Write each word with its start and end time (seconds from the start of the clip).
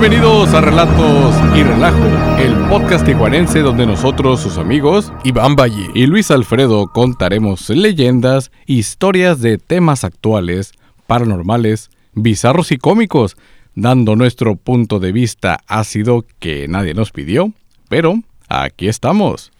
Bienvenidos 0.00 0.54
a 0.54 0.62
Relatos 0.62 1.34
y 1.54 1.62
Relajo, 1.62 2.06
el 2.38 2.56
podcast 2.70 3.04
tijuanense 3.04 3.60
donde 3.60 3.84
nosotros, 3.84 4.40
sus 4.40 4.56
amigos, 4.56 5.12
Iván 5.24 5.56
Valle 5.56 5.90
y 5.94 6.06
Luis 6.06 6.30
Alfredo 6.30 6.86
contaremos 6.86 7.68
leyendas, 7.68 8.50
historias 8.64 9.42
de 9.42 9.58
temas 9.58 10.04
actuales, 10.04 10.72
paranormales, 11.06 11.90
bizarros 12.14 12.72
y 12.72 12.78
cómicos, 12.78 13.36
dando 13.74 14.16
nuestro 14.16 14.56
punto 14.56 15.00
de 15.00 15.12
vista 15.12 15.60
ácido 15.66 16.24
que 16.38 16.66
nadie 16.66 16.94
nos 16.94 17.10
pidió, 17.10 17.52
pero 17.90 18.14
aquí 18.48 18.88
estamos. 18.88 19.52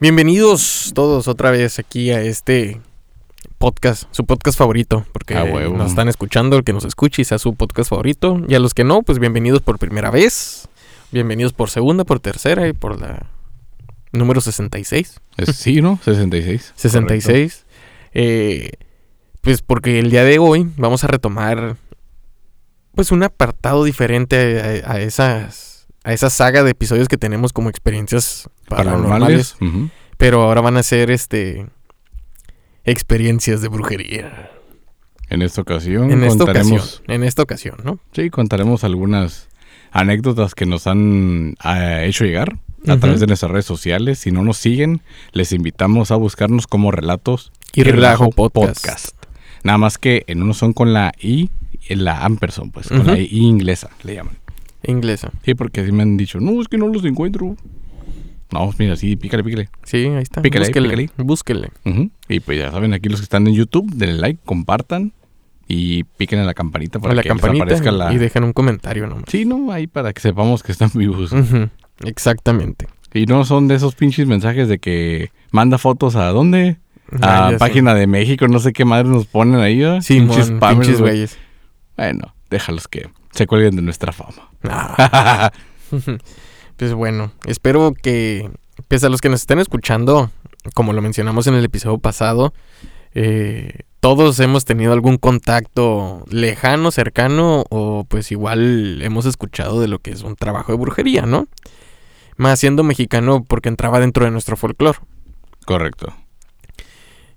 Bienvenidos 0.00 0.90
todos 0.96 1.28
otra 1.28 1.52
vez 1.52 1.78
aquí 1.78 2.10
a 2.10 2.22
este 2.22 2.80
podcast, 3.66 4.04
su 4.10 4.26
podcast 4.26 4.58
favorito, 4.58 5.06
porque 5.12 5.36
A 5.36 5.44
huevo. 5.44 5.76
nos 5.76 5.90
están 5.90 6.08
escuchando, 6.08 6.56
el 6.56 6.64
que 6.64 6.72
nos 6.72 6.84
escuche 6.84 7.22
y 7.22 7.24
sea 7.24 7.38
su 7.38 7.54
podcast 7.54 7.90
favorito. 7.90 8.40
Y 8.48 8.56
a 8.56 8.58
los 8.58 8.74
que 8.74 8.82
no, 8.82 9.02
pues 9.02 9.20
bienvenidos 9.20 9.62
por 9.62 9.78
primera 9.78 10.10
vez, 10.10 10.68
bienvenidos 11.12 11.52
por 11.52 11.70
segunda, 11.70 12.02
por 12.02 12.18
tercera 12.18 12.66
y 12.66 12.72
por 12.72 13.00
la 13.00 13.26
número 14.10 14.40
66. 14.40 15.20
Es- 15.36 15.54
Sí, 15.56 15.80
¿no? 15.80 16.00
66. 16.04 16.72
66. 16.74 17.64
Eh, 18.14 18.72
pues 19.40 19.62
porque 19.62 19.98
el 20.00 20.10
día 20.10 20.22
de 20.24 20.38
hoy 20.38 20.68
vamos 20.76 21.02
a 21.02 21.06
retomar 21.06 21.76
pues 22.94 23.10
un 23.10 23.22
apartado 23.22 23.84
diferente 23.84 24.82
a, 24.84 24.92
a 24.92 25.00
esas 25.00 25.86
a 26.04 26.12
esa 26.12 26.28
saga 26.28 26.62
de 26.62 26.72
episodios 26.72 27.08
que 27.08 27.16
tenemos 27.16 27.54
como 27.54 27.70
experiencias 27.70 28.50
paranormales, 28.68 29.56
pero 30.18 30.42
ahora 30.42 30.60
van 30.60 30.76
a 30.76 30.82
ser 30.82 31.10
este 31.10 31.68
experiencias 32.84 33.62
de 33.62 33.68
brujería. 33.68 34.50
En 35.28 35.40
esta 35.40 35.62
ocasión 35.62 36.10
En 36.10 36.24
esta 36.24 36.44
contaremos, 36.44 36.82
ocasión, 36.82 37.04
en 37.08 37.24
esta 37.24 37.42
ocasión, 37.42 37.76
¿no? 37.84 37.98
sí, 38.12 38.28
contaremos 38.28 38.84
algunas 38.84 39.48
anécdotas 39.90 40.54
que 40.54 40.66
nos 40.66 40.86
han 40.86 41.54
ah, 41.60 42.02
hecho 42.04 42.24
llegar 42.24 42.58
a 42.86 42.96
través 42.96 43.20
de 43.20 43.26
nuestras 43.26 43.50
redes 43.50 43.64
sociales. 43.66 44.18
Si 44.18 44.30
no 44.30 44.42
nos 44.42 44.56
siguen, 44.56 45.02
les 45.32 45.52
invitamos 45.52 46.10
a 46.10 46.16
buscarnos 46.16 46.66
como 46.66 46.90
Relatos 46.90 47.52
Y 47.74 47.82
Relajo 47.84 48.30
Podcast. 48.30 49.16
Nada 49.62 49.78
más 49.78 49.98
que 49.98 50.24
en 50.26 50.42
uno 50.42 50.54
son 50.54 50.72
con 50.72 50.92
la 50.92 51.12
I, 51.20 51.50
en 51.88 52.04
la 52.04 52.24
Ampersand, 52.24 52.72
pues, 52.72 52.88
con 52.88 53.06
la 53.06 53.18
I 53.18 53.28
inglesa, 53.30 53.90
le 54.02 54.16
llaman. 54.16 54.36
Inglesa. 54.82 55.30
Sí, 55.44 55.54
porque 55.54 55.82
así 55.82 55.92
me 55.92 56.02
han 56.02 56.16
dicho, 56.16 56.40
no, 56.40 56.60
es 56.60 56.68
que 56.68 56.78
no 56.78 56.88
los 56.88 57.04
encuentro. 57.04 57.56
No, 58.52 58.70
mira, 58.78 58.96
sí, 58.96 59.16
pícale, 59.16 59.42
pícale. 59.42 59.68
Sí, 59.82 60.06
ahí 60.06 60.22
está. 60.22 60.42
Pícale 60.42 60.66
búsquele, 60.66 60.88
pícale 60.88 61.10
búsquele. 61.24 61.68
Y 62.28 62.40
pues 62.40 62.58
ya 62.58 62.70
saben, 62.70 62.92
aquí 62.92 63.08
los 63.08 63.20
que 63.20 63.24
están 63.24 63.46
en 63.46 63.54
YouTube, 63.54 63.90
denle 63.94 64.18
like, 64.18 64.40
compartan 64.44 65.12
y 65.66 66.04
piquen 66.04 66.38
en 66.40 66.46
la 66.46 66.54
campanita 66.54 66.98
para 66.98 67.12
A 67.12 67.14
la 67.16 67.22
que 67.22 67.28
les 67.30 67.38
campanita 67.38 67.64
aparezca 67.64 67.90
la... 67.92 68.12
y 68.12 68.18
dejen 68.18 68.44
un 68.44 68.52
comentario 68.52 69.06
nomás. 69.06 69.24
Sí, 69.28 69.44
no, 69.44 69.72
ahí 69.72 69.86
para 69.86 70.12
que 70.12 70.20
sepamos 70.20 70.62
que 70.62 70.72
están 70.72 70.90
vivos. 70.94 71.32
Exactamente. 72.04 72.88
Y 73.14 73.26
no 73.26 73.44
son 73.44 73.68
de 73.68 73.74
esos 73.76 73.94
pinches 73.94 74.26
mensajes 74.26 74.68
de 74.68 74.78
que 74.78 75.30
manda 75.50 75.78
fotos 75.78 76.16
a 76.16 76.28
dónde? 76.28 76.78
Ah, 77.20 77.48
A 77.48 77.50
sé. 77.52 77.58
página 77.58 77.94
de 77.94 78.06
México, 78.06 78.48
no 78.48 78.58
sé 78.58 78.72
qué 78.72 78.84
madre 78.84 79.08
nos 79.08 79.26
ponen 79.26 79.60
ahí, 79.60 79.78
¿verdad? 79.80 80.00
Sí, 80.00 80.18
pinches 80.20 80.50
mon, 80.50 80.58
spammers, 80.58 80.78
pinches 80.80 81.00
güey. 81.00 81.12
güeyes. 81.12 81.38
Bueno, 81.96 82.34
déjalos 82.50 82.88
que 82.88 83.08
se 83.32 83.46
cuelguen 83.46 83.76
de 83.76 83.82
nuestra 83.82 84.12
fama. 84.12 84.50
Ah. 84.64 85.52
Pues 86.76 86.94
bueno, 86.94 87.32
espero 87.46 87.92
que, 88.00 88.50
pues 88.88 89.04
a 89.04 89.08
los 89.08 89.20
que 89.20 89.28
nos 89.28 89.40
estén 89.40 89.58
escuchando, 89.58 90.30
como 90.74 90.92
lo 90.92 91.02
mencionamos 91.02 91.46
en 91.46 91.54
el 91.54 91.64
episodio 91.64 91.98
pasado, 91.98 92.52
eh, 93.14 93.80
todos 94.00 94.40
hemos 94.40 94.64
tenido 94.64 94.92
algún 94.92 95.16
contacto 95.16 96.24
lejano, 96.28 96.90
cercano, 96.90 97.64
o 97.70 98.04
pues 98.08 98.32
igual 98.32 99.00
hemos 99.02 99.26
escuchado 99.26 99.80
de 99.80 99.88
lo 99.88 100.00
que 100.00 100.10
es 100.10 100.22
un 100.22 100.34
trabajo 100.34 100.72
de 100.72 100.78
brujería, 100.78 101.22
¿no? 101.22 101.46
Más 102.36 102.58
siendo 102.58 102.82
mexicano 102.82 103.44
porque 103.44 103.68
entraba 103.68 104.00
dentro 104.00 104.24
de 104.24 104.32
nuestro 104.32 104.56
folclore. 104.56 104.98
Correcto. 105.66 106.12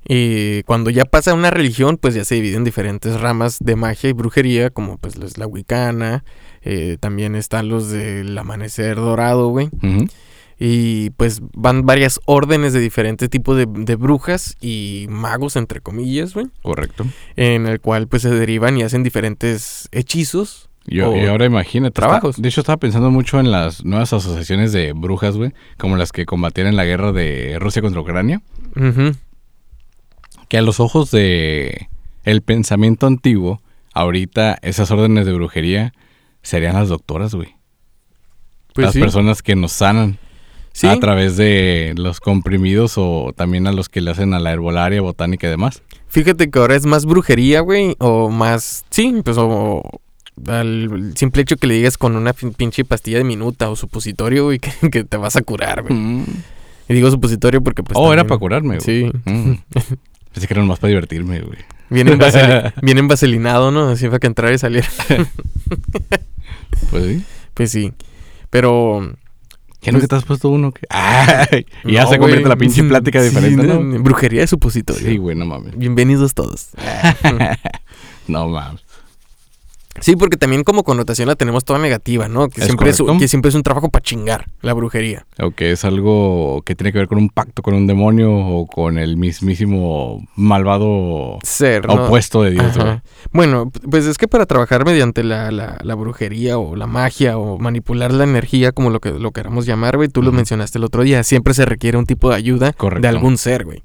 Y 0.08 0.62
cuando 0.64 0.90
ya 0.92 1.06
pasa 1.06 1.32
a 1.32 1.34
una 1.34 1.50
religión, 1.52 1.98
pues 1.98 2.14
ya 2.14 2.24
se 2.26 2.36
divide 2.36 2.58
en 2.58 2.64
diferentes 2.64 3.20
ramas 3.20 3.58
de 3.60 3.76
magia 3.76 4.10
y 4.10 4.14
brujería, 4.14 4.70
como 4.70 4.98
pues 4.98 5.16
los- 5.18 5.38
la 5.38 5.48
wicana, 5.48 6.24
eh, 6.62 6.98
también 7.00 7.36
están 7.36 7.70
los 7.70 7.90
del 7.90 8.38
amanecer 8.38 8.98
dorado, 8.98 9.48
güey. 9.50 9.70
Y 10.58 11.10
pues 11.12 11.42
van 11.54 11.86
varias 11.86 12.20
órdenes 12.26 12.72
de 12.72 12.80
diferentes 12.80 13.30
tipos 13.30 13.58
de, 13.58 13.66
de 13.68 13.96
brujas 13.96 14.56
y 14.62 15.06
magos, 15.10 15.58
entre 15.58 15.82
comillas, 15.82 16.34
güey. 16.34 16.46
Correcto. 16.62 17.06
En 17.36 17.66
el 17.68 17.82
cual 17.82 18.08
pues 18.08 18.22
se 18.22 18.30
derivan 18.30 18.78
y 18.78 18.84
hacen 18.84 19.04
diferentes 19.04 19.90
hechizos. 19.92 20.70
Y, 20.88 21.00
o 21.02 21.16
y 21.18 21.26
ahora 21.26 21.46
imagínate. 21.46 21.94
trabajos. 21.94 22.36
está- 22.36 22.42
de 22.44 22.50
hecho, 22.50 22.62
estaba 22.62 22.78
pensando 22.78 23.10
mucho 23.10 23.40
en 23.40 23.52
las 23.52 23.84
nuevas 23.84 24.14
asociaciones 24.14 24.72
de 24.72 24.94
brujas, 24.94 25.36
güey. 25.36 25.52
Como 25.78 25.98
las 25.98 26.12
que 26.12 26.26
combatían 26.26 26.68
en 26.68 26.76
la 26.78 26.86
guerra 26.86 27.12
de 27.12 27.58
Rusia 27.60 27.82
contra 27.82 28.00
Ucrania. 28.02 28.42
Ujú. 28.76 29.12
Que 30.50 30.58
a 30.58 30.62
los 30.62 30.80
ojos 30.80 31.12
de 31.12 31.90
el 32.24 32.42
pensamiento 32.42 33.08
antiguo, 33.08 33.62
ahorita 33.94 34.58
esas 34.62 34.92
órdenes 34.92 35.26
de 35.26 35.34
brujería 35.34 35.94
serían 36.42 36.76
las 36.76 36.90
doctoras, 36.90 37.34
güey. 37.36 37.56
Pues 38.74 38.86
las 38.86 38.94
sí. 38.94 39.00
personas 39.00 39.42
que 39.42 39.56
nos 39.56 39.72
sanan 39.72 40.20
Sí, 40.76 40.88
a 40.88 41.00
través 41.00 41.38
de 41.38 41.94
los 41.96 42.20
comprimidos 42.20 42.96
o 42.98 43.32
también 43.34 43.66
a 43.66 43.72
los 43.72 43.88
que 43.88 44.02
le 44.02 44.12
hacen 44.12 44.34
a 44.34 44.40
la 44.40 44.52
herbolaria, 44.52 45.00
botánica 45.00 45.48
y 45.48 45.50
demás. 45.50 45.82
Fíjate 46.10 46.50
que 46.52 46.60
ahora 46.60 46.76
es 46.76 46.86
más 46.86 47.06
brujería, 47.06 47.62
güey, 47.62 47.96
o 48.00 48.30
más, 48.30 48.84
sí, 48.90 49.22
pues 49.24 49.38
o 49.40 49.82
al 50.48 51.14
simple 51.16 51.44
hecho 51.44 51.56
que 51.56 51.68
le 51.68 51.76
digas 51.76 51.98
con 51.98 52.18
una 52.18 52.34
pin- 52.34 52.54
pinche 52.54 52.84
pastilla 52.84 53.20
de 53.20 53.24
minuta 53.24 53.70
o 53.70 53.78
supositorio, 53.78 54.44
güey, 54.44 54.60
que, 54.82 54.90
que 54.92 55.06
te 55.06 55.16
vas 55.16 55.38
a 55.38 55.44
curar, 55.44 55.84
güey. 55.84 56.26
Y 56.90 56.94
digo 56.94 57.10
supositorio 57.10 57.62
porque 57.64 57.82
pues... 57.82 57.98
oh, 57.98 58.12
era 58.12 58.26
para 58.26 58.38
curarme, 58.38 58.78
güey. 58.80 58.82
Sí. 58.82 59.12
Mm. 59.24 59.54
Pensé 60.36 60.48
que 60.48 60.54
era 60.54 60.64
más 60.64 60.78
para 60.80 60.90
divertirme, 60.90 61.40
güey. 61.42 61.58
Viene, 61.90 62.12
en 62.12 62.20
vaseli- 62.20 62.74
viene 62.84 63.00
en 63.00 63.08
vaselinado, 63.08 63.72
¿no? 63.72 63.88
Así 63.90 64.06
para 64.08 64.20
que 64.20 64.28
entrara 64.28 64.54
y 64.54 64.58
saliera. 64.60 64.88
Pues 66.92 67.06
sí. 67.06 67.24
Pues 67.54 67.72
sí. 67.72 67.94
Pero... 68.52 69.16
¿Qué 69.82 69.92
no 69.92 70.00
que 70.00 70.08
te 70.08 70.16
has 70.16 70.26
puesto 70.26 70.50
uno? 70.50 70.72
que- 70.72 70.86
Ay, 70.90 71.66
y 71.84 71.94
ya 71.94 72.04
no, 72.04 72.10
se 72.10 72.18
convierte 72.18 72.44
güey. 72.44 72.50
la 72.50 72.56
pinche 72.58 72.84
plática 72.84 73.20
Sí, 73.22 73.30
diferente, 73.30 73.64
¿no? 73.68 73.80
Brujería 74.04 74.42
de 74.42 74.48
supositorio. 74.48 75.06
Sí, 75.08 75.18
güey, 75.18 75.36
no 75.36 75.46
mames. 75.46 75.78
Bienvenidos 75.78 76.34
todos. 76.34 76.70
No 78.28 78.50
mames. 78.50 78.82
Sí, 80.02 80.16
porque 80.16 80.38
también 80.38 80.64
como 80.64 80.84
connotación 80.84 81.28
la 81.28 81.36
tenemos 81.36 81.64
toda 81.66 81.80
negativa, 81.80 82.28
¿no? 82.28 82.50
Que, 82.50 82.62
Es 82.62 82.68
siempre 82.68 82.90
es, 82.90 83.02
que 83.20 83.28
siempre 83.28 83.50
es 83.50 83.56
un 83.56 83.64
trabajo 83.64 83.90
para 83.90 84.04
chingar, 84.04 84.48
la 84.62 84.74
brujería. 84.74 85.26
O 85.42 85.52
que 85.52 85.72
es 85.72 85.86
algo 85.86 86.62
que 86.66 86.76
tiene 86.76 86.92
que 86.92 86.98
ver 87.00 87.08
con 87.08 87.18
un 87.18 87.30
pacto 87.30 87.62
con 87.62 87.74
un 87.74 87.88
demonio 87.88 88.32
o 88.36 88.68
con 88.68 88.98
el 88.98 89.16
mismísimo 89.18 90.22
malvado 90.36 91.40
Ser, 91.44 91.88
¿no? 91.88 92.06
opuesto 92.06 92.44
de 92.44 92.52
Dios. 92.52 92.78
Bueno, 93.32 93.72
pues 93.90 94.06
es 94.06 94.18
que 94.18 94.28
para 94.28 94.46
trabajar 94.46 94.86
mediante 94.86 95.24
la, 95.24 95.52
la- 95.52 95.78
la 95.84 95.96
brujería 95.96 96.58
o 96.58 96.76
la 96.76 96.88
magia 96.88 97.38
o 97.38 97.58
manipular 97.58 98.14
la 98.14 98.24
energía, 98.24 98.72
como 98.72 98.90
lo 98.90 99.00
que 99.00 99.12
lo 99.12 99.32
queramos 99.32 99.66
llamar, 99.66 99.96
güey, 99.98 100.10
tú 100.10 100.22
lo 100.22 100.32
mencionaste 100.32 100.78
el 100.78 100.84
otro 100.84 101.04
día, 101.04 101.24
siempre 101.24 101.54
se 101.54 101.66
requiere 101.66 101.98
un 101.98 102.06
tipo 102.06 102.30
de 102.30 102.36
ayuda 102.36 102.74
Correcto. 102.74 103.02
de 103.02 103.08
algún 103.08 103.38
ser, 103.38 103.66
güey. 103.66 103.84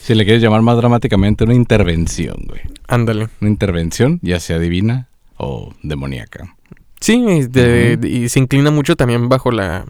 Si 0.00 0.14
le 0.14 0.24
quieres 0.24 0.42
llamar 0.42 0.60
más 0.62 0.76
dramáticamente, 0.76 1.44
una 1.44 1.54
intervención, 1.54 2.36
güey. 2.46 2.60
Ándale. 2.88 3.28
Una 3.40 3.50
intervención, 3.50 4.18
ya 4.22 4.38
sea 4.40 4.58
divina 4.58 5.08
o 5.36 5.72
demoníaca. 5.82 6.54
Sí, 7.00 7.22
y, 7.26 7.42
de- 7.46 7.98
y 8.08 8.28
se 8.28 8.38
inclina 8.40 8.70
mucho 8.70 8.96
también 8.96 9.28
bajo 9.28 9.50
la 9.50 9.84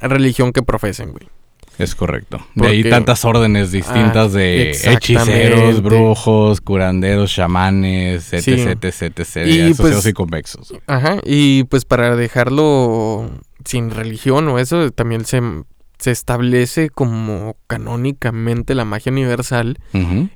religión 0.00 0.52
que 0.52 0.62
profesen, 0.62 1.12
güey. 1.12 1.28
Es 1.78 1.94
correcto. 1.94 2.38
De 2.54 2.68
ahí 2.68 2.78
Porque- 2.82 2.90
tantas 2.90 3.24
órdenes 3.26 3.70
distintas 3.70 4.34
Ah, 4.34 4.38
de 4.38 4.70
hechiceros, 4.70 5.82
brujos, 5.82 6.60
curanderos, 6.62 7.32
chamanes, 7.34 8.32
etc, 8.32 8.42
Sí. 8.42 8.52
etc, 8.52 9.18
etc, 9.18 9.46
Y, 9.46 9.74
pues, 9.74 10.06
y 10.06 10.12
convexos. 10.14 10.72
Ajá, 10.86 11.18
y 11.24 11.64
pues 11.64 11.84
para 11.84 12.16
dejarlo 12.16 13.30
sin 13.66 13.90
religión 13.90 14.48
o 14.48 14.58
eso, 14.58 14.90
también 14.90 15.26
se, 15.26 15.42
se 15.98 16.10
establece 16.10 16.90
como 16.90 17.56
canónicamente 17.66 18.74
la 18.74 18.84
magia 18.84 19.12
universal 19.12 19.78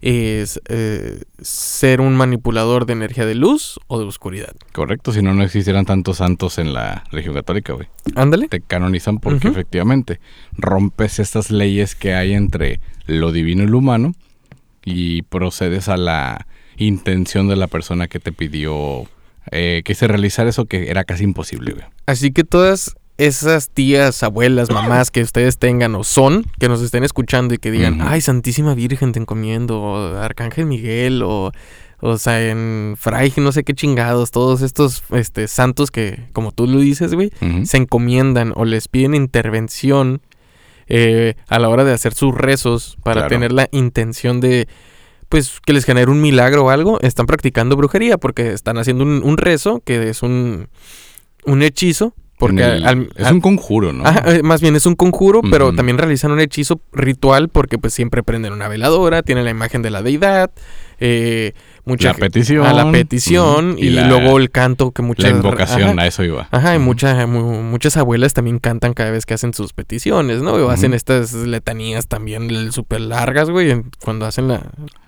es 0.01 0.61
eh, 0.69 1.23
ser 1.41 2.01
un 2.01 2.17
manipulador 2.17 2.87
de 2.87 2.95
energía 2.95 3.27
de 3.27 3.35
luz 3.35 3.79
o 3.87 3.99
de 3.99 4.07
oscuridad. 4.07 4.55
Correcto, 4.73 5.13
si 5.13 5.23
no, 5.23 5.35
no 5.35 5.43
existieran 5.43 5.85
tantos 5.85 6.19
santos 6.19 6.59
en 6.59 6.73
la 6.73 7.05
religión 7.11 7.35
católica, 7.35 7.75
güey. 7.75 7.89
Ándale. 8.15 8.49
Te 8.49 8.61
canonizan 8.61 9.19
porque 9.19 9.49
efectivamente 9.49 10.21
rompes 10.53 11.19
estas 11.19 11.51
leyes 11.51 11.95
que 11.95 12.15
hay 12.15 12.33
entre 12.33 12.81
lo 13.07 13.33
divino 13.33 13.63
y 13.63 13.67
lo 13.67 13.79
humano 13.79 14.15
y 14.85 15.23
procedes 15.23 15.89
a 15.89 15.97
la 15.97 16.47
intención 16.79 17.49
de 17.49 17.57
la 17.57 17.67
persona 17.67 18.09
que 18.09 18.19
te 18.19 18.33
pidió 18.33 19.07
eh, 19.51 19.83
que 19.85 19.95
se 19.95 20.07
realizara 20.07 20.49
eso 20.49 20.67
que 20.67 20.91
era 20.91 21.05
casi 21.05 21.25
imposible, 21.25 21.73
güey. 21.73 21.85
Así 22.07 22.31
que 22.33 22.45
todas 22.45 22.97
esas 23.27 23.69
tías, 23.71 24.23
abuelas, 24.23 24.71
mamás 24.71 25.11
que 25.11 25.23
ustedes 25.23 25.59
tengan 25.59 25.95
o 25.95 26.05
son, 26.05 26.45
que 26.59 26.69
nos 26.69 26.81
estén 26.83 27.05
escuchando 27.05 27.55
y 27.55 27.59
que 27.59 27.71
digan, 27.71 28.01
ay, 28.01 28.21
Santísima 28.21 28.75
Virgen 28.75 29.13
te 29.13 29.19
encomiendo, 29.21 29.81
o 29.81 30.17
Arcángel 30.17 30.67
Miguel, 30.67 31.23
o, 31.23 31.53
O 32.03 32.17
sea, 32.17 32.49
en 32.49 32.95
Fray, 32.99 33.31
no 33.37 33.53
sé 33.53 33.63
qué 33.63 33.75
chingados, 33.75 34.31
todos 34.31 34.63
estos 34.63 35.03
este, 35.11 35.49
santos 35.49 35.91
que, 35.91 36.29
como 36.33 36.51
tú 36.51 36.67
lo 36.67 36.79
dices, 36.79 37.13
güey, 37.15 37.31
se 37.65 37.77
encomiendan 37.77 38.55
o 38.57 38.65
les 38.65 38.89
piden 38.89 39.15
intervención 39.15 40.23
eh, 40.89 41.35
a 41.47 41.59
la 41.59 41.69
hora 41.69 41.85
de 41.85 41.93
hacer 41.93 42.15
sus 42.15 42.35
rezos 42.35 42.97
para 43.05 43.21
Claro. 43.21 43.29
tener 43.29 43.53
la 43.53 43.69
intención 43.71 44.41
de, 44.41 44.67
pues, 45.29 45.61
que 45.65 45.75
les 45.75 45.85
genere 45.85 46.11
un 46.11 46.23
milagro 46.23 46.65
o 46.65 46.71
algo, 46.71 46.99
están 47.03 47.27
practicando 47.27 47.77
brujería 47.77 48.17
porque 48.17 48.53
están 48.53 48.79
haciendo 48.79 49.05
un, 49.05 49.21
un 49.23 49.37
rezo 49.37 49.83
que 49.85 50.09
es 50.09 50.23
un, 50.23 50.69
un 51.45 51.63
hechizo. 51.63 52.15
Porque 52.41 52.65
el- 52.65 52.87
al- 52.87 53.09
es 53.15 53.27
al- 53.27 53.35
un 53.35 53.41
conjuro, 53.41 53.93
¿no? 53.93 54.05
Ajá, 54.05 54.23
eh, 54.35 54.43
más 54.43 54.61
bien 54.61 54.75
es 54.75 54.87
un 54.87 54.97
conjuro, 54.97 55.41
pero 55.49 55.73
también 55.73 55.99
realizan 55.99 56.33
un 56.33 56.41
hechizo 56.41 56.81
ritual 56.93 57.49
porque 57.49 57.79
pues 57.79 57.95
siempre 57.95 58.23
prenden 58.23 58.53
una 58.53 58.67
veladora, 58.67 59.23
tienen 59.23 59.45
la 59.45 59.51
imagen 59.51 59.83
de 59.83 59.91
la 59.91 60.03
deidad, 60.03 60.51
eh, 61.01 61.53
mucha 61.85 62.09
La 62.09 62.15
petición. 62.15 62.67
a 62.67 62.73
la 62.73 62.91
petición 62.91 63.77
y, 63.79 63.91
la- 63.91 64.07
luego 64.09 64.39
el 64.39 64.51
canto 64.51 64.91
que 64.91 65.03
muchas 65.03 65.31
La 65.31 65.37
invocación, 65.37 65.91
ajá, 65.99 66.03
a 66.03 66.07
eso 66.07 66.25
iba. 66.25 66.49
Ajá, 66.51 66.75
y 66.75 66.77
Ujú. 66.77 66.85
muchas 66.87 67.29
mu- 67.29 67.63
muchas 67.63 67.97
abuelas 67.97 68.35
también 68.35 68.59
cantan 68.59 68.93
cada 68.95 69.11
vez 69.11 69.27
que 69.27 69.35
hacen 69.35 69.55
sus 69.55 69.73
peticiones, 69.73 70.43
¿no? 70.43 70.53
O 70.55 70.71
hacen 70.71 70.95
estas 70.95 71.33
letanías 71.35 72.07
también 72.09 72.73
súper 72.73 73.01
largas, 73.03 73.51
güey, 73.51 73.83
cuando 74.03 74.27
hacen 74.27 74.49
la... 74.49 74.63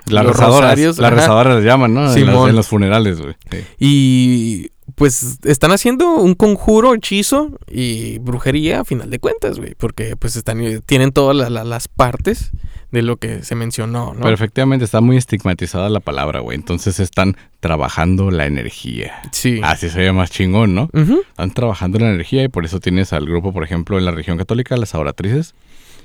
Las 0.06 0.26
rezadoras. 0.26 0.78
las 0.98 1.12
rezadoras 1.12 1.56
les 1.56 1.64
llaman, 1.64 1.94
¿no? 1.94 2.06
En, 2.08 2.12
Simón. 2.14 2.50
en 2.50 2.56
los 2.56 2.66
funerales, 2.68 3.20
güey. 3.20 3.34
Sí. 3.50 3.58
Y 3.78 4.71
pues 4.94 5.38
están 5.44 5.72
haciendo 5.72 6.14
un 6.16 6.34
conjuro, 6.34 6.94
hechizo 6.94 7.58
y 7.70 8.18
brujería 8.18 8.80
a 8.80 8.84
final 8.84 9.10
de 9.10 9.18
cuentas, 9.18 9.58
güey, 9.58 9.74
porque 9.76 10.16
pues 10.16 10.36
están 10.36 10.82
tienen 10.86 11.12
todas 11.12 11.36
la- 11.36 11.50
la- 11.50 11.64
las 11.64 11.88
partes 11.88 12.50
de 12.90 13.02
lo 13.02 13.16
que 13.16 13.42
se 13.42 13.54
mencionó, 13.54 14.12
¿no? 14.14 14.20
Pero 14.20 14.34
efectivamente 14.34 14.84
está 14.84 15.00
muy 15.00 15.16
estigmatizada 15.16 15.88
la 15.88 16.00
palabra, 16.00 16.40
güey. 16.40 16.56
Entonces 16.56 17.00
están 17.00 17.36
trabajando 17.60 18.30
la 18.30 18.44
energía. 18.46 19.14
Sí. 19.32 19.60
Así 19.62 19.88
se 19.88 19.98
ve 19.98 20.12
más 20.12 20.30
chingón, 20.30 20.74
¿no? 20.74 20.90
Están 21.30 21.52
trabajando 21.52 21.98
la 21.98 22.10
energía 22.10 22.44
y 22.44 22.48
por 22.48 22.64
eso 22.66 22.80
tienes 22.80 23.12
al 23.14 23.24
grupo, 23.24 23.52
por 23.52 23.64
ejemplo, 23.64 23.98
en 23.98 24.04
la 24.04 24.10
región 24.10 24.36
católica, 24.36 24.76
las 24.76 24.94
oratrices. 24.94 25.54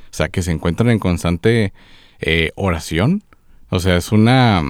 O 0.10 0.14
sea, 0.18 0.30
que 0.30 0.42
se 0.42 0.52
encuentran 0.52 0.90
en 0.90 1.00
constante 1.00 1.74
eh, 2.22 2.52
oración. 2.56 3.24
O 3.70 3.80
sea, 3.82 3.98
es 3.98 4.12
una... 4.14 4.64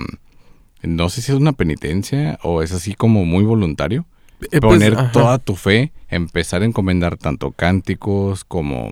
No 0.95 1.09
sé 1.09 1.21
si 1.21 1.31
es 1.31 1.37
una 1.37 1.53
penitencia 1.53 2.39
o 2.43 2.61
es 2.61 2.71
así 2.71 2.93
como 2.93 3.25
muy 3.25 3.43
voluntario. 3.43 4.05
Eh, 4.51 4.59
pues, 4.61 4.61
Poner 4.61 5.11
toda 5.11 5.39
tu 5.39 5.55
fe, 5.55 5.91
empezar 6.09 6.61
a 6.61 6.65
encomendar 6.65 7.17
tanto 7.17 7.49
cánticos 7.49 8.43
como 8.43 8.89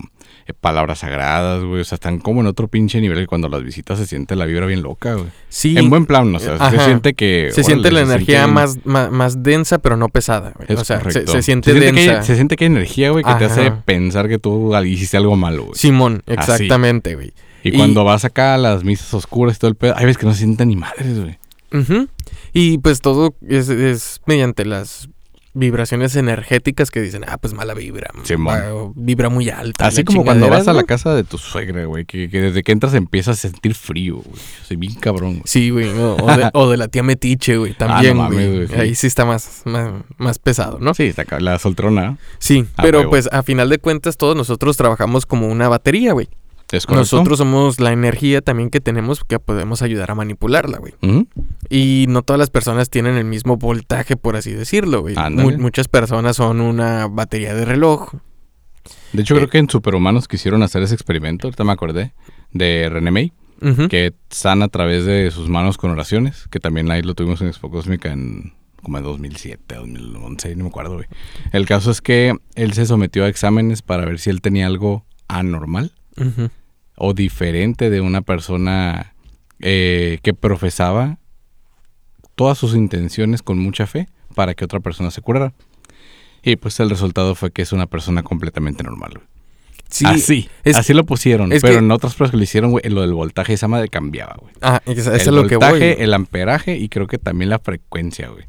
eh, 0.47 0.53
palabras 0.59 0.99
sagradas, 0.99 1.63
güey. 1.63 1.81
O 1.81 1.83
sea, 1.83 1.97
están 1.97 2.17
como 2.17 2.41
en 2.41 2.47
otro 2.47 2.67
pinche 2.67 2.99
nivel 2.99 3.19
que 3.19 3.27
cuando 3.27 3.47
las 3.47 3.63
visitas 3.63 3.99
se 3.99 4.07
siente 4.07 4.35
la 4.35 4.45
vibra 4.45 4.65
bien 4.65 4.81
loca, 4.81 5.13
güey. 5.13 5.27
Sí. 5.49 5.77
En 5.77 5.91
buen 5.91 6.07
plan, 6.07 6.33
o 6.33 6.39
sea, 6.39 6.71
se 6.71 6.79
siente 6.79 7.13
que... 7.13 7.51
se 7.53 7.63
siente 7.63 7.91
la 7.91 8.01
energía 8.01 8.45
siente- 8.45 8.53
más, 8.53 8.79
más, 8.85 9.11
más 9.11 9.43
densa, 9.43 9.77
pero 9.77 9.97
no 9.97 10.09
pesada, 10.09 10.51
güey. 10.55 10.65
Es 10.67 10.79
o 10.79 10.83
sea, 10.83 10.97
se, 10.97 11.03
correcto. 11.03 11.31
se 11.31 11.41
siente 11.43 11.73
que 11.73 11.79
densa. 11.79 12.19
hay, 12.21 12.25
se 12.25 12.35
siente 12.35 12.55
que 12.55 12.63
hay 12.65 12.71
energía, 12.71 13.11
güey, 13.11 13.23
que 13.23 13.33
te 13.35 13.45
hace 13.45 13.71
pensar 13.71 14.27
que 14.27 14.39
tú 14.39 14.75
hiciste 14.83 15.15
algo 15.17 15.35
malo, 15.35 15.65
güey. 15.65 15.75
Simón, 15.75 16.23
exactamente, 16.25 17.13
güey. 17.13 17.33
Y, 17.63 17.69
y- 17.69 17.77
cuando 17.77 18.03
vas 18.03 18.25
acá 18.25 18.55
a 18.55 18.57
las 18.57 18.83
misas 18.83 19.13
oscuras 19.13 19.57
y 19.57 19.59
todo 19.59 19.69
el 19.69 19.75
pedo, 19.75 19.93
hay 19.95 20.05
veces 20.05 20.17
que 20.17 20.25
no 20.25 20.33
se 20.33 20.39
sienten 20.39 20.69
ni 20.69 20.75
madres, 20.75 21.19
güey. 21.19 21.37
Ujú. 21.73 22.07
Y 22.53 22.77
pues 22.79 23.01
todo 23.01 23.35
es, 23.47 23.69
es 23.69 24.21
mediante 24.25 24.65
las 24.65 25.09
vibraciones 25.57 26.13
energéticas 26.17 26.91
que 26.91 27.01
dicen, 27.01 27.23
ah, 27.29 27.37
pues 27.37 27.53
mala 27.53 27.73
vibra. 27.73 28.09
O 28.73 28.91
vibra 28.93 29.29
muy 29.29 29.49
alta. 29.49 29.87
Así 29.87 30.03
como 30.03 30.25
cuando 30.25 30.49
vas 30.49 30.67
a 30.67 30.73
la 30.73 30.83
casa 30.83 31.15
de 31.15 31.23
tu 31.23 31.37
suegra, 31.37 31.85
güey, 31.85 32.03
que, 32.03 32.29
que 32.29 32.41
desde 32.41 32.61
que 32.61 32.73
entras 32.73 32.93
empiezas 32.93 33.37
a 33.37 33.41
sentir 33.49 33.73
frío, 33.73 34.17
güey. 34.17 34.41
Soy 34.67 34.75
bien 34.75 34.95
cabrón, 34.95 35.31
güey. 35.35 35.43
Sí, 35.45 35.69
güey. 35.69 35.87
O, 35.87 36.17
o 36.17 36.35
de, 36.37 36.49
o 36.53 36.69
de 36.69 36.75
la 36.75 36.89
tía 36.89 37.03
Metiche, 37.03 37.55
güey. 37.55 37.73
También, 37.73 38.11
Ah, 38.11 38.13
no 38.15 38.21
mames, 38.23 38.37
güey. 38.37 38.55
güey, 38.55 38.67
sí. 38.67 38.75
Ahí 38.75 38.95
sí 38.95 39.07
está 39.07 39.23
más, 39.23 39.61
más, 39.63 39.93
más 40.17 40.39
pesado, 40.39 40.77
¿no? 40.79 40.93
Sí, 40.93 41.03
está 41.03 41.23
la 41.39 41.57
soltrona. 41.57 42.17
Sí, 42.37 42.65
Ah, 42.75 42.81
pero 42.83 43.09
pues 43.09 43.29
a 43.31 43.41
final 43.41 43.69
de 43.69 43.77
cuentas 43.77 44.17
todos 44.17 44.35
nosotros 44.35 44.75
trabajamos 44.75 45.25
como 45.25 45.47
una 45.47 45.69
batería, 45.69 46.11
güey. 46.11 46.27
Nosotros 47.17 47.37
somos 47.37 47.79
la 47.79 47.91
energía 47.91 48.41
también 48.41 48.69
que 48.69 48.81
tenemos 48.81 49.23
que 49.23 49.39
podemos 49.39 49.81
ayudar 49.81 50.11
a 50.11 50.15
manipularla, 50.15 50.79
güey. 50.79 50.93
Y 51.69 52.05
no 52.09 52.21
todas 52.23 52.39
las 52.39 52.49
personas 52.49 52.89
tienen 52.89 53.15
el 53.15 53.25
mismo 53.25 53.57
voltaje, 53.57 54.17
por 54.17 54.35
así 54.35 54.51
decirlo, 54.51 55.01
güey. 55.01 55.15
Mu- 55.43 55.57
muchas 55.57 55.87
personas 55.87 56.35
son 56.37 56.61
una 56.61 57.07
batería 57.07 57.53
de 57.53 57.65
reloj. 57.65 58.13
De 59.13 59.21
hecho, 59.21 59.35
Eh. 59.35 59.37
creo 59.37 59.49
que 59.49 59.57
en 59.59 59.69
Superhumanos 59.69 60.27
quisieron 60.27 60.61
hacer 60.63 60.83
ese 60.83 60.93
experimento, 60.93 61.47
ahorita 61.47 61.63
me 61.63 61.71
acordé, 61.71 62.13
de 62.51 62.89
René 62.89 63.11
May, 63.11 63.33
que 63.89 64.13
sana 64.29 64.65
a 64.65 64.67
través 64.69 65.05
de 65.05 65.31
sus 65.31 65.49
manos 65.49 65.77
con 65.77 65.89
oraciones, 65.91 66.47
que 66.51 66.59
también 66.59 66.91
ahí 66.91 67.01
lo 67.01 67.15
tuvimos 67.15 67.41
en 67.41 67.47
Expo 67.47 67.69
Cósmica 67.71 68.11
en 68.11 68.53
como 68.83 68.99
en 68.99 69.03
2007, 69.03 69.75
2011, 69.75 70.55
no 70.55 70.65
me 70.65 70.69
acuerdo, 70.69 70.95
güey. 70.95 71.07
El 71.51 71.65
caso 71.65 71.89
es 71.89 72.01
que 72.01 72.35
él 72.53 72.73
se 72.73 72.85
sometió 72.85 73.23
a 73.23 73.27
exámenes 73.29 73.81
para 73.81 74.05
ver 74.05 74.19
si 74.19 74.29
él 74.29 74.41
tenía 74.41 74.67
algo 74.67 75.05
anormal 75.27 75.93
O 76.97 77.13
diferente 77.13 77.89
de 77.89 78.01
una 78.01 78.21
persona 78.21 79.13
eh, 79.59 80.19
que 80.23 80.33
profesaba 80.33 81.17
todas 82.35 82.57
sus 82.57 82.75
intenciones 82.75 83.41
con 83.41 83.57
mucha 83.59 83.85
fe 83.87 84.07
para 84.33 84.53
que 84.53 84.65
otra 84.65 84.79
persona 84.79 85.11
se 85.11 85.21
curara. 85.21 85.53
Y 86.43 86.57
pues 86.57 86.79
el 86.79 86.89
resultado 86.89 87.33
fue 87.35 87.51
que 87.51 87.61
es 87.61 87.71
una 87.73 87.87
persona 87.87 88.23
completamente 88.23 88.83
normal. 88.83 89.19
Sí. 89.89 90.05
así, 90.05 90.49
es- 90.63 90.75
así 90.77 90.93
lo 90.93 91.05
pusieron. 91.05 91.51
es 91.53 91.61
pero 91.61 91.75
que- 91.75 91.79
en 91.79 91.91
otras 91.91 92.15
pruebas 92.15 92.31
que 92.31 92.37
lo 92.37 92.43
hicieron, 92.43 92.71
güey, 92.71 92.83
lo 92.89 93.01
del 93.01 93.13
voltaje, 93.13 93.53
esa 93.53 93.67
madre 93.67 93.87
cambiaba, 93.87 94.35
güey. 94.39 94.53
Ah, 94.61 94.81
eso 94.85 95.13
es 95.13 95.27
el 95.27 95.35
lo 95.35 95.47
que 95.47 95.55
voy. 95.57 95.69
voltaje, 95.69 96.03
el 96.03 96.13
amperaje 96.13 96.75
y 96.77 96.89
creo 96.89 97.07
que 97.07 97.17
también 97.19 97.49
la 97.49 97.59
frecuencia, 97.59 98.29
güey. 98.29 98.45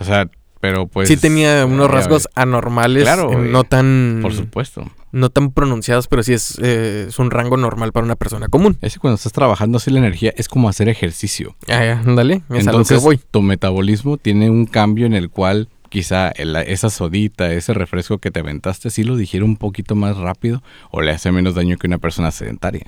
O 0.00 0.04
sea, 0.04 0.28
pero 0.62 0.86
pues... 0.86 1.08
sí 1.08 1.16
tenía 1.16 1.66
unos 1.66 1.90
rasgos 1.90 2.28
anormales, 2.36 3.02
Claro, 3.02 3.32
eh, 3.32 3.48
no 3.50 3.64
tan 3.64 4.20
Por 4.22 4.32
supuesto. 4.32 4.88
no 5.10 5.28
tan 5.28 5.50
pronunciados, 5.50 6.06
pero 6.06 6.22
sí 6.22 6.32
es, 6.32 6.56
eh, 6.62 7.06
es 7.08 7.18
un 7.18 7.32
rango 7.32 7.56
normal 7.56 7.90
para 7.92 8.06
una 8.06 8.14
persona 8.14 8.46
común. 8.46 8.78
Es 8.80 8.94
que 8.94 9.00
cuando 9.00 9.16
estás 9.16 9.32
trabajando 9.32 9.78
así 9.78 9.90
la 9.90 9.98
energía 9.98 10.32
es 10.36 10.46
como 10.48 10.68
hacer 10.68 10.88
ejercicio. 10.88 11.56
Ah, 11.68 11.84
ya, 11.84 11.98
ándale, 12.06 12.36
es 12.36 12.42
a 12.50 12.54
lo 12.54 12.60
Entonces, 12.60 12.98
que 13.00 13.04
voy. 13.04 13.20
tu 13.30 13.42
metabolismo 13.42 14.18
tiene 14.18 14.48
un 14.50 14.66
cambio 14.66 15.04
en 15.06 15.14
el 15.14 15.30
cual 15.30 15.68
quizá 15.88 16.28
el- 16.28 16.54
esa 16.56 16.88
sodita, 16.90 17.52
ese 17.52 17.74
refresco 17.74 18.18
que 18.18 18.30
te 18.30 18.38
aventaste, 18.40 18.88
sí 18.90 19.02
lo 19.02 19.16
digiere 19.16 19.44
un 19.44 19.56
poquito 19.56 19.94
más 19.96 20.16
rápido 20.16 20.62
o 20.92 21.02
le 21.02 21.10
hace 21.10 21.32
menos 21.32 21.54
daño 21.56 21.76
que 21.76 21.88
una 21.88 21.98
persona 21.98 22.30
sedentaria. 22.30 22.86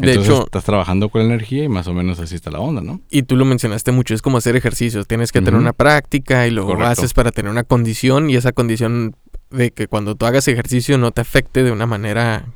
De 0.00 0.10
Entonces, 0.12 0.32
hecho, 0.32 0.44
estás 0.44 0.64
trabajando 0.64 1.08
con 1.08 1.20
la 1.22 1.26
energía 1.26 1.64
y 1.64 1.68
más 1.68 1.86
o 1.88 1.94
menos 1.94 2.20
así 2.20 2.34
está 2.34 2.50
la 2.50 2.60
onda, 2.60 2.80
¿no? 2.80 3.00
y 3.10 3.22
tú 3.22 3.36
lo 3.36 3.44
mencionaste 3.44 3.90
mucho, 3.92 4.14
es 4.14 4.22
como 4.22 4.38
hacer 4.38 4.54
ejercicios. 4.56 5.06
Tienes 5.06 5.32
que 5.32 5.40
tener 5.40 5.58
una 5.58 5.72
práctica 5.72 6.46
y 6.46 6.50
lo 6.50 6.66
Correcto. 6.66 6.86
haces 6.88 7.14
para 7.14 7.32
tener 7.32 7.50
una 7.50 7.64
condición 7.64 8.30
y 8.30 8.36
esa 8.36 8.52
condición 8.52 9.16
de 9.50 9.70
que 9.70 9.88
cuando 9.88 10.14
tú 10.14 10.26
hagas 10.26 10.46
ejercicio 10.48 10.98
no 10.98 11.10
te 11.10 11.20
afecte 11.20 11.62
de 11.62 11.72
una 11.72 11.86
manera 11.86 12.46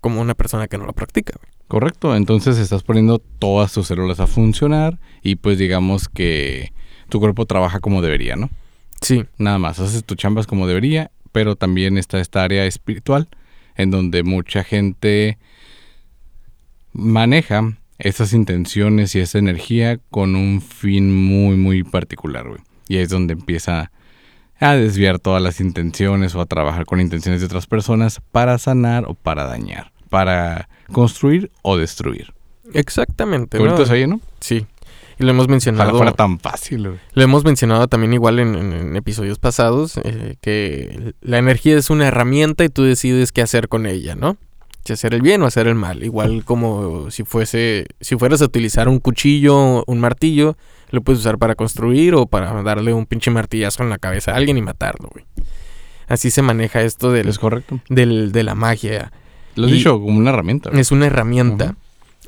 como 0.00 0.20
una 0.20 0.34
persona 0.34 0.66
que 0.68 0.78
no 0.78 0.86
lo 0.86 0.92
practica. 0.92 1.34
Correcto, 1.68 2.16
entonces 2.16 2.58
estás 2.58 2.82
poniendo 2.82 3.18
todas 3.38 3.72
tus 3.72 3.86
células 3.86 4.18
a 4.18 4.26
funcionar 4.26 4.98
y 5.22 5.36
pues 5.36 5.56
digamos 5.58 6.08
que 6.08 6.72
tu 7.08 7.20
cuerpo 7.20 7.46
trabaja 7.46 7.80
como 7.80 8.02
debería, 8.02 8.36
¿no? 8.36 8.50
Sí, 9.00 9.24
Nada 9.38 9.58
más, 9.58 9.78
haces 9.78 10.04
tu 10.04 10.14
chambas 10.14 10.46
como 10.46 10.66
debería, 10.66 11.10
pero 11.32 11.56
también 11.56 11.96
está 11.96 12.20
esta 12.20 12.42
área 12.42 12.66
espiritual 12.66 13.28
en 13.76 13.90
donde 13.90 14.22
mucha 14.24 14.62
gente 14.64 15.38
maneja 16.92 17.76
esas 17.98 18.32
intenciones 18.32 19.14
y 19.14 19.20
esa 19.20 19.38
energía 19.38 19.98
con 20.10 20.34
un 20.36 20.60
fin 20.62 21.14
muy, 21.14 21.56
muy 21.56 21.82
particular, 21.84 22.48
güey. 22.48 22.60
Y 22.88 22.96
es 22.98 23.08
donde 23.10 23.34
empieza 23.34 23.92
a 24.58 24.72
desviar 24.74 25.18
todas 25.18 25.42
las 25.42 25.60
intenciones 25.60 26.34
o 26.34 26.40
a 26.40 26.46
trabajar 26.46 26.84
con 26.86 27.00
intenciones 27.00 27.40
de 27.40 27.46
otras 27.46 27.66
personas 27.66 28.20
para 28.32 28.58
sanar 28.58 29.04
o 29.06 29.14
para 29.14 29.44
dañar, 29.44 29.92
para 30.08 30.68
construir 30.92 31.50
o 31.62 31.76
destruir. 31.76 32.32
exactamente. 32.72 33.58
Se 33.58 33.92
oye, 33.92 34.06
¿no? 34.06 34.20
Sí. 34.40 34.66
Y 35.18 35.24
lo 35.24 35.30
hemos 35.30 35.48
mencionado. 35.48 35.96
fuera 35.96 36.12
tan 36.12 36.38
fácil, 36.40 36.88
güey. 36.88 37.00
Lo 37.12 37.22
hemos 37.22 37.44
mencionado 37.44 37.88
también 37.88 38.12
igual 38.14 38.38
en, 38.38 38.54
en- 38.54 38.72
en 38.72 38.96
episodios 38.96 39.38
pasados, 39.38 39.98
eh, 40.02 40.36
que 40.40 41.12
la 41.20 41.36
energía 41.38 41.76
es 41.76 41.90
una 41.90 42.06
herramienta 42.06 42.64
y 42.64 42.70
tú 42.70 42.82
decides 42.84 43.30
qué 43.32 43.42
hacer 43.42 43.68
con 43.68 43.84
ella, 43.86 44.14
¿no? 44.14 44.36
Si 44.84 44.92
hacer 44.94 45.12
el 45.14 45.20
bien 45.22 45.42
o 45.42 45.46
hacer 45.46 45.66
el 45.68 45.74
mal. 45.74 46.02
Igual 46.02 46.44
como 46.44 47.10
si 47.10 47.22
fuese, 47.24 47.86
si 48.00 48.16
fueras 48.16 48.40
a 48.42 48.46
utilizar 48.46 48.88
un 48.88 48.98
cuchillo, 48.98 49.84
un 49.86 50.00
martillo, 50.00 50.56
lo 50.90 51.02
puedes 51.02 51.20
usar 51.20 51.38
para 51.38 51.54
construir 51.54 52.14
o 52.14 52.26
para 52.26 52.62
darle 52.62 52.92
un 52.94 53.06
pinche 53.06 53.30
martillazo 53.30 53.82
en 53.82 53.90
la 53.90 53.98
cabeza 53.98 54.32
a 54.32 54.36
alguien 54.36 54.56
y 54.56 54.62
matarlo, 54.62 55.08
güey. 55.12 55.24
Así 56.08 56.30
se 56.30 56.42
maneja 56.42 56.82
esto 56.82 57.12
del, 57.12 57.28
Es 57.28 57.38
correcto. 57.38 57.80
del- 57.88 58.32
de 58.32 58.42
la 58.42 58.54
magia. 58.54 59.12
Lo 59.54 59.66
has 59.66 59.72
Y- 59.72 59.74
dicho 59.76 60.00
como 60.00 60.18
una 60.18 60.30
herramienta. 60.30 60.70
güey. 60.70 60.80
Es 60.80 60.90
una 60.92 61.06
herramienta. 61.06 61.76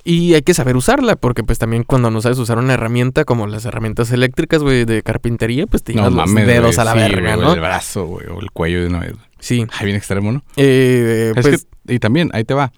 Y 0.05 0.35
hay 0.35 0.43
que 0.43 0.53
saber 0.53 0.77
usarla, 0.77 1.15
porque 1.17 1.45
pues 1.45 1.59
también 1.59 1.85
cuando 1.85 2.11
no 2.11 2.21
sabes 2.21 2.39
usar 2.39 2.59
una 2.59 2.75
herramienta 2.75 3.25
como 3.25 3.47
las 3.47 3.65
herramientas 3.65 4.11
eléctricas, 4.11 4.61
güey, 4.63 4.85
de 4.85 5.03
carpintería, 5.03 5.67
pues 5.67 5.85
te 5.85 5.95
No 5.95 6.09
llevas 6.11 6.29
los 6.29 6.47
dedos 6.47 6.79
a 6.79 6.85
la 6.85 6.93
sí, 6.95 6.99
verga, 6.99 7.37
güey, 7.37 7.47
¿no? 7.47 7.55
El 7.55 7.61
brazo, 7.61 8.07
güey, 8.07 8.27
o 8.27 8.41
el 8.41 8.51
cuello 8.51 8.81
de 8.83 8.89
una 8.89 8.99
vez. 9.01 9.15
Sí. 9.39 9.65
Ay, 9.79 9.87
bien 9.87 9.97
extremo, 9.97 10.33
¿no? 10.33 10.43
Eh, 10.57 11.33
Es 11.37 11.43
pues, 11.43 11.63
que- 11.63 11.69
y 11.87 11.99
también, 11.99 12.31
ahí 12.33 12.45
te 12.45 12.55
va. 12.55 12.73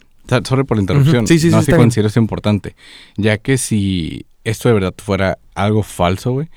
Sorry 0.44 0.64
por 0.64 0.76
la 0.78 0.82
interrupción. 0.82 1.24
Ujú, 1.24 1.26
sí, 1.26 1.38
sí, 1.38 1.50
sí, 1.50 1.54
no, 1.54 1.60
que 1.60 1.72
bien. 1.72 1.78
considero 1.82 2.08
esto 2.08 2.18
importante. 2.20 2.74
Ya 3.16 3.36
que 3.38 3.58
si 3.58 4.24
esto 4.44 4.68
de 4.68 4.74
verdad 4.74 4.94
fuera 4.96 5.38
algo 5.54 5.82
falso, 5.82 6.32
güey, 6.32 6.48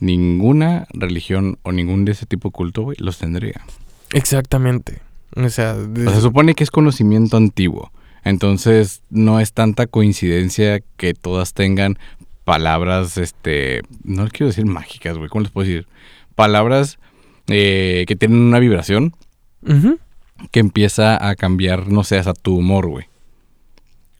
ninguna 0.00 0.86
religión 0.92 1.58
o 1.62 1.72
ningún 1.72 2.04
de 2.04 2.12
ese 2.12 2.26
tipo 2.26 2.48
de 2.48 2.52
culto, 2.52 2.82
güey, 2.82 2.96
los 3.00 3.18
tendría. 3.18 3.60
Exactamente. 4.12 5.00
O 5.36 5.48
sea, 5.48 5.74
de- 5.74 6.02
O 6.02 6.04
sea, 6.04 6.14
se 6.16 6.20
supone 6.20 6.54
que 6.54 6.64
es 6.64 6.70
conocimiento 6.70 7.36
antiguo. 7.36 7.90
Entonces, 8.24 9.02
no 9.10 9.38
es 9.40 9.52
tanta 9.52 9.86
coincidencia 9.86 10.80
que 10.96 11.14
todas 11.14 11.52
tengan 11.52 11.98
palabras, 12.44 13.18
este, 13.18 13.82
no 14.02 14.26
quiero 14.28 14.46
decir 14.48 14.66
mágicas, 14.66 15.16
güey, 15.16 15.28
¿cómo 15.28 15.42
les 15.42 15.50
puedo 15.52 15.66
decir? 15.66 15.86
Palabras 16.34 16.98
eh, 17.46 18.04
que 18.06 18.16
tienen 18.16 18.38
una 18.38 18.58
vibración 18.58 19.14
Ujú. 19.66 19.98
Que 20.50 20.60
empieza 20.60 21.28
a 21.28 21.34
cambiar, 21.36 21.88
no 21.88 22.04
sé, 22.04 22.18
hasta 22.18 22.34
tu 22.34 22.56
humor, 22.58 22.86
güey. 22.88 23.06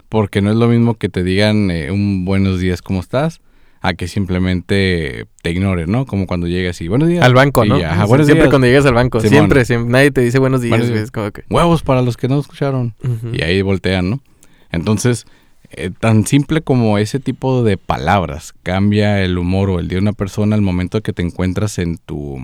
Porque 0.09 0.40
no 0.42 0.50
es 0.50 0.56
lo 0.56 0.68
mismo 0.68 0.94
que 0.94 1.09
te 1.09 1.23
digan 1.25 1.71
eh, 1.71 1.90
un 1.90 2.25
buenos 2.25 2.61
días, 2.61 2.83
¿cómo 2.83 3.00
estás? 3.00 3.40
A 3.80 3.94
que 3.94 4.09
simplemente 4.09 5.26
te 5.42 5.50
ignoren, 5.50 5.90
¿no? 5.90 6.06
Como 6.06 6.26
cuando 6.26 6.47
llegas 6.47 6.80
y 6.80 6.88
buenos 6.88 7.09
días. 7.09 7.25
Al 7.25 7.35
banco, 7.35 7.64
Y 7.64 7.68
¿no? 7.68 7.76
ajá, 7.76 8.06
siempre 8.06 8.35
días. 8.35 8.49
cuando 8.49 8.66
llegas 8.66 8.87
al 8.87 8.94
banco. 8.94 9.21
Simón. 9.21 9.33
Siempre, 9.33 9.64
siempre. 9.64 9.90
Nadie 9.92 10.11
te 10.11 10.21
dice 10.23 10.38
buenos 10.38 10.62
días, 10.62 10.71
Buenos 10.71 10.87
güey. 10.88 10.99
días. 10.99 11.04
Es 11.06 11.11
como 11.11 11.30
que... 11.33 11.44
Huevos 11.50 11.83
para 11.83 12.00
los 12.00 12.16
que 12.16 12.28
no 12.28 12.38
escucharon. 12.38 12.94
Y 13.33 13.42
ahí 13.42 13.61
voltean, 13.61 14.09
¿no? 14.09 14.21
Entonces, 14.71 15.26
eh, 15.71 15.90
tan 15.99 16.26
simple 16.26 16.62
como 16.62 16.97
ese 16.99 17.18
tipo 17.21 17.62
de 17.64 17.76
palabras 17.76 18.54
cambia 18.62 19.21
el 19.23 19.37
humor 19.37 19.68
o 19.71 19.80
el 19.80 19.88
de 19.88 19.99
una 19.99 20.12
persona 20.12 20.54
al 20.56 20.62
momento 20.62 21.00
que 21.02 21.12
te 21.12 21.23
encuentras 21.23 21.78
en 21.78 21.99
tu... 21.99 22.38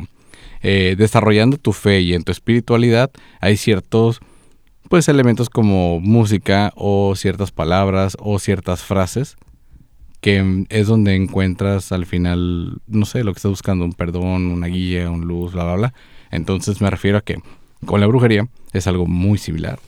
eh, 0.63 0.95
desarrollando 0.97 1.57
tu 1.57 1.73
fe 1.73 2.01
y 2.01 2.15
en 2.15 2.23
tu 2.23 2.33
espiritualidad, 2.33 3.11
hay 3.41 3.57
ciertos 3.57 4.21
pues 4.89 5.09
elementos 5.09 5.49
como 5.49 6.01
música 6.01 6.73
o 6.75 7.15
ciertas 7.15 7.53
palabras 7.53 8.17
o 8.19 8.39
ciertas 8.39 8.83
frases 8.83 9.37
que 10.21 10.67
es 10.69 10.87
donde 10.87 11.15
encuentras 11.15 11.93
al 11.93 12.07
final, 12.07 12.79
no 12.87 13.07
sé, 13.07 13.25
lo 13.25 13.33
que 13.33 13.39
estás 13.39 13.51
buscando, 13.51 13.85
un 13.85 13.95
perdón, 13.95 14.47
una 14.47 14.67
guía, 14.67 15.11
un 15.11 15.27
luz, 15.27 15.53
bla, 15.53 15.65
bla, 15.65 15.75
bla. 15.75 15.95
Entonces 16.31 16.81
me 16.81 16.91
refiero 16.91 17.19
a 17.19 17.23
que 17.23 17.39
con 17.87 18.01
la 18.01 18.07
brujería 18.07 18.47
es 18.73 18.87
algo 18.87 19.07
muy 19.07 19.39
similar. 19.39 19.79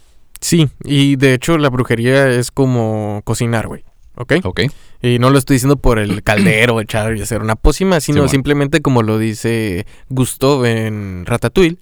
Sí, 0.40 0.68
y 0.84 1.16
de 1.16 1.34
hecho 1.34 1.58
la 1.58 1.68
brujería 1.68 2.28
es 2.28 2.50
como 2.50 3.20
cocinar, 3.24 3.68
güey. 3.68 3.84
¿Ok? 4.16 4.34
¿Ok? 4.44 4.60
Y 5.00 5.18
no 5.18 5.30
lo 5.30 5.38
estoy 5.38 5.56
diciendo 5.56 5.76
por 5.76 5.98
el 5.98 6.22
caldero, 6.22 6.80
echar 6.80 7.16
y 7.16 7.22
hacer 7.22 7.42
una 7.42 7.56
pócima, 7.56 8.00
sino 8.00 8.28
simplemente 8.28 8.80
como 8.80 9.02
lo 9.02 9.18
dice 9.18 9.86
Gusto 10.08 10.66
en 10.66 11.24
Ratatouille, 11.26 11.78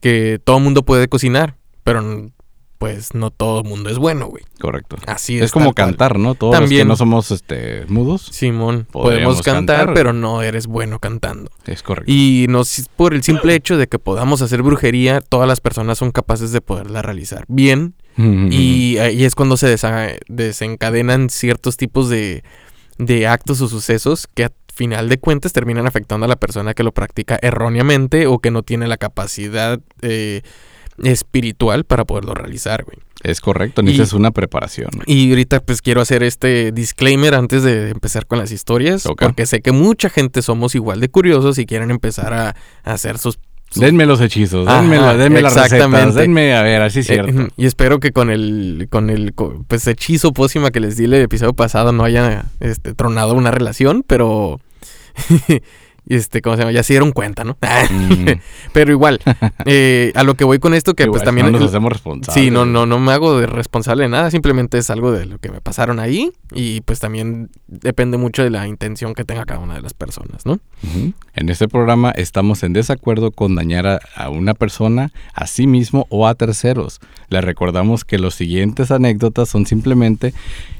que 0.00 0.40
todo 0.42 0.60
mundo 0.60 0.84
puede 0.84 1.08
cocinar, 1.08 1.56
pero 1.82 2.30
pues 2.84 3.14
no 3.14 3.30
todo 3.30 3.60
el 3.60 3.64
mundo 3.66 3.88
es 3.88 3.96
bueno, 3.96 4.26
güey. 4.26 4.44
Correcto. 4.60 4.96
Así 5.06 5.38
es. 5.38 5.44
Es 5.44 5.52
como 5.52 5.72
cual. 5.72 5.74
cantar, 5.74 6.18
¿no? 6.18 6.34
Todos 6.34 6.60
los 6.60 6.68
que 6.68 6.84
no 6.84 6.96
somos 6.96 7.30
este, 7.30 7.86
mudos. 7.88 8.28
Simón, 8.30 8.86
podemos 8.90 9.40
cantar, 9.40 9.76
cantar. 9.76 9.94
pero 9.94 10.12
no 10.12 10.42
eres 10.42 10.66
bueno 10.66 10.98
cantando. 10.98 11.50
Es 11.64 11.82
correcto. 11.82 12.12
Y 12.12 12.44
no 12.50 12.62
por 12.96 13.14
el 13.14 13.22
simple 13.22 13.54
hecho 13.54 13.78
de 13.78 13.86
que 13.86 13.98
podamos 13.98 14.42
hacer 14.42 14.62
brujería, 14.62 15.22
todas 15.22 15.48
las 15.48 15.60
personas 15.60 15.96
son 15.96 16.10
capaces 16.10 16.52
de 16.52 16.60
poderla 16.60 17.00
realizar 17.00 17.46
bien. 17.48 17.94
Y 18.16 18.98
ahí 18.98 19.24
es 19.24 19.34
cuando 19.34 19.56
se 19.56 19.76
desencadenan 20.28 21.30
ciertos 21.30 21.76
tipos 21.76 22.08
de, 22.08 22.44
de 22.98 23.26
actos 23.26 23.60
o 23.60 23.68
sucesos 23.68 24.28
que 24.34 24.44
a 24.44 24.52
final 24.72 25.08
de 25.08 25.18
cuentas 25.18 25.52
terminan 25.52 25.86
afectando 25.86 26.26
a 26.26 26.28
la 26.28 26.36
persona 26.36 26.74
que 26.74 26.82
lo 26.82 26.92
practica 26.92 27.38
erróneamente 27.40 28.26
o 28.26 28.40
que 28.40 28.50
no 28.50 28.62
tiene 28.62 28.88
la 28.88 28.96
capacidad 28.96 29.80
eh, 30.02 30.42
espiritual 31.02 31.84
para 31.84 32.04
poderlo 32.04 32.34
realizar, 32.34 32.84
güey. 32.84 32.98
Es 33.22 33.40
correcto. 33.40 33.82
Necesitas 33.82 34.12
una 34.12 34.32
preparación. 34.32 34.90
Y 35.06 35.30
ahorita 35.30 35.60
pues 35.60 35.80
quiero 35.80 36.00
hacer 36.00 36.22
este 36.22 36.72
disclaimer 36.72 37.34
antes 37.34 37.62
de 37.62 37.90
empezar 37.90 38.26
con 38.26 38.38
las 38.38 38.52
historias, 38.52 39.04
porque 39.18 39.46
sé 39.46 39.60
que 39.62 39.72
mucha 39.72 40.10
gente 40.10 40.42
somos 40.42 40.74
igual 40.74 41.00
de 41.00 41.08
curiosos 41.08 41.58
y 41.58 41.66
quieren 41.66 41.90
empezar 41.90 42.34
a, 42.34 42.56
a 42.84 42.92
hacer 42.92 43.18
sus... 43.18 43.38
Denme 43.76 44.06
los 44.06 44.20
hechizos, 44.20 44.68
Ajá, 44.68 44.82
denme, 44.82 44.96
la- 44.98 45.16
denme 45.16 45.42
las 45.42 45.54
recetas, 45.54 45.72
exactamente. 45.72 46.20
denme, 46.20 46.54
a 46.54 46.62
ver, 46.62 46.80
así 46.82 47.00
es 47.00 47.06
cierto. 47.06 47.40
Eh, 47.42 47.48
y 47.56 47.66
espero 47.66 47.98
que 47.98 48.12
con 48.12 48.30
el 48.30 48.86
con 48.88 49.10
el 49.10 49.32
pues 49.66 49.86
hechizo 49.88 50.32
pócima 50.32 50.70
que 50.70 50.78
les 50.80 50.96
di 50.96 51.04
el 51.06 51.14
episodio 51.14 51.54
pasado 51.54 51.90
no 51.90 52.04
haya 52.04 52.44
este 52.60 52.94
tronado 52.94 53.34
una 53.34 53.50
relación, 53.50 54.04
pero 54.06 54.60
este 56.08 56.42
cómo 56.42 56.56
se 56.56 56.62
llama, 56.62 56.72
ya 56.72 56.82
se 56.82 56.92
dieron 56.92 57.12
cuenta, 57.12 57.44
¿no? 57.44 57.56
Mm, 57.90 58.26
pero 58.72 58.90
igual 58.92 59.20
eh, 59.64 60.12
a 60.14 60.22
lo 60.22 60.34
que 60.34 60.44
voy 60.44 60.58
con 60.58 60.74
esto 60.74 60.94
que 60.94 61.04
igual, 61.04 61.12
pues 61.18 61.24
también 61.24 61.50
no 61.50 61.58
nos 61.58 61.68
hacemos 61.70 61.92
responsables. 61.92 62.34
Sí, 62.44 62.50
no, 62.50 62.64
no, 62.66 62.86
no 62.86 62.98
me 62.98 63.12
hago 63.12 63.38
de 63.38 63.46
responsable 63.46 64.02
de 64.04 64.08
nada, 64.10 64.30
simplemente 64.30 64.78
es 64.78 64.90
algo 64.90 65.12
de 65.12 65.26
lo 65.26 65.38
que 65.38 65.50
me 65.50 65.60
pasaron 65.60 66.00
ahí 66.00 66.30
y 66.52 66.80
pues 66.82 67.00
también 67.00 67.50
depende 67.66 68.16
mucho 68.18 68.42
de 68.42 68.50
la 68.50 68.66
intención 68.68 69.14
que 69.14 69.24
tenga 69.24 69.44
cada 69.44 69.60
una 69.60 69.74
de 69.74 69.82
las 69.82 69.94
personas, 69.94 70.44
¿no? 70.46 70.60
En 71.34 71.48
este 71.48 71.66
programa 71.68 72.10
estamos 72.10 72.62
en 72.62 72.72
desacuerdo 72.74 73.30
con 73.30 73.54
dañar 73.54 73.86
a, 73.86 74.00
a 74.16 74.28
una 74.28 74.54
persona, 74.54 75.10
a 75.32 75.46
sí 75.46 75.66
mismo 75.66 76.06
o 76.10 76.26
a 76.28 76.34
terceros. 76.34 77.00
Les 77.30 77.42
recordamos 77.42 78.04
que 78.04 78.18
los 78.18 78.34
siguientes 78.34 78.90
anécdotas 78.90 79.48
son 79.48 79.66
simplemente... 79.66 80.34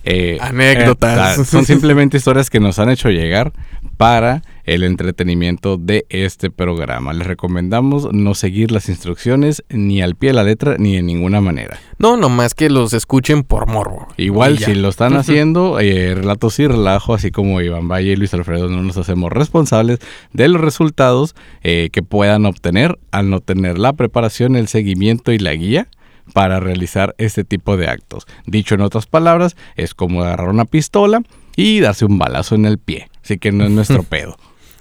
eh, 0.05 0.39
Anécdotas. 0.41 1.39
eh, 1.39 1.45
son 1.45 1.65
simplemente 1.67 2.19
historias 2.19 2.51
que 2.51 2.61
nos 2.61 2.79
han 2.79 2.91
hecho 2.91 3.09
llegar 3.11 3.53
para 3.97 4.43
el 4.65 4.83
entretenimiento 4.83 5.77
de 5.77 6.07
este 6.09 6.51
programa. 6.51 7.13
Les 7.13 7.27
recomendamos 7.27 8.13
no 8.13 8.35
seguir 8.35 8.71
las 8.71 8.89
instrucciones 8.89 9.63
ni 9.69 10.03
al 10.03 10.15
pie 10.15 10.31
de 10.31 10.35
la 10.35 10.45
letra 10.45 10.77
ni 10.79 10.97
de 10.97 11.03
ninguna 11.03 11.41
manera. 11.41 11.79
No, 11.99 12.17
nomás 12.17 12.55
que 12.55 12.71
los 12.71 12.93
escuchen 12.93 13.43
por 13.43 13.67
morbo. 13.67 14.09
Igual 14.17 14.59
si 14.59 14.75
lo 14.75 14.89
están 14.89 15.17
haciendo, 15.17 15.81
eh, 15.81 16.15
relatos 16.15 16.59
y 16.59 16.67
relajo, 16.67 17.15
así 17.15 17.31
como 17.31 17.61
Iván 17.61 17.89
Valle 17.89 18.13
y 18.13 18.17
Luis 18.17 18.35
Alfredo, 18.35 18.69
no 18.69 18.83
nos 18.83 18.97
hacemos 18.97 19.33
responsables 19.33 19.99
de 20.33 20.49
los 20.49 20.61
resultados 20.61 21.35
eh, 21.63 21.91
que 21.93 22.03
puedan 22.03 22.47
obtener 22.47 22.99
al 23.11 23.31
no 23.31 23.41
tener 23.41 23.79
la 23.79 23.93
preparación, 23.93 24.57
el 24.57 24.69
seguimiento 24.69 25.33
y 25.33 25.39
la 25.39 25.55
guía 25.55 25.89
para 26.33 26.59
realizar 26.59 27.15
este 27.19 27.45
tipo 27.45 27.77
de 27.77 27.89
actos. 27.89 28.27
Dicho 28.47 28.75
en 28.75 28.81
otras 28.81 29.07
palabras, 29.07 29.57
es 29.77 29.95
como 29.95 30.23
agarrar 30.23 30.49
una 30.49 30.65
pistola 30.65 31.23
y 31.57 31.81
darse 31.81 32.05
un 32.05 32.19
balazo 32.19 32.55
en 32.55 32.65
el 32.67 32.79
pie. 32.79 33.09
Así 33.23 33.39
que 33.39 33.53
no 33.53 33.65
es 33.65 33.71
nuestro 33.71 34.03
pedo. 34.09 34.37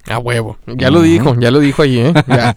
A 0.07 0.17
huevo. 0.19 0.57
Ya 0.67 0.91
lo 0.91 1.01
dijo, 1.01 1.35
ya 1.39 1.49
lo 1.51 1.59
dijo 1.59 1.81
allí, 1.81 1.99
¿eh? 1.99 2.13
Ya, 2.27 2.55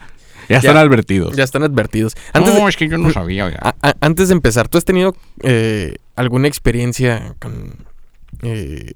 Ya 0.48 0.56
están 0.58 0.74
Ya- 0.74 0.80
advertidos. 0.80 1.36
ya 1.36 1.44
están 1.44 1.62
advertidos. 1.62 2.14
Antes 2.32 2.54
de, 2.54 2.60
no, 2.60 2.68
es 2.68 2.76
que 2.76 2.88
yo 2.88 2.98
no 2.98 3.10
sabía. 3.12 3.46
oiga. 3.46 3.58
a- 3.62 3.74
a- 3.88 3.94
antes 4.00 4.28
de 4.28 4.34
empezar, 4.34 4.68
¿tú 4.68 4.78
has 4.78 4.84
tenido 4.84 5.14
eh, 5.42 5.96
alguna 6.16 6.48
experiencia 6.48 7.34
con... 7.40 7.74
eh, 8.42 8.94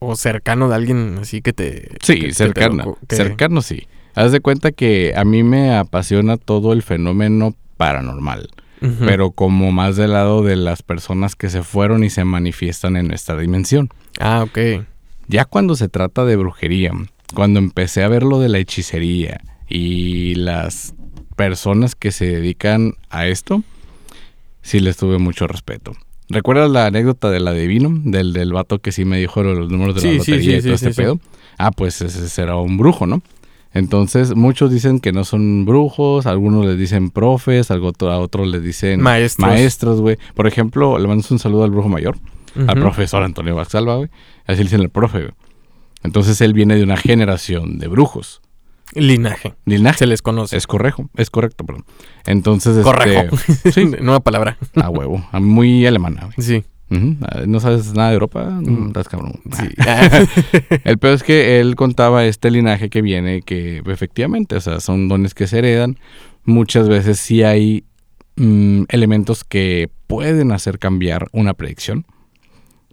o 0.00 0.14
cercano 0.14 0.68
de 0.68 0.74
alguien 0.76 1.18
así 1.20 1.42
que 1.42 1.52
te... 1.52 1.82
que- 1.82 1.96
Sí, 2.02 2.20
que 2.20 2.28
te 2.28 2.34
cercano. 2.34 2.84
lo- 2.84 2.98
que- 3.08 3.16
Cercano 3.16 3.62
sí. 3.62 3.86
Haz 4.14 4.32
de 4.32 4.40
cuenta 4.40 4.72
que 4.72 5.12
a 5.16 5.24
mí 5.24 5.42
me 5.44 5.76
apasiona 5.76 6.36
todo 6.36 6.72
el 6.72 6.82
fenómeno 6.82 7.54
paranormal, 7.76 8.48
pero 9.06 9.30
como 9.30 9.70
más 9.70 9.94
del 9.96 10.12
lado 10.12 10.42
de 10.42 10.56
las 10.56 10.82
personas 10.82 11.36
que 11.36 11.48
se 11.50 11.62
fueron 11.62 12.02
y 12.02 12.10
se 12.10 12.24
manifiestan 12.24 12.96
en 12.96 13.06
nuestra 13.08 13.36
dimensión. 13.36 13.90
Ah, 14.18 14.42
ok. 14.44 14.84
Ya 15.28 15.44
cuando 15.44 15.76
se 15.76 15.88
trata 15.88 16.24
de 16.24 16.36
brujería, 16.36 16.92
cuando 17.34 17.58
empecé 17.58 18.02
a 18.02 18.08
ver 18.08 18.22
lo 18.22 18.38
de 18.40 18.48
la 18.48 18.58
hechicería 18.58 19.40
y 19.68 20.34
las 20.36 20.94
personas 21.36 21.94
que 21.94 22.10
se 22.12 22.26
dedican 22.26 22.94
a 23.10 23.26
esto, 23.26 23.62
sí 24.62 24.80
les 24.80 24.96
tuve 24.96 25.18
mucho 25.18 25.46
respeto. 25.46 25.92
¿Recuerdas 26.30 26.70
la 26.70 26.86
anécdota 26.86 27.30
del 27.30 27.46
adivino? 27.48 27.90
Del, 28.04 28.32
del 28.32 28.52
vato 28.52 28.80
que 28.80 28.92
sí 28.92 29.04
me 29.04 29.18
dijo 29.18 29.42
los 29.42 29.70
números 29.70 29.94
de 29.94 30.02
la 30.02 30.10
Sí, 30.10 30.32
lotería 30.32 30.52
sí, 30.52 30.58
y 30.58 30.62
todo 30.62 30.74
este 30.74 30.94
pedo? 30.94 31.20
Ah, 31.56 31.70
pues 31.70 32.00
ese 32.02 32.28
será 32.28 32.56
un 32.56 32.76
brujo, 32.76 33.06
¿no? 33.06 33.22
Entonces, 33.74 34.34
muchos 34.34 34.72
dicen 34.72 34.98
que 34.98 35.12
no 35.12 35.24
son 35.24 35.64
brujos, 35.66 36.26
algunos 36.26 36.64
les 36.66 36.78
dicen 36.78 37.10
profes, 37.10 37.70
algo, 37.70 37.92
a 38.00 38.18
otros 38.18 38.48
les 38.48 38.62
dicen 38.62 39.00
Maestros. 39.00 39.46
maestros, 39.48 40.00
güey. 40.00 40.16
Por 40.34 40.46
ejemplo, 40.46 40.98
le 40.98 41.06
mando 41.06 41.24
un 41.30 41.38
saludo 41.38 41.64
al 41.64 41.70
brujo 41.70 41.88
mayor, 41.88 42.18
al 42.66 42.78
profesor 42.80 43.22
Antonio 43.22 43.54
Baxalva, 43.54 43.96
güey. 43.96 44.08
Así 44.46 44.58
le 44.58 44.64
dicen 44.64 44.80
el 44.80 44.90
profe, 44.90 45.18
güey. 45.20 45.32
Entonces, 46.02 46.40
él 46.40 46.52
viene 46.52 46.76
de 46.76 46.82
una 46.82 46.96
generación 46.96 47.78
de 47.78 47.88
brujos. 47.88 48.40
Linaje. 48.94 49.54
Linaje. 49.66 49.98
Se 49.98 50.06
les 50.06 50.22
conoce. 50.22 50.56
Es 50.56 50.66
correcto, 50.66 51.10
es 51.16 51.28
correcto, 51.30 51.64
perdón. 51.66 51.84
Entonces, 52.24 52.72
este, 52.76 52.82
Correcto. 52.82 53.36
sí, 53.72 53.84
Nueva 54.00 54.20
palabra. 54.20 54.56
a 54.76 54.88
huevo, 54.88 55.26
muy 55.32 55.86
alemana, 55.86 56.22
güey. 56.24 56.34
Sí. 56.38 56.64
Ah, 56.90 57.42
¿No 57.46 57.60
sabes 57.60 57.92
nada 57.92 58.08
de 58.08 58.14
Europa? 58.14 58.44
Mm. 58.44 58.84
Mm, 58.84 58.86
Estás 58.86 59.08
cabrón. 59.08 59.40
Sí. 59.52 59.66
El 60.84 60.98
peor 60.98 61.14
es 61.14 61.22
que 61.22 61.60
él 61.60 61.76
contaba 61.76 62.24
este 62.24 62.50
linaje 62.50 62.88
que 62.88 63.02
viene, 63.02 63.42
que 63.42 63.82
efectivamente, 63.84 64.56
o 64.56 64.60
sea, 64.60 64.80
son 64.80 65.06
dones 65.08 65.34
que 65.34 65.46
se 65.46 65.58
heredan. 65.58 65.98
Muchas 66.44 66.88
veces 66.88 67.18
sí 67.18 67.42
hay 67.42 67.84
mm, 68.36 68.84
elementos 68.88 69.44
que 69.44 69.90
pueden 70.06 70.50
hacer 70.50 70.78
cambiar 70.78 71.28
una 71.32 71.52
predicción. 71.52 72.06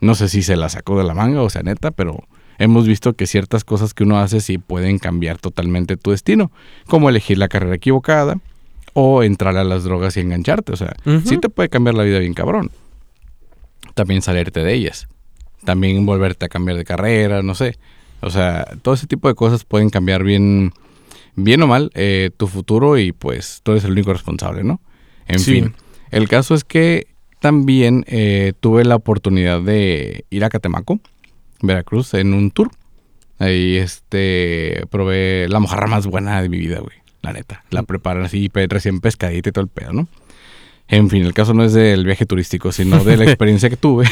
No 0.06 0.16
sé 0.16 0.30
si 0.30 0.44
se 0.44 0.56
la 0.56 0.70
sacó 0.70 0.98
de 0.98 1.04
la 1.04 1.14
manga 1.14 1.42
o 1.42 1.50
sea 1.50 1.64
neta, 1.64 1.92
pero 1.92 2.24
hemos 2.60 2.88
visto 2.88 3.14
que 3.14 3.28
ciertas 3.28 3.64
cosas 3.64 3.94
que 3.94 4.04
uno 4.04 4.20
hace 4.20 4.40
sí 4.40 4.58
pueden 4.58 5.00
cambiar 5.00 5.38
totalmente 5.40 5.98
tu 5.98 6.12
destino, 6.12 6.52
como 6.88 7.10
elegir 7.10 7.38
la 7.38 7.48
carrera 7.48 7.76
equivocada 7.76 8.38
o 8.94 9.24
entrar 9.24 9.58
a 9.58 9.64
las 9.64 9.84
drogas 9.84 10.16
y 10.16 10.22
engancharte. 10.22 10.72
O 10.72 10.76
sea, 10.78 10.96
sí 11.26 11.38
te 11.38 11.50
puede 11.50 11.70
cambiar 11.70 11.96
la 11.96 12.04
vida 12.04 12.20
bien 12.20 12.34
cabrón. 12.34 12.72
También 13.94 14.22
salirte 14.22 14.62
de 14.64 14.74
ellas. 14.74 15.08
también 15.64 16.06
volverte 16.06 16.46
a 16.46 16.50
cambiar 16.50 16.78
de 16.78 16.86
carrera, 16.86 17.42
no 17.42 17.56
sé. 17.56 17.78
O 18.22 18.30
sea, 18.30 18.66
todo 18.84 18.94
ese 18.94 19.08
tipo 19.08 19.28
de 19.28 19.34
cosas 19.34 19.66
pueden 19.66 19.90
cambiar 19.90 20.24
bien, 20.24 20.72
bien 21.36 21.62
o 21.64 21.68
mal 21.68 21.90
eh, 21.96 22.30
tu 22.38 22.46
futuro 22.48 23.00
y 23.00 23.12
pues 23.14 23.62
tú 23.64 23.72
eres 23.72 23.84
el 23.84 23.92
único 23.94 24.14
responsable, 24.14 24.64
¿no? 24.64 24.80
En 25.28 25.40
Sí. 25.40 25.54
fin, 25.54 25.74
el 26.12 26.28
caso 26.30 26.54
es 26.54 26.64
que 26.64 27.08
también 27.46 28.06
eh, 28.08 28.54
tuve 28.60 28.84
la 28.86 28.96
oportunidad 28.96 29.62
de 29.62 30.26
ir 30.32 30.44
a 30.44 30.50
Catemaco, 30.50 31.00
Veracruz, 31.62 32.16
en 32.16 32.34
un 32.34 32.50
tour. 32.50 32.72
Ahí 33.38 33.76
este 33.76 34.84
probé 34.90 35.46
la 35.48 35.60
mojarra 35.60 35.86
más 35.86 36.08
buena 36.08 36.42
de 36.42 36.50
mi 36.50 36.58
vida, 36.58 36.80
güey. 36.80 36.98
La 37.22 37.34
neta. 37.34 37.64
La 37.70 37.84
preparan 37.84 38.24
así, 38.24 38.50
recién 38.52 39.00
pescadita 39.00 39.50
y 39.50 39.52
todo 39.52 39.62
el 39.62 39.70
pedo, 39.70 39.94
¿no? 39.94 40.08
En 40.88 41.12
fin, 41.12 41.22
el 41.22 41.36
caso 41.36 41.54
no 41.54 41.64
es 41.64 41.74
del 41.74 42.04
viaje 42.04 42.26
turístico, 42.26 42.72
sino 42.72 43.04
de 43.04 43.16
la 43.16 43.26
experiencia 43.30 43.70
que 43.70 43.78
tuve, 43.78 44.08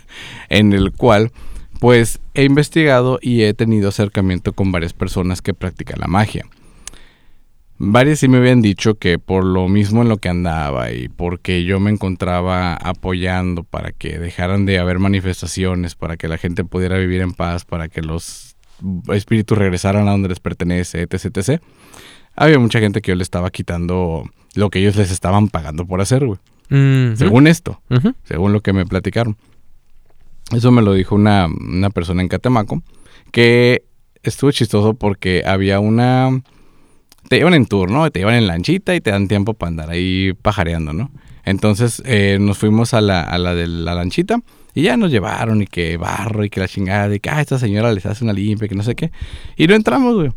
en 0.48 0.72
el 0.72 0.92
cual, 0.92 1.32
pues, 1.80 2.18
he 2.32 2.44
investigado 2.44 3.18
y 3.20 3.42
he 3.42 3.52
tenido 3.52 3.90
acercamiento 3.90 4.54
con 4.54 4.72
varias 4.72 4.94
personas 4.94 5.42
que 5.42 5.52
practican 5.52 6.00
la 6.00 6.06
magia. 6.06 6.46
Varias 7.82 8.18
sí 8.18 8.28
me 8.28 8.36
habían 8.36 8.60
dicho 8.60 8.96
que 8.96 9.18
por 9.18 9.42
lo 9.42 9.66
mismo 9.66 10.02
en 10.02 10.10
lo 10.10 10.18
que 10.18 10.28
andaba 10.28 10.92
y 10.92 11.08
porque 11.08 11.64
yo 11.64 11.80
me 11.80 11.90
encontraba 11.90 12.74
apoyando 12.74 13.64
para 13.64 13.90
que 13.92 14.18
dejaran 14.18 14.66
de 14.66 14.78
haber 14.78 14.98
manifestaciones, 14.98 15.94
para 15.94 16.18
que 16.18 16.28
la 16.28 16.36
gente 16.36 16.62
pudiera 16.62 16.98
vivir 16.98 17.22
en 17.22 17.32
paz, 17.32 17.64
para 17.64 17.88
que 17.88 18.02
los 18.02 18.54
espíritus 19.10 19.56
regresaran 19.56 20.08
a 20.08 20.10
donde 20.10 20.28
les 20.28 20.40
pertenece, 20.40 21.00
etc, 21.00 21.38
etc. 21.38 21.62
Había 22.36 22.58
mucha 22.58 22.80
gente 22.80 23.00
que 23.00 23.12
yo 23.12 23.14
le 23.14 23.22
estaba 23.22 23.48
quitando 23.48 24.24
lo 24.54 24.68
que 24.68 24.80
ellos 24.80 24.96
les 24.96 25.10
estaban 25.10 25.48
pagando 25.48 25.86
por 25.86 26.02
hacer, 26.02 26.26
güey. 26.26 26.38
Ujú. 26.70 27.16
Según 27.16 27.46
esto, 27.46 27.80
Ujú. 27.88 28.14
según 28.24 28.52
lo 28.52 28.60
que 28.60 28.74
me 28.74 28.84
platicaron. 28.84 29.38
Eso 30.52 30.70
me 30.70 30.82
lo 30.82 30.92
dijo 30.92 31.14
una, 31.14 31.46
una 31.46 31.88
persona 31.88 32.20
en 32.20 32.28
Catemaco, 32.28 32.82
que 33.32 33.84
estuvo 34.22 34.50
chistoso 34.50 34.92
porque 34.92 35.44
había 35.46 35.80
una... 35.80 36.42
Te 37.30 37.36
llevan 37.36 37.54
en 37.54 37.66
tour, 37.66 37.88
¿no? 37.92 38.10
Te 38.10 38.18
llevan 38.18 38.34
en 38.34 38.48
lanchita 38.48 38.92
y 38.92 39.00
te 39.00 39.12
dan 39.12 39.28
tiempo 39.28 39.54
para 39.54 39.68
andar 39.68 39.90
ahí 39.90 40.32
pajareando, 40.42 40.92
¿no? 40.92 41.12
Entonces 41.44 42.02
eh, 42.04 42.38
nos 42.40 42.58
fuimos 42.58 42.92
a 42.92 43.00
la, 43.00 43.22
a 43.22 43.38
la 43.38 43.54
de 43.54 43.68
la 43.68 43.94
lanchita 43.94 44.40
y 44.74 44.82
ya 44.82 44.96
nos 44.96 45.12
llevaron 45.12 45.62
y 45.62 45.68
que 45.68 45.96
barro 45.96 46.44
y 46.44 46.50
que 46.50 46.58
la 46.58 46.66
chingada 46.66 47.14
y 47.14 47.20
que, 47.20 47.30
ah, 47.30 47.40
esta 47.40 47.56
señora 47.60 47.92
les 47.92 48.04
hace 48.04 48.24
una 48.24 48.32
limpia, 48.32 48.66
que 48.66 48.74
no 48.74 48.82
sé 48.82 48.96
qué. 48.96 49.12
Y 49.56 49.68
no 49.68 49.76
entramos, 49.76 50.16
güey. 50.16 50.30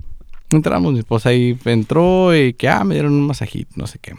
No 0.52 0.58
entramos, 0.58 0.94
mi 0.94 1.00
esposa 1.00 1.30
ahí 1.30 1.58
entró 1.66 2.38
y 2.38 2.54
que, 2.54 2.70
ah, 2.70 2.84
me 2.84 2.94
dieron 2.94 3.14
un 3.14 3.26
masajito, 3.26 3.72
no 3.76 3.88
sé 3.88 3.98
qué. 3.98 4.14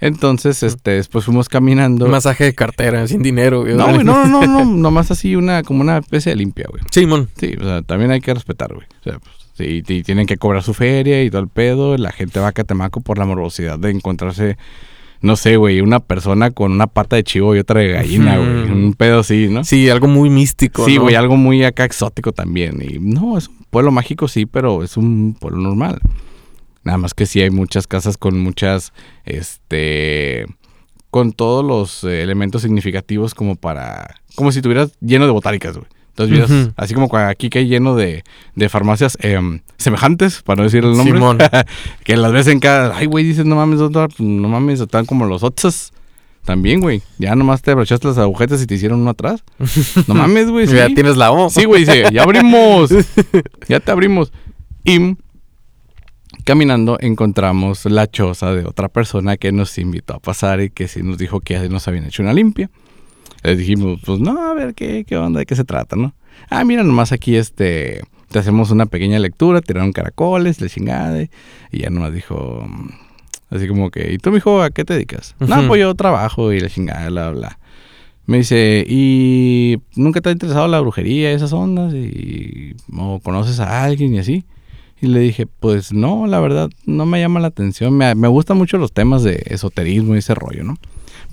Entonces, 0.00 0.62
este, 0.62 0.92
después 0.92 1.24
fuimos 1.24 1.48
caminando. 1.48 2.04
Un 2.04 2.12
masaje 2.12 2.44
de 2.44 2.54
cartera, 2.54 3.08
sin 3.08 3.24
dinero, 3.24 3.62
güey. 3.62 3.74
No, 3.74 3.88
güey, 3.88 4.04
no, 4.04 4.24
no, 4.24 4.46
no, 4.46 4.46
no, 4.64 4.64
nomás 4.64 5.10
así 5.10 5.34
una, 5.34 5.64
como 5.64 5.80
una 5.80 5.98
especie 5.98 6.30
de 6.30 6.36
limpia, 6.36 6.66
güey. 6.70 6.84
Simón. 6.92 7.28
Sí, 7.40 7.56
o 7.60 7.64
sea, 7.64 7.82
también 7.82 8.12
hay 8.12 8.20
que 8.20 8.32
respetar, 8.32 8.72
güey. 8.72 8.86
O 9.00 9.02
sea, 9.02 9.18
pues, 9.18 9.43
sí, 9.54 9.82
y 9.86 10.02
tienen 10.02 10.26
que 10.26 10.36
cobrar 10.36 10.62
su 10.62 10.74
feria 10.74 11.22
y 11.22 11.30
todo 11.30 11.42
el 11.42 11.48
pedo. 11.48 11.96
La 11.96 12.12
gente 12.12 12.40
va 12.40 12.48
a 12.48 12.52
Catemaco 12.52 13.00
por 13.00 13.18
la 13.18 13.24
morbosidad 13.24 13.78
de 13.78 13.90
encontrarse, 13.90 14.56
no 15.20 15.36
sé, 15.36 15.56
güey, 15.56 15.80
una 15.80 16.00
persona 16.00 16.50
con 16.50 16.72
una 16.72 16.86
pata 16.86 17.16
de 17.16 17.24
chivo 17.24 17.56
y 17.56 17.58
otra 17.58 17.80
de 17.80 17.92
gallina, 17.92 18.36
güey. 18.36 18.70
Un 18.70 18.94
pedo 18.94 19.20
así, 19.20 19.48
¿no? 19.48 19.64
Sí, 19.64 19.88
algo 19.88 20.06
muy 20.06 20.30
místico. 20.30 20.84
Sí, 20.84 20.96
¿no? 20.96 21.02
güey, 21.02 21.14
algo 21.14 21.36
muy 21.36 21.64
acá 21.64 21.84
exótico 21.84 22.32
también. 22.32 22.82
Y 22.82 22.98
no, 22.98 23.38
es 23.38 23.48
un 23.48 23.64
pueblo 23.70 23.90
mágico, 23.90 24.28
sí, 24.28 24.46
pero 24.46 24.82
es 24.82 24.96
un 24.96 25.36
pueblo 25.38 25.60
normal. 25.60 26.00
Nada 26.82 26.98
más 26.98 27.14
que 27.14 27.24
sí 27.24 27.40
hay 27.40 27.50
muchas 27.50 27.86
casas 27.86 28.18
con 28.18 28.38
muchas, 28.38 28.92
este, 29.24 30.44
con 31.10 31.32
todos 31.32 31.64
los 31.64 32.04
eh, 32.04 32.22
elementos 32.22 32.62
significativos 32.62 33.34
como 33.34 33.56
para, 33.56 34.16
como 34.34 34.52
si 34.52 34.58
estuvieras 34.58 34.92
lleno 35.00 35.24
de 35.24 35.32
botánicas, 35.32 35.78
güey. 35.78 35.88
Entonces, 36.16 36.70
así 36.76 36.94
como 36.94 37.14
aquí 37.16 37.50
que 37.50 37.58
hay 37.58 37.66
lleno 37.66 37.96
de, 37.96 38.22
de 38.54 38.68
farmacias 38.68 39.18
em, 39.20 39.60
semejantes, 39.78 40.42
para 40.42 40.58
no 40.58 40.62
decir 40.62 40.84
el 40.84 40.96
nombre. 40.96 41.14
Simón. 41.14 41.38
que 42.04 42.16
las 42.16 42.30
ves 42.30 42.46
en 42.46 42.60
cada, 42.60 42.96
ay, 42.96 43.06
güey, 43.06 43.24
dices, 43.24 43.44
no 43.44 43.56
mames, 43.56 43.80
pues, 43.80 44.20
no 44.20 44.48
mames, 44.48 44.80
están 44.80 45.06
como 45.06 45.26
los 45.26 45.42
otzas. 45.42 45.92
También, 46.44 46.80
güey. 46.80 47.02
Ya 47.18 47.34
nomás 47.34 47.62
te 47.62 47.70
abrochaste 47.70 48.06
las 48.06 48.18
agujetas 48.18 48.62
y 48.62 48.66
te 48.66 48.74
hicieron 48.74 49.00
uno 49.00 49.10
atrás. 49.10 49.42
No 50.06 50.14
mames, 50.14 50.50
güey. 50.50 50.66
Ya 50.66 50.86
sí. 50.86 50.94
tienes 50.94 51.16
la 51.16 51.32
O. 51.32 51.48
Sí, 51.48 51.64
güey, 51.64 51.84
dice, 51.84 52.04
ya 52.12 52.22
abrimos. 52.22 52.90
ya 53.68 53.80
te 53.80 53.90
abrimos. 53.90 54.30
Y 54.84 55.16
caminando 56.44 56.98
encontramos 57.00 57.86
la 57.86 58.06
choza 58.06 58.52
de 58.52 58.66
otra 58.66 58.88
persona 58.88 59.38
que 59.38 59.50
nos 59.50 59.78
invitó 59.78 60.14
a 60.14 60.18
pasar 60.20 60.60
y 60.60 60.68
que 60.68 60.86
sí 60.86 61.02
nos 61.02 61.16
dijo 61.16 61.40
que 61.40 61.54
ya 61.54 61.68
nos 61.68 61.88
habían 61.88 62.04
hecho 62.04 62.22
una 62.22 62.34
limpia. 62.34 62.70
Les 63.44 63.58
dijimos, 63.58 64.00
pues 64.04 64.20
no, 64.20 64.42
a 64.42 64.54
ver 64.54 64.74
qué, 64.74 65.04
qué 65.06 65.16
onda, 65.18 65.40
de 65.40 65.46
qué 65.46 65.54
se 65.54 65.64
trata, 65.64 65.96
¿no? 65.96 66.14
Ah, 66.48 66.64
mira, 66.64 66.82
nomás 66.82 67.12
aquí 67.12 67.36
este, 67.36 68.02
te 68.30 68.38
hacemos 68.38 68.70
una 68.70 68.86
pequeña 68.86 69.18
lectura, 69.18 69.60
tiraron 69.60 69.92
caracoles, 69.92 70.60
la 70.60 70.68
chingada. 70.68 71.22
Y 71.70 71.78
ya 71.78 71.90
nomás 71.90 72.14
dijo, 72.14 72.66
mm, 72.66 72.88
así 73.54 73.68
como 73.68 73.90
que, 73.90 74.12
¿y 74.12 74.18
tú, 74.18 74.32
mijo, 74.32 74.62
a 74.62 74.70
qué 74.70 74.84
te 74.84 74.94
dedicas? 74.94 75.36
No, 75.38 75.68
pues 75.68 75.80
yo 75.80 75.94
trabajo 75.94 76.52
y 76.52 76.60
la 76.60 76.70
chingada, 76.70 77.08
bla, 77.10 77.30
bla. 77.30 77.58
Me 78.26 78.38
dice, 78.38 78.84
¿y 78.88 79.78
nunca 79.94 80.22
te 80.22 80.30
ha 80.30 80.32
interesado 80.32 80.66
la 80.66 80.80
brujería, 80.80 81.30
esas 81.30 81.52
ondas? 81.52 81.92
Y, 81.92 82.74
¿O 82.96 83.20
conoces 83.20 83.60
a 83.60 83.84
alguien 83.84 84.14
y 84.14 84.18
así? 84.20 84.44
Y 85.02 85.08
le 85.08 85.20
dije, 85.20 85.46
pues 85.46 85.92
no, 85.92 86.26
la 86.26 86.40
verdad, 86.40 86.70
no 86.86 87.04
me 87.04 87.20
llama 87.20 87.40
la 87.40 87.48
atención. 87.48 87.92
Me, 87.92 88.14
me 88.14 88.28
gustan 88.28 88.56
mucho 88.56 88.78
los 88.78 88.92
temas 88.92 89.22
de 89.22 89.42
esoterismo 89.46 90.14
y 90.14 90.18
ese 90.18 90.34
rollo, 90.34 90.64
¿no? 90.64 90.78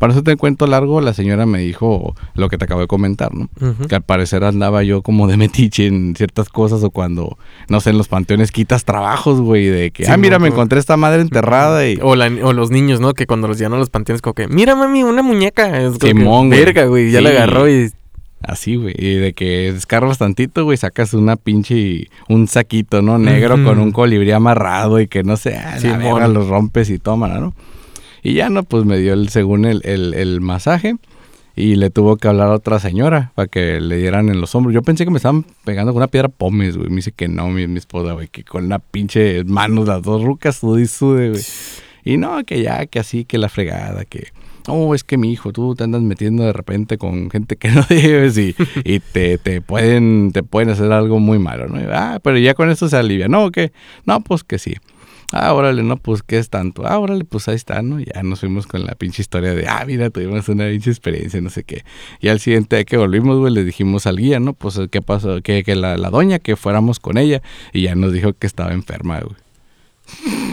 Para 0.01 0.13
eso 0.13 0.23
te 0.23 0.35
cuento 0.35 0.65
largo, 0.67 0.99
la 0.99 1.13
señora 1.13 1.45
me 1.45 1.59
dijo 1.59 2.15
lo 2.33 2.49
que 2.49 2.57
te 2.57 2.65
acabo 2.65 2.81
de 2.81 2.87
comentar, 2.87 3.31
¿no? 3.33 3.49
Que 3.87 3.95
al 3.95 4.01
parecer 4.01 4.43
andaba 4.43 4.81
yo 4.83 5.01
como 5.03 5.27
de 5.27 5.37
metiche 5.37 5.85
en 5.85 6.15
ciertas 6.17 6.49
cosas 6.49 6.83
o 6.83 6.89
cuando, 6.89 7.37
no 7.69 7.79
sé, 7.81 7.91
en 7.91 7.99
los 7.99 8.07
panteones 8.07 8.51
quitas 8.51 8.83
trabajos, 8.83 9.39
güey, 9.39 9.67
de 9.67 9.91
que, 9.91 10.05
Sí, 10.05 10.11
ah, 10.11 10.17
mira, 10.17 10.37
no, 10.39 10.43
me 10.45 10.49
no. 10.49 10.55
encontré 10.55 10.79
esta 10.79 10.97
madre 10.97 11.21
enterrada 11.21 11.87
y... 11.87 11.99
O, 12.01 12.15
la- 12.15 12.31
o 12.43 12.51
los 12.51 12.71
niños, 12.71 12.99
¿no? 12.99 13.13
Que 13.13 13.27
cuando 13.27 13.47
los 13.47 13.59
llevan 13.59 13.73
a 13.73 13.77
los 13.77 13.91
panteones, 13.91 14.23
como 14.23 14.33
que, 14.33 14.47
mira, 14.47 14.75
mami, 14.75 15.03
una 15.03 15.21
muñeca. 15.21 15.79
Es 15.81 15.93
Simón, 16.01 16.47
güey. 16.47 16.59
Verga, 16.65 16.85
güey. 16.85 17.11
Ya 17.11 17.19
Sí. 17.19 17.23
la 17.23 17.29
agarró 17.29 17.69
y. 17.69 17.91
Así, 18.41 18.77
güey. 18.77 18.95
Y 18.97 19.13
de 19.17 19.33
que 19.33 19.71
descargas 19.71 20.17
tantito, 20.17 20.63
güey, 20.63 20.75
sacas 20.75 21.13
una 21.13 21.35
pinche, 21.35 22.07
un 22.27 22.47
saquito, 22.47 23.03
¿no? 23.03 23.19
Negro 23.19 23.63
con 23.63 23.77
un 23.77 23.91
colibrí 23.91 24.31
amarrado 24.31 24.99
y 24.99 25.07
que 25.07 25.21
no 25.21 25.37
sé, 25.37 25.55
ah, 25.57 25.77
la 25.79 25.97
verga, 25.97 26.27
los 26.27 26.47
rompes 26.47 26.89
y 26.89 26.97
tómala, 26.97 27.39
¿no? 27.39 27.53
Y 28.23 28.33
ya, 28.33 28.49
no, 28.49 28.63
pues 28.63 28.85
me 28.85 28.97
dio 28.97 29.13
el, 29.13 29.29
según 29.29 29.65
el, 29.65 29.81
el, 29.83 30.41
masaje 30.41 30.95
y 31.55 31.75
le 31.75 31.89
tuvo 31.89 32.17
que 32.17 32.27
hablar 32.27 32.47
a 32.47 32.53
otra 32.53 32.79
señora 32.79 33.31
para 33.35 33.47
que 33.47 33.81
le 33.81 33.97
dieran 33.97 34.29
en 34.29 34.39
los 34.39 34.53
hombros. 34.55 34.73
Yo 34.73 34.83
pensé 34.83 35.05
que 35.05 35.11
me 35.11 35.17
estaban 35.17 35.45
pegando 35.65 35.91
con 35.91 35.97
una 35.97 36.07
piedra 36.07 36.29
pómez, 36.29 36.77
güey. 36.77 36.89
Me 36.89 36.97
dice 36.97 37.11
que 37.11 37.27
no, 37.27 37.49
mi, 37.49 37.67
mi 37.67 37.79
esposa, 37.79 38.13
güey, 38.13 38.27
que 38.27 38.43
con 38.43 38.69
la 38.69 38.79
pinche 38.79 39.43
manos, 39.43 39.87
las 39.87 40.01
dos 40.03 40.23
rucas, 40.23 40.57
sude 40.57 40.83
y 40.83 40.87
sude, 40.87 41.29
güey. 41.31 41.41
Y 42.03 42.17
no, 42.17 42.43
que 42.43 42.61
ya, 42.61 42.85
que 42.85 42.99
así, 42.99 43.25
que 43.25 43.37
la 43.37 43.49
fregada, 43.49 44.05
que... 44.05 44.27
Oh, 44.67 44.93
es 44.93 45.03
que 45.03 45.17
mi 45.17 45.31
hijo, 45.31 45.51
tú 45.51 45.73
te 45.75 45.83
andas 45.83 46.03
metiendo 46.03 46.43
de 46.43 46.53
repente 46.53 46.99
con 46.99 47.31
gente 47.31 47.55
que 47.55 47.69
no 47.71 47.83
debes 47.89 48.37
y, 48.37 48.53
te, 49.11 49.39
te 49.39 49.61
pueden 49.61 50.31
te 50.31 50.43
pueden 50.43 50.69
hacer 50.69 50.91
algo 50.91 51.19
muy 51.19 51.39
malo, 51.39 51.67
¿no? 51.67 51.79
Ah, 51.91 52.19
pero 52.21 52.37
ya 52.37 52.53
con 52.53 52.69
esto 52.69 52.87
se 52.87 52.97
alivia. 52.97 53.27
No, 53.27 53.49
que 53.51 53.71
no, 54.05 54.21
pues 54.21 54.43
que 54.43 54.59
sí. 54.59 54.75
Ah, 55.33 55.53
órale, 55.53 55.81
no, 55.83 55.95
pues 55.97 56.23
¿qué 56.23 56.37
es 56.37 56.49
tanto? 56.49 56.85
Ah, 56.85 56.99
órale, 56.99 57.23
pues 57.23 57.47
ahí 57.47 57.55
está, 57.55 57.81
¿no? 57.81 57.99
Ya 57.99 58.21
nos 58.23 58.41
fuimos 58.41 58.67
con 58.67 58.83
la 58.85 58.95
pinche 58.95 59.21
historia 59.21 59.53
de, 59.53 59.65
ah, 59.67 59.83
mira, 59.87 60.09
tuvimos 60.09 60.49
una 60.49 60.67
pinche 60.67 60.89
experiencia, 60.89 61.39
no 61.39 61.49
sé 61.49 61.63
qué. 61.63 61.83
Y 62.19 62.27
al 62.27 62.39
siguiente 62.41 62.75
día 62.75 62.83
que 62.85 62.97
volvimos, 62.97 63.37
güey, 63.39 63.53
le 63.53 63.63
dijimos 63.63 64.07
al 64.07 64.17
guía, 64.17 64.39
¿no? 64.41 64.53
Pues, 64.53 64.79
¿qué 64.91 65.01
pasó? 65.01 65.41
Que, 65.41 65.63
que 65.63 65.75
la, 65.75 65.95
la 65.97 66.09
doña, 66.09 66.39
que 66.39 66.55
fuéramos 66.57 66.99
con 66.99 67.17
ella. 67.17 67.41
Y 67.71 67.83
ya 67.83 67.95
nos 67.95 68.11
dijo 68.11 68.33
que 68.33 68.45
estaba 68.45 68.73
enferma, 68.73 69.21
güey. 69.21 69.35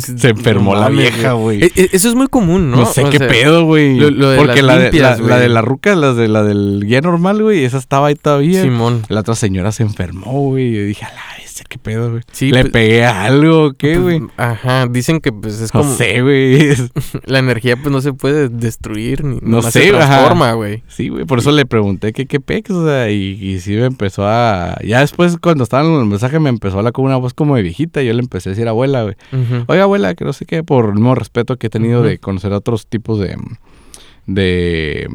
Se 0.00 0.30
enfermó 0.30 0.74
la 0.74 0.88
vieja, 0.88 1.32
güey. 1.34 1.62
E- 1.62 1.72
e- 1.76 1.90
Eso 1.92 2.08
es 2.08 2.16
muy 2.16 2.26
común, 2.26 2.72
¿no? 2.72 2.78
No, 2.78 2.86
sé 2.86 3.04
O 3.04 3.10
qué 3.10 3.18
sea, 3.18 3.28
pedo, 3.28 3.66
güey. 3.66 3.96
de 3.96 4.36
Porque 4.36 4.60
las 4.60 4.64
la, 4.64 4.76
de, 4.78 4.82
limpias, 4.90 5.20
la, 5.20 5.26
la 5.26 5.34
güey. 5.36 5.40
de 5.42 5.48
la 5.48 5.62
ruca, 5.62 5.94
la 5.94 6.12
de 6.12 6.26
la 6.26 6.42
del 6.42 6.82
guía 6.84 7.00
normal, 7.02 7.40
güey, 7.40 7.64
esa 7.64 7.78
estaba 7.78 8.08
ahí 8.08 8.16
todavía. 8.16 8.62
Simón. 8.62 9.02
La 9.08 9.20
otra 9.20 9.36
señora 9.36 9.70
se 9.70 9.84
enfermó, 9.84 10.32
güey. 10.48 10.70
Y 10.70 10.76
yo 10.76 10.82
dije, 10.86 11.04
a 11.04 11.12
la 11.14 11.22
qué 11.64 11.78
pedo, 11.78 12.10
güey. 12.10 12.22
Sí, 12.32 12.50
Le 12.50 12.62
pues- 12.62 12.72
pegué 12.72 13.04
a 13.04 13.24
algo, 13.24 13.72
¿qué, 13.74 13.98
Pues, 13.98 14.02
güey? 14.02 14.22
Ajá, 14.36 14.86
dicen 14.86 15.20
que 15.20 15.32
pues 15.32 15.60
es 15.60 15.72
No 15.74 15.80
como 15.80 15.94
sé, 15.94 16.20
güey. 16.22 16.74
la 17.24 17.38
energía 17.38 17.76
pues 17.76 17.90
no 17.90 18.00
se 18.00 18.12
puede 18.12 18.48
destruir 18.48 19.24
ni 19.24 19.38
No 19.42 19.62
sé, 19.62 19.70
se 19.84 19.88
transforma, 19.90 20.52
güey. 20.52 20.82
Sí, 20.88 21.08
güey, 21.08 21.24
por 21.24 21.38
eso 21.38 21.52
le 21.52 21.66
pregunté 21.66 22.12
qué 22.12 22.26
qué 22.26 22.40
pex, 22.40 22.70
o 22.70 22.86
sea, 22.86 23.10
y, 23.10 23.38
y 23.40 23.60
sí 23.60 23.72
me 23.76 23.86
empezó 23.86 24.26
a... 24.26 24.78
Ya 24.84 25.00
después, 25.00 25.36
cuando 25.38 25.64
estaba 25.64 25.86
en 25.88 25.94
el 25.94 26.06
mensaje, 26.06 26.38
me 26.40 26.48
empezó 26.50 26.76
a 26.76 26.78
hablar 26.80 26.92
con 26.92 27.04
una 27.04 27.16
voz 27.16 27.34
como 27.34 27.56
de 27.56 27.62
viejita 27.62 28.02
y 28.02 28.06
yo 28.06 28.12
le 28.12 28.20
empecé 28.20 28.48
a 28.48 28.52
decir 28.52 28.68
abuela, 28.68 29.02
güey. 29.02 29.14
Ujú. 29.32 29.64
Oiga, 29.68 29.84
abuela, 29.84 30.14
que 30.14 30.24
no 30.24 30.32
sé 30.32 30.44
qué, 30.46 30.62
por 30.62 30.86
el 30.86 30.94
mismo 30.94 31.14
respeto 31.14 31.56
que 31.56 31.68
he 31.68 31.70
tenido 31.70 32.02
de 32.02 32.18
conocer 32.18 32.52
a 32.52 32.58
otros 32.58 32.86
tipos 32.86 33.18
de... 33.20 33.36
De... 34.26 35.08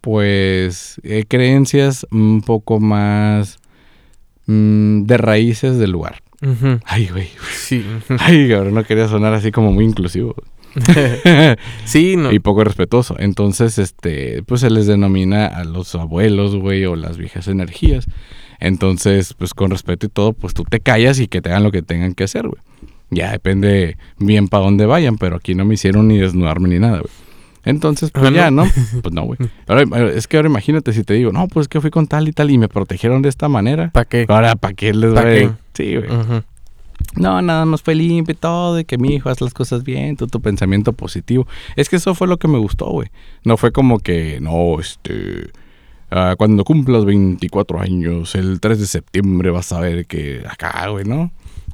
Pues... 0.00 1.00
eh, 1.02 1.24
creencias 1.28 2.06
un 2.10 2.42
poco 2.42 2.80
más... 2.80 3.58
mm, 4.48 5.04
de 5.04 5.16
raíces 5.16 5.78
del 5.78 5.92
lugar. 5.92 6.22
Ay, 6.84 7.08
güey. 7.08 7.28
Sí. 7.52 7.84
Ay, 8.18 8.48
cabrón, 8.48 8.74
no 8.74 8.84
quería 8.84 9.08
sonar 9.08 9.34
así 9.34 9.52
como 9.52 9.72
muy 9.72 9.84
inclusivo. 9.84 10.34
sí, 11.84 12.16
no. 12.16 12.32
y 12.32 12.38
poco 12.38 12.64
respetuoso. 12.64 13.16
Entonces, 13.18 13.78
este, 13.78 14.42
pues 14.44 14.60
se 14.60 14.70
les 14.70 14.86
denomina 14.86 15.46
a 15.46 15.64
los 15.64 15.94
abuelos, 15.94 16.56
güey, 16.56 16.84
o 16.84 16.96
las 16.96 17.16
viejas 17.16 17.48
energías. 17.48 18.06
Entonces, 18.60 19.34
pues 19.34 19.54
con 19.54 19.70
respeto 19.70 20.06
y 20.06 20.08
todo, 20.08 20.32
pues 20.32 20.54
tú 20.54 20.64
te 20.64 20.80
callas 20.80 21.20
y 21.20 21.28
que 21.28 21.40
te 21.40 21.50
hagan 21.50 21.62
lo 21.62 21.72
que 21.72 21.82
tengan 21.82 22.14
que 22.14 22.24
hacer, 22.24 22.48
güey. 22.48 22.60
Ya 23.10 23.32
depende 23.32 23.96
bien 24.18 24.48
para 24.48 24.64
dónde 24.64 24.84
vayan, 24.84 25.16
pero 25.16 25.36
aquí 25.36 25.54
no 25.54 25.64
me 25.64 25.74
hicieron 25.74 26.08
ni 26.08 26.18
desnudarme 26.18 26.68
ni 26.68 26.78
nada, 26.78 26.98
güey. 26.98 27.12
Entonces, 27.64 28.10
pues 28.10 28.32
ya, 28.32 28.50
¿no? 28.50 28.64
Pues 29.02 29.12
no, 29.14 29.22
güey. 29.22 29.38
Ahora, 29.66 30.10
es 30.10 30.26
que 30.26 30.36
ahora 30.36 30.48
imagínate 30.48 30.92
si 30.92 31.04
te 31.04 31.14
digo, 31.14 31.32
no, 31.32 31.48
pues 31.48 31.68
que 31.68 31.80
fui 31.80 31.90
con 31.90 32.06
tal 32.06 32.28
y 32.28 32.32
tal 32.32 32.50
y 32.50 32.58
me 32.58 32.68
protegieron 32.68 33.20
de 33.22 33.28
esta 33.28 33.48
manera. 33.48 33.90
¿Para 33.90 34.04
qué? 34.06 34.26
Ahora, 34.28 34.54
¿para 34.56 34.74
qué 34.74 34.92
les 34.94 35.12
¿Pa' 35.14 35.22
voy 35.22 35.30
a- 35.30 35.34
qué? 35.34 35.50
Sí, 35.74 35.96
güey. 35.96 36.08
No, 37.16 37.40
nada 37.42 37.64
más 37.64 37.82
fue 37.82 37.94
limpio 37.94 38.32
y 38.32 38.36
todo, 38.36 38.78
y 38.80 38.84
que 38.84 38.98
mi 38.98 39.14
hijo 39.14 39.28
haz 39.30 39.40
las 39.40 39.54
cosas 39.54 39.84
bien, 39.84 40.16
tú 40.16 40.26
tu 40.26 40.40
pensamiento 40.40 40.92
positivo. 40.92 41.46
Es 41.76 41.88
que 41.88 41.96
eso 41.96 42.14
fue 42.14 42.26
lo 42.26 42.38
que 42.38 42.48
me 42.48 42.58
gustó, 42.58 42.86
güey. 42.86 43.08
No 43.44 43.56
fue 43.56 43.70
como 43.70 43.98
que, 44.00 44.40
no, 44.40 44.80
este, 44.80 45.50
ah, 46.10 46.34
cuando 46.36 46.64
cumplas 46.64 47.04
24 47.04 47.80
años, 47.80 48.34
el 48.34 48.60
3 48.60 48.80
de 48.80 48.86
septiembre 48.86 49.50
vas 49.50 49.72
a 49.72 49.80
ver 49.80 50.06
que 50.06 50.42
acá, 50.48 50.88
güey, 50.88 51.04
¿no? 51.04 51.30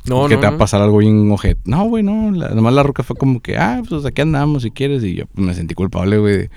No, 0.06 0.28
que 0.28 0.34
no, 0.34 0.40
te 0.40 0.46
va 0.48 0.54
a 0.54 0.58
pasar 0.58 0.82
algo 0.82 0.98
bien 0.98 1.30
ojete. 1.30 1.60
No, 1.64 1.84
güey, 1.84 2.02
no, 2.02 2.30
la, 2.30 2.50
nomás 2.50 2.74
la 2.74 2.82
roca 2.82 3.02
fue 3.02 3.16
como 3.16 3.40
que, 3.40 3.56
ah, 3.56 3.82
pues 3.88 4.04
aquí 4.04 4.20
andamos 4.22 4.62
si 4.62 4.70
quieres, 4.70 5.02
y 5.04 5.14
yo 5.14 5.24
pues, 5.26 5.46
me 5.46 5.54
sentí 5.54 5.74
culpable, 5.74 6.18
güey. 6.18 6.48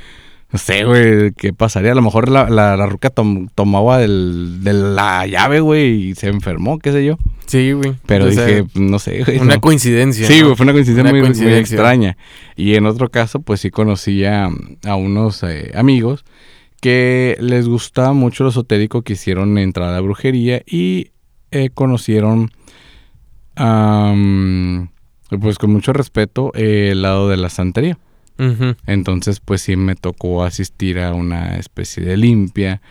No 0.50 0.60
sé, 0.60 0.86
güey, 0.86 1.34
¿qué 1.34 1.52
pasaría? 1.52 1.92
A 1.92 1.96
lo 1.96 2.02
mejor 2.02 2.30
la, 2.30 2.50
la, 2.50 2.78
la 2.78 2.86
ruca 2.86 3.10
tom- 3.10 3.50
tomaba 3.54 3.98
del, 3.98 4.64
de 4.64 4.72
la 4.72 5.28
llave, 5.28 5.60
güey, 5.60 6.10
y 6.12 6.16
se 6.16 6.30
enfermó, 6.30 6.80
qué 6.80 6.94
sé 6.94 7.04
yo. 7.06 7.18
Sí, 7.48 7.74
güey. 7.74 7.96
Pero 8.06 8.26
O 8.28 8.32
sea, 8.32 8.46
dije, 8.46 8.66
no 8.76 8.98
sé, 8.98 9.24
güey. 9.26 9.40
Una 9.40 9.56
no. 9.56 9.62
coincidencia. 9.62 10.26
Sí, 10.26 10.40
¿no? 10.40 10.46
güey, 10.46 10.56
fue 10.56 10.64
una 10.64 10.72
coincidencia, 10.74 11.02
Una 11.12 11.12
muy, 11.22 11.36
muy 11.38 11.54
extraña. 11.54 12.18
Y 12.56 12.76
en 12.76 12.86
otro 12.86 13.10
caso, 13.10 13.42
pues 13.42 13.60
sí 13.60 13.72
conocí 13.72 14.24
a, 14.24 14.50
a 14.86 14.96
unos 14.96 15.44
eh, 15.44 15.72
amigos 15.76 16.24
que 16.80 17.36
les 17.42 17.68
gustaba 17.68 18.14
mucho 18.14 18.44
lo 18.46 18.50
esotérico, 18.52 19.02
quisieron 19.02 19.58
entrar 19.58 19.90
a 19.90 19.94
la 19.94 20.00
brujería 20.02 20.62
y 20.66 21.12
eh, 21.52 21.72
conocieron, 21.74 22.52
pues 25.40 25.58
con 25.58 25.72
mucho 25.72 25.94
respeto, 25.94 26.52
eh, 26.56 26.90
el 26.92 27.02
lado 27.02 27.30
de 27.30 27.38
la 27.38 27.50
santería. 27.50 27.98
Entonces, 28.86 29.40
pues 29.40 29.62
sí 29.62 29.76
me 29.76 29.96
tocó 29.96 30.44
asistir 30.44 31.00
a 31.00 31.14
una 31.14 31.58
especie 31.58 32.04
de 32.04 32.18
limpia 32.18 32.82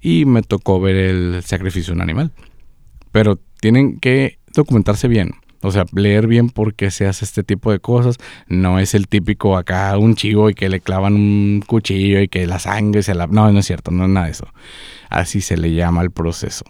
y 0.00 0.24
me 0.24 0.42
tocó 0.42 0.80
ver 0.80 0.96
el 0.96 1.42
sacrificio 1.44 1.92
de 1.92 1.96
un 1.96 2.02
animal. 2.02 2.32
Pero 3.12 3.38
tienen 3.60 4.00
que 4.00 4.38
documentarse 4.52 5.08
bien. 5.08 5.32
O 5.62 5.70
sea, 5.70 5.84
leer 5.92 6.26
bien 6.26 6.50
por 6.50 6.74
qué 6.74 6.90
se 6.90 7.06
hace 7.06 7.24
este 7.24 7.42
tipo 7.42 7.72
de 7.72 7.80
cosas. 7.80 8.16
No 8.46 8.78
es 8.78 8.94
el 8.94 9.08
típico 9.08 9.56
acá 9.56 9.96
un 9.96 10.14
chivo 10.14 10.50
y 10.50 10.54
que 10.54 10.68
le 10.68 10.80
clavan 10.80 11.14
un 11.14 11.62
cuchillo 11.66 12.20
y 12.20 12.28
que 12.28 12.46
la 12.46 12.58
sangre 12.58 13.02
se 13.02 13.14
la... 13.14 13.26
No, 13.26 13.50
no 13.50 13.58
es 13.58 13.66
cierto, 13.66 13.90
no 13.90 14.04
es 14.04 14.10
nada 14.10 14.26
de 14.26 14.32
eso. 14.32 14.48
Así 15.08 15.40
se 15.40 15.56
le 15.56 15.72
llama 15.72 16.02
el 16.02 16.10
proceso. 16.10 16.64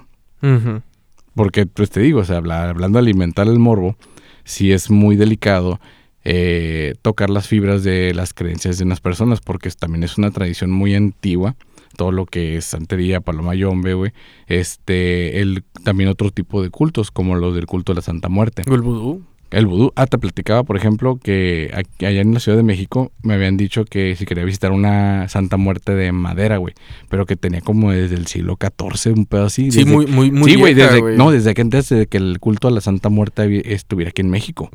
Porque, 1.37 1.67
pues 1.67 1.91
te 1.91 2.01
digo, 2.01 2.21
o 2.21 2.25
sea, 2.25 2.39
habla- 2.39 2.69
hablando 2.69 2.99
de 2.99 3.05
alimentar 3.05 3.47
el 3.47 3.61
morbo, 3.61 3.97
sí 4.43 4.73
es 4.73 4.91
muy 4.91 5.15
delicado 5.15 5.79
eh, 6.25 6.95
tocar 7.03 7.31
las 7.31 7.47
fibras 7.47 7.85
de 7.85 8.13
las 8.13 8.35
creencias 8.35 8.79
de 8.79 8.85
unas 8.85 9.01
personas, 9.01 9.41
porque 9.41 9.71
también 9.71 10.03
es 10.03 10.19
una 10.19 10.33
tradición 10.33 10.73
muy 10.73 10.97
antigua. 10.97 11.55
Todo 11.97 12.11
lo 12.11 12.27
que 12.27 12.57
es 12.57 12.65
santería, 12.65 13.21
paloma 13.21 13.55
yombe, 13.55 13.95
güey. 13.95 14.13
Este, 14.49 15.41
el, 15.41 15.63
también 15.85 16.11
otro 16.11 16.31
tipo 16.31 16.63
de 16.63 16.71
cultos, 16.71 17.11
como 17.11 17.37
los 17.37 17.55
del 17.55 17.67
culto 17.67 17.93
de 17.93 17.97
la 17.97 18.03
Santa 18.03 18.29
Muerte. 18.29 18.63
El 18.67 18.83
vudú. 18.83 19.23
El 19.51 19.67
vudú. 19.67 19.93
Ah, 19.95 20.07
te 20.07 20.19
platicaba, 20.19 20.65
por 20.65 20.77
ejemplo, 20.77 21.19
que 21.23 21.71
aquí- 21.73 22.05
allá 22.05 22.21
en 22.21 22.35
la 22.35 22.41
Ciudad 22.41 22.59
de 22.59 22.65
México 22.65 23.13
me 23.23 23.35
habían 23.35 23.57
dicho 23.57 23.85
que 23.85 24.17
si 24.17 24.27
quería 24.27 24.45
visitar 24.45 24.73
una 24.73 25.29
Santa 25.29 25.57
Muerte 25.57 25.95
de 25.95 26.11
madera, 26.13 26.57
güey. 26.57 26.75
Pero 27.09 27.27
que 27.27 27.37
tenía 27.37 27.61
como 27.61 27.93
desde 27.93 28.17
el 28.17 28.27
siglo 28.27 28.57
XIV, 28.59 29.13
un 29.15 29.27
pedo 29.27 29.45
así. 29.47 29.71
Sí, 29.71 29.79
desde- 29.85 29.93
muy, 29.93 30.07
muy, 30.07 30.31
muy 30.33 30.51
sí, 30.51 30.59
güey, 30.59 30.75
desde, 30.75 31.17
no, 31.17 31.31
desde 31.31 31.55
que 31.55 31.63
antes 31.63 31.89
de 31.89 32.07
que 32.07 32.17
el 32.19 32.39
culto 32.41 32.67
a 32.69 32.71
la 32.73 32.81
Santa 32.81 33.09
Muerte 33.09 33.73
estuviera 33.73 34.11
aquí 34.11 34.21
en 34.23 34.31
México. 34.31 34.71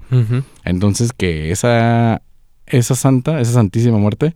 Entonces 0.63 1.11
que 1.13 1.51
esa, 1.51 2.21
esa 2.65 2.95
santa, 2.95 3.41
esa 3.41 3.51
santísima 3.53 3.97
muerte, 3.97 4.35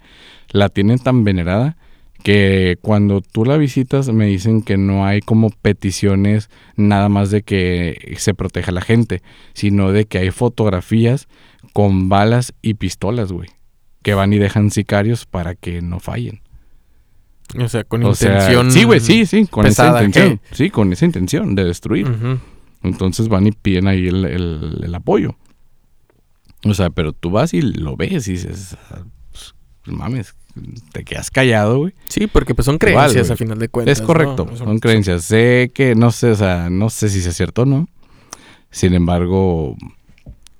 la 0.49 0.69
tienen 0.69 0.99
tan 0.99 1.23
venerada 1.23 1.77
que 2.25 2.79
cuando 2.81 3.21
tú 3.21 3.45
la 3.45 3.55
visitas 3.55 4.09
me 4.11 4.25
dicen 4.25 4.63
que 4.63 4.77
no 4.77 5.05
hay 5.05 5.21
como 5.21 5.51
peticiones 5.51 6.49
nada 6.75 7.07
más 7.07 7.29
de 7.29 7.43
que 7.43 8.15
se 8.17 8.33
proteja 8.33 8.71
a 8.71 8.73
la 8.73 8.81
gente, 8.81 9.21
sino 9.53 9.91
de 9.91 10.05
que 10.05 10.17
hay 10.17 10.31
fotografías 10.31 11.27
con 11.71 12.09
balas 12.09 12.55
y 12.63 12.73
pistolas, 12.73 13.31
güey, 13.31 13.49
que 14.01 14.15
van 14.15 14.33
y 14.33 14.39
dejan 14.39 14.71
sicarios 14.71 15.27
para 15.27 15.53
que 15.53 15.83
no 15.83 15.99
fallen. 15.99 16.41
O 17.59 17.67
sea, 17.67 17.83
con 17.83 18.03
O 18.03 18.15
sea, 18.15 18.31
intención. 18.33 18.71
sí, 18.71 18.83
güey, 18.85 18.99
sí, 19.01 19.27
sí, 19.27 19.45
con 19.45 19.65
pesada, 19.65 19.99
esa 19.99 20.05
intención. 20.07 20.39
¿qué? 20.49 20.55
Sí, 20.55 20.69
con 20.71 20.91
esa 20.93 21.05
intención 21.05 21.53
de 21.53 21.63
destruir. 21.65 22.11
Entonces 22.81 23.27
van 23.27 23.45
y 23.45 23.51
piden 23.51 23.87
ahí 23.87 24.07
el, 24.07 24.25
el- 24.25 24.81
el 24.83 24.95
apoyo. 24.95 25.35
O 26.65 26.73
sea, 26.73 26.89
pero 26.89 27.13
tú 27.13 27.29
vas 27.29 27.53
y 27.53 27.61
lo 27.61 27.95
ves 27.95 28.27
y 28.27 28.31
dices, 28.31 28.75
ah, 28.89 29.03
pues, 29.29 29.53
mames, 29.85 30.33
te 30.91 31.03
quedas 31.03 31.29
callado, 31.31 31.79
güey. 31.79 31.93
Sí, 32.07 32.27
porque 32.27 32.55
pues 32.55 32.65
son 32.65 32.75
Igual, 32.75 32.91
creencias 33.11 33.27
güey. 33.27 33.33
a 33.33 33.37
final 33.37 33.59
de 33.59 33.67
cuentas. 33.69 33.99
Es 33.99 34.05
correcto, 34.05 34.47
¿no? 34.49 34.57
son 34.57 34.79
creencias. 34.79 35.23
Sé 35.25 35.71
que, 35.73 35.95
no 35.95 36.11
sé, 36.11 36.31
o 36.31 36.35
sea, 36.35 36.69
no 36.69 36.89
sé 36.89 37.09
si 37.09 37.19
es 37.19 37.35
cierto 37.35 37.63
o 37.63 37.65
no. 37.65 37.87
Sin 38.71 38.93
embargo, 38.93 39.75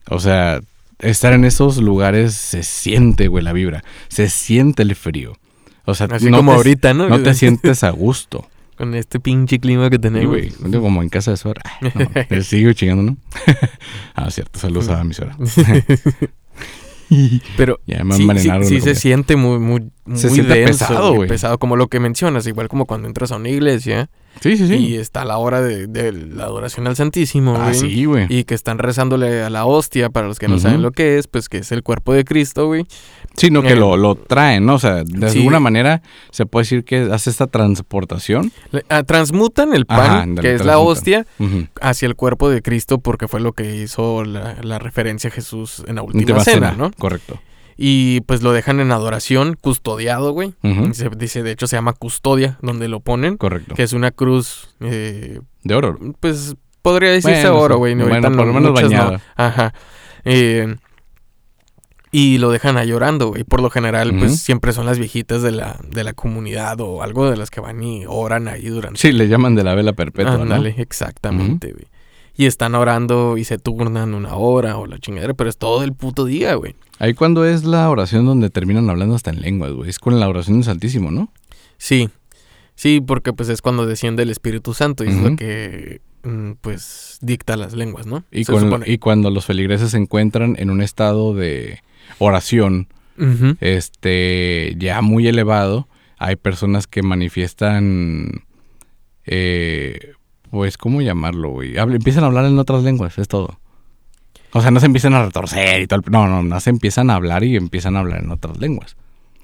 o 0.10 0.20
sea, 0.20 0.62
estar 1.00 1.34
en 1.34 1.46
esos 1.46 1.78
lugares 1.78 2.34
se 2.34 2.64
siente, 2.64 3.28
güey, 3.28 3.44
la 3.44 3.54
vibra. 3.54 3.84
Se 4.08 4.30
siente 4.30 4.84
el 4.84 4.96
frío. 4.96 5.38
O 5.86 5.94
sea, 5.94 6.08
Así 6.12 6.30
no 6.32 6.38
como 6.38 6.52
te- 6.52 6.58
ahorita, 6.58 6.94
¿no? 6.94 7.10
No 7.10 7.22
te 7.22 7.34
sientes 7.34 7.84
a 7.84 7.90
gusto. 7.92 8.48
Con 8.78 8.94
este 8.94 9.22
pinche 9.22 9.60
clima 9.60 9.90
que 9.90 9.98
tenemos. 10.00 10.28
güey. 10.28 10.50
Como 10.82 11.02
en 11.02 11.08
casa 11.10 11.32
de 11.32 11.38
suegra. 11.38 11.62
No, 12.30 12.42
sigue 12.42 12.76
chingando, 12.76 13.04
¿no? 13.04 13.18
ah, 14.16 14.30
cierto. 14.30 14.60
Saludos 14.60 14.90
a 14.90 15.02
mi 15.06 15.14
suegra. 15.14 15.38
Pero 17.58 17.80
Ya 17.86 18.04
me 18.04 18.16
sí, 18.16 18.50
sí, 18.64 18.82
se 18.82 18.96
siente 18.96 19.36
muy, 19.36 19.60
muy, 19.60 19.92
muy 20.06 20.40
denso, 20.42 20.88
pesado, 20.88 21.14
güey. 21.14 21.30
Pesado, 21.30 21.58
como 21.60 21.76
lo 21.76 21.88
que 21.88 22.00
mencionas, 22.00 22.48
igual 22.48 22.68
como 22.68 22.86
cuando 22.86 23.08
entras 23.08 23.32
a 23.32 23.38
una 23.38 23.50
iglesia 23.50 24.10
Sí, 24.42 24.58
sí, 24.58 24.68
sí. 24.68 24.76
y 24.76 24.96
está 24.96 25.26
la 25.26 25.38
hora 25.38 25.62
de, 25.62 25.88
de 25.88 26.12
la 26.12 26.44
adoración 26.44 26.88
al 26.88 26.96
Santísimo, 26.96 27.56
ah, 27.58 27.70
güey, 27.70 27.76
sí, 27.76 28.06
güey. 28.06 28.26
Y 28.30 28.44
que 28.44 28.54
están 28.54 28.78
rezándole 28.78 29.42
a 29.44 29.50
la 29.50 29.66
hostia, 29.66 30.10
para 30.10 30.28
los 30.28 30.40
que 30.40 30.48
no 30.48 30.60
saben 30.60 30.82
lo 30.82 30.92
que 30.92 31.18
es, 31.18 31.28
pues 31.28 31.50
que 31.50 31.58
es 31.60 31.72
el 31.72 31.84
cuerpo 31.84 32.14
de 32.14 32.24
Cristo, 32.26 32.68
güey. 32.68 32.86
Sino 33.36 33.62
que 33.62 33.74
eh, 33.74 33.76
lo, 33.76 33.98
lo 33.98 34.16
traen, 34.16 34.66
¿no? 34.66 34.76
O 34.76 34.80
sea, 34.80 35.04
de 35.04 35.30
sí. 35.30 35.40
alguna 35.40 35.60
manera 35.60 36.02
se 36.32 36.46
puede 36.46 36.64
decir 36.64 36.84
que 36.86 37.10
hace 37.12 37.30
esta 37.30 37.48
transportación. 37.48 38.52
Le- 38.72 38.86
ah, 38.90 39.04
transmutan 39.04 39.74
el 39.74 39.86
pan, 39.86 40.00
Ajá, 40.38 40.42
que 40.42 40.54
es 40.56 40.64
la 40.66 40.80
hostia, 40.80 41.26
hacia 41.82 42.06
el 42.08 42.16
cuerpo 42.16 42.50
de 42.50 42.62
Cristo, 42.62 43.00
porque 43.00 43.28
fue 43.28 43.40
lo 43.42 43.54
que 43.54 43.76
hizo 43.76 44.24
la, 44.24 44.56
la 44.62 44.80
referencia 44.80 45.30
a 45.30 45.34
Jesús 45.34 45.84
en 45.88 45.96
la 45.96 46.02
última 46.04 46.22
Última 46.22 46.44
cena, 46.44 46.72
cena, 46.72 46.78
¿no? 46.78 46.92
Correcto. 46.98 47.40
Y 47.78 48.22
pues 48.22 48.42
lo 48.42 48.54
dejan 48.54 48.80
en 48.80 48.92
adoración, 48.92 49.56
custodiado, 49.60 50.32
güey. 50.32 50.54
Se 50.94 51.10
dice, 51.10 51.44
de 51.44 51.52
hecho, 51.52 51.68
se 51.68 51.76
llama 51.76 51.94
custodia, 51.94 52.58
donde 52.62 52.88
lo 52.88 53.02
ponen. 53.02 53.36
Correcto. 53.38 53.76
Que 53.76 53.84
es 53.84 53.92
una 53.94 54.12
cruz, 54.12 54.70
eh, 54.80 55.40
De 55.64 55.76
oro. 55.76 55.98
pues 56.22 56.56
podría 56.82 57.10
decirse 57.12 57.42
Bueno, 57.50 57.60
oro, 57.60 57.78
güey. 57.78 57.94
Bueno, 57.96 58.10
ahorita 58.14 58.30
por 58.30 58.38
no- 58.38 58.46
lo 58.46 58.54
menos 58.54 58.72
muchas 58.72 58.92
no. 58.92 58.98
bañada. 58.98 59.22
Ajá. 59.36 59.74
Eh, 60.24 60.76
y 62.12 62.38
lo 62.38 62.50
dejan 62.50 62.78
ahí 62.78 62.88
llorando, 62.88 63.28
güey. 63.28 63.44
Por 63.44 63.62
lo 63.62 63.70
general, 63.70 64.16
pues 64.18 64.40
siempre 64.40 64.72
son 64.72 64.86
las 64.86 64.98
viejitas 64.98 65.42
de 65.42 65.52
la, 65.52 65.78
de 65.90 66.04
la 66.06 66.14
comunidad 66.14 66.80
o 66.80 67.04
algo 67.04 67.30
de 67.30 67.36
las 67.36 67.50
que 67.52 67.60
van 67.60 67.84
y 67.84 68.06
oran 68.08 68.48
ahí 68.48 68.68
durante. 68.68 69.00
Sí, 69.02 69.12
le 69.12 69.28
llaman 69.28 69.54
de 69.56 69.64
la 69.66 69.76
vela 69.76 69.92
perpetua, 69.94 70.36
Ándale, 70.36 70.76
exactamente, 70.78 71.74
güey. 71.74 71.86
Y 72.38 72.48
están 72.48 72.76
orando 72.76 73.38
y 73.38 73.46
se 73.46 73.58
turnan 73.58 74.14
una 74.14 74.36
hora 74.36 74.78
o 74.78 74.86
la 74.88 75.00
chingadera, 75.00 75.34
pero 75.34 75.50
es 75.50 75.58
todo 75.58 75.84
el 75.84 75.94
puto 75.94 76.26
día, 76.26 76.56
güey. 76.56 76.76
Ahí 77.00 77.14
cuando 77.14 77.46
es 77.46 77.64
la 77.64 77.90
oración 77.90 78.26
donde 78.26 78.50
terminan 78.50 78.90
hablando 78.90 79.16
hasta 79.16 79.30
en 79.32 79.42
lenguas, 79.42 79.72
güey. 79.72 79.90
Es 79.90 80.00
con 80.00 80.20
la 80.20 80.28
oración 80.28 80.58
del 80.58 80.66
Santísimo, 80.66 81.12
¿no? 81.12 81.32
Sí, 81.78 82.10
sí, 82.76 83.02
porque 83.06 83.32
pues 83.34 83.48
es 83.50 83.62
cuando 83.62 83.86
desciende 83.86 84.24
el 84.24 84.30
Espíritu 84.30 84.74
Santo 84.74 85.04
y 85.06 85.08
es 85.10 85.16
lo 85.16 85.36
que, 85.38 86.02
mm, 86.24 86.52
pues, 86.62 87.18
dicta 87.22 87.56
las 87.56 87.74
lenguas, 87.74 88.06
¿no? 88.06 88.24
Y, 88.32 88.44
con- 88.46 88.84
y 88.86 88.98
cuando 88.98 89.30
los 89.30 89.46
feligreses 89.46 89.92
se 89.92 89.98
encuentran 89.98 90.56
en 90.60 90.70
un 90.70 90.82
estado 90.82 91.34
de 91.34 91.80
oración, 92.20 92.88
este, 93.62 94.76
ya 94.78 95.02
muy 95.02 95.28
elevado, 95.28 95.88
hay 96.18 96.36
personas 96.36 96.86
que 96.88 97.02
manifiestan, 97.02 98.44
eh, 99.26 100.14
pues, 100.56 100.78
¿cómo 100.78 101.02
llamarlo, 101.02 101.50
güey? 101.50 101.78
Empiezan 101.78 102.24
a 102.24 102.28
hablar 102.28 102.46
en 102.46 102.58
otras 102.58 102.82
lenguas, 102.84 103.18
es 103.18 103.28
todo. 103.28 103.60
O 104.54 104.62
sea, 104.62 104.72
no 104.72 104.80
se 104.80 104.86
empiezan 104.86 105.14
a 105.14 105.26
retorcer 105.26 105.82
y 105.82 105.88
todo. 105.88 106.00
el- 106.06 106.12
No, 106.12 106.28
no, 106.28 106.42
no 106.42 106.60
se 106.62 106.70
empiezan 106.70 107.10
a 107.10 107.16
hablar 107.16 107.44
y 107.44 107.58
empiezan 107.58 107.98
a 107.98 108.00
hablar 108.00 108.24
en 108.24 108.32
otras 108.32 108.58
lenguas. 108.58 108.96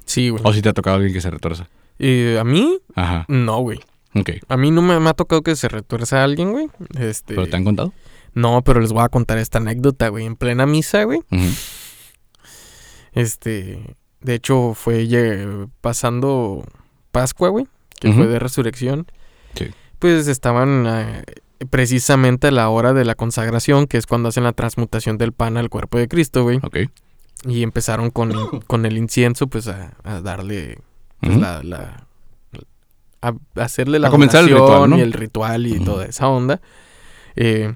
Sí, 0.05 0.29
güey. 0.29 0.41
O 0.45 0.53
si 0.53 0.61
te 0.61 0.69
ha 0.69 0.73
tocado 0.73 0.95
alguien 0.95 1.13
que 1.13 1.19
se 1.21 1.29
retorza. 1.29 1.67
Eh, 1.99 2.37
a 2.39 2.43
mí, 2.45 2.79
Ajá, 2.95 3.25
no, 3.27 3.59
güey. 3.59 3.79
ok. 4.15 4.29
A 4.47 4.55
mí 4.57 4.71
no 4.71 4.81
me, 4.81 4.97
me 5.01 5.09
ha 5.09 5.13
tocado 5.13 5.41
que 5.41 5.55
se 5.57 5.67
retuerza 5.67 6.21
a 6.21 6.23
alguien, 6.23 6.51
güey. 6.53 6.67
Este, 6.97 7.35
¿Pero 7.35 7.47
te 7.47 7.55
han 7.57 7.65
contado? 7.65 7.93
No, 8.33 8.61
pero 8.63 8.79
les 8.79 8.93
voy 8.93 9.03
a 9.03 9.09
contar 9.09 9.37
esta 9.37 9.57
anécdota, 9.57 10.07
güey. 10.07 10.25
En 10.25 10.37
plena 10.37 10.65
misa, 10.65 11.03
güey. 11.03 11.19
Este, 13.13 13.95
de 14.21 14.33
hecho, 14.35 14.73
fue 14.73 15.05
pasando 15.81 16.63
Pascua, 17.11 17.49
güey, 17.49 17.67
que 17.99 18.13
fue 18.13 18.27
de 18.27 18.39
resurrección. 18.39 19.07
Sí. 19.55 19.67
Pues 20.01 20.27
estaban 20.27 20.85
eh, 20.87 21.23
precisamente 21.69 22.47
a 22.47 22.51
la 22.51 22.67
hora 22.69 22.91
de 22.93 23.05
la 23.05 23.15
consagración, 23.15 23.87
que 23.87 23.97
es 23.97 24.05
cuando 24.07 24.27
hacen 24.29 24.43
la 24.43 24.51
transmutación 24.51 25.17
del 25.17 25.31
pan 25.31 25.55
al 25.57 25.69
cuerpo 25.69 25.97
de 25.97 26.07
Cristo, 26.09 26.43
güey. 26.43 26.57
Ok. 26.63 26.77
Y 27.45 27.63
empezaron 27.63 28.09
con, 28.11 28.31
con 28.67 28.85
el 28.85 28.97
incienso, 28.97 29.47
pues 29.47 29.67
a, 29.67 29.93
a 30.03 30.19
darle 30.21 30.79
pues, 31.21 31.37
la, 31.37 31.63
la- 31.63 32.07
a 33.23 33.33
hacerle 33.63 33.99
la 33.99 34.07
A 34.07 34.11
comenzar 34.11 34.43
el 34.43 34.49
ritual, 34.49 34.89
¿no? 34.89 34.97
y 34.97 35.01
el 35.01 35.13
ritual 35.13 35.67
y 35.67 35.79
toda 35.79 36.05
esa 36.05 36.27
onda. 36.27 36.59
Eh, 37.35 37.75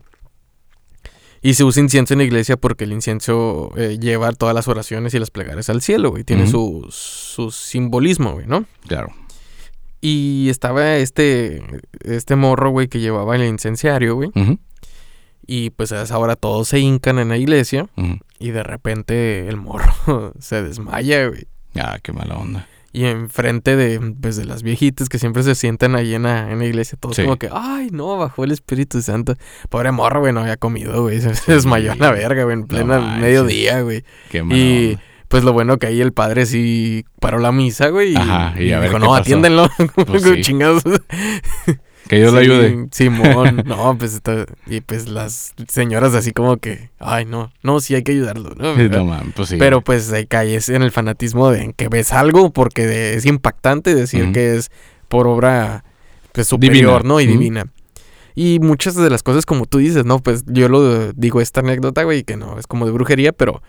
y 1.44 1.54
se 1.54 1.64
usa 1.64 1.84
incienso 1.84 2.16
en 2.16 2.18
la 2.18 2.24
iglesia 2.24 2.58
porque 2.58 2.86
el 2.86 2.92
incienso 2.92 3.72
eh, 3.78 4.00
lleva 4.00 4.32
todas 4.32 4.56
las 4.56 4.68
oraciones 4.68 5.14
y 5.14 5.20
las 5.20 5.30
plegarias 5.30 5.70
al 5.70 5.84
cielo, 5.84 6.10
güey. 6.10 6.24
Tiene 6.24 6.48
su, 6.48 6.88
su 6.90 7.52
simbolismo, 7.52 8.34
güey, 8.34 8.48
¿no? 8.48 8.66
Claro. 8.88 9.10
Y 10.08 10.50
estaba 10.50 10.98
este, 10.98 11.64
este 12.04 12.36
morro, 12.36 12.70
güey, 12.70 12.88
que 12.88 13.00
llevaba 13.00 13.36
el 13.36 13.44
incenciario, 13.44 14.14
güey. 14.14 14.30
Y 15.48 15.72
pues 15.72 15.92
a 15.94 16.04
esa 16.04 16.20
hora 16.20 16.36
todos 16.36 16.68
se 16.68 16.80
hincan 16.80 17.18
en 17.18 17.30
la 17.30 17.38
iglesia. 17.38 17.88
Y 18.38 18.52
de 18.52 18.62
repente 18.62 19.48
el 19.48 19.58
morro 19.58 20.34
se 20.40 20.62
desmaya, 20.62 21.28
güey. 21.28 21.48
Ah, 21.76 21.98
qué 22.04 22.14
mala 22.14 22.36
onda. 22.38 22.68
Y 22.94 23.06
enfrente 23.06 23.76
de, 23.76 24.00
pues, 24.22 24.36
de 24.38 24.46
las 24.46 24.62
viejitas 24.62 25.10
que 25.10 25.18
siempre 25.18 25.42
se 25.42 25.56
sientan 25.56 25.96
ahí 25.96 26.14
en 26.14 26.22
la, 26.24 26.52
en 26.52 26.60
la 26.60 26.66
iglesia, 26.66 26.98
todos 27.02 27.16
Sí. 27.16 27.24
como 27.24 27.38
que, 27.38 27.50
ay, 27.52 27.90
no, 27.92 28.16
bajó 28.16 28.44
el 28.44 28.52
Espíritu 28.52 29.02
Santo. 29.02 29.36
Pobre 29.70 29.92
morro, 29.92 30.20
güey, 30.22 30.34
no 30.34 30.42
había 30.42 30.56
comido, 30.58 31.02
güey. 31.02 31.20
Se, 31.20 31.34
desmayó 31.52 31.94
en 31.94 32.00
la 32.00 32.12
verga, 32.12 32.44
güey, 32.44 32.54
en 32.54 32.68
plena 32.68 33.00
manches. 33.00 33.22
mediodía, 33.22 33.82
güey. 33.82 34.04
Qué 34.30 34.44
mala 34.44 34.58
Y 34.60 34.88
onda. 34.94 35.02
Pues 35.28 35.44
lo 35.44 35.54
bueno 35.54 35.78
que 35.78 35.88
ahí 35.88 36.02
el 36.02 36.14
padre 36.14 36.46
sí 36.46 37.06
paró 37.20 37.40
la 37.40 37.52
misa, 37.52 37.90
güey. 37.90 38.14
Y, 38.14 38.16
Ajá, 38.16 38.54
y 38.62 38.72
a 38.72 38.80
ver 38.80 38.90
dijo, 38.90 39.00
qué 39.00 39.06
no, 39.06 39.12
pasó". 39.12 39.22
atiéndenlo. 39.22 39.70
Pues 40.06 40.24
sí. 40.24 40.42
chingados. 40.42 40.84
Que 42.08 42.18
Dios 42.18 42.34
lo 42.34 42.40
Sí, 42.40 42.46
ayude. 42.46 42.88
Simón, 42.92 43.64
no, 43.66 43.98
pues 43.98 44.14
está- 44.14 44.46
y 44.68 44.82
pues 44.82 45.10
las 45.10 45.56
señoras 45.68 46.14
así 46.14 46.34
como 46.34 46.58
que, 46.58 46.92
ay, 47.00 47.26
no, 47.26 47.52
no, 47.64 47.80
sí 47.80 47.96
hay 47.96 48.04
que 48.04 48.12
ayudarlo, 48.12 48.52
¿no? 48.56 48.76
No, 48.76 49.06
man, 49.06 49.34
pues 49.36 49.50
sí. 49.50 49.56
Pero 49.58 49.82
pues 49.82 50.12
ahí 50.14 50.28
caes 50.28 50.70
en 50.70 50.84
el 50.84 50.92
fanatismo 50.92 51.50
de 51.50 51.74
que 51.76 51.88
ves 51.90 52.14
algo 52.14 52.54
porque 52.54 52.86
de- 52.86 53.16
es 53.16 53.26
impactante 53.26 53.96
decir 53.96 54.32
que 54.34 54.56
es 54.56 54.70
por 55.08 55.26
obra 55.26 55.84
pues, 56.32 56.46
superior, 56.48 57.02
Divina. 57.02 57.10
¿no? 57.16 57.20
Y 57.22 57.26
divina. 57.26 57.66
Y 58.36 58.60
muchas 58.60 58.94
de 58.96 59.10
las 59.10 59.24
cosas 59.24 59.48
como 59.48 59.66
tú 59.66 59.80
dices, 59.80 60.06
¿no? 60.06 60.20
Pues 60.20 60.44
yo 60.46 60.70
lo 60.70 61.12
digo 61.14 61.42
esta 61.42 61.62
anécdota, 61.62 62.04
güey, 62.04 62.24
que 62.24 62.38
no 62.38 62.60
es 62.60 62.68
como 62.68 62.86
de 62.86 62.92
brujería, 62.92 63.32
pero 63.32 63.64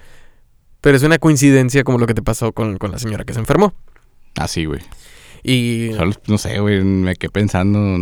pero 0.87 0.97
es 0.99 1.03
una 1.03 1.19
coincidencia 1.19 1.83
como 1.83 1.99
lo 1.99 2.07
que 2.07 2.15
te 2.15 2.23
pasó 2.23 2.53
con, 2.53 2.79
con 2.79 2.93
la 2.93 3.01
señora 3.01 3.25
que 3.25 3.33
se 3.33 3.41
enfermó. 3.41 3.75
Así, 4.37 4.67
güey. 4.67 4.81
Y 5.43 5.91
Solo, 5.97 6.13
no 6.29 6.39
sé, 6.39 6.61
güey, 6.61 6.81
me 6.85 7.17
quedé 7.17 7.29
pensando, 7.31 7.97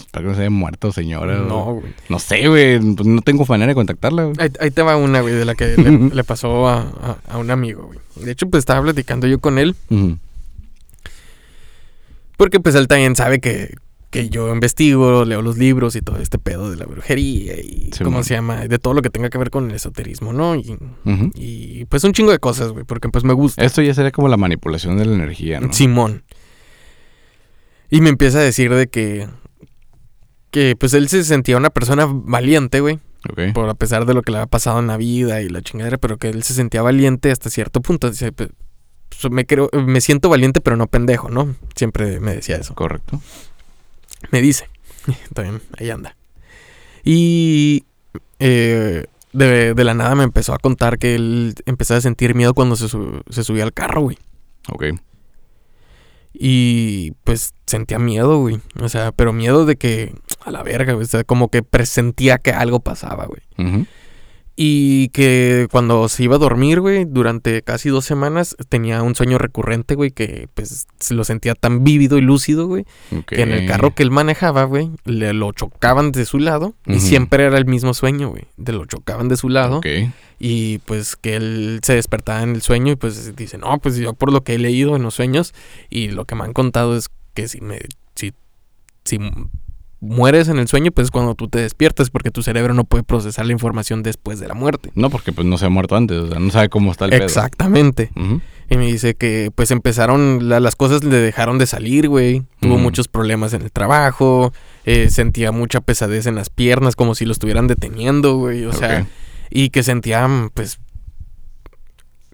espero 0.00 0.26
que 0.26 0.28
no 0.28 0.34
se 0.36 0.40
haya 0.42 0.50
muerto, 0.50 0.92
señora. 0.92 1.38
no, 1.38 1.74
güey. 1.74 1.92
No 2.08 2.20
sé, 2.20 2.46
güey, 2.46 2.78
pues 2.94 3.08
no 3.08 3.20
tengo 3.22 3.44
manera 3.46 3.70
de 3.70 3.74
contactarla, 3.74 4.26
güey. 4.26 4.36
Ahí, 4.38 4.50
ahí 4.60 4.70
te 4.70 4.80
va 4.82 4.96
una, 4.96 5.22
güey, 5.22 5.34
de 5.34 5.44
la 5.44 5.56
que 5.56 5.76
le, 5.76 5.90
le 6.14 6.22
pasó 6.22 6.68
a, 6.68 6.82
a- 6.82 7.18
a 7.28 7.38
un 7.38 7.50
amigo, 7.50 7.86
güey. 7.86 7.98
De 8.24 8.30
hecho, 8.30 8.48
pues 8.48 8.60
estaba 8.62 8.80
platicando 8.80 9.26
yo 9.26 9.40
con 9.40 9.58
él. 9.58 9.74
Porque 12.36 12.60
pues 12.60 12.76
él 12.76 12.86
también 12.86 13.16
sabe 13.16 13.40
que, 13.40 13.74
que 14.10 14.28
yo 14.28 14.52
investigo, 14.52 15.24
leo 15.24 15.40
los 15.40 15.56
libros 15.56 15.94
y 15.94 16.02
todo 16.02 16.18
este 16.18 16.38
pedo 16.38 16.70
de 16.70 16.76
la 16.76 16.84
brujería 16.84 17.54
y 17.60 17.90
Sí, 17.92 18.02
cómo 18.04 18.22
se 18.24 18.34
llama, 18.34 18.66
de 18.66 18.78
todo 18.78 18.92
lo 18.94 19.02
que 19.02 19.10
tenga 19.10 19.30
que 19.30 19.38
ver 19.38 19.50
con 19.50 19.70
el 19.70 19.76
esoterismo, 19.76 20.32
¿no? 20.32 20.56
Y, 20.56 21.84
pues 21.88 22.04
un 22.04 22.12
chingo 22.12 22.32
de 22.32 22.38
cosas, 22.38 22.72
güey, 22.72 22.84
porque 22.84 23.08
pues 23.08 23.24
me 23.24 23.32
gusta. 23.32 23.64
Esto 23.64 23.82
ya 23.82 23.94
sería 23.94 24.10
como 24.10 24.28
la 24.28 24.36
manipulación 24.36 24.98
de 24.98 25.06
la 25.06 25.14
energía, 25.14 25.60
¿no? 25.60 25.72
Simón. 25.72 26.24
Y 27.88 28.00
me 28.00 28.08
empieza 28.10 28.38
a 28.38 28.42
decir 28.42 28.74
de 28.74 28.88
que 28.88 29.28
que 30.50 30.74
pues 30.76 30.94
él 30.94 31.08
se 31.08 31.22
sentía 31.24 31.56
una 31.56 31.70
persona 31.70 32.08
valiente, 32.10 32.80
güey, 32.80 32.98
por 33.54 33.68
a 33.68 33.74
pesar 33.74 34.06
de 34.06 34.14
lo 34.14 34.22
que 34.22 34.32
le 34.32 34.38
había 34.38 34.46
pasado 34.46 34.80
en 34.80 34.88
la 34.88 34.96
vida 34.96 35.40
y 35.42 35.48
la 35.48 35.62
chingadera, 35.62 35.98
pero 35.98 36.16
que 36.16 36.28
él 36.28 36.42
se 36.42 36.54
sentía 36.54 36.82
valiente 36.82 37.30
hasta 37.30 37.50
cierto 37.50 37.80
punto. 37.80 38.10
Dice, 38.10 38.32
pues, 38.32 38.50
pues, 39.08 39.32
me 39.32 39.46
creo, 39.46 39.68
me 39.72 40.00
siento 40.00 40.28
valiente, 40.28 40.60
pero 40.60 40.76
no 40.76 40.86
pendejo, 40.86 41.30
¿no? 41.30 41.54
Siempre 41.76 42.20
me 42.20 42.34
decía 42.34 42.56
eso. 42.56 42.74
Correcto. 42.74 43.20
Me 44.30 44.40
dice. 44.42 44.68
También, 45.34 45.60
ahí 45.78 45.90
anda. 45.90 46.16
Y 47.04 47.84
eh, 48.38 49.04
de, 49.32 49.74
de 49.74 49.84
la 49.84 49.94
nada 49.94 50.14
me 50.14 50.24
empezó 50.24 50.52
a 50.54 50.58
contar 50.58 50.98
que 50.98 51.14
él 51.14 51.54
empezaba 51.66 51.98
a 51.98 52.02
sentir 52.02 52.34
miedo 52.34 52.52
cuando 52.54 52.76
se, 52.76 52.88
su- 52.88 53.22
se 53.30 53.42
subía 53.44 53.64
al 53.64 53.72
carro, 53.72 54.02
güey. 54.02 54.18
Ok. 54.68 54.84
Y 56.32 57.12
pues 57.24 57.54
sentía 57.66 57.98
miedo, 57.98 58.38
güey. 58.38 58.60
O 58.80 58.88
sea, 58.88 59.12
pero 59.12 59.32
miedo 59.32 59.66
de 59.66 59.76
que, 59.76 60.14
a 60.44 60.50
la 60.50 60.62
verga, 60.62 60.92
güey. 60.92 61.04
O 61.04 61.08
sea, 61.08 61.24
como 61.24 61.48
que 61.48 61.62
presentía 61.62 62.38
que 62.38 62.52
algo 62.52 62.80
pasaba, 62.80 63.26
güey. 63.26 63.40
Ujú. 63.58 63.86
Y 64.62 65.08
que 65.08 65.68
cuando 65.70 66.06
se 66.10 66.24
iba 66.24 66.36
a 66.36 66.38
dormir, 66.38 66.80
güey, 66.80 67.06
durante 67.06 67.62
casi 67.62 67.88
dos 67.88 68.04
semanas, 68.04 68.54
tenía 68.68 69.02
un 69.02 69.14
sueño 69.14 69.38
recurrente, 69.38 69.94
güey, 69.94 70.10
que 70.10 70.48
pues 70.52 70.86
se 70.98 71.14
lo 71.14 71.24
sentía 71.24 71.54
tan 71.54 71.82
vívido 71.82 72.18
y 72.18 72.20
lúcido, 72.20 72.66
güey. 72.66 72.84
Que 73.26 73.40
en 73.40 73.52
el 73.52 73.66
carro 73.66 73.94
que 73.94 74.02
él 74.02 74.10
manejaba, 74.10 74.64
güey, 74.64 74.90
le 75.06 75.32
lo 75.32 75.50
chocaban 75.52 76.12
de 76.12 76.26
su 76.26 76.38
lado 76.38 76.74
y 76.84 77.00
siempre 77.00 77.44
era 77.44 77.56
el 77.56 77.64
mismo 77.64 77.94
sueño, 77.94 78.28
güey. 78.28 78.48
De 78.58 78.74
lo 78.74 78.84
chocaban 78.84 79.28
de 79.28 79.38
su 79.38 79.48
lado 79.48 79.78
Ok. 79.78 79.86
y 80.38 80.76
pues 80.80 81.16
que 81.16 81.36
él 81.36 81.80
se 81.82 81.94
despertaba 81.94 82.42
en 82.42 82.50
el 82.50 82.60
sueño 82.60 82.92
y 82.92 82.96
pues 82.96 83.34
dice, 83.34 83.56
no, 83.56 83.78
pues 83.78 83.96
yo 83.96 84.12
por 84.12 84.30
lo 84.30 84.44
que 84.44 84.56
he 84.56 84.58
leído 84.58 84.94
en 84.94 85.02
los 85.04 85.14
sueños 85.14 85.54
y 85.88 86.08
lo 86.08 86.26
que 86.26 86.34
me 86.34 86.44
han 86.44 86.52
contado 86.52 86.98
es 86.98 87.08
que 87.32 87.48
si 87.48 87.62
me, 87.62 87.78
si, 88.14 88.34
si 89.06 89.18
mueres 90.00 90.48
en 90.48 90.58
el 90.58 90.66
sueño, 90.66 90.90
pues 90.92 91.06
es 91.06 91.10
cuando 91.10 91.34
tú 91.34 91.48
te 91.48 91.58
despiertas 91.60 92.08
porque 92.10 92.30
tu 92.30 92.42
cerebro 92.42 92.72
no 92.74 92.84
puede 92.84 93.02
procesar 93.04 93.44
la 93.46 93.52
información 93.52 94.02
después 94.02 94.40
de 94.40 94.48
la 94.48 94.54
muerte. 94.54 94.90
No, 94.94 95.10
porque 95.10 95.32
pues 95.32 95.46
no 95.46 95.58
se 95.58 95.66
ha 95.66 95.68
muerto 95.68 95.94
antes, 95.96 96.16
o 96.18 96.28
sea, 96.28 96.38
no 96.38 96.50
sabe 96.50 96.68
cómo 96.70 96.90
está 96.90 97.04
el 97.04 97.10
pedo. 97.10 97.24
Exactamente. 97.24 98.10
Y 98.70 98.76
me 98.76 98.86
dice 98.86 99.14
que 99.14 99.50
pues 99.54 99.70
empezaron, 99.72 100.48
la- 100.48 100.60
las 100.60 100.74
cosas 100.76 101.04
le 101.04 101.16
dejaron 101.16 101.58
de 101.58 101.66
salir, 101.66 102.08
güey. 102.08 102.44
Tuvo 102.60 102.78
muchos 102.78 103.08
problemas 103.08 103.52
en 103.52 103.62
el 103.62 103.72
trabajo, 103.72 104.52
eh, 104.86 105.10
sentía 105.10 105.52
mucha 105.52 105.80
pesadez 105.80 106.26
en 106.26 106.34
las 106.36 106.50
piernas, 106.50 106.96
como 106.96 107.14
si 107.14 107.24
lo 107.26 107.32
estuvieran 107.32 107.66
deteniendo, 107.66 108.36
güey. 108.36 108.64
O 108.64 108.72
sea, 108.72 109.06
y 109.50 109.70
que 109.70 109.82
sentía, 109.82 110.26
pues, 110.54 110.78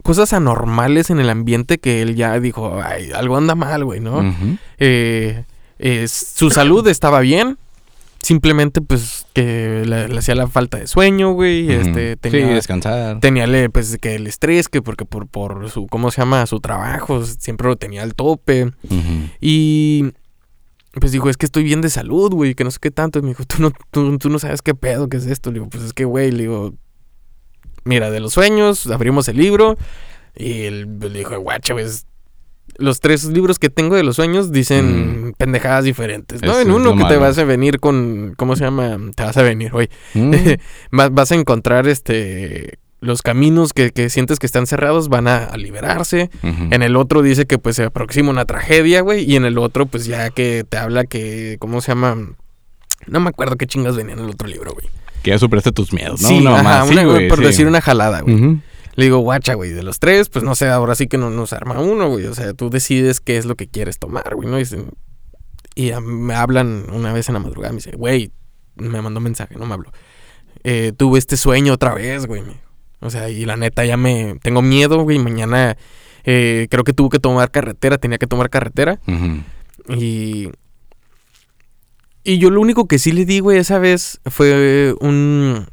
cosas 0.02 0.32
anormales 0.32 1.10
en 1.10 1.18
el 1.18 1.30
ambiente 1.30 1.78
que 1.78 2.02
él 2.02 2.14
ya 2.14 2.38
dijo, 2.38 2.80
ay, 2.82 3.10
algo 3.12 3.36
anda 3.36 3.54
mal, 3.54 3.84
güey, 3.84 3.98
¿no? 4.00 4.22
Eh, 4.78 5.44
eh, 5.78 6.06
su 6.08 6.50
salud 6.50 6.86
estaba 6.88 7.20
bien. 7.20 7.58
Simplemente, 8.22 8.80
pues, 8.80 9.26
que 9.34 9.84
le, 9.86 10.08
le 10.08 10.18
hacía 10.18 10.34
la 10.34 10.48
falta 10.48 10.78
de 10.78 10.86
sueño, 10.88 11.32
güey. 11.32 11.70
Este, 11.70 12.12
Sí, 12.12 12.16
tenía, 12.20 12.48
descansar. 12.54 13.20
tenía 13.20 13.46
pues 13.70 13.98
que 13.98 14.16
el 14.16 14.26
estrés, 14.26 14.68
que 14.68 14.82
porque 14.82 15.04
por, 15.04 15.28
por 15.28 15.70
su, 15.70 15.86
¿cómo 15.86 16.10
se 16.10 16.22
llama? 16.22 16.44
Su 16.46 16.58
trabajo, 16.60 17.24
siempre 17.24 17.68
lo 17.68 17.76
tenía 17.76 18.02
al 18.02 18.14
tope. 18.14 18.72
Y 19.40 20.12
pues 20.98 21.12
dijo, 21.12 21.28
es 21.28 21.36
que 21.36 21.44
estoy 21.46 21.62
bien 21.62 21.82
de 21.82 21.90
salud, 21.90 22.32
güey, 22.32 22.54
que 22.54 22.64
no 22.64 22.70
sé 22.70 22.78
qué 22.80 22.90
tanto. 22.90 23.18
Y 23.18 23.22
me 23.22 23.28
dijo, 23.28 23.44
tú 23.44 23.56
no, 23.60 23.70
tú, 23.90 24.18
tú 24.18 24.30
no 24.30 24.38
sabes 24.38 24.62
qué 24.62 24.74
pedo, 24.74 25.08
qué 25.08 25.18
es 25.18 25.26
esto. 25.26 25.50
Le 25.50 25.60
digo, 25.60 25.68
pues 25.68 25.84
es 25.84 25.92
que, 25.92 26.04
güey, 26.06 26.32
le 26.32 26.44
digo, 26.44 26.74
mira, 27.84 28.10
de 28.10 28.18
los 28.18 28.32
sueños, 28.32 28.86
abrimos 28.88 29.28
el 29.28 29.36
libro. 29.36 29.76
Y 30.34 30.62
él 30.62 30.98
le 30.98 31.10
dijo, 31.10 31.38
guacha, 31.38 31.74
pues, 31.74 32.06
los 32.78 33.00
tres 33.00 33.24
libros 33.24 33.58
que 33.58 33.70
tengo 33.70 33.96
de 33.96 34.02
los 34.02 34.16
sueños 34.16 34.52
dicen 34.52 35.34
pendejadas 35.38 35.84
diferentes, 35.84 36.42
¿no? 36.42 36.52
Eso 36.52 36.60
en 36.60 36.70
uno 36.70 36.96
que 36.96 37.04
te 37.04 37.16
vas 37.16 37.38
a 37.38 37.44
venir 37.44 37.80
con, 37.80 38.34
¿cómo 38.36 38.54
se 38.56 38.64
llama? 38.64 38.98
Te 39.14 39.22
vas 39.22 39.36
a 39.36 39.42
venir 39.42 39.70
hoy. 39.74 39.88
Mm. 40.14 40.32
vas, 40.92 41.12
vas 41.12 41.32
a 41.32 41.34
encontrar 41.36 41.86
este 41.88 42.78
los 43.00 43.22
caminos 43.22 43.72
que, 43.72 43.90
que 43.92 44.08
sientes 44.10 44.38
que 44.38 44.46
están 44.46 44.66
cerrados 44.66 45.08
van 45.08 45.28
a, 45.28 45.44
a 45.44 45.56
liberarse. 45.58 46.30
En 46.42 46.82
el 46.82 46.96
otro 46.96 47.22
dice 47.22 47.46
que 47.46 47.58
pues 47.58 47.76
se 47.76 47.84
aproxima 47.84 48.30
una 48.30 48.46
tragedia, 48.46 49.02
güey. 49.02 49.30
Y 49.30 49.36
en 49.36 49.44
el 49.44 49.58
otro, 49.58 49.86
pues 49.86 50.06
ya 50.06 50.30
que 50.30 50.64
te 50.68 50.76
habla 50.78 51.04
que, 51.04 51.56
¿cómo 51.60 51.80
se 51.82 51.92
llama? 51.92 52.16
No 53.06 53.20
me 53.20 53.28
acuerdo 53.28 53.56
qué 53.56 53.66
chingas 53.66 53.96
venía 53.96 54.14
en 54.14 54.20
el 54.20 54.30
otro 54.30 54.48
libro, 54.48 54.72
güey. 54.72 54.86
Que 55.22 55.30
ya 55.30 55.38
superaste 55.38 55.72
tus 55.72 55.92
miedos, 55.92 56.20
¿no? 56.22 56.28
Sí, 56.28 56.44
ajá, 56.46 56.84
una- 56.84 57.04
güey, 57.04 57.28
por 57.28 57.38
sí. 57.38 57.44
decir 57.44 57.66
una 57.66 57.80
jalada, 57.80 58.22
güey. 58.22 58.58
Le 58.96 59.04
digo, 59.04 59.18
guacha, 59.18 59.54
güey, 59.54 59.70
de 59.70 59.82
los 59.82 59.98
tres, 59.98 60.28
pues 60.30 60.44
no 60.44 60.54
sé, 60.54 60.68
ahora 60.68 60.94
sí 60.94 61.06
que 61.06 61.18
no 61.18 61.30
nos 61.30 61.52
arma 61.52 61.78
uno, 61.80 62.08
güey. 62.08 62.24
O 62.26 62.34
sea, 62.34 62.52
tú 62.54 62.70
decides 62.70 63.20
qué 63.20 63.36
es 63.36 63.44
lo 63.44 63.54
que 63.54 63.68
quieres 63.68 63.98
tomar, 63.98 64.34
güey, 64.34 64.48
¿no? 64.48 64.58
Y, 64.58 64.62
dicen- 64.64 64.90
y 65.74 65.90
a- 65.92 66.00
me 66.00 66.34
hablan 66.34 66.86
una 66.92 67.12
vez 67.12 67.28
en 67.28 67.34
la 67.34 67.40
madrugada, 67.40 67.72
me 67.72 67.76
dice, 67.76 67.92
güey, 67.96 68.32
me 68.76 69.00
mandó 69.02 69.18
un 69.18 69.24
mensaje, 69.24 69.54
no 69.56 69.66
me 69.66 69.74
habló. 69.74 69.92
Eh, 70.64 70.92
tuve 70.96 71.18
este 71.18 71.36
sueño 71.36 71.74
otra 71.74 71.94
vez, 71.94 72.26
güey. 72.26 72.42
O 73.00 73.10
sea, 73.10 73.28
y 73.28 73.44
la 73.44 73.56
neta 73.56 73.84
ya 73.84 73.96
me... 73.98 74.38
Tengo 74.42 74.62
miedo, 74.62 75.02
güey. 75.02 75.18
Mañana 75.18 75.76
eh, 76.24 76.66
creo 76.70 76.82
que 76.82 76.94
tuve 76.94 77.10
que 77.10 77.18
tomar 77.18 77.50
carretera, 77.50 77.98
tenía 77.98 78.18
que 78.18 78.26
tomar 78.26 78.48
carretera. 78.50 78.98
Y... 79.88 80.48
Y 82.24 82.38
yo 82.38 82.50
lo 82.50 82.60
único 82.60 82.88
que 82.88 82.98
sí 82.98 83.12
le 83.12 83.24
di, 83.24 83.38
güey, 83.40 83.58
esa 83.58 83.78
vez 83.78 84.20
fue 84.26 84.94
un... 85.00 85.68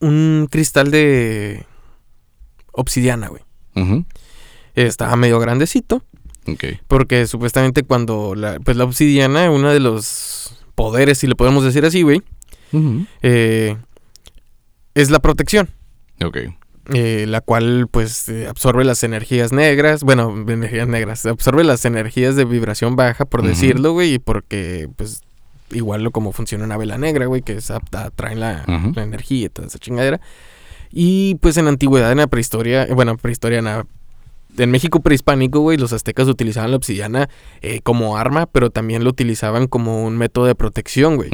Un 0.00 0.48
cristal 0.50 0.90
de... 0.90 1.66
obsidiana, 2.72 3.28
güey. 3.28 3.42
Estaba 4.74 5.16
medio 5.16 5.38
grandecito. 5.40 6.02
Ok. 6.46 6.64
Porque 6.86 7.26
supuestamente 7.26 7.82
cuando 7.82 8.34
la, 8.34 8.58
pues 8.60 8.76
la 8.76 8.84
obsidiana, 8.84 9.50
uno 9.50 9.70
de 9.70 9.80
los 9.80 10.64
poderes, 10.74 11.18
si 11.18 11.26
le 11.26 11.34
podemos 11.34 11.64
decir 11.64 11.84
así, 11.84 12.02
güey, 12.02 12.22
eh, 13.22 13.76
es 14.94 15.10
la 15.10 15.18
protección. 15.18 15.68
Ok. 16.24 16.38
eh, 16.94 17.26
la 17.28 17.40
cual 17.40 17.86
pues 17.90 18.28
eh, 18.28 18.46
absorbe 18.48 18.84
las 18.84 19.04
energías 19.04 19.52
negras, 19.52 20.02
bueno, 20.04 20.34
energías 20.48 20.88
negras, 20.88 21.26
absorbe 21.26 21.64
las 21.64 21.84
energías 21.84 22.34
de 22.36 22.44
vibración 22.44 22.96
baja, 22.96 23.24
por 23.26 23.42
decirlo, 23.42 23.92
güey, 23.92 24.14
y 24.14 24.18
porque 24.18 24.88
pues 24.96 25.20
igual 25.70 26.02
lo 26.02 26.10
como 26.10 26.32
funciona 26.32 26.64
una 26.64 26.76
vela 26.76 26.98
negra, 26.98 27.26
güey, 27.26 27.42
que 27.42 27.52
es 27.54 27.70
apta, 27.70 28.04
atraen 28.06 28.40
la, 28.40 28.64
energía 28.96 29.46
y 29.46 29.48
toda 29.48 29.68
esa 29.68 29.78
chingadera. 29.78 30.20
Y 30.90 31.34
pues 31.36 31.56
en 31.58 31.64
la 31.66 31.70
antigüedad, 31.70 32.10
en 32.12 32.18
la 32.18 32.26
prehistoria, 32.26 32.84
eh, 32.84 32.94
bueno, 32.94 33.16
prehistoria, 33.16 33.58
en, 33.58 33.64
la- 33.66 33.86
en 34.56 34.70
México 34.70 35.00
prehispánico, 35.00 35.60
güey, 35.60 35.76
los 35.76 35.92
aztecas 35.92 36.26
utilizaban 36.28 36.70
la 36.70 36.76
obsidiana 36.78 37.28
eh, 37.60 37.80
como 37.82 38.16
arma, 38.16 38.46
pero 38.46 38.70
también 38.70 39.04
lo 39.04 39.10
utilizaban 39.10 39.66
como 39.66 40.04
un 40.04 40.16
método 40.16 40.46
de 40.46 40.54
protección, 40.54 41.16
güey. 41.16 41.28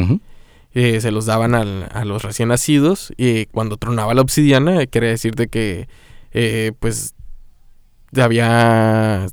Eh, 0.75 1.01
se 1.01 1.13
los 1.13 1.25
daban 1.27 1.55
al- 1.55 1.89
a 1.93 2.05
los 2.05 2.23
recién 2.25 2.49
nacidos 2.49 3.13
y 3.17 3.47
cuando 3.47 3.77
tronaba 3.77 4.13
la 4.15 4.23
obsidiana, 4.23 4.85
quiere 4.87 5.07
decir 5.07 5.37
de 5.37 5.47
que 5.47 5.89
eh, 6.33 6.73
pues 6.81 7.15
había 8.17 9.27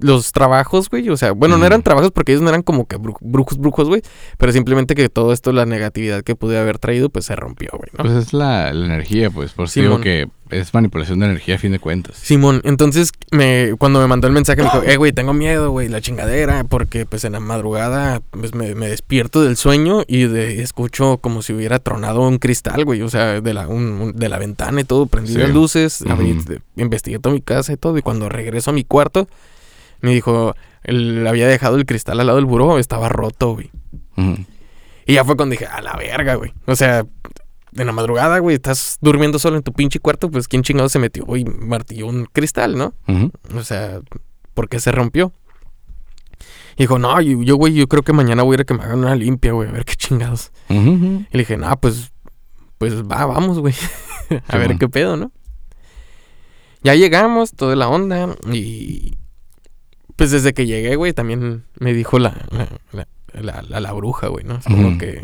los 0.00 0.32
trabajos, 0.32 0.88
güey, 0.90 1.08
o 1.08 1.16
sea, 1.16 1.32
bueno, 1.32 1.58
no 1.58 1.66
eran 1.66 1.82
trabajos 1.82 2.12
porque 2.12 2.32
ellos 2.32 2.42
no 2.42 2.48
eran 2.50 2.62
como 2.62 2.86
que 2.86 2.96
bru- 2.98 3.16
brujos, 3.20 3.58
brujos, 3.58 3.88
güey, 3.88 4.02
pero 4.38 4.52
simplemente 4.52 4.94
que 4.94 5.08
todo 5.08 5.32
esto, 5.32 5.52
la 5.52 5.66
negatividad 5.66 6.22
que 6.22 6.36
pude 6.36 6.58
haber 6.58 6.78
traído, 6.78 7.08
pues 7.10 7.24
se 7.24 7.34
rompió, 7.36 7.70
güey, 7.72 7.90
¿no? 7.96 8.04
Pues 8.04 8.14
es 8.26 8.32
la, 8.32 8.72
la 8.72 8.86
energía, 8.86 9.30
pues. 9.30 9.52
Por 9.52 9.64
eso 9.66 9.80
digo 9.80 10.00
que 10.00 10.28
es 10.50 10.72
manipulación 10.72 11.18
de 11.18 11.26
energía 11.26 11.56
a 11.56 11.58
fin 11.58 11.72
de 11.72 11.78
cuentas. 11.78 12.16
Simón, 12.16 12.60
entonces 12.64 13.10
me, 13.32 13.74
cuando 13.78 14.00
me 14.00 14.06
mandó 14.06 14.26
el 14.28 14.32
mensaje 14.32 14.62
me 14.62 14.70
dijo, 14.70 14.82
eh, 14.82 14.96
güey, 14.96 15.12
tengo 15.12 15.34
miedo, 15.34 15.70
güey, 15.72 15.88
la 15.88 16.00
chingadera, 16.00 16.64
porque 16.64 17.04
pues 17.04 17.24
en 17.24 17.32
la 17.32 17.40
madrugada 17.40 18.22
pues, 18.30 18.54
me, 18.54 18.74
me 18.74 18.88
despierto 18.88 19.42
del 19.42 19.56
sueño 19.56 20.04
y 20.06 20.24
de- 20.28 20.62
escucho 20.62 21.18
como 21.18 21.42
si 21.42 21.52
hubiera 21.52 21.80
tronado 21.80 22.20
un 22.26 22.38
cristal, 22.38 22.84
güey, 22.84 23.02
o 23.02 23.08
sea, 23.10 23.40
de 23.40 23.52
la, 23.54 23.66
un- 23.68 24.00
un- 24.00 24.12
de 24.16 24.28
la 24.28 24.38
ventana 24.38 24.80
y 24.80 24.84
todo, 24.84 25.06
prendí 25.06 25.32
Sí. 25.32 25.38
las 25.38 25.50
luces, 25.50 25.98
de- 26.04 26.60
investigué 26.76 27.18
toda 27.18 27.34
mi 27.34 27.42
casa 27.42 27.72
y 27.72 27.76
todo, 27.76 27.98
y 27.98 28.02
cuando 28.02 28.28
regreso 28.28 28.70
a 28.70 28.74
mi 28.74 28.84
cuarto, 28.84 29.28
me 30.00 30.12
dijo, 30.12 30.54
él 30.82 31.26
había 31.26 31.46
dejado 31.48 31.76
el 31.76 31.86
cristal 31.86 32.20
al 32.20 32.26
lado 32.26 32.36
del 32.36 32.46
buró, 32.46 32.78
estaba 32.78 33.08
roto, 33.08 33.54
güey. 33.54 33.70
Y 35.06 35.14
ya 35.14 35.24
fue 35.24 35.36
cuando 35.36 35.52
dije, 35.52 35.66
a 35.66 35.80
la 35.80 35.96
verga, 35.96 36.34
güey. 36.34 36.52
O 36.66 36.76
sea, 36.76 37.06
en 37.74 37.86
la 37.86 37.92
madrugada, 37.92 38.38
güey, 38.38 38.56
estás 38.56 38.98
durmiendo 39.00 39.38
solo 39.38 39.56
en 39.56 39.62
tu 39.62 39.72
pinche 39.72 40.00
cuarto, 40.00 40.30
pues 40.30 40.48
quién 40.48 40.62
chingado 40.62 40.88
se 40.88 40.98
metió 40.98 41.24
y 41.36 41.44
martilló 41.44 42.06
un 42.06 42.26
cristal, 42.26 42.76
¿no? 42.76 42.94
O 43.54 43.62
sea, 43.62 44.00
¿por 44.54 44.68
qué 44.68 44.80
se 44.80 44.92
rompió? 44.92 45.32
Y 46.76 46.84
dijo, 46.84 46.98
no, 46.98 47.20
yo, 47.20 47.42
yo, 47.42 47.56
güey, 47.56 47.74
yo 47.74 47.88
creo 47.88 48.02
que 48.02 48.12
mañana 48.12 48.42
voy 48.42 48.54
a 48.54 48.56
ir 48.56 48.60
a 48.60 48.64
que 48.64 48.74
me 48.74 48.84
hagan 48.84 49.00
una 49.00 49.16
limpia, 49.16 49.52
güey, 49.52 49.68
a 49.68 49.72
ver 49.72 49.84
qué 49.84 49.94
chingados. 49.96 50.52
Y 50.68 51.36
le 51.36 51.38
dije, 51.40 51.56
no, 51.56 51.74
pues, 51.80 52.12
pues 52.78 53.02
va, 53.02 53.26
vamos, 53.26 53.58
güey. 53.58 53.74
a 54.48 54.58
ver 54.58 54.76
qué 54.78 54.88
pedo, 54.88 55.16
¿no? 55.16 55.32
Ya 56.82 56.94
llegamos, 56.94 57.52
toda 57.52 57.74
la 57.74 57.88
onda, 57.88 58.36
y 58.52 59.18
pues 60.18 60.32
desde 60.32 60.52
que 60.52 60.66
llegué, 60.66 60.96
güey, 60.96 61.12
también 61.12 61.64
me 61.78 61.94
dijo 61.94 62.18
la, 62.18 62.34
la, 62.50 63.06
la, 63.40 63.62
la- 63.62 63.80
la- 63.80 63.92
bruja, 63.92 64.26
güey, 64.26 64.44
¿no? 64.44 64.56
Es 64.56 64.64
como 64.64 64.98
que... 64.98 65.22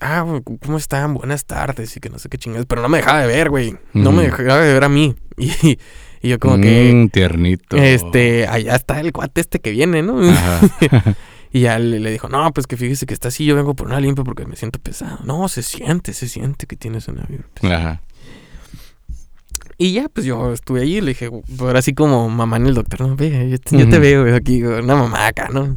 Ah, 0.00 0.20
güey, 0.20 0.42
¿cómo 0.64 0.78
están? 0.78 1.14
Buenas 1.14 1.44
tardes 1.44 1.96
y 1.96 2.00
que 2.00 2.08
no 2.08 2.20
sé 2.20 2.28
qué 2.28 2.38
chingados. 2.38 2.66
Pero 2.66 2.82
no 2.82 2.88
me 2.88 2.98
dejaba 2.98 3.20
de 3.20 3.26
ver, 3.26 3.50
güey. 3.50 3.76
No 3.94 4.12
me 4.12 4.22
dejaba 4.22 4.60
de 4.60 4.72
ver 4.72 4.84
a 4.84 4.88
mí. 4.88 5.14
Y, 5.40 5.78
y 6.20 6.28
yo 6.30 6.38
como 6.40 6.60
que... 6.60 6.92
Mm, 6.92 7.10
tiernito. 7.10 7.76
Este, 7.76 8.48
allá 8.48 8.74
está 8.74 8.98
el 8.98 9.12
cuate 9.12 9.40
este 9.40 9.60
que 9.60 9.70
viene, 9.70 10.02
¿no? 10.02 10.20
Ajá. 10.30 10.60
Y 11.52 11.60
ya 11.60 11.78
le, 11.78 11.98
le 12.00 12.10
dijo, 12.10 12.28
no, 12.28 12.52
pues 12.52 12.66
que 12.66 12.76
fíjese 12.76 13.06
que 13.06 13.14
está 13.14 13.28
así, 13.28 13.44
yo 13.46 13.56
vengo 13.56 13.74
por 13.74 13.86
una 13.86 13.98
limpia 14.00 14.22
porque 14.22 14.44
me 14.44 14.54
siento 14.54 14.78
pesado. 14.80 15.18
No, 15.24 15.48
se 15.48 15.62
siente, 15.62 16.12
se 16.12 16.28
siente 16.28 16.66
que 16.66 16.76
tienes 16.76 17.08
una 17.08 17.22
vibra. 17.22 17.46
Ajá. 17.62 18.02
Y 19.78 19.92
ya, 19.92 20.08
pues 20.08 20.26
yo 20.26 20.52
estuve 20.52 20.80
ahí 20.82 20.96
y 20.96 21.00
le 21.00 21.08
dije, 21.08 21.30
ahora 21.60 21.82
sí 21.82 21.94
como 21.94 22.28
mamá 22.28 22.56
en 22.56 22.66
el 22.66 22.74
doctor, 22.74 23.00
no, 23.02 23.14
ve, 23.14 23.48
yo 23.48 23.58
te, 23.58 23.78
yo 23.78 23.88
te 23.88 23.96
Ujú. 23.96 24.00
veo 24.00 24.34
aquí, 24.36 24.60
una 24.62 24.96
mamá 24.96 25.28
acá, 25.28 25.48
¿no? 25.52 25.76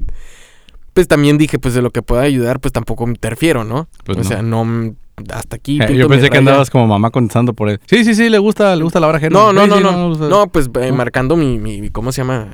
Pues 0.94 1.08
también 1.08 1.38
dije, 1.38 1.60
pues 1.60 1.74
de 1.76 1.82
lo 1.84 1.92
que 1.92 2.02
pueda 2.02 2.24
ayudar, 2.24 2.60
pues 2.60 2.72
tampoco 2.74 3.06
me 3.06 3.12
interfiero, 3.14 3.64
¿no? 3.64 3.88
Pues 4.04 4.18
o 4.18 4.22
no. 4.24 4.28
sea, 4.28 4.42
no, 4.42 4.96
hasta 5.32 5.56
aquí. 5.56 5.80
Eh, 5.82 5.96
Yo 5.96 6.10
pensé 6.10 6.30
que 6.32 6.38
andabas 6.40 6.70
como 6.72 6.88
mamá 6.88 7.12
contestando 7.12 7.54
por 7.54 7.70
él. 7.70 7.80
Sí, 7.86 8.04
sí, 8.04 8.16
sí, 8.16 8.28
le 8.30 8.40
gusta, 8.40 8.76
le 8.76 8.84
gusta 8.84 9.00
la 9.00 9.08
hora 9.08 9.18
ajena. 9.20 9.34
No, 9.40 9.54
no, 9.54 9.64
Sí, 9.64 9.70
no, 9.70 9.78
sí, 9.78 9.84
no. 9.84 10.30
No, 10.30 10.48
pues 10.48 10.70
eh, 10.82 10.92
marcando 10.92 11.36
mi, 11.38 11.60
mi, 11.60 11.90
¿cómo 11.92 12.12
se 12.12 12.22
llama? 12.22 12.48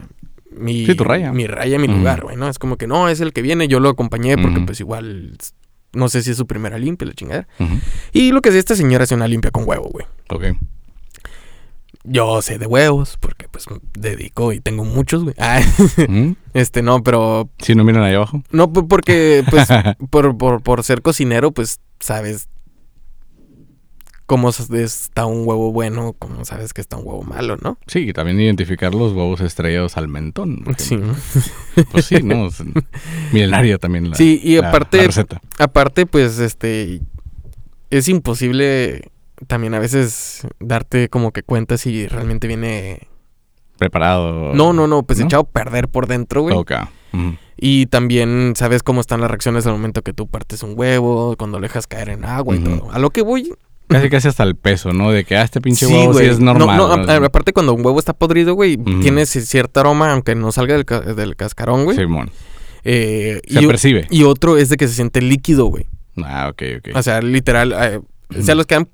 Mi, 0.52 0.86
Sí, 0.86 0.96
tu 0.96 1.04
raya. 1.06 1.32
Mi 1.32 1.48
raya, 1.48 1.80
mi 1.80 1.88
lugar, 1.88 2.24
güey, 2.24 2.36
¿no? 2.36 2.50
Es 2.50 2.60
como 2.60 2.76
que 2.76 2.88
no, 2.88 3.08
es 3.10 3.22
el 3.22 3.32
que 3.32 3.42
viene, 3.42 3.68
yo 3.70 3.80
lo 3.80 3.88
acompañé 3.90 4.38
porque 4.38 4.60
pues 4.62 4.80
igual, 4.82 5.38
no 5.94 6.10
sé 6.10 6.22
si 6.24 6.32
es 6.32 6.38
su 6.38 6.46
primera 6.46 6.78
limpia, 6.78 7.08
la 7.08 7.14
chingada. 7.14 7.48
Y 8.12 8.32
lo 8.34 8.42
que 8.42 8.52
sí, 8.52 8.58
esta 8.58 8.76
señora 8.76 9.06
hace 9.06 9.16
una 9.16 9.28
limpia 9.30 9.50
con 9.52 9.64
huevo, 9.68 9.90
güey. 9.90 10.06
Ok. 10.30 10.58
Yo 12.10 12.42
sé 12.42 12.58
de 12.58 12.66
huevos 12.68 13.18
porque 13.20 13.48
pues 13.50 13.66
dedico 13.94 14.54
y 14.54 14.60
tengo 14.62 14.86
muchos, 14.86 15.24
güey. 15.24 15.36
Ah, 15.38 15.60
Ujú. 15.80 16.36
este, 16.54 16.82
no, 16.82 17.04
pero 17.04 17.50
Si 17.60 17.76
no 17.76 17.84
miran 17.84 18.04
ahí 18.04 18.14
abajo. 18.16 18.42
no 18.52 18.72
p- 18.72 18.84
porque 18.84 19.44
pues 19.50 19.68
por, 20.10 20.38
por, 20.38 20.62
por 20.64 20.84
ser 20.84 21.02
cocinero, 21.02 21.52
pues 21.52 21.80
sabes 22.00 22.48
cómo 24.26 24.50
está 24.50 25.26
un 25.26 25.48
huevo 25.48 25.72
bueno, 25.72 26.14
cómo 26.20 26.44
sabes 26.44 26.74
que 26.74 26.82
está 26.82 26.98
un 26.98 27.08
huevo 27.08 27.24
malo, 27.24 27.58
¿no? 27.62 27.78
Sí, 27.88 28.10
y 28.10 28.14
también 28.14 28.40
identificar 28.42 28.94
los 28.94 29.14
huevos 29.14 29.40
estrellados 29.42 29.96
al 29.98 30.08
mentón. 30.08 30.64
Sí. 30.78 30.98
Pues 31.92 32.06
sí, 32.06 32.24
¿no? 32.24 32.48
Es 32.48 32.56
milenaria 33.32 33.78
también 33.78 34.10
la, 34.10 34.16
Sí, 34.18 34.42
y 34.44 34.60
la- 34.60 34.70
aparte- 34.72 34.98
la 34.98 35.04
receta. 35.04 35.42
Aparte, 35.60 36.06
pues, 36.08 36.40
este, 36.40 37.02
es 37.92 38.10
imposible 38.10 39.12
también 39.48 39.74
a 39.76 39.80
veces 39.80 40.48
darte 40.60 41.10
como 41.10 41.32
que 41.32 41.44
cuenta 41.44 41.78
si 41.78 42.08
realmente 42.08 42.48
viene... 42.48 43.08
Preparado. 43.78 44.54
No, 44.56 44.74
no, 44.74 44.88
no, 44.88 45.04
pues 45.04 45.20
¿No? 45.20 45.26
echado 45.26 45.44
a 45.44 45.48
perder 45.52 45.88
por 45.88 46.08
dentro, 46.08 46.42
güey. 46.42 46.56
Ok. 46.56 46.72
Y 47.60 47.88
también 47.88 48.54
sabes 48.56 48.84
cómo 48.84 49.02
están 49.02 49.22
las 49.22 49.30
reacciones 49.32 49.66
al 49.66 49.74
momento 49.74 50.02
que 50.04 50.14
tú 50.14 50.28
partes 50.28 50.62
un 50.64 50.74
huevo, 50.76 51.36
cuando 51.38 51.60
lo 51.60 51.64
dejas 51.64 51.88
caer 51.88 52.10
en 52.10 52.26
agua 52.26 52.56
y 52.56 52.60
todo. 52.60 52.92
A 52.92 53.00
lo 53.00 53.10
que 53.12 53.22
voy... 53.22 53.54
Casi 53.88 54.10
casi 54.10 54.28
hasta 54.28 54.44
el 54.44 54.56
peso, 54.58 54.92
¿no? 54.92 55.12
De 55.12 55.24
que 55.24 55.38
ah, 55.38 55.44
este 55.44 55.62
pinche 55.62 55.86
Sí, 55.86 55.94
huevo 55.94 56.12
sí 56.14 56.20
güey. 56.20 56.30
es 56.30 56.40
No, 56.40 56.54
normal. 56.54 56.76
no, 56.78 56.98
¿no? 56.98 57.10
a- 57.12 57.16
aparte 57.26 57.54
cuando 57.54 57.74
un 57.74 57.86
huevo 57.86 57.98
está 58.00 58.12
podrido, 58.14 58.54
güey, 58.54 58.76
Ujú. 58.76 59.00
tiene 59.00 59.22
ci- 59.24 59.40
cierto 59.42 59.80
aroma, 59.80 60.12
aunque 60.12 60.36
no 60.36 60.52
salga 60.52 60.74
del, 60.76 60.84
ca- 60.84 61.00
del 61.00 61.38
cascarón, 61.38 61.86
güey. 61.86 61.96
Simón. 61.98 62.30
Eh, 62.84 63.40
Se 63.48 63.64
y, 63.64 63.66
percibe. 63.68 64.06
y 64.10 64.24
otro 64.24 64.58
es 64.58 64.68
de 64.70 64.76
que 64.76 64.88
se 64.90 64.94
siente 64.96 65.22
líquido, 65.22 65.66
güey. 65.68 65.86
Ah, 66.22 66.50
ok, 66.52 66.64
ok. 66.80 66.98
O 66.98 67.02
sea, 67.02 67.22
literal, 67.22 67.74
eh, 67.80 68.02
o 68.38 68.42
sea, 68.42 68.56
los 68.56 68.66
que 68.66 68.76
han, 68.76 68.90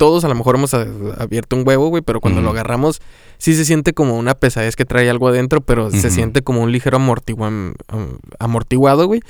todos 0.00 0.24
a 0.24 0.28
lo 0.28 0.34
mejor 0.34 0.54
hemos 0.56 0.72
abierto 0.72 1.56
un 1.56 1.68
huevo, 1.68 1.88
güey, 1.90 2.00
pero 2.02 2.22
cuando 2.22 2.40
lo 2.40 2.48
agarramos, 2.48 3.02
sí 3.36 3.52
se 3.52 3.66
siente 3.66 3.92
como 3.92 4.16
una 4.16 4.34
pesadez 4.34 4.74
que 4.74 4.86
trae 4.86 5.10
algo 5.10 5.28
adentro, 5.28 5.60
pero 5.60 5.90
se 5.90 6.10
siente 6.10 6.40
como 6.40 6.62
un 6.62 6.72
ligero 6.72 6.96
amortigua- 6.98 7.74
am- 7.88 8.18
amortiguado, 8.38 9.06
güey. 9.06 9.20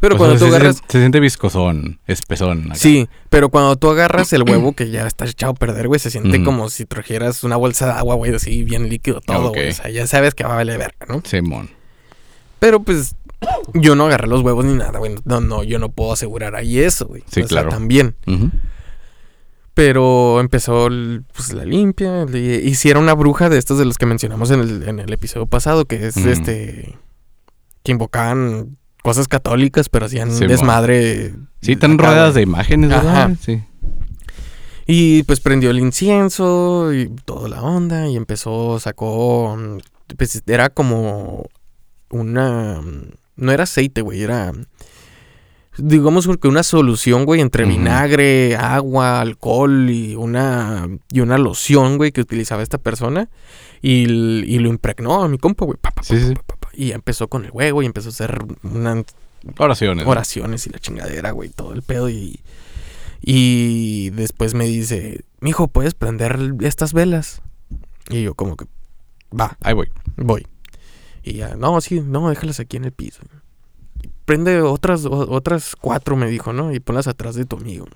Pero 0.00 0.16
O 0.16 0.18
cuando 0.18 0.36
sea, 0.36 0.46
tú 0.48 0.50
se, 0.50 0.56
agarras... 0.58 0.82
se 0.88 0.98
siente 0.98 1.20
viscosón, 1.20 2.00
espesón. 2.08 2.64
acá. 2.66 2.74
Sí, 2.74 3.08
pero 3.30 3.50
cuando 3.50 3.76
tú 3.76 3.88
agarras 3.88 4.32
el 4.32 4.42
huevo 4.42 4.72
que 4.76 4.90
ya 4.90 5.06
está 5.06 5.26
echado 5.26 5.52
a 5.52 5.54
perder, 5.54 5.86
güey, 5.86 6.00
se 6.00 6.10
siente 6.10 6.42
como 6.42 6.70
si 6.70 6.86
trajeras 6.86 7.44
una 7.44 7.54
bolsa 7.54 7.86
de 7.86 7.92
agua, 7.92 8.16
güey, 8.16 8.34
así 8.34 8.64
bien 8.64 8.88
líquido 8.88 9.20
todo, 9.20 9.50
güey. 9.50 9.68
O 9.68 9.72
sea, 9.72 9.88
ya 9.90 10.08
sabes 10.08 10.34
que 10.34 10.42
va 10.42 10.54
a 10.54 10.56
valer 10.56 10.76
verga, 10.78 11.06
¿no? 11.08 11.22
Simón. 11.24 11.70
Pero 12.58 12.80
pues 12.80 13.14
yo 13.74 13.94
no 13.94 14.06
agarré 14.06 14.26
los 14.26 14.42
huevos 14.42 14.64
ni 14.64 14.74
nada, 14.74 14.98
güey. 14.98 15.14
No, 15.24 15.40
no, 15.40 15.62
yo 15.62 15.78
no 15.78 15.88
puedo 15.88 16.12
asegurar 16.12 16.56
ahí 16.56 16.80
eso, 16.80 17.06
güey. 17.06 17.22
Sí, 17.30 17.42
o 17.42 17.46
claro. 17.46 17.70
sea, 17.70 17.78
también. 17.78 18.16
Ujú. 18.26 18.50
Pero 19.76 20.40
empezó 20.40 20.88
pues, 21.34 21.52
la 21.52 21.66
limpia. 21.66 22.24
le- 22.24 22.62
Y 22.62 22.76
si 22.76 22.88
era 22.88 22.98
una 22.98 23.12
bruja 23.12 23.50
de 23.50 23.58
estos 23.58 23.76
de 23.78 23.84
los 23.84 23.98
que 23.98 24.06
mencionamos 24.06 24.50
en 24.50 24.60
el, 24.60 24.82
en 24.88 25.00
el 25.00 25.12
episodio 25.12 25.44
pasado, 25.46 25.84
que 25.84 26.06
es 26.06 26.16
Ujú. 26.16 26.30
este. 26.30 26.98
que 27.82 27.92
invocaban 27.92 28.78
cosas 29.02 29.28
católicas, 29.28 29.90
pero 29.90 30.06
hacían 30.06 30.32
Simón. 30.32 30.48
desmadre. 30.48 31.34
Sí, 31.60 31.72
están 31.72 31.98
rodeadas 31.98 32.32
de 32.34 32.40
imágenes, 32.42 32.88
¿verdad? 32.88 33.24
Ajá. 33.24 33.34
Sí. 33.38 33.62
Y 34.86 35.24
pues 35.24 35.40
prendió 35.40 35.68
el 35.70 35.78
incienso 35.78 36.92
y 36.94 37.08
toda 37.26 37.48
la 37.50 37.62
onda. 37.62 38.08
Y 38.08 38.16
empezó, 38.16 38.80
sacó. 38.80 39.56
mm, 39.58 39.78
Pues 40.16 40.42
era 40.46 40.70
como 40.70 41.44
una. 42.10 42.80
mm, 42.80 43.10
No 43.36 43.52
era 43.52 43.64
aceite, 43.64 44.00
güey, 44.00 44.22
era. 44.22 44.52
Digamos 45.78 46.28
que 46.40 46.48
una 46.48 46.62
solución, 46.62 47.24
güey, 47.24 47.40
entre 47.40 47.64
vinagre, 47.66 48.56
agua, 48.56 49.20
alcohol 49.20 49.90
y 49.90 50.14
una, 50.14 50.88
y 51.12 51.20
una 51.20 51.36
loción, 51.38 51.98
güey, 51.98 52.12
que 52.12 52.20
utilizaba 52.22 52.62
esta 52.62 52.78
persona. 52.78 53.28
Y, 53.82 54.04
y 54.10 54.58
lo 54.58 54.68
impregnó 54.68 55.22
a 55.22 55.28
mi 55.28 55.38
compa, 55.38 55.64
güey. 55.66 55.78
pa, 55.80 55.90
pa, 55.90 56.02
Sí, 56.02 56.18
sí. 56.18 56.34
Y 56.72 56.92
empezó 56.92 57.28
con 57.28 57.44
el 57.44 57.50
huevo 57.52 57.82
y 57.82 57.86
empezó 57.86 58.08
a 58.08 58.12
hacer 58.12 58.38
unas 58.62 59.04
Oraciones. 59.58 60.06
oraciones 60.06 60.66
y 60.66 60.70
la 60.70 60.78
chingadera, 60.78 61.30
güey, 61.30 61.50
todo 61.50 61.72
el 61.72 61.82
pedo. 61.82 62.08
Y, 62.10 62.40
y 63.20 64.10
después 64.10 64.54
me 64.54 64.66
dice, 64.66 65.24
mijo, 65.40 65.68
¿puedes 65.68 65.94
prender 65.94 66.38
estas 66.60 66.92
velas? 66.92 67.42
Y 68.08 68.22
yo 68.22 68.34
como 68.34 68.56
que, 68.56 68.66
va, 69.38 69.56
Ahí 69.62 69.74
voy. 69.74 69.88
voy. 70.16 70.46
Y 71.22 71.34
ya, 71.34 71.56
no, 71.56 71.80
sí, 71.80 72.00
no, 72.00 72.28
déjalas 72.28 72.60
aquí 72.60 72.76
en 72.76 72.84
el 72.84 72.92
piso. 72.92 73.20
Prende 74.26 74.60
otras, 74.60 75.06
otras 75.06 75.74
cuatro, 75.80 76.16
me 76.16 76.28
dijo, 76.28 76.52
¿no? 76.52 76.74
Y 76.74 76.80
ponlas 76.80 77.06
atrás 77.06 77.34
de 77.36 77.46
tu 77.46 77.56
amigo. 77.56 77.86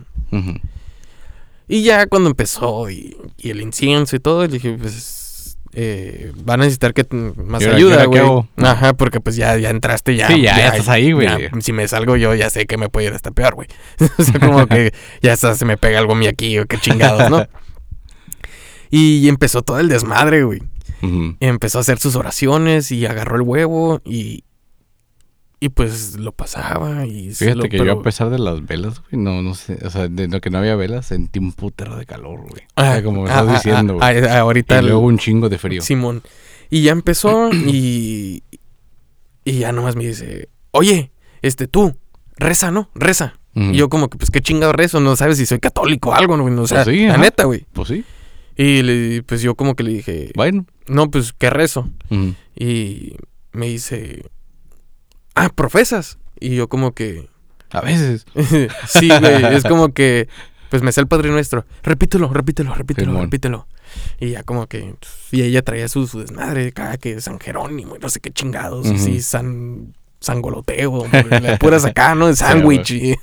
Y 1.68 1.82
ya 1.82 2.06
cuando 2.06 2.30
empezó 2.30 2.88
y, 2.90 3.16
y 3.36 3.50
el 3.50 3.60
incienso 3.60 4.16
y 4.16 4.20
todo, 4.20 4.42
le 4.46 4.48
dije, 4.54 4.76
pues, 4.80 5.58
eh, 5.72 6.32
va 6.48 6.54
a 6.54 6.56
necesitar 6.56 6.94
que 6.94 7.04
más 7.36 7.62
¿Y 7.62 7.66
ahora- 7.66 7.78
y 7.78 7.82
ayuda, 7.82 8.04
güey. 8.06 8.22
Ajá, 8.56 8.92
porque 8.94 9.20
pues 9.20 9.36
ya, 9.36 9.56
ya 9.56 9.70
entraste, 9.70 10.16
ya. 10.16 10.28
Sí, 10.28 10.40
ya, 10.42 10.56
ya 10.56 10.68
estás 10.68 10.88
ahí, 10.88 11.12
güey. 11.12 11.28
si 11.60 11.72
me 11.72 11.86
salgo 11.86 12.16
yo, 12.16 12.34
ya 12.34 12.48
sé 12.50 12.66
que 12.66 12.76
me 12.76 12.88
puede 12.88 13.08
ir 13.08 13.12
hasta 13.12 13.30
peor, 13.30 13.54
güey. 13.54 13.68
o 14.18 14.22
sea, 14.22 14.40
como 14.40 14.66
que 14.66 14.92
ya 15.22 15.36
se 15.36 15.64
me 15.64 15.76
pega 15.76 15.98
algo 16.00 16.12
a 16.12 16.16
mí 16.16 16.26
aquí, 16.26 16.58
o 16.58 16.66
qué 16.66 16.78
chingados, 16.78 17.28
¿no? 17.30 17.46
Y 18.92 19.28
empezó 19.28 19.62
todo 19.62 19.78
el 19.78 19.88
desmadre, 19.88 20.42
güey. 20.42 20.62
Empezó 21.38 21.78
a 21.78 21.80
hacer 21.82 21.98
sus 22.00 22.16
oraciones 22.16 22.90
y 22.90 23.06
agarró 23.06 23.36
el 23.36 23.42
huevo 23.42 24.00
y. 24.04 24.42
Y 25.62 25.68
pues 25.68 26.16
lo 26.18 26.32
pasaba 26.32 27.06
y 27.06 27.34
Fíjate 27.34 27.54
lo- 27.56 27.62
que 27.68 27.76
yo 27.76 27.92
a 27.92 28.02
pesar 28.02 28.30
de 28.30 28.38
las 28.38 28.64
velas, 28.66 29.02
güey, 29.02 29.22
no, 29.22 29.42
no 29.42 29.54
sé, 29.54 29.78
o 29.84 29.90
sea, 29.90 30.08
de 30.08 30.26
lo 30.26 30.40
que 30.40 30.48
no 30.48 30.56
había 30.58 30.74
velas, 30.74 31.04
sentí 31.06 31.38
un 31.38 31.52
putero 31.52 31.96
de 31.96 32.06
calor, 32.06 32.40
güey. 32.48 32.62
O 32.76 32.80
sea, 32.80 32.94
Ah, 32.94 33.02
como 33.02 33.24
me 33.24 33.30
ah, 33.30 33.40
estás 33.40 33.48
ah, 33.48 33.52
diciendo, 33.54 33.94
güey. 33.96 34.24
ah, 34.26 34.38
ahorita 34.40 34.76
y 34.76 34.78
el- 34.78 34.86
luego 34.86 35.00
un 35.00 35.18
chingo 35.18 35.50
de 35.50 35.58
frío. 35.58 35.82
Simón. 35.82 36.22
Y 36.70 36.82
ya 36.82 36.92
empezó 36.92 37.50
y. 37.52 38.42
Y 39.44 39.52
ya 39.58 39.72
nomás 39.72 39.96
me 39.96 40.06
dice, 40.06 40.48
oye, 40.70 41.10
este 41.42 41.66
tú, 41.66 41.94
reza, 42.36 42.70
¿no? 42.70 42.88
Reza. 42.94 43.34
Y 43.54 43.72
yo 43.72 43.88
como 43.88 44.08
que, 44.08 44.16
pues 44.16 44.30
qué 44.30 44.40
chingado 44.40 44.72
rezo, 44.72 45.00
no 45.00 45.16
sabes 45.16 45.36
si 45.36 45.44
soy 45.44 45.58
católico 45.58 46.10
o 46.10 46.14
algo, 46.14 46.36
¿no? 46.36 46.44
O 46.62 46.66
sea, 46.68 46.84
Pues 46.84 46.96
sí, 46.96 47.04
la 47.06 47.14
ajá. 47.14 47.22
neta, 47.22 47.44
güey. 47.44 47.66
Pues 47.72 47.88
sí, 47.88 48.04
Y 48.56 48.82
le- 48.82 49.22
pues 49.24 49.42
yo 49.42 49.54
como 49.56 49.74
que 49.74 49.82
le 49.82 49.90
dije, 49.92 50.30
bueno. 50.36 50.64
no, 50.86 51.10
pues 51.10 51.32
qué 51.32 51.50
rezo. 51.50 51.88
Y 52.56 53.14
me 53.52 53.66
dice, 53.66 54.24
ah, 55.34 55.48
profesas. 55.50 56.18
Y 56.38 56.56
yo 56.56 56.68
como 56.68 56.92
que, 56.92 57.28
A 57.70 57.80
veces. 57.80 58.24
sí, 58.88 59.08
güey, 59.08 59.44
es 59.54 59.64
como 59.64 59.92
que, 59.92 60.28
pues 60.70 60.82
me 60.82 60.92
sé 60.92 61.00
el 61.00 61.06
Padre 61.08 61.30
Nuestro. 61.30 61.64
Repítelo, 61.82 62.28
repítelo, 62.32 62.74
repítelo, 62.74 63.08
Simón. 63.12 63.24
repítelo. 63.24 63.66
Y 64.20 64.30
ya 64.30 64.42
como 64.44 64.66
que, 64.68 64.94
y 65.32 65.42
ella 65.42 65.62
traía 65.62 65.88
su, 65.88 66.06
su 66.06 66.20
desmadre, 66.20 66.72
cada 66.72 66.96
que 66.96 67.20
San 67.20 67.40
Jerónimo, 67.40 67.96
y 67.96 67.98
no 67.98 68.08
sé 68.08 68.20
qué 68.20 68.30
chingados, 68.30 68.86
Ujú. 68.86 68.94
así, 68.94 69.20
San, 69.20 69.92
San 69.92 69.94
Goloteo, 70.42 71.06
las 71.42 71.58
puras 71.58 71.84
acá, 71.84 72.14
¿no? 72.14 72.26
De 72.26 72.36
sándwich. 72.36 72.90
y- 72.90 73.14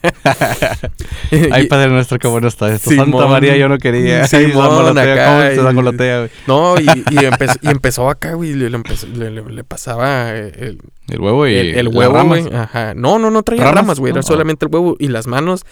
Ay, 1.51 1.67
Padre 1.67 1.89
Nuestro, 1.89 2.17
qué 2.19 2.27
bueno 2.27 2.47
está 2.47 2.73
esto. 2.73 2.89
Simón. 2.89 3.11
Santa 3.11 3.27
María, 3.27 3.55
yo 3.57 3.69
no 3.69 3.77
quería. 3.77 4.21
Ay, 4.23 4.27
Simón, 4.27 4.53
sangolotea, 4.69 5.13
acá, 5.13 5.25
¿Cómo 5.37 5.49
se 5.49 5.55
sangolotea, 5.63 6.17
güey? 6.19 6.29
No, 6.47 6.79
y, 6.79 6.85
y 7.11 7.25
empezó, 7.25 7.53
y 7.61 7.67
empezó 7.69 8.09
acá, 8.09 8.33
güey, 8.33 8.53
le, 8.53 8.69
le 8.69 8.77
empezó- 8.77 9.07
le- 9.07 9.29
le- 9.31 9.43
le 9.43 9.63
pasaba 9.63 10.35
eh, 10.35 10.51
el, 10.57 10.79
El 11.09 11.19
huevo 11.19 11.47
y 11.47 11.55
el, 11.55 11.75
el 11.77 11.87
huevo, 11.89 12.15
ramas. 12.15 12.41
güey. 12.47 12.55
Ajá. 12.55 12.93
No, 12.95 13.19
no, 13.19 13.29
no 13.31 13.43
traía 13.43 13.63
¿Ramas? 13.63 13.75
ramas, 13.81 13.99
güey. 13.99 14.11
Era 14.11 14.21
No. 14.21 14.27
solamente 14.27 14.65
el 14.65 14.71
huevo 14.73 14.95
y 14.99 15.07
las 15.09 15.27
manos. 15.27 15.65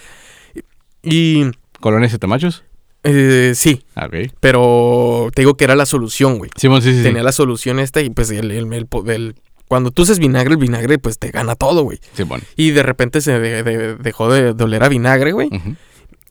Y 1.04 1.46
¿Colonias 1.80 2.14
y 2.14 2.18
temachos? 2.18 2.64
eh, 3.04 3.52
sí, 3.56 3.84
Ah, 3.96 4.08
Ok. 4.08 4.32
pero 4.40 5.30
te 5.36 5.44
digo 5.44 5.56
que 5.56 5.64
era 5.64 5.76
la 5.76 5.86
solución, 5.86 6.40
güey. 6.40 6.50
Simón, 6.56 6.82
sí, 6.82 6.90
sí. 6.92 6.98
sí. 6.98 7.04
Tenía 7.04 7.22
la 7.22 7.32
solución 7.32 7.80
esta 7.80 8.02
y 8.02 8.10
pues 8.10 8.32
el, 8.32 8.50
el- 8.52 8.74
el 8.74 8.88
el- 9.08 9.36
cuando 9.68 9.92
tú 9.92 10.04
haces 10.04 10.20
vinagre, 10.20 10.54
el 10.54 10.60
vinagre 10.60 10.98
pues 11.00 11.18
te 11.20 11.32
gana 11.32 11.56
todo, 11.56 11.84
güey. 11.84 12.00
Simón. 12.14 12.42
Y 12.56 12.72
de 12.72 12.84
repente 12.84 13.22
se 13.22 13.40
de- 13.40 13.64
de- 13.64 13.96
dejó 13.96 14.32
de, 14.32 14.54
de 14.54 14.64
oler 14.64 14.84
a 14.84 14.90
vinagre, 14.90 15.32
güey. 15.32 15.50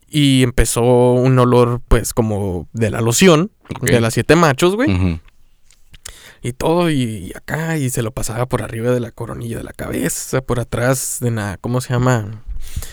Y 0.09 0.43
empezó 0.45 0.82
un 1.14 1.39
olor 1.39 1.80
pues 1.89 2.12
como 2.14 2.68
de 2.72 2.91
la 2.91 3.01
loción, 3.01 3.51
de 3.80 4.01
las 4.01 4.14
siete 4.14 4.37
machos, 4.37 4.76
güey. 4.76 5.20
Y 6.43 6.53
todo, 6.53 6.91
y, 6.91 7.03
y 7.03 7.32
acá, 7.35 7.78
y 7.78 7.89
se 7.91 8.03
lo 8.03 8.11
pasaba 8.11 8.47
por 8.47 8.62
arriba 8.62 8.91
de 8.93 9.01
la 9.01 9.11
coronilla 9.11 9.57
de 9.57 9.64
la 9.64 9.72
cabeza, 9.72 10.43
por 10.43 10.61
atrás 10.61 11.16
de 11.20 11.30
la, 11.30 11.57
¿cómo 11.61 11.80
se 11.80 11.95
llama? 11.95 12.43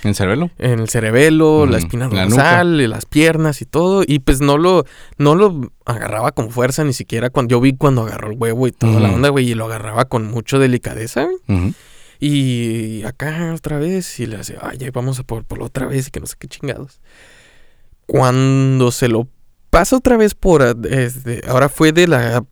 ¿En 0.04 0.16
cerebelo? 0.16 0.50
En 0.58 0.80
el 0.80 0.90
cerebelo, 0.90 1.66
la 1.66 1.78
Ujú, 1.78 1.86
espina 1.86 2.08
dorsal, 2.08 2.82
y 2.82 2.88
las 2.88 3.06
piernas 3.06 3.62
y 3.62 3.66
todo. 3.66 4.04
Y 4.06 4.20
pues 4.20 4.42
no 4.42 4.58
lo, 4.58 4.86
no 5.18 5.36
lo 5.36 5.72
agarraba 5.86 6.32
con 6.32 6.50
fuerza, 6.50 6.84
ni 6.84 6.94
siquiera 6.94 7.30
cuando 7.30 7.52
yo 7.52 7.62
vi 7.62 7.74
cuando 7.76 8.02
agarró 8.02 8.32
el 8.32 8.38
huevo 8.38 8.68
y 8.68 8.72
toda 8.72 9.00
la 9.00 9.12
onda, 9.12 9.30
güey, 9.30 9.52
y 9.52 9.54
lo 9.54 9.66
agarraba 9.66 10.06
con 10.06 10.26
mucho 10.32 10.58
delicadeza, 10.60 11.26
güey. 11.48 11.76
Y 12.20 13.04
acá 13.04 13.54
otra 13.56 13.80
vez, 13.80 14.20
y 14.20 14.28
le 14.28 14.38
hace, 14.38 14.56
ay, 14.62 14.78
ya 14.78 14.90
vamos 14.92 15.20
a 15.20 15.24
por, 15.24 15.44
por 15.44 15.58
la 15.60 15.66
otra 15.66 15.88
vez, 15.88 16.08
y 16.08 16.12
que 16.12 16.20
no 16.20 16.26
sé 16.28 16.36
qué 16.38 16.48
chingados. 16.48 17.00
Cuando 18.06 18.92
se 18.92 19.08
lo 19.08 19.28
pasa 19.70 19.96
otra 19.98 20.18
vez 20.18 20.36
por, 20.36 20.62
este, 20.90 21.42
ahora 21.48 21.70
fue 21.70 21.94
de 21.94 22.08
la, 22.08 22.44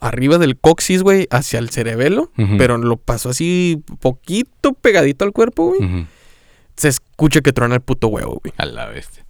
arriba 0.00 0.38
del 0.38 0.58
coxis, 0.58 1.02
güey, 1.02 1.26
hacia 1.30 1.58
el 1.58 1.70
cerebelo, 1.70 2.30
pero 2.58 2.76
lo 2.78 2.96
pasó 2.98 3.30
así 3.30 3.82
poquito 4.00 4.74
pegadito 4.74 5.24
al 5.24 5.32
cuerpo, 5.32 5.68
güey. 5.74 6.06
Se 6.76 6.88
escucha 6.88 7.40
que 7.40 7.52
truena 7.52 7.74
el 7.76 7.80
puto 7.80 8.08
huevo, 8.08 8.40
güey. 8.42 8.52
A 8.58 8.66
la 8.66 8.86
bestia. 8.86 9.24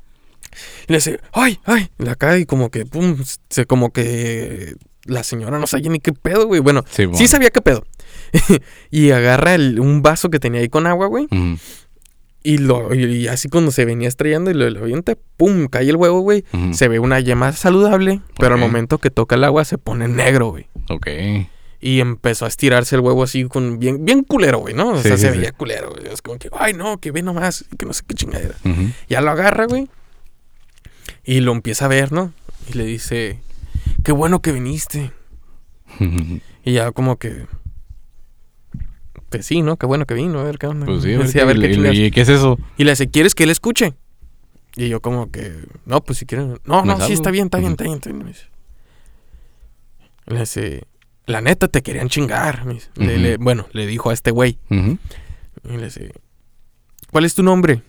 Y 0.89 0.93
le 0.93 0.99
dice, 0.99 1.21
ay, 1.33 1.59
ay, 1.65 1.91
y 1.99 2.09
acá, 2.09 2.39
y 2.39 2.47
como 2.47 2.71
que, 2.71 2.87
pum, 2.87 3.17
se 3.51 3.67
como 3.67 3.93
que 3.93 4.75
la 5.05 5.23
señora 5.23 5.59
no 5.59 5.67
sabía 5.67 5.91
ni 5.91 6.01
qué 6.01 6.13
pedo, 6.13 6.47
güey. 6.47 6.61
Bueno, 6.61 6.83
sí 7.17 7.29
sabía 7.29 7.51
qué 7.51 7.61
pedo. 7.61 7.85
y 8.91 9.11
agarra 9.11 9.55
el- 9.55 9.79
un 9.81 10.03
vaso 10.03 10.31
que 10.31 10.39
tenía 10.39 10.61
ahí 10.63 10.69
con 10.69 10.87
agua, 10.87 11.07
güey. 11.07 11.29
Y, 12.43 12.59
lo, 12.59 12.95
y, 12.95 13.27
así 13.29 13.49
cuando 13.49 13.73
se 13.73 13.85
venía 13.85 14.07
estrellando 14.09 14.51
y 14.53 14.55
lo, 14.55 14.71
lo 14.71 14.81
avienta, 14.81 15.15
pum, 15.37 15.67
cae 15.67 15.89
el 15.91 15.97
huevo, 15.97 16.21
güey. 16.21 16.45
Se 16.73 16.87
ve 16.89 16.99
una 17.01 17.19
yema 17.21 17.53
saludable, 17.53 18.21
pero 18.39 18.55
al 18.55 18.61
momento 18.61 18.99
que 18.99 19.11
toca 19.11 19.35
el 19.35 19.45
agua 19.45 19.65
se 19.65 19.79
pone 19.79 20.07
negro, 20.09 20.51
güey. 20.51 20.67
Ok. 20.89 21.07
Y 21.81 22.01
empezó 22.01 22.45
a 22.47 22.49
estirarse 22.49 22.95
el 22.97 23.03
huevo 23.03 23.23
así 23.23 23.45
con 23.45 23.79
bien, 23.79 24.05
bien 24.05 24.25
culero, 24.25 24.59
güey, 24.59 24.75
¿no? 24.75 24.91
O 24.93 25.03
sea, 25.03 25.17
sí, 25.17 25.23
se 25.27 25.33
sí. 25.33 25.39
veía 25.39 25.53
culero, 25.53 25.91
güey. 25.91 26.07
Es 26.13 26.23
como 26.23 26.39
que, 26.39 26.49
ay, 26.59 26.73
no, 26.73 26.99
que 26.99 27.11
ve 27.13 27.23
nomás, 27.23 27.65
que 27.79 27.85
no 27.87 27.93
sé 27.93 28.03
qué 28.07 28.15
chingadera. 28.15 28.55
Ya 29.09 29.21
lo 29.21 29.31
agarra, 29.31 29.67
güey. 29.67 29.89
Y 31.25 31.41
lo 31.41 31.53
empieza 31.53 31.85
a 31.85 31.89
ver, 31.89 32.13
¿no? 32.13 32.33
Y 32.69 32.73
le 32.75 32.85
dice, 32.87 33.41
qué 34.05 34.13
bueno 34.13 34.41
que 34.41 34.53
viniste. 34.53 35.13
Y 36.65 36.73
ya 36.73 36.91
como 36.91 37.17
que... 37.17 37.47
Pues 39.29 39.47
sí, 39.47 39.63
¿no? 39.63 39.77
Qué 39.77 39.87
bueno 39.87 40.05
que 40.05 40.15
vino, 40.15 40.41
a 40.41 40.43
ver 40.43 40.59
qué 40.59 40.67
onda. 40.67 40.85
Pues 40.87 41.03
sí, 41.05 41.15
a 41.15 41.19
ver, 41.19 41.41
a 41.43 41.45
ver 41.45 41.61
qué 41.61 41.75
chingados. 41.75 41.97
y- 41.97 42.11
¿qué 42.11 42.21
es 42.23 42.29
eso? 42.29 42.59
Y 42.77 42.83
le 42.83 42.91
dice, 42.91 43.09
¿quieres 43.09 43.37
que 43.37 43.45
él 43.45 43.51
escuche? 43.51 43.95
Y 44.75 44.89
yo 44.89 45.01
como 45.01 45.31
que, 45.31 45.53
no, 45.85 46.01
pues 46.03 46.19
si 46.19 46.27
quieren... 46.27 46.59
No, 46.65 46.83
¿Me 46.85 46.95
no, 46.97 47.07
sí, 47.07 47.13
está 47.13 47.31
bien, 47.31 47.45
está 47.47 47.59
bien, 47.59 47.73
está 47.73 47.85
bien. 47.85 47.95
está 47.97 48.11
bien", 48.11 48.25
me 48.25 48.31
dice. 48.33 48.47
Le 50.27 50.41
dice, 50.41 50.85
la 51.27 51.41
neta 51.41 51.69
te 51.69 51.83
querían 51.83 52.09
chingar. 52.09 52.65
le- 52.97 53.37
bueno, 53.37 53.67
le 53.73 53.87
dijo 53.87 54.11
a 54.11 54.15
este 54.15 54.31
güey. 54.31 54.59
Y 54.71 55.77
le 55.77 55.85
dice, 55.85 56.13
¿cuál 57.11 57.25
es 57.25 57.35
tu 57.35 57.43
nombre? 57.43 57.83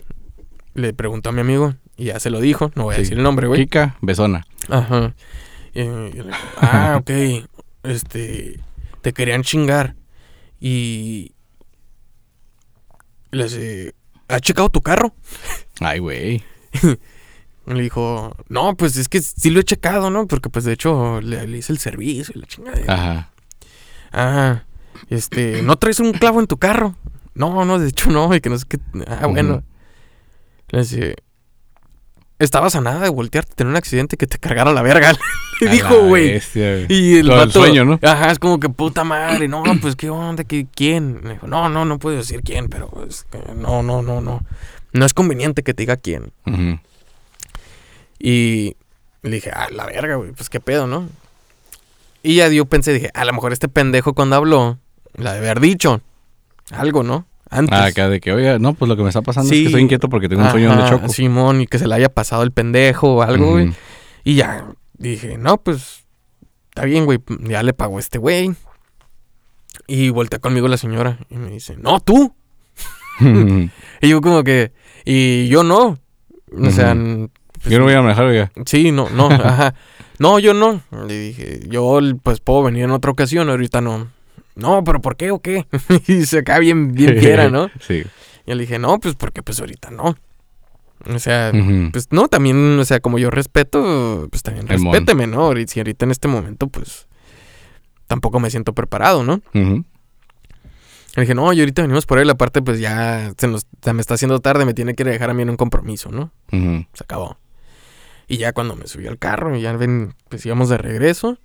Le 0.73 0.93
preguntó 0.93 1.29
a 1.29 1.31
mi 1.33 1.41
amigo. 1.41 1.75
Y 1.95 2.05
ya 2.05 2.19
se 2.19 2.29
lo 2.29 2.39
dijo. 2.41 2.71
No 2.75 2.83
voy 2.83 2.95
a 2.95 2.97
decir 2.99 3.17
el 3.17 3.23
nombre, 3.23 3.47
güey. 3.47 3.61
Kika, 3.65 3.97
besona. 4.01 4.45
Ajá. 4.69 5.13
Y- 5.73 5.81
y 5.81 6.11
le 6.13 6.23
dijo, 6.23 6.37
ah, 6.57 6.97
ok. 6.99 7.11
Este, 7.83 8.59
te 9.01 9.13
querían 9.13 9.43
chingar. 9.43 9.95
Y 10.59 11.33
le 13.31 13.43
dice, 13.45 13.95
¿has 14.27 14.41
checado 14.41 14.69
tu 14.69 14.81
carro? 14.81 15.13
Ay, 15.79 15.99
güey. 15.99 16.43
Le 17.67 17.83
dijo, 17.83 18.35
no, 18.47 18.75
pues 18.75 18.95
es 18.97 19.09
que 19.09 19.21
sí 19.21 19.49
lo 19.49 19.59
he 19.59 19.63
checado, 19.63 20.09
¿no? 20.09 20.25
Porque 20.25 20.49
pues 20.49 20.65
de 20.65 20.73
hecho 20.73 21.19
le, 21.21 21.45
le 21.47 21.57
hice 21.57 21.73
el 21.73 21.79
servicio 21.79 22.33
y 22.35 22.39
la 22.39 22.47
chingadera. 22.47 22.93
Ajá. 22.93 23.29
Ah, 24.11 24.63
este, 25.09 25.61
¿no 25.61 25.75
traes 25.75 25.99
un 25.99 26.13
clavo 26.13 26.39
en 26.39 26.47
tu 26.47 26.57
carro? 26.57 26.95
No, 27.33 27.65
no, 27.65 27.77
de 27.77 27.89
hecho 27.89 28.09
no, 28.09 28.33
y 28.33 28.41
que 28.41 28.49
no 28.49 28.57
sé 28.57 28.65
qué. 28.67 28.79
Ah, 29.05 29.27
bueno. 29.27 29.63
Le 30.69 30.79
dice, 30.79 31.15
estabas 32.39 32.75
a 32.75 32.81
nada 32.81 33.01
de 33.01 33.09
voltearte, 33.09 33.53
tener 33.55 33.71
un 33.71 33.77
accidente 33.77 34.17
que 34.17 34.27
te 34.27 34.37
cargara 34.39 34.71
la 34.71 34.81
verga. 34.81 35.13
Le 35.61 35.69
dijo, 35.69 36.05
güey. 36.05 36.39
Y 36.87 37.17
el 37.17 37.29
vato, 37.29 37.51
sueño, 37.51 37.83
¿no? 37.83 37.99
Ajá, 38.03 38.31
es 38.31 38.37
como 38.39 38.59
que 38.59 38.69
puta 38.69 39.03
madre, 39.03 39.47
no, 39.47 39.63
pues 39.81 39.95
qué 39.95 40.09
onda, 40.09 40.43
¿Qué, 40.43 40.67
quién. 40.73 41.21
Le 41.23 41.33
dijo, 41.33 41.47
no, 41.47 41.67
no, 41.67 41.83
no 41.83 41.97
puedo 41.99 42.17
decir 42.17 42.41
quién, 42.43 42.69
pero 42.69 42.91
es 43.07 43.25
que 43.31 43.39
no, 43.55 43.81
no, 43.81 44.01
no, 44.01 44.21
no. 44.21 44.41
No 44.93 45.05
es 45.05 45.13
conveniente 45.13 45.63
que 45.63 45.73
te 45.73 45.83
diga 45.83 45.97
quién. 45.97 46.31
Ujú. 46.45 46.79
Y 48.19 48.75
le 49.21 49.31
dije, 49.31 49.51
ah, 49.53 49.67
la 49.71 49.85
verga, 49.85 50.15
güey, 50.15 50.31
pues 50.31 50.49
qué 50.49 50.59
pedo, 50.59 50.87
¿no? 50.87 51.07
Y 52.23 52.35
ya 52.35 52.49
yo 52.49 52.65
pensé, 52.65 52.93
dije, 52.93 53.09
a 53.13 53.25
lo 53.25 53.33
mejor 53.33 53.53
este 53.53 53.67
pendejo 53.67 54.13
cuando 54.13 54.35
habló, 54.35 54.79
la 55.13 55.33
de 55.33 55.39
haber 55.39 55.59
dicho 55.59 56.01
algo, 56.71 57.03
¿no? 57.03 57.25
Antes. 57.49 57.77
Ah, 57.77 57.85
acá 57.85 58.09
de 58.09 58.19
que, 58.19 58.33
oiga, 58.33 58.59
no, 58.59 58.73
pues 58.73 58.89
lo 58.89 58.97
que 58.97 59.03
me 59.03 59.09
está 59.09 59.21
pasando 59.21 59.53
es 59.53 59.59
que 59.59 59.65
estoy 59.67 59.81
inquieto 59.81 60.09
porque 60.09 60.27
tengo 60.27 60.43
un 60.43 60.51
sueño 60.51 60.69
donde 60.69 60.89
choco. 60.89 61.07
Simón, 61.09 61.61
y 61.61 61.67
que 61.67 61.79
se 61.79 61.87
le 61.87 61.95
haya 61.95 62.09
pasado 62.09 62.43
el 62.43 62.51
pendejo 62.51 63.15
o 63.15 63.21
algo, 63.21 63.51
güey. 63.51 63.73
Y 64.23 64.35
ya 64.35 64.67
dije, 64.97 65.37
no, 65.37 65.57
pues 65.57 66.03
está 66.69 66.83
bien, 66.85 67.05
güey, 67.05 67.19
ya 67.41 67.63
le 67.63 67.73
pago 67.73 67.97
a 67.97 67.99
este 67.99 68.17
güey. 68.17 68.53
Y 69.87 70.09
voltea 70.09 70.39
conmigo 70.39 70.67
la 70.67 70.75
señora 70.75 71.19
y 71.29 71.35
me 71.37 71.49
dice, 71.49 71.77
no, 71.77 71.99
tú. 71.99 72.35
Y 74.01 74.09
yo 74.09 74.21
como 74.21 74.43
que, 74.43 74.73
y 75.05 75.47
yo 75.47 75.63
no. 75.63 75.97
O 76.51 76.71
sea, 76.71 76.95
pues, 77.61 77.71
yo 77.71 77.79
no 77.79 77.85
voy 77.85 77.93
a 77.93 78.01
manejar, 78.01 78.25
oiga. 78.25 78.51
Sí, 78.65 78.91
no, 78.91 79.09
no, 79.09 79.27
ajá. 79.31 79.73
No, 80.19 80.39
yo 80.39 80.53
no. 80.53 80.81
Le 81.07 81.17
dije, 81.19 81.59
yo 81.69 81.99
pues 82.23 82.39
puedo 82.39 82.63
venir 82.63 82.83
en 82.83 82.91
otra 82.91 83.11
ocasión, 83.11 83.49
ahorita 83.49 83.81
no. 83.81 84.07
No, 84.55 84.83
pero 84.83 85.01
¿por 85.01 85.15
qué 85.17 85.29
o 85.31 85.39
qué? 85.39 85.67
y 86.07 86.25
se 86.25 86.39
acaba 86.39 86.59
bien, 86.59 86.93
bien 86.93 87.15
quiera, 87.19 87.49
¿no? 87.49 87.69
sí. 87.79 88.03
Y 88.45 88.53
le 88.53 88.61
dije, 88.61 88.79
no, 88.79 88.97
pues 88.99 89.15
porque 89.15 89.43
pues 89.43 89.59
ahorita 89.59 89.91
no. 89.91 90.15
O 91.13 91.19
sea, 91.19 91.51
pues 91.91 92.07
no, 92.11 92.27
también, 92.27 92.79
o 92.79 92.83
sea, 92.85 92.99
como 93.01 93.19
yo 93.19 93.29
respeto, 93.29 94.27
pues 94.31 94.41
también 94.41 94.65
El 94.71 94.79
mon. 94.79 94.93
respéteme, 94.93 95.27
¿no? 95.27 95.41
Ahorita- 95.41 95.71
Si 95.73 95.79
ahorita 95.79 96.05
en 96.05 96.11
este 96.11 96.27
momento, 96.27 96.67
pues 96.67 97.07
tampoco 98.07 98.39
me 98.39 98.49
siento 98.49 98.73
preparado, 98.73 99.23
¿no? 99.23 99.41
Ujú. 99.53 99.83
Le 101.15 101.21
dije, 101.21 101.35
no, 101.35 101.51
y 101.53 101.59
ahorita 101.59 101.81
venimos 101.81 102.05
por 102.05 102.19
él, 102.19 102.29
aparte 102.29 102.61
pues 102.61 102.79
ya 102.79 103.31
se, 103.37 103.47
nos, 103.47 103.67
se 103.81 103.93
me 103.93 104.01
está 104.01 104.13
haciendo 104.15 104.39
tarde, 104.39 104.65
me 104.65 104.73
tiene 104.73 104.95
que 104.95 105.03
dejar 105.03 105.29
a 105.29 105.33
mí 105.33 105.41
en 105.41 105.49
un 105.49 105.57
compromiso, 105.57 106.09
¿no? 106.11 106.31
Se 106.49 107.03
acabó. 107.03 107.37
Y 108.27 108.37
ya 108.37 108.51
cuando 108.53 108.75
me 108.75 108.87
subí 108.87 109.07
al 109.07 109.17
carro, 109.17 109.55
y 109.55 109.61
ya 109.61 109.75
ven, 109.77 110.13
pues 110.29 110.45
íbamos 110.45 110.69
de 110.69 110.77
regreso, 110.77 111.37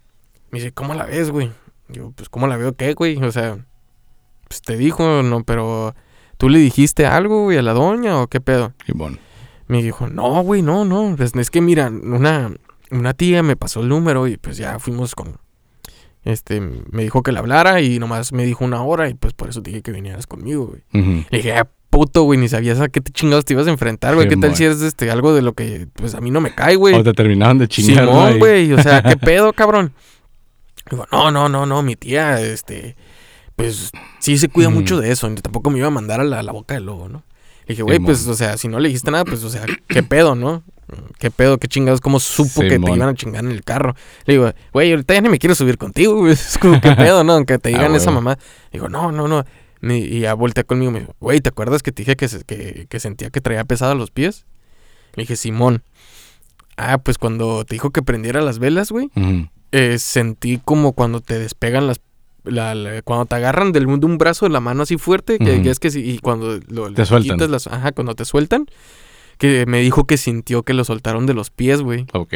me 0.51 0.59
dice, 0.59 0.73
¿cómo 0.73 0.95
la 0.95 1.07
ves, 1.07 1.31
güey? 1.31 1.51
Yo, 1.89 2.13
pues, 2.13 2.29
¿cómo 2.29 2.47
la 2.47 2.57
veo 2.57 2.75
qué, 2.75 2.95
güey? 2.95 3.17
O 3.23 3.33
sea, 3.33 3.59
pues 4.49 4.61
te 4.63 4.77
dijo, 4.77 5.23
no, 5.23 5.45
pero 5.45 5.95
¿tú 6.37 6.49
le 6.49 6.59
dijiste 6.59 7.07
algo, 7.07 7.45
güey, 7.45 7.59
a 7.59 7.63
la 7.63 7.73
doña 7.73 8.21
o 8.21 8.27
qué 8.27 8.41
pedo? 8.41 8.73
Y 8.87 8.93
bueno. 8.93 9.19
Me 9.67 9.83
dijo, 9.83 10.09
no, 10.09 10.43
güey, 10.43 10.61
no, 10.61 10.85
no. 10.85 11.17
Es, 11.19 11.35
es 11.35 11.51
que 11.51 11.63
mira, 11.63 11.89
una, 11.89 12.53
una 12.91 13.15
tía 13.15 13.43
me 13.43 13.57
pasó 13.57 13.81
el 13.81 13.89
número 13.89 14.27
y 14.29 14.37
pues 14.37 14.59
ya 14.59 14.79
fuimos 14.79 15.15
con. 15.15 15.39
Este, 16.25 16.61
me 16.61 17.03
dijo 17.03 17.23
que 17.23 17.33
le 17.33 17.39
hablara 17.39 17.81
y 17.81 17.99
nomás 17.99 18.33
me 18.33 18.45
dijo 18.45 18.65
una 18.65 18.83
hora 18.83 19.09
y 19.09 19.15
pues 19.15 19.33
por 19.33 19.49
eso 19.49 19.61
dije 19.61 19.83
que 19.83 19.91
vinieras 19.91 20.27
conmigo, 20.27 20.67
güey. 20.67 20.83
Le 21.31 21.39
dije, 21.39 21.55
ah, 21.55 21.69
puto, 21.93 22.23
güey, 22.23 22.41
ni 22.41 22.49
sabías 22.49 22.81
a 22.81 22.89
qué 22.89 23.03
te 23.03 23.13
chingados 23.13 23.45
te 23.45 23.53
ibas 23.53 23.67
a 23.67 23.71
enfrentar, 23.71 24.15
güey. 24.15 24.27
¿Qué 24.27 24.37
tal 24.39 24.57
si 24.57 24.65
eres 24.65 24.81
este, 24.81 25.11
algo 25.11 25.35
de 25.35 25.43
lo 25.43 25.53
que 25.53 25.87
pues 25.93 26.15
a 26.15 26.21
mí 26.23 26.31
no 26.31 26.41
me 26.41 26.55
cae, 26.55 26.75
güey? 26.77 26.95
O 26.95 27.05
te 27.05 27.13
terminaban 27.13 27.59
de 27.59 27.69
chingar. 27.69 28.07
Simón, 28.07 28.39
güey, 28.39 28.73
o 28.73 28.83
sea, 28.83 29.03
¿qué 29.03 29.17
pedo, 29.19 29.53
cabrón? 29.53 29.93
Digo, 30.91 31.07
no, 31.13 31.31
no, 31.31 31.49
no, 31.51 31.67
no, 31.67 31.83
mi 31.83 31.95
tía, 31.95 32.41
este, 32.41 32.97
pues 33.57 33.91
sí 34.21 34.39
se 34.39 34.49
cuida 34.49 34.71
mucho 34.71 34.99
de 35.01 35.13
eso, 35.13 35.33
tampoco 35.37 35.71
me 35.71 35.79
iba 35.79 35.87
a 35.89 35.91
mandar 35.91 36.21
a 36.21 36.25
la, 36.25 36.41
a 36.41 36.43
la 36.43 36.53
boca 36.53 36.75
del 36.75 36.87
lobo, 36.87 37.09
¿no? 37.11 37.23
Le 37.67 37.75
dije, 37.75 37.83
güey, 37.83 37.99
pues, 38.01 38.27
o 38.27 38.35
sea, 38.35 38.57
si 38.57 38.67
no 38.69 38.81
le 38.81 38.89
dijiste 38.89 39.11
nada, 39.11 39.25
pues, 39.25 39.45
o 39.45 39.51
sea, 39.51 39.65
¿qué 39.87 40.03
pedo, 40.03 40.35
no? 40.35 40.65
¿Qué 41.19 41.31
pedo? 41.31 41.59
¿Qué 41.59 41.69
chingados? 41.69 42.01
¿Cómo 42.01 42.19
supo 42.21 42.61
que 42.63 42.79
te 42.79 42.91
iban 42.93 43.09
a 43.09 43.15
chingar 43.15 43.45
en 43.45 43.51
el 43.53 43.63
carro? 43.65 43.95
Le 44.27 44.35
digo, 44.35 44.51
güey, 44.73 44.91
ahorita 44.91 45.15
ya 45.15 45.21
ni 45.21 45.29
me 45.29 45.39
quiero 45.39 45.55
subir 45.55 45.79
contigo, 45.79 46.17
güey. 46.17 46.33
Es 46.33 46.59
como, 46.59 46.81
¿qué 46.81 46.91
pedo, 46.93 47.23
no? 47.23 47.35
Aunque 47.35 47.59
te 47.59 47.69
Ah, 47.69 47.73
digan 47.73 47.95
esa 47.95 48.11
huevo. 48.11 48.21
mamá. 48.23 48.39
Digo, 48.73 48.89
no, 48.89 49.13
no, 49.13 49.29
no. 49.29 49.45
Y 49.83 50.21
ya 50.21 50.35
volteé 50.35 50.65
conmigo 50.65 50.91
y 50.91 50.95
me 50.95 51.01
dijo, 51.01 51.15
güey, 51.21 51.41
¿te 51.41 51.49
acuerdas 51.49 51.83
que 51.83 51.91
te 51.93 52.03
dije 52.03 52.15
que, 52.17 52.29
se- 52.29 52.45
que, 52.45 52.87
que 52.89 53.01
sentía 53.01 53.31
que 53.31 53.41
traía 53.41 53.65
pesado 53.65 53.95
los 53.97 54.11
pies? 54.11 54.47
Le 55.17 55.25
dije, 55.25 55.37
Simón. 55.37 55.83
Ah, 56.77 56.99
pues 56.99 57.19
cuando 57.19 57.65
te 57.65 57.75
dijo 57.75 57.91
que 57.91 58.03
prendiera 58.03 58.41
las 58.41 58.59
velas, 58.59 58.91
güey, 58.91 59.11
eh, 59.73 59.99
sentí 59.99 60.59
como 60.65 60.93
cuando 60.93 61.21
te 61.21 61.39
despegan 61.39 61.87
las... 61.87 62.01
la- 62.45 62.75
la- 62.75 63.03
cuando 63.03 63.27
te 63.27 63.35
agarran 63.35 63.73
del, 63.73 63.87
de 63.87 64.07
un 64.07 64.19
brazo 64.19 64.47
de 64.47 64.53
la 64.53 64.61
mano 64.61 64.85
así 64.85 64.97
fuerte, 64.99 65.39
que, 65.39 65.53
Ujú. 65.55 65.63
que 65.65 65.71
es 65.71 65.79
que 65.81 65.91
si- 65.91 66.09
y 66.09 66.19
cuando 66.19 66.61
lo, 66.69 66.93
Te 66.95 67.05
sueltan. 67.05 67.37
quitas 67.37 67.51
las- 67.51 67.67
ajá, 67.67 67.93
cuando 67.93 68.15
te 68.15 68.25
sueltan, 68.25 68.67
que 69.39 69.67
me 69.67 69.81
dijo 69.81 70.05
que 70.07 70.17
sintió 70.17 70.63
que 70.63 70.73
lo 70.75 70.85
soltaron 70.85 71.27
de 71.27 71.35
los 71.35 71.51
pies, 71.51 71.81
güey. 71.83 72.07
Ok. 72.13 72.35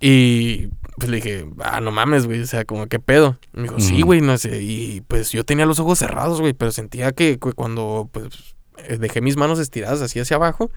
Y 0.00 0.68
pues 0.96 1.08
le 1.10 1.16
dije, 1.16 1.46
ah, 1.60 1.80
no 1.80 1.90
mames, 1.90 2.26
güey, 2.26 2.40
o 2.42 2.46
sea, 2.46 2.64
como 2.64 2.86
qué 2.86 2.98
pedo. 2.98 3.38
Me 3.52 3.62
dijo, 3.64 3.80
sí, 3.80 4.02
güey, 4.02 4.20
no 4.20 4.36
sé. 4.38 4.62
Y 4.62 5.00
pues 5.08 5.32
yo 5.32 5.44
tenía 5.44 5.66
los 5.66 5.78
ojos 5.78 5.98
cerrados, 5.98 6.40
güey, 6.40 6.52
pero 6.52 6.70
sentía 6.72 7.12
que 7.12 7.38
cu- 7.38 7.54
cuando 7.54 8.08
pues 8.12 8.54
eh, 8.76 8.98
dejé 8.98 9.20
mis 9.20 9.36
manos 9.36 9.58
estiradas 9.58 10.00
así 10.02 10.20
hacia 10.20 10.36
abajo, 10.36 10.70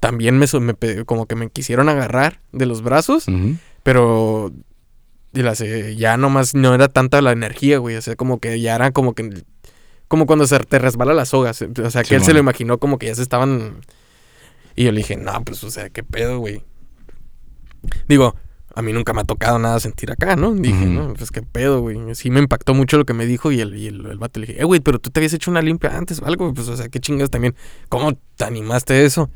también 0.00 0.38
me, 0.38 0.46
me 0.60 1.04
como 1.04 1.26
que 1.26 1.34
me 1.36 1.48
quisieron 1.50 1.88
agarrar 1.88 2.40
de 2.52 2.66
los 2.66 2.82
brazos, 2.82 3.28
Ujú. 3.28 3.56
pero 3.82 4.52
y 5.34 5.40
las, 5.42 5.60
eh, 5.62 5.96
ya 5.96 6.16
nomás 6.18 6.54
no 6.54 6.74
era 6.74 6.88
tanta 6.88 7.22
la 7.22 7.32
energía, 7.32 7.78
güey, 7.78 7.96
o 7.96 8.02
sea, 8.02 8.16
como 8.16 8.38
que 8.40 8.60
ya 8.60 8.74
era 8.74 8.90
como 8.90 9.14
que 9.14 9.42
como 10.08 10.26
cuando 10.26 10.46
se 10.46 10.58
te 10.58 10.78
resbala 10.78 11.14
las 11.14 11.30
sogas, 11.30 11.62
o 11.62 11.90
sea, 11.90 12.02
que 12.04 12.14
él 12.16 12.22
se 12.22 12.34
lo 12.34 12.38
imaginó 12.40 12.76
como 12.78 12.98
que 12.98 13.06
ya 13.06 13.14
se 13.14 13.22
estaban 13.22 13.80
y 14.76 14.84
yo 14.84 14.92
le 14.92 14.98
dije, 14.98 15.16
"No, 15.16 15.42
pues 15.42 15.64
o 15.64 15.70
sea, 15.70 15.88
qué 15.88 16.02
pedo, 16.02 16.38
güey." 16.38 16.62
Digo, 18.08 18.36
a 18.74 18.82
mí 18.82 18.92
nunca 18.92 19.12
me 19.12 19.20
ha 19.20 19.24
tocado 19.24 19.58
nada 19.58 19.78
sentir 19.80 20.10
acá, 20.10 20.36
¿no? 20.36 20.52
Dije, 20.54 20.86
no, 20.86 21.14
pues 21.14 21.30
qué 21.30 21.42
pedo, 21.42 21.80
güey. 21.80 21.98
Sí 22.14 22.30
me 22.30 22.40
impactó 22.40 22.74
mucho 22.74 22.96
lo 22.96 23.04
que 23.04 23.14
me 23.14 23.26
dijo 23.26 23.52
y 23.52 23.60
el, 23.60 23.76
y 23.76 23.88
el, 23.88 24.06
el 24.06 24.18
vato 24.18 24.40
le 24.40 24.46
dije, 24.46 24.60
eh, 24.60 24.64
güey, 24.64 24.80
pero 24.80 24.98
tú 24.98 25.10
te 25.10 25.20
habías 25.20 25.32
hecho 25.34 25.50
una 25.50 25.62
limpia 25.62 25.96
antes 25.96 26.20
o 26.20 26.26
algo, 26.26 26.52
pues, 26.54 26.68
o 26.68 26.76
sea, 26.76 26.88
qué 26.88 27.00
chingas 27.00 27.30
también. 27.30 27.54
¿Cómo 27.88 28.12
te 28.36 28.44
animaste 28.44 28.94
a 28.94 29.00
eso? 29.02 29.30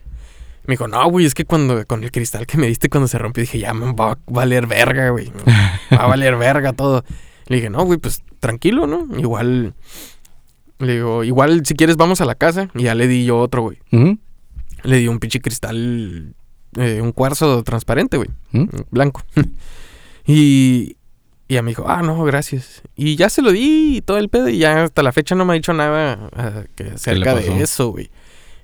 Me 0.67 0.73
dijo, 0.73 0.89
no, 0.89 1.09
güey, 1.11 1.27
es 1.27 1.35
que 1.35 1.45
cuando, 1.45 1.87
con 1.87 2.03
el 2.03 2.11
cristal 2.11 2.47
que 2.47 2.59
me 2.59 2.67
diste 2.67 2.89
cuando 2.89 3.07
se 3.07 3.19
rompió, 3.19 3.43
dije, 3.43 3.59
ya 3.59 3.73
me 3.73 3.93
va 3.93 4.13
a 4.13 4.19
valer 4.27 4.67
verga, 4.67 5.11
güey. 5.11 5.31
Va 5.93 6.05
a 6.05 6.07
valer 6.07 6.37
verga 6.37 6.73
todo. 6.73 7.05
Le 7.47 7.57
dije, 7.57 7.71
no, 7.71 7.85
güey, 7.85 7.99
pues 7.99 8.23
tranquilo, 8.41 8.89
¿no? 8.89 9.07
Igual, 9.17 9.75
le 10.79 10.95
digo, 10.95 11.23
igual 11.23 11.65
si 11.65 11.75
quieres 11.75 11.97
vamos 11.97 12.21
a 12.21 12.25
la 12.25 12.35
casa. 12.35 12.69
Y 12.75 12.85
ya 12.85 12.97
le 12.97 13.07
di 13.07 13.25
yo 13.25 13.39
otro, 13.39 13.63
güey. 13.63 13.79
Le 14.83 14.97
di 14.97 15.07
un 15.07 15.21
pinche 15.21 15.41
cristal, 15.41 16.35
eh, 16.79 17.01
un 17.03 17.13
cuarzo 17.13 17.63
transparente, 17.63 18.17
güey 18.17 18.29
Ujú. 18.53 18.69
blanco. 18.91 19.23
y, 20.27 20.97
y 21.49 21.55
ya 21.55 21.63
me 21.63 21.71
dijo, 21.71 21.85
ah, 21.89 22.03
no, 22.03 22.23
gracias. 22.25 22.83
Y 22.97 23.17
ya 23.17 23.29
se 23.29 23.43
lo 23.43 23.53
di 23.53 23.99
y 23.99 24.01
todo 24.03 24.19
el 24.19 24.29
pedo. 24.29 24.49
Y 24.49 24.59
ya 24.59 24.83
hasta 24.85 25.03
la 25.03 25.13
fecha 25.13 25.35
no 25.35 25.45
me 25.45 25.53
ha 25.53 25.55
dicho 25.55 25.73
nada 25.73 26.29
ah, 26.37 26.65
que 26.75 26.85
acerca 26.85 27.35
de 27.35 27.63
eso, 27.63 27.89
güey. 27.91 28.11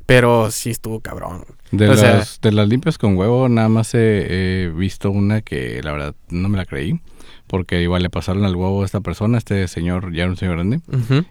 Pero 0.06 0.50
sí 0.50 0.70
estuvo 0.70 1.00
cabrón. 1.00 1.44
De, 1.70 1.88
O 1.88 1.96
sea- 1.96 2.16
las, 2.18 2.40
de 2.40 2.52
las 2.52 2.68
limpias 2.68 2.98
con 2.98 3.16
huevo, 3.16 3.48
nada 3.48 3.68
más 3.68 3.94
he, 3.94 4.64
he 4.64 4.68
visto 4.70 5.10
una 5.10 5.42
que 5.42 5.80
la 5.82 5.92
verdad 5.92 6.14
no 6.28 6.48
me 6.48 6.58
la 6.58 6.64
creí. 6.66 7.00
Porque 7.46 7.82
igual 7.82 8.02
le 8.02 8.08
pasaron 8.10 8.44
al 8.44 8.56
huevo 8.56 8.82
a 8.82 8.86
esta 8.86 9.00
persona, 9.00 9.36
este 9.36 9.68
señor, 9.68 10.12
ya 10.14 10.22
era 10.22 10.30
un 10.30 10.36
señor 10.38 10.54
grande. 10.56 10.80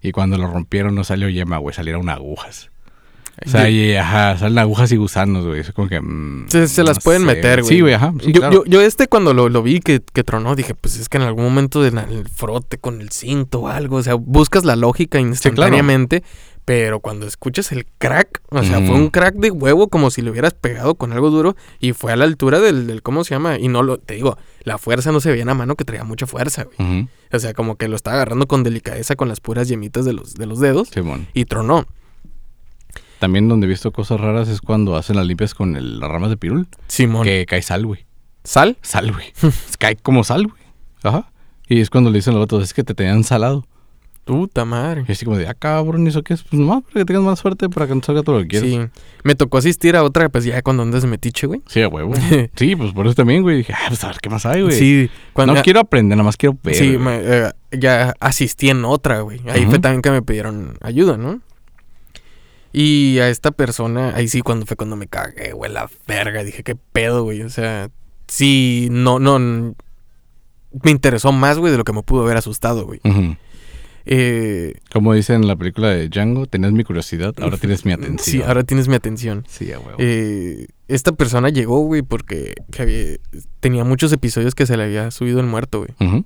Y 0.02 0.12
cuando 0.12 0.38
lo 0.38 0.48
rompieron 0.48 0.94
no 0.94 1.04
salió 1.04 1.28
yema, 1.30 1.58
güey, 1.58 1.74
salieron 1.76 2.10
agujas. 2.10 2.70
O 3.46 3.50
sea, 3.50 3.64
De- 3.64 3.72
y, 3.72 3.96
ajá, 3.96 4.38
salen 4.38 4.58
agujas 4.60 4.92
y 4.92 4.98
gusanos, 4.98 5.46
güey. 5.46 5.62
Es 5.62 5.72
como 5.72 5.88
que. 5.88 6.00
mm, 6.00 6.46
Se, 6.50 6.68
se 6.68 6.84
las 6.84 7.04
pueden 7.04 7.22
sé. 7.22 7.28
meter, 7.28 7.62
güey. 7.62 7.76
Sí, 7.76 7.82
güey, 7.82 7.94
ajá. 7.94 8.14
sí, 8.24 8.32
yo, 8.32 8.40
claro. 8.42 8.64
yo, 8.64 8.66
yo 8.66 8.82
este 8.82 9.08
cuando 9.08 9.34
lo, 9.34 9.50
lo 9.50 9.64
vi 9.64 9.80
que, 9.80 10.02
que 10.14 10.24
tronó, 10.24 10.56
dije, 10.56 10.76
pues 10.76 10.98
es 11.00 11.10
que 11.10 11.18
en 11.18 11.24
algún 11.24 11.44
momento 11.46 11.82
del 11.82 11.98
el 11.98 12.28
frote 12.30 12.78
con 12.78 13.02
el 13.02 13.12
cinto 13.12 13.62
o 13.62 13.68
algo, 13.68 13.98
o 13.98 14.04
sea, 14.04 14.14
buscas 14.16 14.64
la 14.66 14.76
lógica 14.76 15.20
instantáneamente, 15.20 16.24
pero 16.66 17.00
cuando 17.00 17.26
escuchas 17.26 17.72
el 17.72 17.86
crack, 17.98 18.42
o 18.50 18.64
sea, 18.64 18.80
fue 18.82 18.96
un 18.96 19.10
crack 19.10 19.36
de 19.36 19.50
huevo 19.52 19.88
como 19.90 20.12
si 20.12 20.22
le 20.22 20.30
hubieras 20.30 20.54
pegado 20.54 20.96
con 20.96 21.12
algo 21.12 21.30
duro 21.32 21.56
y 21.80 21.94
fue 21.94 22.12
a 22.12 22.16
la 22.16 22.26
altura 22.26 22.60
del, 22.60 22.86
del 22.88 23.02
¿cómo 23.02 23.24
se 23.24 23.34
llama? 23.34 23.58
Y 23.58 23.68
no 23.68 23.82
lo, 23.82 23.98
te 23.98 24.14
digo, 24.14 24.38
la 24.64 24.78
fuerza 24.78 25.12
no 25.12 25.20
se 25.20 25.30
veía 25.32 25.42
en 25.42 25.48
la 25.48 25.54
mano 25.56 25.76
que 25.76 25.84
traía 25.86 26.04
mucha 26.04 26.28
fuerza, 26.28 26.66
güey. 26.78 27.08
O 27.34 27.40
sea, 27.40 27.54
como 27.54 27.76
que 27.78 27.88
lo 27.88 27.96
estaba 27.96 28.18
agarrando 28.18 28.48
con 28.48 28.62
delicadeza 28.64 29.16
con 29.16 29.28
las 29.28 29.40
puras 29.40 29.68
yemitas 29.68 30.06
de 30.06 30.14
los, 30.14 30.36
de 30.36 30.46
los 30.46 30.60
dedos 30.60 30.92
y 31.34 31.46
tronó. 31.46 31.88
También 33.22 33.48
donde 33.48 33.68
he 33.68 33.70
visto 33.70 33.92
cosas 33.92 34.20
raras 34.20 34.48
es 34.48 34.62
cuando 34.62 34.96
hacen 34.96 35.16
las 35.16 35.28
limpias 35.28 35.54
con 35.54 35.76
el- 35.76 36.00
las 36.00 36.10
ramas 36.10 36.32
de 36.32 36.38
pirul. 36.38 36.68
Simón. 36.88 37.24
Que 37.24 37.46
cae 37.46 37.62
sal, 37.62 37.86
güey. 37.86 38.08
¿Sal? 38.44 38.78
Sal, 38.82 39.12
güey. 39.12 39.28
cae 39.78 39.96
como 39.96 40.24
sal, 40.24 40.48
güey. 40.48 40.64
Ajá. 41.04 41.32
Y 41.70 41.82
es 41.82 41.92
cuando 41.92 42.10
le 42.10 42.18
dicen 42.18 42.34
a 42.34 42.38
los 42.38 42.46
otros, 42.46 42.64
es 42.64 42.74
que 42.74 42.84
te 42.84 42.96
tenían 42.96 43.24
salado. 43.24 43.64
Puta 44.24 44.66
madre. 44.66 45.06
Y 45.08 45.12
así 45.12 45.24
como 45.24 45.38
de, 45.38 45.48
ah, 45.48 45.54
cabrón, 45.54 46.04
¿y 46.06 46.10
eso 46.10 46.24
qué 46.24 46.34
es? 46.34 46.42
Pues 46.42 46.60
nomás 46.60 46.82
para 46.82 46.94
que 47.02 47.06
tengas 47.06 47.22
más 47.22 47.38
suerte 47.40 47.70
para 47.70 47.86
que 47.86 47.94
no 47.94 48.02
salga 48.02 48.24
todo 48.24 48.38
lo 48.38 48.42
que 48.42 48.48
quieras. 48.48 48.70
Sí. 48.70 48.80
Me 49.24 49.36
tocó 49.36 49.60
asistir 49.60 49.96
a 49.96 50.04
otra, 50.04 50.30
pues 50.30 50.44
ya 50.44 50.60
cuando 50.64 50.82
andas 50.82 51.06
metiche, 51.06 51.46
güey. 51.46 51.62
Sí, 51.68 51.84
a 51.84 51.88
huevo. 51.88 52.14
sí, 52.56 52.76
pues 52.76 52.92
por 52.92 53.06
eso 53.06 53.14
también, 53.14 53.44
güey. 53.44 53.58
Dije, 53.58 53.74
ah, 53.74 53.86
pues 53.88 54.04
a 54.04 54.08
ver 54.08 54.18
qué 54.20 54.30
más 54.32 54.48
hay, 54.48 54.64
güey. 54.64 54.76
Sí, 54.78 55.12
cuando, 55.34 55.54
no 55.54 55.62
quiero 55.62 55.80
aprender, 55.80 56.18
nada 56.18 56.26
más 56.26 56.38
quiero 56.38 56.58
ver. 56.64 56.74
sí, 56.74 56.98
me, 56.98 57.20
eh, 57.22 57.52
ya 57.72 58.16
asistí 58.20 58.70
en 58.70 58.84
otra, 58.84 59.22
güey. 59.22 59.42
Ahí 59.48 59.68
fue 59.68 59.78
también 59.78 60.02
que 60.02 60.10
me 60.10 60.24
pidieron 60.24 60.78
ayuda, 60.82 61.18
¿no? 61.18 61.40
Y 62.74 63.20
a 63.20 63.30
esta 63.30 63.52
persona, 63.52 64.14
ahí 64.16 64.28
sí 64.28 64.42
cuando 64.42 64.66
fue 64.66 64.78
cuando 64.78 64.96
me 64.96 65.08
cagué, 65.08 65.52
güey, 65.54 65.72
la 65.72 65.90
verga. 66.08 66.44
Dije, 66.44 66.64
qué 66.64 66.76
pedo, 66.76 67.24
güey. 67.24 67.42
O 67.42 67.50
sea, 67.50 67.90
sí, 68.28 68.88
no, 68.92 69.20
no. 69.20 69.40
Me 69.40 70.92
interesó 70.92 71.32
más, 71.34 71.58
güey, 71.58 71.72
de 71.72 71.78
lo 71.78 71.84
que 71.84 71.92
me 71.94 72.02
pudo 72.04 72.24
haber 72.24 72.38
asustado, 72.38 72.86
güey. 72.86 73.02
Eh, 74.06 74.74
Como 74.92 75.14
dice 75.14 75.34
en 75.36 75.46
la 75.48 75.56
película 75.56 75.90
de 75.90 76.10
Django, 76.10 76.48
tenías 76.48 76.72
mi 76.72 76.84
curiosidad, 76.84 77.36
ahora 77.40 77.58
tienes 77.58 77.86
mi 77.86 77.92
atención. 77.92 78.18
sí, 78.20 78.42
ahora 78.42 78.64
tienes 78.64 78.88
mi 78.88 78.96
atención. 78.96 79.46
Sí, 79.48 79.72
a 79.74 79.80
huevo. 79.80 79.98
Eh, 80.00 80.68
esta 80.88 81.12
persona 81.12 81.50
llegó, 81.50 81.80
güey, 81.82 82.02
porque 82.02 82.56
había- 82.80 83.18
tenía 83.60 83.84
muchos 83.84 84.12
episodios 84.12 84.56
que 84.56 84.66
se 84.66 84.76
le 84.76 84.84
había 84.86 85.12
subido 85.12 85.40
el 85.40 85.46
muerto, 85.46 85.86
güey. 85.86 86.24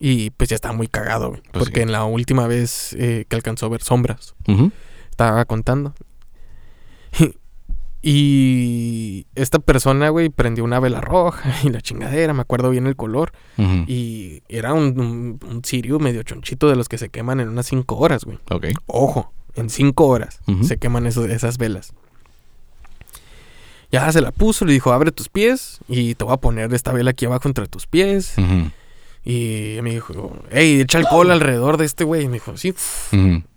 Y 0.00 0.30
pues 0.30 0.50
ya 0.50 0.56
estaba 0.56 0.74
muy 0.74 0.86
cagado, 0.88 1.30
güey. 1.30 1.40
Pues 1.52 1.64
porque 1.64 1.80
sí. 1.80 1.82
en 1.82 1.92
la 1.92 2.04
última 2.04 2.46
vez 2.46 2.94
eh, 2.98 3.24
que 3.28 3.34
alcanzó 3.36 3.66
a 3.66 3.70
ver 3.70 3.82
sombras, 3.82 4.34
Ujú. 4.46 4.70
Estaba 5.18 5.44
contando. 5.46 5.94
y 8.02 9.26
esta 9.34 9.58
persona, 9.58 10.08
güey, 10.10 10.28
prendió 10.28 10.62
una 10.62 10.78
vela 10.78 11.00
roja 11.00 11.52
y 11.64 11.70
la 11.70 11.80
chingadera, 11.80 12.32
me 12.34 12.42
acuerdo 12.42 12.70
bien 12.70 12.86
el 12.86 12.94
color. 12.96 13.32
Y 13.88 14.42
era 14.48 14.72
un, 14.74 15.00
un, 15.00 15.40
un 15.50 15.64
cirio 15.64 15.98
medio 15.98 16.22
chonchito 16.22 16.68
de 16.68 16.76
los 16.76 16.88
que 16.88 16.98
se 16.98 17.08
queman 17.08 17.40
en 17.40 17.48
unas 17.48 17.66
cinco 17.66 17.96
horas, 17.96 18.24
güey. 18.24 18.38
Ok. 18.50 18.66
Ojo, 18.86 19.32
en 19.56 19.68
cinco 19.70 20.06
horas 20.06 20.40
se 20.62 20.76
queman 20.78 21.06
esos- 21.06 21.28
esas 21.28 21.58
velas. 21.58 21.92
Ya 23.90 24.12
se 24.12 24.20
la 24.20 24.30
puso, 24.32 24.64
le 24.66 24.72
dijo, 24.74 24.92
abre 24.92 25.10
tus 25.12 25.28
pies 25.30 25.78
y 25.88 26.14
te 26.14 26.22
voy 26.24 26.34
a 26.34 26.36
poner 26.36 26.72
esta 26.74 26.92
vela 26.92 27.10
aquí 27.10 27.24
abajo 27.26 27.48
entre 27.48 27.66
tus 27.66 27.86
pies. 27.88 28.34
Y 29.24 29.78
me 29.82 29.90
dijo, 29.90 30.38
hey, 30.50 30.80
echa 30.82 30.98
alcohol 30.98 31.30
alrededor 31.32 31.76
de 31.78 31.86
este 31.86 32.04
güey. 32.04 32.22
Y 32.24 32.28
me 32.28 32.34
dijo, 32.34 32.56
sí, 32.56 32.74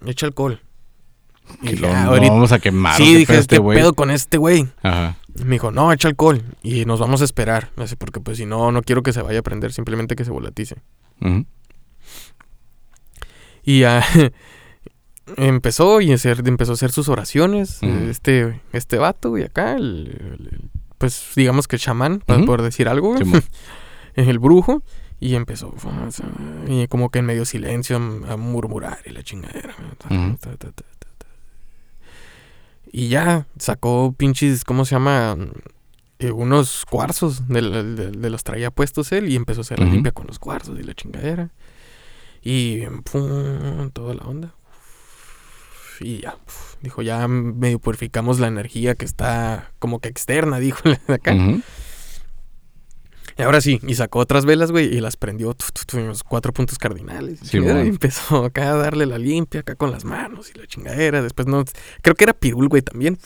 echa 0.06 0.26
alcohol. 0.26 0.62
Y 1.62 1.68
Que 1.70 1.76
lo, 1.78 1.88
"Ah, 1.94 2.04
lo 2.06 2.12
ahorita- 2.12 2.32
vamos 2.34 2.52
a 2.52 2.60
quemar. 2.60 2.96
Sí, 2.98 3.04
¿o 3.04 3.06
qué 3.06 3.18
dije, 3.20 3.38
este 3.38 3.56
¿qué 3.58 3.62
pedo 3.62 3.94
con 3.94 4.12
este 4.12 4.38
güey? 4.38 4.68
Ajá. 4.84 5.18
Me 5.44 5.52
dijo, 5.52 5.72
no, 5.72 5.92
echa 5.94 6.08
alcohol. 6.10 6.44
Y 6.62 6.86
nos 6.86 7.00
vamos 7.00 7.22
a 7.22 7.24
esperar. 7.26 7.70
Así, 7.78 7.96
porque 7.96 8.20
pues 8.20 8.38
si 8.38 8.46
no, 8.46 8.72
no 8.72 8.82
quiero 8.82 9.02
que 9.04 9.14
se 9.14 9.22
vaya 9.22 9.40
a 9.40 9.44
prender, 9.44 9.72
simplemente 9.74 10.16
que 10.16 10.26
se 10.26 10.32
volatice. 10.32 10.76
Y 13.64 13.80
ya 13.82 14.04
empezó 15.38 16.02
y 16.02 16.12
hacer- 16.12 16.44
empezó 16.48 16.72
a 16.72 16.76
hacer 16.76 16.92
sus 16.92 17.10
oraciones. 17.10 17.82
Este, 17.84 18.60
este 18.74 18.98
vato, 18.98 19.38
y 19.38 19.44
acá, 19.44 19.74
el, 19.76 20.38
el- 20.40 20.70
pues 20.98 21.32
digamos 21.36 21.68
que 21.68 21.78
el 21.78 21.82
chamán, 21.82 22.20
para 22.20 22.40
Ujú. 22.40 22.48
poder 22.48 22.62
decir 22.64 22.88
algo, 22.88 23.16
el 24.16 24.40
brujo. 24.40 24.84
Y 25.24 25.36
empezó, 25.36 25.72
y 26.68 26.88
como 26.88 27.12
que 27.12 27.20
en 27.20 27.28
medio 27.28 27.46
silencio, 27.46 27.98
a 27.98 28.38
murmurar 28.38 28.98
y 29.06 29.12
la 29.12 29.22
chingadera. 29.22 29.76
Y 32.92 33.08
ya 33.08 33.48
sacó 33.58 34.14
pinches, 34.18 34.64
¿cómo 34.66 34.84
se 34.86 34.96
llama? 34.96 35.38
Eh, 36.20 36.32
unos 36.32 36.86
cuarzos 36.90 37.48
de, 37.48 37.62
de- 37.62 38.12
de 38.12 38.30
los 38.30 38.44
traía 38.44 38.70
puestos 38.70 39.12
él 39.12 39.30
y 39.30 39.36
empezó 39.36 39.62
a 39.62 39.64
hacer 39.64 39.80
la 39.80 39.86
Ujú. 39.86 39.94
limpia 39.96 40.12
con 40.12 40.28
los 40.28 40.40
cuarzos 40.40 40.78
y 40.80 40.84
la 40.84 40.94
chingadera. 40.94 41.50
Y 42.44 42.82
pum, 43.12 43.90
toda 43.92 44.14
la 44.16 44.24
onda. 44.24 44.54
Y 46.00 46.22
ya, 46.22 46.36
dijo, 46.82 47.02
ya 47.04 47.28
medio 47.28 47.78
purificamos 47.80 48.40
la 48.40 48.48
energía 48.48 48.96
que 48.96 49.06
está 49.06 49.72
como 49.80 50.00
que 50.00 50.10
externa, 50.10 50.60
dijo 50.60 50.82
de 50.90 51.00
acá. 51.14 51.34
ujú. 51.34 51.62
Y 53.42 53.44
ahora 53.44 53.60
sí, 53.60 53.80
y 53.88 53.96
sacó 53.96 54.20
otras 54.20 54.46
velas, 54.46 54.72
güey, 54.72 54.96
y 54.96 55.02
las 55.02 55.18
prendió 55.18 55.56
los 55.94 56.24
cuatro 56.24 56.54
puntos 56.54 56.78
cardinales. 56.78 57.40
y 57.42 57.48
Sí, 57.48 57.58
empezó 57.58 58.46
acá 58.46 58.70
a 58.70 58.76
darle 58.76 59.08
la 59.08 59.18
limpia, 59.18 59.62
acá 59.62 59.74
con 59.74 59.90
las 59.90 60.06
manos 60.06 60.52
y 60.54 60.60
la 60.60 60.68
chingadera. 60.68 61.24
Después 61.24 61.48
no, 61.48 61.66
creo 62.04 62.14
que 62.14 62.26
era 62.26 62.34
pirul, 62.34 62.68
güey, 62.68 62.84
también. 62.84 63.18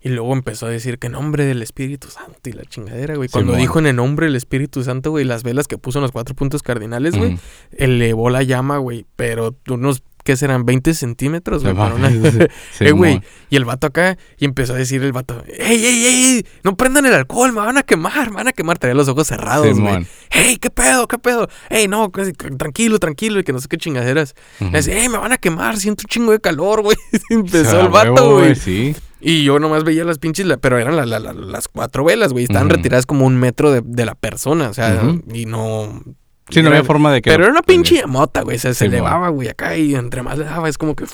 Y 0.00 0.10
luego 0.10 0.34
empezó 0.34 0.66
a 0.66 0.68
decir 0.68 0.98
que 0.98 1.06
en 1.06 1.14
nombre 1.14 1.46
del 1.46 1.62
Espíritu 1.62 2.08
Santo 2.08 2.50
y 2.50 2.52
la 2.52 2.64
chingadera, 2.64 3.16
güey. 3.16 3.30
Cuando 3.30 3.54
dijo 3.54 3.78
en 3.78 3.86
el 3.86 3.96
nombre 3.96 4.26
del 4.26 4.36
Espíritu 4.36 4.84
Santo, 4.84 5.10
güey, 5.10 5.24
las 5.24 5.42
velas 5.42 5.66
que 5.66 5.78
puso 5.78 6.00
en 6.00 6.02
los 6.02 6.12
cuatro 6.12 6.34
puntos 6.34 6.62
cardinales, 6.62 7.16
güey, 7.16 7.38
elevó 7.72 8.28
la 8.28 8.42
llama, 8.42 8.76
güey. 8.76 9.06
Pero 9.16 9.56
unos, 9.70 10.02
¿qué 10.28 10.36
serán? 10.36 10.66
20 10.66 10.92
centímetros, 10.92 11.62
güey. 11.62 11.74
Una- 11.74 11.88
mames. 11.96 12.34
Eh, 12.80 12.90
güey. 12.92 13.22
Y 13.48 13.56
el 13.56 13.64
vato 13.64 13.86
acá, 13.86 14.18
y 14.38 14.44
empezó 14.44 14.74
a 14.74 14.76
decir 14.76 15.02
el 15.02 15.12
vato, 15.12 15.42
¡Ey, 15.46 15.82
ey, 15.86 16.04
ey! 16.06 16.46
No 16.64 16.76
prendan 16.76 17.06
el 17.06 17.14
alcohol, 17.14 17.50
me 17.54 17.60
van 17.60 17.78
a 17.78 17.82
quemar, 17.82 18.28
me 18.28 18.36
van 18.36 18.48
a 18.48 18.52
quemar. 18.52 18.78
Traía 18.78 18.94
los 18.94 19.08
ojos 19.08 19.26
cerrados, 19.26 19.64
güey. 19.64 19.74
Simón. 19.74 20.06
¡Ey, 20.30 20.58
qué 20.58 20.68
pedo, 20.68 21.08
qué 21.08 21.16
pedo! 21.16 21.48
¡Ey, 21.70 21.88
no, 21.88 22.12
que- 22.12 22.34
que- 22.34 22.50
tranquilo, 22.50 22.98
tranquilo! 22.98 23.40
Y 23.40 23.44
que 23.44 23.54
no 23.54 23.58
sé 23.60 23.68
qué 23.68 23.78
chingaderas. 23.78 24.34
Le 24.60 24.68
dice, 24.70 25.00
¡Ey, 25.00 25.08
me 25.08 25.16
van 25.16 25.32
a 25.32 25.38
quemar! 25.38 25.78
Siento 25.78 26.02
un 26.04 26.08
chingo 26.08 26.32
de 26.32 26.40
calor, 26.40 26.82
güey. 26.82 26.96
Empezó 27.30 27.78
Ah, 27.78 27.84
el 27.84 27.88
vato, 27.88 28.12
huevo, 28.12 28.38
güey. 28.40 28.54
Sí. 28.54 28.94
Y 29.20 29.42
yo 29.44 29.58
nomás 29.58 29.82
veía 29.82 30.04
las 30.04 30.18
pinches, 30.18 30.46
pero 30.60 30.78
eran 30.78 30.94
la- 30.94 31.06
la- 31.06 31.18
la- 31.18 31.32
las 31.32 31.68
cuatro 31.68 32.04
velas, 32.04 32.32
güey. 32.34 32.44
Estaban 32.44 32.68
retiradas 32.68 33.06
como 33.06 33.24
un 33.26 33.36
metro 33.36 33.72
de, 33.72 33.80
de 33.84 34.04
la 34.04 34.14
persona, 34.14 34.68
o 34.68 34.74
sea, 34.74 35.02
y 35.32 35.46
no... 35.46 36.02
Sí, 36.50 36.62
no 36.62 36.68
había 36.70 36.84
forma 36.84 37.12
de 37.12 37.20
que. 37.22 37.30
Pero 37.30 37.44
era 37.44 37.52
una 37.52 37.62
pinche 37.62 38.06
mota, 38.06 38.42
güey. 38.42 38.58
Se, 38.58 38.74
Sí, 38.74 38.86
elevaba, 38.86 39.28
güey, 39.28 39.48
acá 39.48 39.76
y 39.76 39.94
entre 39.94 40.22
más 40.22 40.38
le 40.38 40.44
daba 40.44 40.68
es 40.68 40.78
como 40.78 40.94
que... 40.94 41.04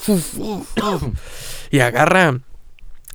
y 1.70 1.80
agarra, 1.80 2.38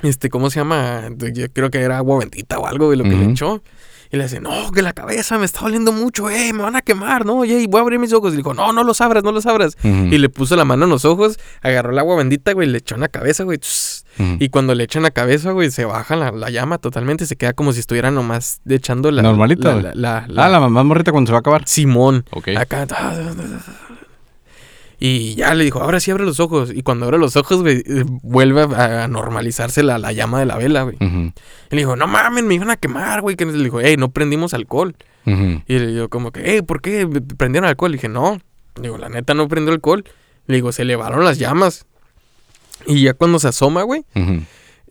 este, 0.04 0.30
¿cómo 0.30 0.50
se 0.50 0.60
llama? 0.60 1.10
Yo 1.34 1.52
creo 1.52 1.70
que 1.70 1.82
era 1.82 1.98
agua 1.98 2.20
bendita 2.20 2.60
o 2.60 2.66
algo, 2.68 2.88
güey, 2.88 2.98
lo 2.98 3.04
que 3.06 3.12
le 3.12 3.32
echó. 3.32 3.64
Y 4.12 4.18
le 4.18 4.24
dice, 4.24 4.40
no, 4.42 4.72
que 4.72 4.82
la 4.82 4.94
cabeza 4.94 5.38
me 5.38 5.46
está 5.46 5.60
doliendo 5.62 5.92
mucho, 5.92 6.30
eh, 6.32 6.52
me 6.52 6.64
van 6.64 6.76
a 6.76 6.82
quemar, 6.82 7.26
no, 7.28 7.38
oye, 7.38 7.68
voy 7.70 7.78
a 7.80 7.82
abrir 7.84 8.00
mis 8.00 8.12
ojos. 8.12 8.30
Y 8.30 8.38
le 8.38 8.38
dijo, 8.38 8.56
no, 8.56 8.74
no 8.74 8.84
los 8.84 9.02
abras, 9.02 9.24
no 9.24 9.32
los 9.32 9.46
abras. 9.46 9.78
Y 9.84 10.18
le 10.18 10.30
puso 10.30 10.56
la 10.56 10.66
mano 10.66 10.86
en 10.86 10.90
los 10.90 11.06
ojos, 11.06 11.38
agarró 11.62 11.92
el 11.92 12.00
agua 12.00 12.16
bendita, 12.18 12.54
güey, 12.54 12.68
le 12.68 12.80
echó 12.80 12.96
en 12.96 13.02
la 13.02 13.08
cabeza, 13.10 13.44
güey. 13.44 13.60
Y 14.40 14.50
cuando 14.50 14.74
le 14.76 14.84
echan 14.84 15.04
la 15.04 15.12
cabeza, 15.12 15.52
güey, 15.52 15.70
se 15.72 15.86
baja 15.86 16.16
la, 16.16 16.32
la 16.32 16.50
llama 16.50 16.78
totalmente, 16.80 17.26
se 17.28 17.36
queda 17.36 17.54
como 17.54 17.72
si 17.72 17.80
estuviera 17.82 18.10
nomás 18.12 18.62
echando 18.68 19.12
la... 19.12 19.22
Normalita, 19.22 19.70
la, 19.70 19.74
güey. 19.74 19.84
la, 19.84 19.94
la- 19.94 20.26
la- 20.28 20.46
Ah, 20.46 20.50
la 20.50 20.60
mamá 20.60 20.84
morrita 20.84 21.12
cuando 21.12 21.30
se 21.30 21.34
va 21.34 21.38
a 21.38 21.42
acabar. 21.42 21.64
Simón. 21.68 22.26
Ok. 22.32 22.50
Acá. 22.58 22.88
Y 25.02 25.36
ya 25.36 25.56
le 25.56 25.64
dijo, 25.64 25.80
ahora 25.82 26.00
sí 26.02 26.12
abre 26.12 26.26
los 26.26 26.40
ojos. 26.42 26.72
Y 26.74 26.84
cuando 26.84 27.06
abre 27.06 27.18
los 27.18 27.36
ojos, 27.38 27.62
güey, 27.62 27.84
eh, 27.86 28.04
vuelve 28.22 28.64
a, 28.64 29.06
a 29.06 29.08
normalizarse 29.08 29.82
la, 29.82 29.98
la 29.98 30.12
llama 30.12 30.40
de 30.40 30.46
la 30.46 30.58
vela, 30.58 30.84
güey. 30.84 30.98
Ujú. 31.00 31.32
Y 31.72 31.76
le 31.76 31.78
dijo, 31.78 31.96
no 31.96 32.06
mames, 32.06 32.44
me 32.44 32.56
iban 32.56 32.70
a 32.70 32.76
quemar, 32.76 33.22
güey. 33.22 33.38
Que 33.38 33.46
le 33.46 33.64
dijo, 33.64 33.80
hey, 33.80 33.96
no 33.98 34.12
prendimos 34.12 34.54
alcohol. 34.54 34.96
Y 35.26 35.64
le 35.80 35.88
digo, 35.88 36.10
como 36.10 36.32
que, 36.32 36.42
hey, 36.44 36.62
¿por 36.64 36.82
qué 36.82 37.08
prendieron 37.38 37.70
alcohol? 37.70 37.92
Le 37.92 37.98
dije, 37.98 38.10
no. 38.10 38.42
Le 38.76 38.82
digo, 38.84 38.98
la 38.98 39.10
neta 39.10 39.34
no 39.36 39.48
prendió 39.48 39.74
alcohol. 39.74 40.04
Le 40.48 40.56
digo, 40.56 40.72
se 40.72 40.82
elevaron 40.82 41.24
las 41.24 41.38
llamas. 41.38 41.86
Y 42.88 43.04
ya 43.04 43.14
cuando 43.14 43.38
se 43.40 43.48
asoma, 43.48 43.84
güey, 43.84 44.06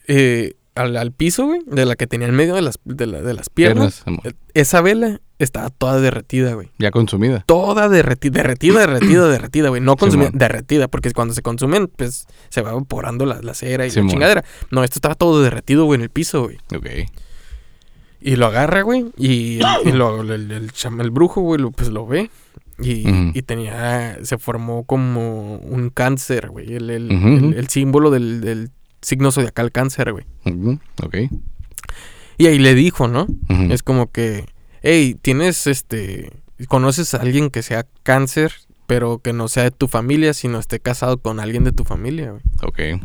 eh, 0.06 0.54
al, 0.78 0.96
al 0.96 1.12
piso, 1.12 1.46
güey, 1.46 1.60
de 1.66 1.84
la 1.84 1.96
que 1.96 2.06
tenía 2.06 2.28
en 2.28 2.34
medio 2.34 2.54
de 2.54 2.62
las, 2.62 2.78
de, 2.84 3.06
la- 3.06 3.20
de 3.22 3.34
las 3.34 3.48
piernas, 3.50 4.04
esa 4.54 4.80
vela 4.80 5.20
estaba 5.38 5.70
toda 5.70 6.00
derretida, 6.00 6.54
güey. 6.54 6.70
Ya 6.78 6.90
consumida. 6.90 7.44
Toda 7.46 7.88
derretida, 7.88 8.38
derretida, 8.42 8.80
derretida, 8.80 9.28
derretida, 9.30 9.68
güey. 9.68 9.80
No 9.80 9.96
consumida, 9.96 10.28
Simón. 10.28 10.38
derretida, 10.38 10.88
porque 10.88 11.12
cuando 11.12 11.34
se 11.34 11.42
consumen, 11.42 11.88
pues 11.94 12.26
se 12.48 12.62
va 12.62 12.70
evaporando 12.70 13.24
la, 13.26 13.40
la 13.42 13.54
cera 13.54 13.86
y 13.86 13.90
Simón. 13.90 14.06
la 14.06 14.12
chingadera. 14.12 14.44
No, 14.70 14.82
esto 14.84 14.96
estaba 14.98 15.14
todo 15.14 15.42
derretido, 15.42 15.84
güey, 15.84 15.96
en 15.98 16.02
el 16.02 16.10
piso, 16.10 16.42
güey. 16.44 16.56
Ok. 16.74 16.86
Y 18.20 18.34
lo 18.36 18.46
agarra, 18.46 18.82
güey, 18.82 19.06
y, 19.16 19.60
y 19.84 19.92
lo- 19.92 20.22
el, 20.22 20.50
el, 20.50 20.70
el 21.00 21.10
brujo, 21.10 21.40
güey, 21.40 21.60
lo- 21.60 21.70
pues 21.70 21.88
lo 21.90 22.06
ve. 22.06 22.30
Y, 22.80 23.04
y 23.36 23.42
tenía, 23.42 24.18
se 24.22 24.38
formó 24.38 24.84
como 24.84 25.56
un 25.56 25.90
cáncer, 25.90 26.48
güey. 26.50 26.74
El, 26.74 26.90
el, 26.90 27.10
el- 27.56 27.68
símbolo 27.68 28.10
del, 28.10 28.40
del 28.40 28.70
signo 29.02 29.32
zodiacal 29.32 29.72
cáncer, 29.72 30.12
güey. 30.12 30.26
Ok. 31.02 31.16
Y 32.36 32.46
ahí 32.46 32.58
le 32.58 32.74
dijo, 32.74 33.08
¿no? 33.08 33.26
Es 33.70 33.82
como 33.82 34.10
que, 34.10 34.46
hey, 34.82 35.16
tienes 35.20 35.66
este, 35.66 36.30
conoces 36.68 37.14
a 37.14 37.18
alguien 37.18 37.50
que 37.50 37.62
sea 37.62 37.86
cáncer, 38.02 38.52
pero 38.86 39.18
que 39.18 39.32
no 39.32 39.48
sea 39.48 39.64
de 39.64 39.70
tu 39.70 39.88
familia, 39.88 40.34
sino 40.34 40.58
esté 40.58 40.80
casado 40.80 41.18
con 41.18 41.40
alguien 41.40 41.64
de 41.64 41.72
tu 41.72 41.84
familia, 41.84 42.30
güey. 42.30 42.42
Ok. 42.62 43.02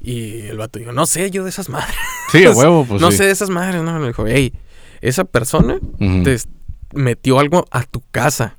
Y 0.00 0.42
el 0.46 0.56
vato 0.56 0.78
dijo, 0.78 0.92
no 0.92 1.06
sé 1.06 1.30
yo 1.30 1.44
de 1.44 1.50
esas 1.50 1.68
madres. 1.68 1.96
Sí, 2.30 2.44
a 2.44 2.50
huevo, 2.54 2.86
pues 2.86 3.00
no 3.00 3.10
sí. 3.10 3.18
sé 3.18 3.24
de 3.24 3.32
esas 3.32 3.50
madres, 3.50 3.82
no. 3.82 3.98
Le 3.98 4.08
dijo, 4.08 4.26
hey, 4.26 4.54
esa 5.00 5.24
persona 5.24 5.78
te 5.98 6.36
metió 6.94 7.38
algo 7.38 7.66
a 7.70 7.82
tu 7.82 8.02
casa. 8.10 8.56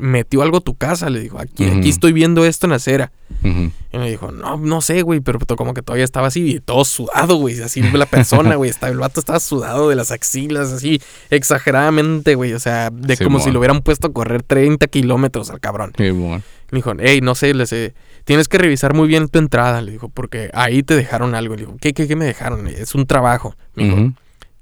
Metió 0.00 0.42
algo 0.42 0.58
a 0.58 0.60
tu 0.60 0.74
casa, 0.74 1.10
le 1.10 1.20
dijo, 1.20 1.38
aquí, 1.38 1.64
estoy 1.84 2.12
viendo 2.12 2.44
esto 2.44 2.66
en 2.66 2.70
la 2.70 2.76
acera. 2.76 3.12
Y 3.42 3.98
me 3.98 4.10
dijo, 4.10 4.32
no, 4.32 4.56
no 4.56 4.80
sé, 4.80 5.02
güey, 5.02 5.20
pero 5.20 5.38
como 5.56 5.74
que 5.74 5.82
todavía 5.82 6.04
estaba 6.04 6.28
así, 6.28 6.56
y 6.56 6.60
todo 6.60 6.84
sudado, 6.84 7.36
güey, 7.36 7.60
así 7.60 7.82
la 7.82 8.06
persona, 8.06 8.54
güey, 8.56 8.72
el 8.82 8.98
vato 8.98 9.20
estaba 9.20 9.40
sudado 9.40 9.88
de 9.88 9.96
las 9.96 10.10
axilas, 10.10 10.72
así, 10.72 11.00
exageradamente, 11.30 12.34
güey, 12.34 12.52
o 12.52 12.58
sea, 12.58 12.90
de 12.90 13.16
como 13.16 13.40
si 13.40 13.50
lo 13.50 13.58
hubieran 13.58 13.82
puesto 13.82 14.08
a 14.08 14.12
correr 14.12 14.42
30 14.42 14.86
kilómetros 14.88 15.50
al 15.50 15.60
cabrón. 15.60 15.92
Sí, 15.96 16.10
bueno. 16.10 16.42
Me 16.70 16.76
dijo, 16.78 16.92
hey, 17.00 17.20
no 17.20 17.34
sé, 17.34 17.52
le 17.52 17.66
sé, 17.66 17.94
tienes 18.24 18.46
que 18.46 18.58
revisar 18.58 18.94
muy 18.94 19.08
bien 19.08 19.28
tu 19.28 19.38
entrada, 19.38 19.82
le 19.82 19.92
dijo, 19.92 20.08
porque 20.08 20.50
ahí 20.54 20.82
te 20.82 20.94
dejaron 20.94 21.34
algo. 21.34 21.56
Le 21.56 21.62
dijo, 21.62 21.76
¿qué, 21.80 21.92
qué, 21.92 22.06
qué 22.06 22.14
me 22.14 22.24
dejaron? 22.24 22.68
Es 22.68 22.94
un 22.94 23.06
trabajo. 23.06 23.56
Me 23.74 23.84
dijo, 23.84 24.12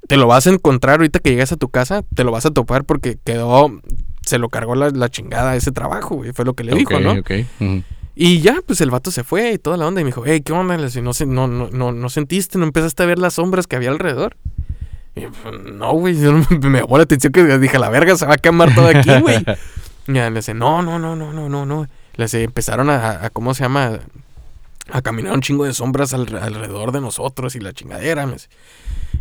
te 0.07 0.17
lo 0.17 0.27
vas 0.27 0.47
a 0.47 0.51
encontrar 0.51 1.01
ahorita 1.01 1.19
que 1.19 1.31
llegas 1.31 1.53
a 1.53 1.57
tu 1.57 1.69
casa, 1.69 2.03
te 2.15 2.25
lo 2.25 2.33
vas 2.33 2.47
a 2.47 2.51
topar 2.51 2.85
porque 2.85 3.19
quedó, 3.23 3.71
se 4.29 4.39
lo 4.39 4.49
cargó 4.49 4.75
la, 4.75 4.91
la 4.91 5.09
chingada 5.09 5.57
ese 5.57 5.73
trabajo, 5.73 6.17
güey, 6.17 6.33
fue 6.33 6.45
lo 6.45 6.55
que 6.55 6.63
le 6.65 6.73
dijo, 6.79 6.91
¿no? 7.01 7.15
Y 8.15 8.41
ya, 8.41 8.57
pues 8.67 8.81
el 8.81 8.91
vato 8.91 9.11
se 9.11 9.23
fue 9.25 9.53
y 9.53 9.59
toda 9.59 9.77
la 9.77 9.87
onda. 9.87 10.01
Y 10.01 10.05
me 10.05 10.09
dijo, 10.09 10.23
hey, 10.27 10.43
¿qué 10.45 10.53
onda? 10.53 10.77
Le 10.77 10.85
decía, 10.85 11.03
no, 11.03 11.13
no, 11.27 11.47
no, 11.47 11.69
no, 11.71 11.93
no 11.93 12.09
sentiste, 12.09 12.59
no 12.59 12.65
empezaste 12.65 13.03
a 13.05 13.07
ver 13.07 13.19
las 13.19 13.35
sombras 13.35 13.67
que 13.69 13.77
había 13.77 13.91
alrededor. 13.91 14.37
Y 15.15 15.21
pues, 15.23 15.55
no, 15.73 15.93
güey, 15.93 16.15
me 16.15 16.81
llamó 16.81 16.97
la 16.97 17.05
atención 17.05 17.33
que 17.33 17.59
dije, 17.59 17.79
la 17.79 17.91
verga 17.91 18.17
se 18.17 18.27
va 18.27 18.35
a 18.35 18.39
quemar 18.39 18.75
todo 18.75 18.87
aquí, 18.89 19.11
güey. 19.21 19.45
Y 20.09 20.15
ya 20.15 20.31
le 20.31 20.37
dice, 20.37 20.55
no, 20.55 20.81
no, 20.83 20.99
no, 20.99 21.15
no, 21.17 21.33
no, 21.35 21.49
no, 21.49 21.67
no. 21.67 21.87
Le 22.15 22.25
dice, 22.25 22.43
empezaron 22.43 22.89
a, 22.91 23.27
a, 23.27 23.31
¿cómo 23.31 23.53
se 23.55 23.63
llama? 23.65 23.99
A 24.91 25.03
caminar 25.03 25.35
un 25.35 25.43
chingo 25.43 25.65
de 25.67 25.75
sombras 25.75 26.15
al- 26.15 26.35
alrededor 26.35 26.93
de 26.93 27.01
nosotros 27.03 27.55
y 27.57 27.61
la 27.61 27.73
chingadera. 27.75 28.27
me 28.27 28.33
dice. 28.33 28.49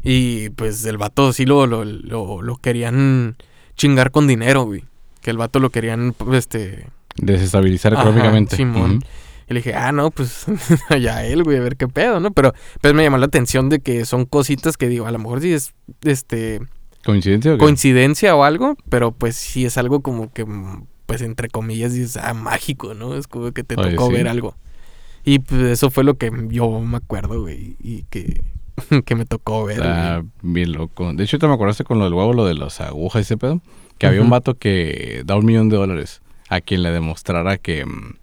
Y 0.01 0.49
pues 0.51 0.85
el 0.85 0.97
vato 0.97 1.33
sí 1.33 1.45
lo, 1.45 1.67
lo, 1.67 1.83
lo, 1.83 2.41
lo 2.41 2.55
querían 2.55 3.35
chingar 3.75 4.11
con 4.11 4.27
dinero, 4.27 4.63
güey. 4.63 4.85
Que 5.27 5.31
el 5.31 5.37
vato 5.37 5.59
lo 5.59 5.71
querían, 5.71 6.15
este, 6.31 6.85
Desestabilizar 7.17 7.93
Ajá, 7.93 8.03
económicamente. 8.03 8.55
Simón. 8.55 9.03
Y 9.49 9.53
le 9.53 9.59
dije, 9.59 9.73
ah, 9.75 9.91
no, 9.91 10.09
pues 10.09 10.45
ya 11.01 11.25
él, 11.25 11.43
güey, 11.43 11.57
a 11.57 11.59
ver 11.59 11.75
qué 11.75 11.89
pedo, 11.89 12.21
¿no? 12.21 12.31
Pero 12.31 12.53
pues 12.79 12.93
me 12.93 13.03
llamó 13.03 13.17
la 13.17 13.25
atención 13.25 13.67
de 13.67 13.81
que 13.81 14.05
son 14.05 14.23
cositas 14.23 14.77
que 14.77 14.87
digo, 14.87 15.05
a 15.05 15.11
lo 15.11 15.19
mejor 15.19 15.41
sí 15.41 15.51
es 15.51 15.73
este 16.05 16.61
¿Coincidencia 17.03 17.51
o 17.51 17.57
qué? 17.57 17.59
coincidencia 17.59 18.37
o 18.37 18.45
algo, 18.45 18.77
pero 18.87 19.11
pues 19.11 19.35
sí 19.35 19.65
es 19.65 19.77
algo 19.77 19.99
como 19.99 20.31
que, 20.31 20.45
pues 21.05 21.21
entre 21.21 21.49
comillas, 21.49 21.91
dices, 21.91 22.15
ah, 22.15 22.33
mágico, 22.33 22.93
¿no? 22.93 23.13
Es 23.13 23.27
como 23.27 23.51
que 23.51 23.65
te 23.65 23.75
Oye, 23.77 23.95
tocó 23.95 24.07
sí. 24.07 24.13
ver 24.13 24.29
algo. 24.29 24.55
Y 25.25 25.39
pues 25.39 25.61
eso 25.63 25.91
fue 25.91 26.05
lo 26.05 26.17
que 26.17 26.31
yo 26.47 26.79
me 26.79 26.95
acuerdo, 26.95 27.41
güey, 27.41 27.75
y 27.81 28.03
que, 28.03 28.45
que 29.05 29.15
me 29.15 29.25
tocó 29.25 29.65
ver. 29.65 29.79
Está 29.79 30.23
bien 30.41 30.71
loco. 30.71 31.11
De 31.11 31.25
hecho, 31.25 31.37
te 31.37 31.47
me 31.47 31.53
acordaste 31.53 31.83
con 31.83 31.99
lo 31.99 32.05
del 32.05 32.13
huevo, 32.13 32.31
lo 32.31 32.45
de 32.45 32.53
las 32.53 32.79
agujas 32.79 33.19
y 33.19 33.23
ese 33.23 33.35
pedo. 33.35 33.59
Que 33.97 34.07
había 34.07 34.21
un 34.21 34.29
vato 34.29 34.55
que 34.55 35.23
da 35.25 35.35
un 35.35 35.45
millón 35.45 35.69
de 35.69 35.77
dólares 35.77 36.21
a 36.49 36.61
quien 36.61 36.83
le 36.83 36.91
demostrara 36.91 37.57
que 37.57 37.85
mm, 37.85 38.13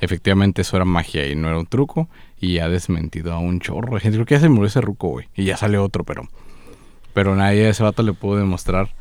efectivamente 0.00 0.62
eso 0.62 0.76
era 0.76 0.84
magia 0.84 1.26
y 1.26 1.34
no 1.36 1.48
era 1.48 1.58
un 1.58 1.66
truco. 1.66 2.08
Y 2.40 2.58
ha 2.58 2.68
desmentido 2.68 3.32
a 3.32 3.38
un 3.38 3.60
chorro 3.60 3.94
de 3.94 4.00
gente. 4.00 4.16
Creo 4.16 4.26
que 4.26 4.34
ya 4.34 4.40
se 4.40 4.48
murió 4.48 4.66
ese 4.66 4.80
ruco, 4.80 5.08
güey. 5.08 5.26
Y 5.36 5.44
ya 5.44 5.56
sale 5.56 5.78
otro, 5.78 6.04
pero. 6.04 6.22
Pero 7.12 7.34
nadie 7.36 7.66
a 7.66 7.70
ese 7.70 7.82
vato 7.82 8.02
le 8.02 8.12
pudo 8.12 8.38
demostrar. 8.38 8.94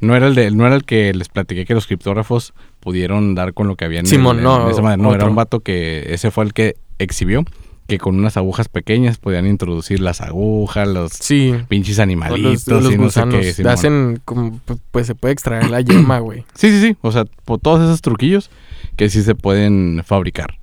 No 0.00 0.14
era 0.14 0.26
el 0.26 0.34
de, 0.34 0.50
no 0.50 0.66
era 0.66 0.76
el 0.76 0.84
que 0.84 1.12
les 1.14 1.28
platiqué 1.28 1.64
que 1.64 1.74
los 1.74 1.86
criptógrafos 1.86 2.52
pudieron 2.80 3.34
dar 3.34 3.54
con 3.54 3.68
lo 3.68 3.76
que 3.76 3.84
había 3.86 4.00
en, 4.00 4.06
el- 4.06 4.10
Simón, 4.10 4.38
en 4.38 4.44
no, 4.44 4.68
esa 4.68 4.82
madre. 4.82 5.02
No, 5.02 5.14
era 5.14 5.24
un 5.24 5.34
vato 5.34 5.60
que 5.60 6.12
ese 6.12 6.30
fue 6.30 6.44
el 6.44 6.52
que 6.52 6.76
exhibió 6.98 7.44
que 7.86 7.98
con 7.98 8.16
unas 8.18 8.36
agujas 8.38 8.68
pequeñas 8.68 9.18
podían 9.18 9.46
introducir 9.46 10.00
las 10.00 10.20
agujas, 10.22 10.88
los 10.88 11.12
Sí. 11.12 11.54
pinches 11.68 11.98
animalitos 11.98 12.66
Los, 12.66 12.84
los 12.84 12.94
y 12.94 12.98
no 12.98 13.10
sé 13.10 13.22
qué. 13.30 13.52
Simón. 13.52 13.72
hacen 13.72 14.20
como, 14.24 14.52
pu- 14.66 14.80
pues 14.90 15.06
se 15.06 15.14
puede 15.14 15.32
extraer 15.34 15.68
la 15.70 15.80
yema, 15.82 16.18
güey. 16.20 16.44
Sí, 16.54 16.70
sí, 16.70 16.80
sí. 16.80 16.96
O 17.02 17.12
sea, 17.12 17.24
por 17.44 17.58
todos 17.60 17.82
esos 17.82 18.00
truquillos 18.00 18.50
que 18.96 19.08
sí 19.10 19.22
se 19.22 19.34
pueden 19.34 20.02
fabricar. 20.04 20.58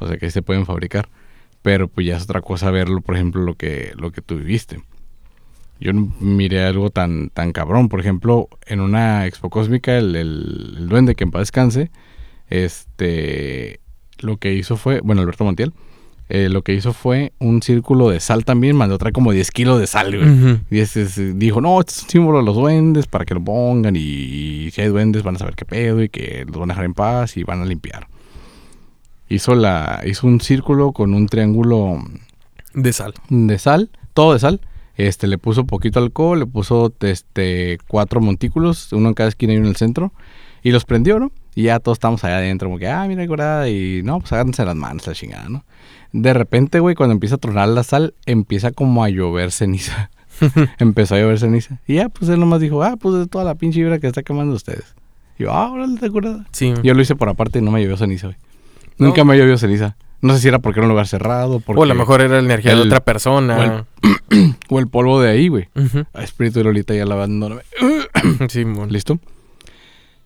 O 0.00 0.06
sea, 0.08 0.16
que 0.16 0.26
sí 0.26 0.30
se 0.32 0.42
pueden 0.42 0.64
fabricar. 0.64 1.08
Pero 1.60 1.88
pues 1.88 2.06
ya 2.06 2.16
es 2.16 2.22
otra 2.22 2.40
cosa 2.40 2.70
verlo, 2.70 3.00
por 3.02 3.14
ejemplo, 3.16 3.42
lo 3.42 3.54
que, 3.54 3.92
lo 3.96 4.10
que 4.12 4.22
tú 4.22 4.36
viviste. 4.36 4.80
Yo 5.80 5.92
no 5.92 6.12
miré 6.20 6.64
algo 6.64 6.88
tan, 6.90 7.28
tan 7.30 7.52
cabrón. 7.52 7.88
Por 7.88 8.00
ejemplo, 8.00 8.48
en 8.66 8.80
una 8.80 9.26
expo 9.26 9.50
cósmica, 9.50 9.98
el, 9.98 10.16
el- 10.16 10.74
el 10.78 10.88
duende 10.88 11.14
que 11.14 11.24
en 11.24 11.30
paz 11.30 11.40
descanse, 11.42 11.90
este, 12.48 13.80
lo 14.20 14.36
que 14.38 14.54
hizo 14.54 14.76
fue, 14.76 15.00
bueno, 15.00 15.20
Alberto 15.22 15.44
Montiel, 15.44 15.72
eh, 16.28 16.48
lo 16.48 16.62
que 16.62 16.74
hizo 16.74 16.92
fue 16.92 17.32
un 17.38 17.62
círculo 17.62 18.10
de 18.10 18.20
sal 18.20 18.44
también, 18.44 18.76
mandó 18.76 18.98
traer 18.98 19.12
como 19.12 19.32
10 19.32 19.50
kilos 19.50 19.80
de 19.80 19.86
sal, 19.86 20.16
güey. 20.16 20.60
Y 20.70 20.78
ese 20.80 21.02
es- 21.02 21.38
dijo, 21.38 21.60
no, 21.60 21.80
este 21.80 21.92
es 21.92 22.02
un 22.04 22.08
símbolo 22.10 22.38
de 22.38 22.44
los 22.44 22.54
duendes 22.56 23.06
para 23.06 23.24
que 23.24 23.34
lo 23.34 23.42
pongan 23.42 23.96
y, 23.96 24.00
y 24.00 24.70
si 24.70 24.80
hay 24.82 24.88
duendes 24.88 25.22
van 25.22 25.36
a 25.36 25.38
saber 25.38 25.54
qué 25.54 25.64
pedo 25.64 26.02
y 26.02 26.08
que 26.08 26.44
los 26.46 26.58
van 26.58 26.70
a 26.70 26.74
dejar 26.74 26.84
en 26.84 26.94
paz 26.94 27.36
y 27.36 27.44
van 27.44 27.62
a 27.62 27.64
limpiar. 27.64 28.06
Hizo, 29.30 29.54
la, 29.54 30.02
hizo 30.06 30.26
un 30.26 30.40
círculo 30.40 30.92
con 30.92 31.12
un 31.12 31.26
triángulo 31.26 31.98
De 32.72 32.92
sal. 32.92 33.14
de 33.28 33.58
sal, 33.58 33.90
todo 34.14 34.32
de 34.32 34.38
sal. 34.38 34.60
Este, 34.96 35.26
le 35.28 35.38
puso 35.38 35.64
poquito 35.64 36.00
alcohol, 36.00 36.40
le 36.40 36.46
puso 36.46 36.92
este, 37.00 37.78
cuatro 37.86 38.20
montículos, 38.20 38.92
uno 38.92 39.08
en 39.08 39.14
cada 39.14 39.28
esquina 39.28 39.52
y 39.52 39.56
uno 39.58 39.66
en 39.66 39.70
el 39.70 39.76
centro. 39.76 40.12
Y 40.62 40.72
los 40.72 40.84
prendió, 40.84 41.20
¿no? 41.20 41.30
Y 41.54 41.64
ya 41.64 41.78
todos 41.78 41.96
estamos 41.96 42.24
allá 42.24 42.38
adentro, 42.38 42.68
como 42.68 42.78
que, 42.78 42.88
ah, 42.88 43.06
mira, 43.06 43.24
curada. 43.26 43.68
Y 43.68 44.00
no, 44.02 44.18
pues 44.18 44.32
agárrense 44.32 44.64
las 44.64 44.74
manos, 44.74 45.06
la 45.06 45.12
chingada, 45.14 45.48
¿no? 45.48 45.64
De 46.12 46.32
repente, 46.32 46.80
güey, 46.80 46.94
cuando 46.94 47.12
empieza 47.12 47.34
a 47.36 47.38
tronar 47.38 47.68
la 47.68 47.82
sal, 47.82 48.14
empieza 48.26 48.70
como 48.72 49.04
a 49.04 49.08
llover 49.10 49.52
ceniza. 49.52 50.10
Empezó 50.78 51.14
a 51.14 51.18
llover 51.18 51.38
ceniza. 51.38 51.80
Y 51.86 51.96
ya, 51.96 52.08
pues 52.08 52.30
él 52.30 52.40
nomás 52.40 52.60
dijo, 52.60 52.82
ah, 52.82 52.96
pues 52.96 53.14
es 53.16 53.28
toda 53.28 53.44
la 53.44 53.54
pinche 53.56 53.80
vibra 53.80 53.98
que 53.98 54.06
está 54.06 54.22
quemando 54.22 54.54
ustedes. 54.54 54.94
Y 55.38 55.44
yo, 55.44 55.52
ah, 55.52 55.70
órale, 55.70 55.98
te 55.98 56.10
curada. 56.10 56.46
Sí. 56.52 56.72
Yo 56.82 56.94
lo 56.94 57.02
hice 57.02 57.14
por 57.16 57.28
aparte 57.28 57.58
y 57.58 57.62
no 57.62 57.70
me 57.70 57.80
llovió 57.82 57.96
ceniza, 57.96 58.28
güey. 58.28 58.38
No. 58.96 59.08
Nunca 59.08 59.24
me 59.24 59.36
llovió 59.36 59.58
ceniza. 59.58 59.96
No 60.20 60.34
sé 60.34 60.40
si 60.40 60.48
era 60.48 60.58
porque 60.58 60.80
era 60.80 60.86
un 60.86 60.90
lugar 60.90 61.06
cerrado, 61.06 61.60
porque... 61.60 61.78
o 61.78 61.84
a 61.84 61.86
lo 61.86 61.94
mejor 61.94 62.20
era 62.20 62.34
la 62.34 62.40
energía 62.40 62.74
de 62.74 62.80
otra 62.82 63.00
persona. 63.00 63.84
O 64.68 64.78
el 64.78 64.88
polvo 64.88 65.22
de 65.22 65.30
ahí, 65.30 65.48
güey. 65.48 65.68
A 66.12 66.22
Espíritu 66.22 66.58
de 66.58 66.64
Lolita 66.64 66.94
ya 66.94 67.06
lavándome. 67.06 67.62
Sí, 68.50 68.64
mon. 68.66 68.88
¿Listo? 68.92 69.18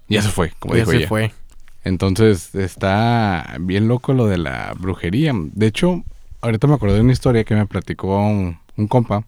Ya 0.08 0.22
se 0.22 0.28
fue, 0.28 0.52
como 0.58 0.74
Ya 0.74 0.80
dijo 0.80 0.90
se 0.90 0.96
ella. 0.98 1.08
fue. 1.08 1.32
Entonces 1.84 2.54
está 2.54 3.56
bien 3.60 3.88
loco 3.88 4.12
lo 4.12 4.26
de 4.26 4.38
la 4.38 4.74
brujería. 4.78 5.32
De 5.34 5.66
hecho, 5.66 6.04
ahorita 6.40 6.66
me 6.66 6.74
acordé 6.74 6.94
de 6.94 7.00
una 7.00 7.12
historia 7.12 7.44
que 7.44 7.54
me 7.54 7.66
platicó 7.66 8.18
un, 8.24 8.58
un 8.76 8.86
compa. 8.88 9.24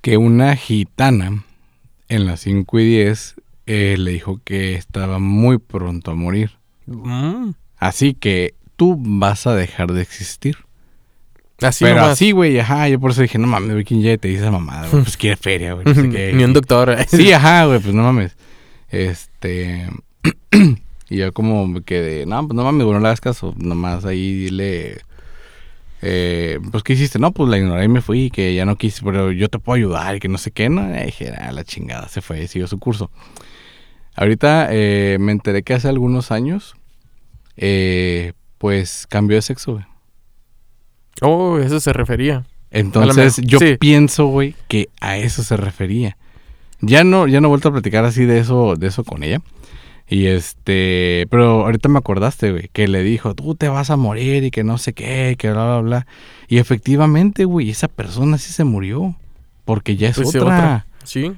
Que 0.00 0.16
una 0.16 0.56
gitana 0.56 1.44
en 2.08 2.26
las 2.26 2.40
5 2.40 2.80
y 2.80 2.84
10 2.86 3.34
eh, 3.66 3.96
le 3.98 4.10
dijo 4.10 4.40
que 4.44 4.74
estaba 4.74 5.18
muy 5.18 5.58
pronto 5.58 6.10
a 6.10 6.14
morir. 6.14 6.50
Mm. 6.86 7.50
Así 7.78 8.14
que 8.14 8.54
tú 8.76 8.96
vas 8.98 9.46
a 9.46 9.54
dejar 9.54 9.92
de 9.92 10.02
existir. 10.02 10.56
Así 11.60 11.84
Pero 11.84 11.96
nomás. 11.96 12.12
así, 12.12 12.32
güey, 12.32 12.58
ajá. 12.58 12.88
Yo 12.88 12.98
por 12.98 13.12
eso 13.12 13.22
dije, 13.22 13.38
no 13.38 13.46
mames, 13.46 13.70
güey, 13.72 13.84
¿quién 13.84 14.02
ya 14.02 14.16
te 14.18 14.26
dice 14.28 14.40
esa 14.42 14.50
mamada? 14.50 14.88
Pues 14.90 15.16
quiere 15.16 15.36
feria, 15.36 15.74
güey. 15.74 15.86
No 15.86 15.94
sé 15.94 16.08
qué. 16.10 16.32
Ni 16.32 16.42
un 16.42 16.52
doctor. 16.52 16.96
Sí, 17.08 17.32
ajá, 17.32 17.66
güey, 17.66 17.78
pues 17.78 17.94
no 17.94 18.02
mames. 18.02 18.36
Este. 18.92 19.88
y 21.08 21.16
yo 21.16 21.32
como 21.32 21.66
me 21.66 21.82
quedé, 21.82 22.26
no, 22.26 22.46
pues 22.46 22.54
no 22.54 22.62
mames, 22.62 22.84
güey, 22.84 22.94
no 22.94 23.00
le 23.00 23.08
hagas 23.08 23.20
caso. 23.20 23.54
Nomás 23.56 24.04
ahí 24.04 24.34
dile. 24.34 25.00
Eh, 26.02 26.58
pues, 26.70 26.82
¿qué 26.82 26.92
hiciste? 26.92 27.18
No, 27.18 27.32
pues 27.32 27.48
la 27.48 27.58
ignoré 27.58 27.84
y 27.84 27.88
me 27.88 28.00
fui, 28.00 28.30
que 28.30 28.54
ya 28.54 28.64
no 28.64 28.76
quise, 28.76 29.02
pero 29.04 29.32
yo 29.32 29.48
te 29.48 29.58
puedo 29.58 29.76
ayudar 29.76 30.16
y 30.16 30.20
que 30.20 30.28
no 30.28 30.36
sé 30.36 30.50
qué, 30.50 30.68
¿no? 30.68 30.88
Y 30.94 31.06
dije, 31.06 31.32
ah, 31.36 31.52
la 31.52 31.64
chingada, 31.64 32.08
se 32.08 32.20
fue, 32.20 32.46
siguió 32.48 32.66
su 32.66 32.78
curso. 32.78 33.10
Ahorita 34.14 34.68
eh, 34.70 35.16
me 35.20 35.32
enteré 35.32 35.62
que 35.62 35.74
hace 35.74 35.88
algunos 35.88 36.32
años, 36.32 36.74
eh, 37.56 38.32
pues 38.58 39.06
cambió 39.08 39.36
de 39.36 39.42
sexo, 39.42 39.74
güey. 39.74 39.84
Oh, 41.20 41.58
eso 41.58 41.80
se 41.80 41.92
refería. 41.92 42.44
Entonces 42.70 43.36
yo 43.36 43.58
sí. 43.58 43.76
pienso, 43.78 44.26
güey, 44.26 44.54
que 44.66 44.88
a 45.00 45.18
eso 45.18 45.42
se 45.42 45.56
refería. 45.56 46.16
Ya 46.82 47.04
no, 47.04 47.26
ya 47.26 47.40
no 47.40 47.46
he 47.46 47.50
vuelto 47.50 47.68
a 47.68 47.72
platicar 47.72 48.04
así 48.04 48.24
de 48.24 48.38
eso, 48.40 48.76
de 48.76 48.88
eso 48.88 49.04
con 49.04 49.22
ella. 49.22 49.40
Y 50.08 50.26
este, 50.26 51.26
pero 51.30 51.62
ahorita 51.64 51.88
me 51.88 51.98
acordaste, 51.98 52.50
güey, 52.52 52.68
que 52.72 52.86
le 52.86 53.02
dijo, 53.02 53.34
tú 53.34 53.54
te 53.54 53.68
vas 53.68 53.88
a 53.88 53.96
morir 53.96 54.44
y 54.44 54.50
que 54.50 54.62
no 54.64 54.76
sé 54.76 54.92
qué, 54.92 55.36
que 55.38 55.50
bla, 55.50 55.64
bla, 55.64 55.80
bla. 55.80 56.06
Y 56.48 56.58
efectivamente, 56.58 57.44
güey, 57.46 57.70
esa 57.70 57.88
persona 57.88 58.36
sí 58.36 58.52
se 58.52 58.64
murió. 58.64 59.16
Porque 59.64 59.96
ya 59.96 60.08
es 60.08 60.16
Pues 60.16 60.28
otra. 60.34 60.42
otra. 60.42 60.86
Sí. 61.04 61.32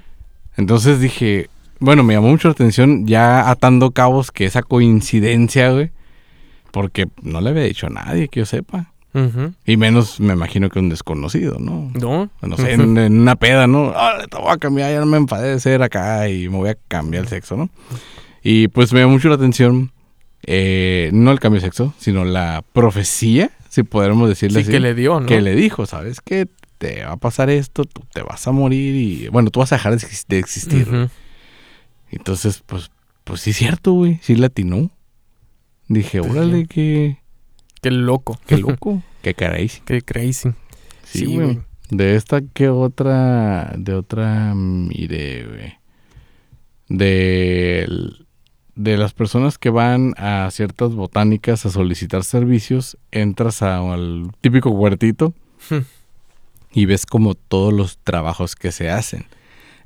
Entonces 0.57 0.99
dije, 0.99 1.51
bueno, 1.79 2.03
me 2.03 2.15
llamó 2.15 2.29
mucho 2.29 2.49
la 2.49 2.53
atención 2.53 3.07
ya 3.07 3.51
atando 3.51 3.91
cabos 3.91 4.33
que 4.33 4.47
esa 4.47 4.63
coincidencia, 4.63 5.71
güey. 5.71 5.91
Porque 6.73 7.07
no 7.23 7.41
le 7.43 7.51
había 7.51 7.65
dicho 7.65 7.87
a 7.87 7.91
nadie 7.91 8.29
que 8.29 8.41
yo 8.41 8.47
sepa. 8.47 8.93
Y 9.65 9.77
menos 9.77 10.19
me 10.21 10.33
imagino 10.33 10.69
que 10.71 10.79
un 10.81 10.89
desconocido, 10.89 11.59
¿no? 11.61 11.91
No. 11.95 12.31
No 12.43 12.57
sé, 12.57 12.73
en, 12.73 12.99
en 12.99 13.21
una 13.21 13.37
peda, 13.37 13.67
¿no? 13.67 13.93
Ah, 13.95 14.25
te 14.29 14.37
voy 14.37 14.51
a 14.51 14.57
cambiar, 14.59 14.93
ya 14.93 15.01
no 15.01 15.07
me 15.07 15.17
enfadé 15.19 15.51
de 15.51 15.61
ser 15.61 15.83
acá 15.83 16.29
y 16.29 16.49
me 16.49 16.57
voy 16.57 16.71
a 16.71 16.77
cambiar 16.89 17.23
el 17.25 17.29
sexo, 17.29 17.57
¿no? 17.57 17.71
Y 18.43 18.69
pues 18.69 18.93
me 18.93 19.01
llamó 19.01 19.13
mucho 19.13 19.29
la 19.29 19.37
atención, 19.37 19.93
eh, 20.47 21.11
no 21.13 21.31
el 21.31 21.39
cambio 21.41 21.61
de 21.61 21.67
sexo, 21.67 21.95
sino 21.99 22.25
la 22.25 22.63
profecía, 22.73 23.51
si 23.69 23.83
podemos 23.85 24.29
decirle 24.29 24.59
Sí, 24.61 24.63
así, 24.65 24.73
que 24.73 24.81
le 24.81 24.95
dio, 24.95 25.21
¿no? 25.21 25.27
que 25.27 25.41
le 25.41 25.55
dijo, 25.55 25.87
¿sabes 25.87 26.21
qué? 26.21 26.47
Te 26.79 27.05
va 27.05 27.13
a 27.13 27.17
pasar 27.17 27.49
esto, 27.51 27.85
tú 27.85 28.03
te 28.13 28.21
vas 28.23 28.47
a 28.49 28.53
morir 28.53 28.95
y, 28.97 29.29
bueno, 29.29 29.51
tú 29.51 29.61
vas 29.61 29.73
a 29.73 29.77
dejar 29.77 29.93
de 29.97 29.99
exis- 30.07 30.27
de 30.29 30.39
existir. 30.41 31.09
Entonces, 32.11 32.63
pues, 32.67 32.91
pues 33.25 33.41
sí 33.41 33.51
es 33.51 33.57
cierto, 33.57 33.93
güey, 33.93 34.19
sí 34.23 34.35
latinó. 34.37 34.91
Dije, 35.89 36.21
Pues 36.21 36.33
órale, 36.33 36.67
sí. 36.73 37.17
Qué, 37.85 37.91
loco. 37.91 38.39
qué 38.47 38.57
loco, 38.59 39.03
qué 39.23 39.35
caray. 39.35 39.71
Qué 39.85 40.03
crazy. 40.03 40.51
Sí, 41.05 41.27
güey. 41.27 41.61
De 41.91 42.17
esta, 42.17 42.41
¿qué 42.55 42.69
otra? 42.71 43.73
De 43.77 43.95
otra, 43.95 44.53
mire, 44.55 45.47
güey. 45.47 45.75
De, 46.89 47.87
de 48.75 48.97
las 48.97 49.13
personas 49.15 49.59
que 49.59 49.71
van 49.71 50.15
a 50.17 50.49
ciertas 50.51 50.95
botánicas 50.95 51.65
a 51.67 51.71
solicitar 51.71 52.25
servicios, 52.25 52.99
entras 53.11 53.63
a- 53.63 53.79
al 53.93 54.31
típico 54.41 54.71
huertito 54.71 55.35
y 56.73 56.85
ves 56.87 57.07
como 57.07 57.35
todos 57.35 57.73
los 57.73 57.99
trabajos 57.99 58.55
que 58.57 58.73
se 58.73 58.91
hacen. 58.91 59.27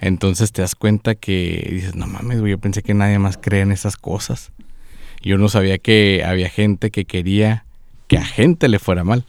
Entonces 0.01 0.53
te 0.53 0.63
das 0.63 0.75
cuenta 0.75 1.15
que 1.15 1.69
dices, 1.73 1.95
no 1.95 2.07
mames, 2.07 2.41
güey, 2.41 2.53
yo 2.53 2.59
pensé 2.59 2.83
que 2.83 2.95
nadie 2.95 3.19
más 3.19 3.37
cree 3.37 3.63
en 3.63 3.73
esas 3.73 3.97
cosas. 3.97 4.53
Yo 5.23 5.37
no 5.39 5.49
sabía 5.49 5.79
que 5.79 6.23
había 6.25 6.49
gente 6.49 6.91
que 6.91 7.05
quería 7.05 7.65
que 8.09 8.19
a 8.19 8.25
gente 8.25 8.69
le 8.69 8.81
fuera 8.81 9.05
mal. 9.05 9.25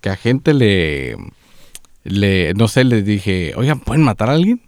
Que 0.00 0.10
a 0.10 0.16
gente 0.16 0.52
le, 0.52 1.16
le 2.04 2.52
no 2.54 2.68
sé, 2.68 2.84
les 2.84 3.04
dije, 3.04 3.54
oigan, 3.56 3.80
¿pueden 3.80 4.04
matar 4.04 4.28
a 4.28 4.34
alguien? 4.34 4.60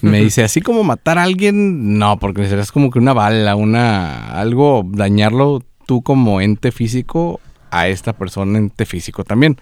Me 0.00 0.20
dice, 0.20 0.42
así 0.42 0.60
como 0.60 0.84
matar 0.84 1.18
a 1.18 1.24
alguien, 1.24 1.98
no, 1.98 2.18
porque 2.18 2.40
necesitas 2.40 2.72
como 2.72 2.90
que 2.90 2.98
una 2.98 3.12
bala, 3.12 3.56
una, 3.56 4.32
algo, 4.40 4.84
dañarlo 4.86 5.62
tú 5.86 6.02
como 6.02 6.40
ente 6.40 6.72
físico 6.72 7.40
a 7.70 7.88
esta 7.88 8.14
persona 8.14 8.58
ente 8.58 8.86
físico 8.86 9.24
también. 9.24 9.60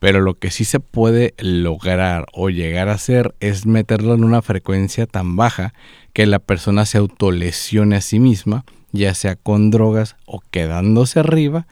Pero 0.00 0.20
lo 0.20 0.34
que 0.34 0.50
sí 0.50 0.66
se 0.66 0.80
puede 0.80 1.34
lograr 1.38 2.26
o 2.34 2.50
llegar 2.50 2.88
a 2.90 2.94
hacer 2.94 3.34
es 3.40 3.64
meterlo 3.64 4.14
en 4.14 4.24
una 4.24 4.42
frecuencia 4.42 5.06
tan 5.06 5.36
baja 5.36 5.72
que 6.12 6.26
la 6.26 6.40
persona 6.40 6.84
se 6.84 6.98
autolesione 6.98 7.96
a 7.96 8.00
sí 8.02 8.20
misma, 8.20 8.64
ya 8.92 9.14
sea 9.14 9.34
con 9.34 9.70
drogas 9.70 10.16
o 10.26 10.42
quedándose 10.50 11.20
arriba 11.20 11.66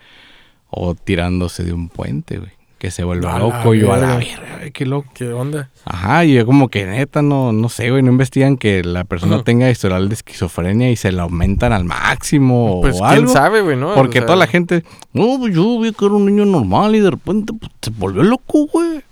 o 0.74 0.94
tirándose 0.94 1.62
de 1.64 1.72
un 1.72 1.88
puente, 1.88 2.38
güey. 2.38 2.50
que 2.78 2.90
se 2.90 3.04
vuelva 3.04 3.38
loco. 3.38 3.74
Y 3.74 3.80
yo 3.80 3.92
a 3.92 3.96
la 3.98 4.16
verga. 4.16 4.70
qué 4.72 4.86
loco. 4.86 5.08
¿Qué 5.14 5.32
onda? 5.32 5.70
Ajá, 5.84 6.24
y 6.24 6.34
yo 6.34 6.44
como 6.44 6.68
que 6.68 6.84
neta, 6.84 7.22
no, 7.22 7.52
no 7.52 7.68
sé, 7.68 7.90
güey, 7.90 8.02
no 8.02 8.10
investigan 8.10 8.56
que 8.56 8.82
la 8.82 9.04
persona 9.04 9.44
tenga 9.44 9.70
historial 9.70 10.08
de 10.08 10.14
esquizofrenia 10.14 10.90
y 10.90 10.96
se 10.96 11.12
la 11.12 11.22
aumentan 11.22 11.72
al 11.72 11.84
máximo 11.84 12.80
Pues 12.80 12.96
o 12.96 12.98
quién 13.04 13.10
algo. 13.10 13.32
sabe, 13.32 13.60
güey, 13.60 13.76
¿no? 13.76 13.94
Porque 13.94 14.18
O 14.18 14.22
sea, 14.22 14.26
toda 14.26 14.36
la 14.38 14.48
gente, 14.48 14.82
no, 15.12 15.38
pues 15.38 15.54
yo 15.54 15.78
vi 15.78 15.92
que 15.92 16.04
era 16.06 16.14
un 16.14 16.26
niño 16.26 16.44
normal 16.44 16.96
y 16.96 17.00
de 17.00 17.10
repente 17.12 17.52
pues, 17.52 17.70
se 17.80 17.90
volvió 17.90 18.24
loco, 18.24 18.66
güey. 18.66 19.02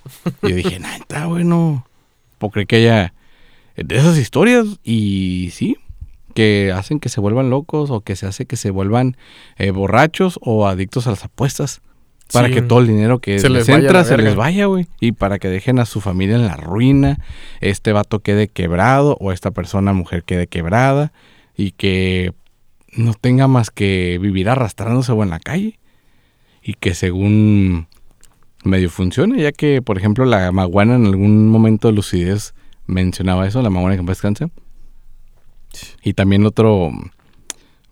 Y 0.42 0.48
yo 0.48 0.56
dije, 0.56 0.80
neta, 0.80 1.26
güey, 1.26 1.44
no. 1.44 1.86
Creer 2.52 2.66
que 2.66 2.76
haya 2.76 3.14
de 3.76 3.96
esas 3.96 4.16
historias 4.18 4.66
y 4.82 5.50
sí, 5.52 5.76
que 6.35 6.72
hacen 6.74 7.01
que 7.01 7.09
se 7.09 7.20
vuelvan 7.20 7.51
locos 7.51 7.91
o 7.91 8.01
que 8.01 8.16
se 8.16 8.26
hace 8.26 8.47
que 8.47 8.57
se 8.57 8.70
vuelvan 8.70 9.16
eh, 9.59 9.70
borrachos 9.70 10.39
o 10.43 10.66
adictos 10.66 11.07
a 11.07 11.11
las 11.11 11.24
apuestas. 11.24 11.81
Para 12.33 12.47
Sí. 12.47 12.55
que 12.55 12.62
todo 12.62 12.78
el 12.78 12.87
dinero 12.87 13.18
que 13.18 13.41
Se 13.41 13.49
les, 13.49 13.66
les 13.66 13.76
entra 13.76 14.05
se 14.05 14.16
les 14.16 14.37
vaya, 14.37 14.66
güey. 14.66 14.87
Y 15.01 15.12
para 15.12 15.41
que 15.41 15.49
dejen 15.49 15.81
a 15.81 15.85
su 15.85 16.01
familia 16.01 16.37
en 16.37 16.47
la 16.47 16.57
ruina, 16.57 17.18
este 17.61 17.93
vato 17.93 18.20
quede 18.20 18.47
quebrado 18.47 19.16
o 19.18 19.33
esta 19.33 19.51
persona, 19.51 19.93
mujer, 19.93 20.22
quede 20.22 20.47
quebrada 20.47 21.12
y 21.57 21.72
que 21.72 22.33
no 22.93 23.14
tenga 23.14 23.49
más 23.49 23.70
que 23.70 24.18
vivir 24.22 24.49
arrastrándose 24.49 25.11
o 25.11 25.22
en 25.24 25.31
la 25.31 25.41
calle. 25.41 25.81
Y 26.62 26.74
que 26.74 26.95
según 26.95 27.89
medio 28.62 28.91
funcione, 28.91 29.43
ya 29.43 29.51
que, 29.51 29.83
por 29.83 29.99
ejemplo, 29.99 30.24
la 30.24 30.53
maguana 30.53 30.95
en 30.95 31.07
algún 31.07 31.49
momento 31.49 31.89
de 31.89 31.95
lucidez 31.95 32.55
mencionaba 32.87 33.47
eso, 33.49 33.61
la 33.62 33.70
maguana 33.70 33.97
que 33.97 34.01
en 34.01 34.07
paz 34.07 34.18
descanse. 34.18 34.51
Y 36.03 36.14
también 36.14 36.45
otro, 36.47 36.91